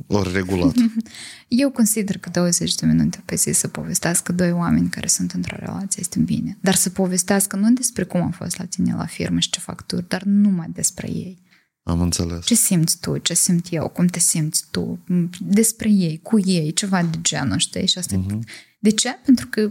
Ori 0.06 0.32
regulat. 0.32 0.74
Eu 1.48 1.70
consider 1.70 2.18
că 2.18 2.30
20 2.30 2.74
de 2.74 2.86
minute 2.86 3.22
pe 3.24 3.34
zi 3.34 3.52
să 3.52 3.68
povestească 3.68 4.32
doi 4.32 4.52
oameni 4.52 4.88
care 4.88 5.06
sunt 5.06 5.32
într-o 5.32 5.56
relație 5.58 6.00
este 6.00 6.18
bine. 6.18 6.58
Dar 6.60 6.74
să 6.74 6.90
povestească 6.90 7.56
nu 7.56 7.72
despre 7.72 8.04
cum 8.04 8.22
a 8.22 8.30
fost 8.30 8.58
la 8.58 8.64
tine 8.64 8.94
la 8.94 9.06
firmă 9.06 9.38
și 9.38 9.50
ce 9.50 9.60
facturi, 9.60 10.08
dar 10.08 10.22
numai 10.22 10.70
despre 10.72 11.08
ei. 11.08 11.42
Am 11.82 12.00
înțeles. 12.00 12.44
Ce 12.44 12.54
simți 12.54 13.00
tu, 13.00 13.18
ce 13.18 13.34
simt 13.34 13.66
eu, 13.70 13.88
cum 13.88 14.06
te 14.06 14.18
simți 14.18 14.64
tu, 14.70 15.04
despre 15.40 15.90
ei, 15.90 16.20
cu 16.22 16.40
ei, 16.40 16.72
ceva 16.72 17.02
de 17.02 17.18
genul, 17.20 17.58
știi? 17.58 17.86
Și 17.86 17.98
asta 17.98 18.16
uh-huh. 18.16 18.38
De 18.78 18.90
ce? 18.90 19.18
Pentru 19.24 19.46
că 19.46 19.70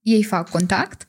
ei 0.00 0.22
fac 0.22 0.50
contact 0.50 1.08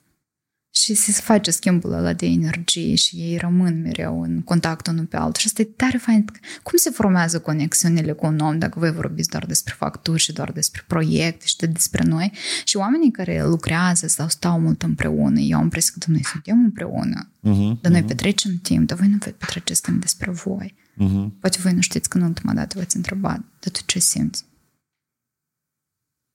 și 0.75 0.93
se 0.93 1.11
face 1.11 1.51
schimbul 1.51 1.93
ăla 1.93 2.13
de 2.13 2.25
energie 2.25 2.95
și 2.95 3.15
ei 3.15 3.37
rămân 3.37 3.81
mereu 3.81 4.21
în 4.21 4.41
contact 4.41 4.87
unul 4.87 5.05
pe 5.05 5.17
altul. 5.17 5.41
Și 5.41 5.47
asta 5.47 5.61
e 5.61 5.65
tare 5.65 5.97
fain. 5.97 6.25
Cum 6.63 6.77
se 6.77 6.89
formează 6.89 7.39
conexiunile 7.39 8.11
cu 8.11 8.25
un 8.25 8.39
om 8.39 8.59
dacă 8.59 8.79
voi 8.79 8.91
vorbiți 8.91 9.29
doar 9.29 9.45
despre 9.45 9.73
facturi 9.77 10.19
și 10.19 10.33
doar 10.33 10.51
despre 10.51 10.83
proiecte 10.87 11.45
și 11.45 11.55
despre 11.57 12.03
noi? 12.03 12.31
Și 12.63 12.77
oamenii 12.77 13.11
care 13.11 13.43
lucrează 13.43 14.07
sau 14.07 14.27
stau 14.27 14.59
mult 14.59 14.83
împreună, 14.83 15.39
eu 15.39 15.57
am 15.57 15.63
impresia 15.63 15.93
că 15.99 16.11
noi 16.11 16.25
suntem 16.25 16.59
împreună, 16.59 17.31
uh-huh, 17.39 17.81
dar 17.81 17.91
noi 17.91 18.01
uh-huh. 18.03 18.07
petrecem 18.07 18.59
timp, 18.61 18.87
dar 18.87 18.97
voi 18.97 19.07
nu 19.07 19.17
petreceți 19.17 19.81
timp 19.81 20.01
despre 20.01 20.31
voi. 20.31 20.75
Uh-huh. 20.77 21.39
Poate 21.39 21.57
voi 21.61 21.73
nu 21.73 21.81
știți 21.81 22.09
că 22.09 22.17
în 22.17 22.23
ultima 22.23 22.53
dată 22.53 22.77
v-ați 22.77 22.95
întrebat, 22.95 23.39
dar 23.59 23.71
tu 23.71 23.79
ce 23.85 23.99
simți? 23.99 24.45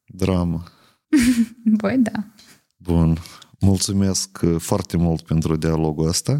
Dramă. 0.04 0.64
Voi 1.80 1.98
da. 1.98 2.26
Bun. 2.76 3.18
Mulțumesc 3.59 4.39
uh, 4.43 4.55
foarte 4.59 4.97
mult 4.97 5.21
pentru 5.21 5.55
dialogul 5.55 6.07
ăsta. 6.07 6.39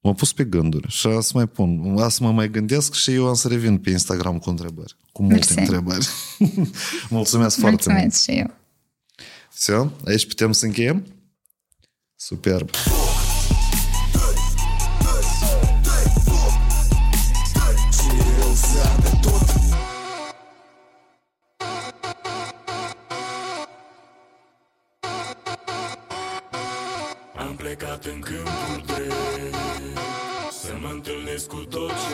M-a 0.00 0.12
pus 0.12 0.32
pe 0.32 0.44
gânduri 0.44 0.88
și 0.90 1.20
să 1.20 1.30
mai 1.34 1.46
pun, 1.46 1.96
să 2.08 2.18
mă 2.22 2.32
mai 2.32 2.50
gândesc 2.50 2.94
și 2.94 3.12
eu 3.12 3.26
am 3.26 3.34
să 3.34 3.48
revin 3.48 3.78
pe 3.78 3.90
Instagram 3.90 4.38
cu 4.38 4.50
întrebări. 4.50 4.96
Cu 5.12 5.22
multe 5.22 5.36
Mersi. 5.36 5.58
întrebări. 5.58 6.08
Mulțumesc 7.08 7.58
foarte 7.58 7.92
mult. 7.92 8.02
Mulțumesc 8.02 8.22
și 8.22 8.30
eu. 8.30 8.50
Все, 9.52 9.90
aici 10.04 10.26
putem 10.26 10.52
să 10.52 10.64
încheiem? 10.64 11.06
Superb. 12.16 12.70
Plecat 31.73 32.12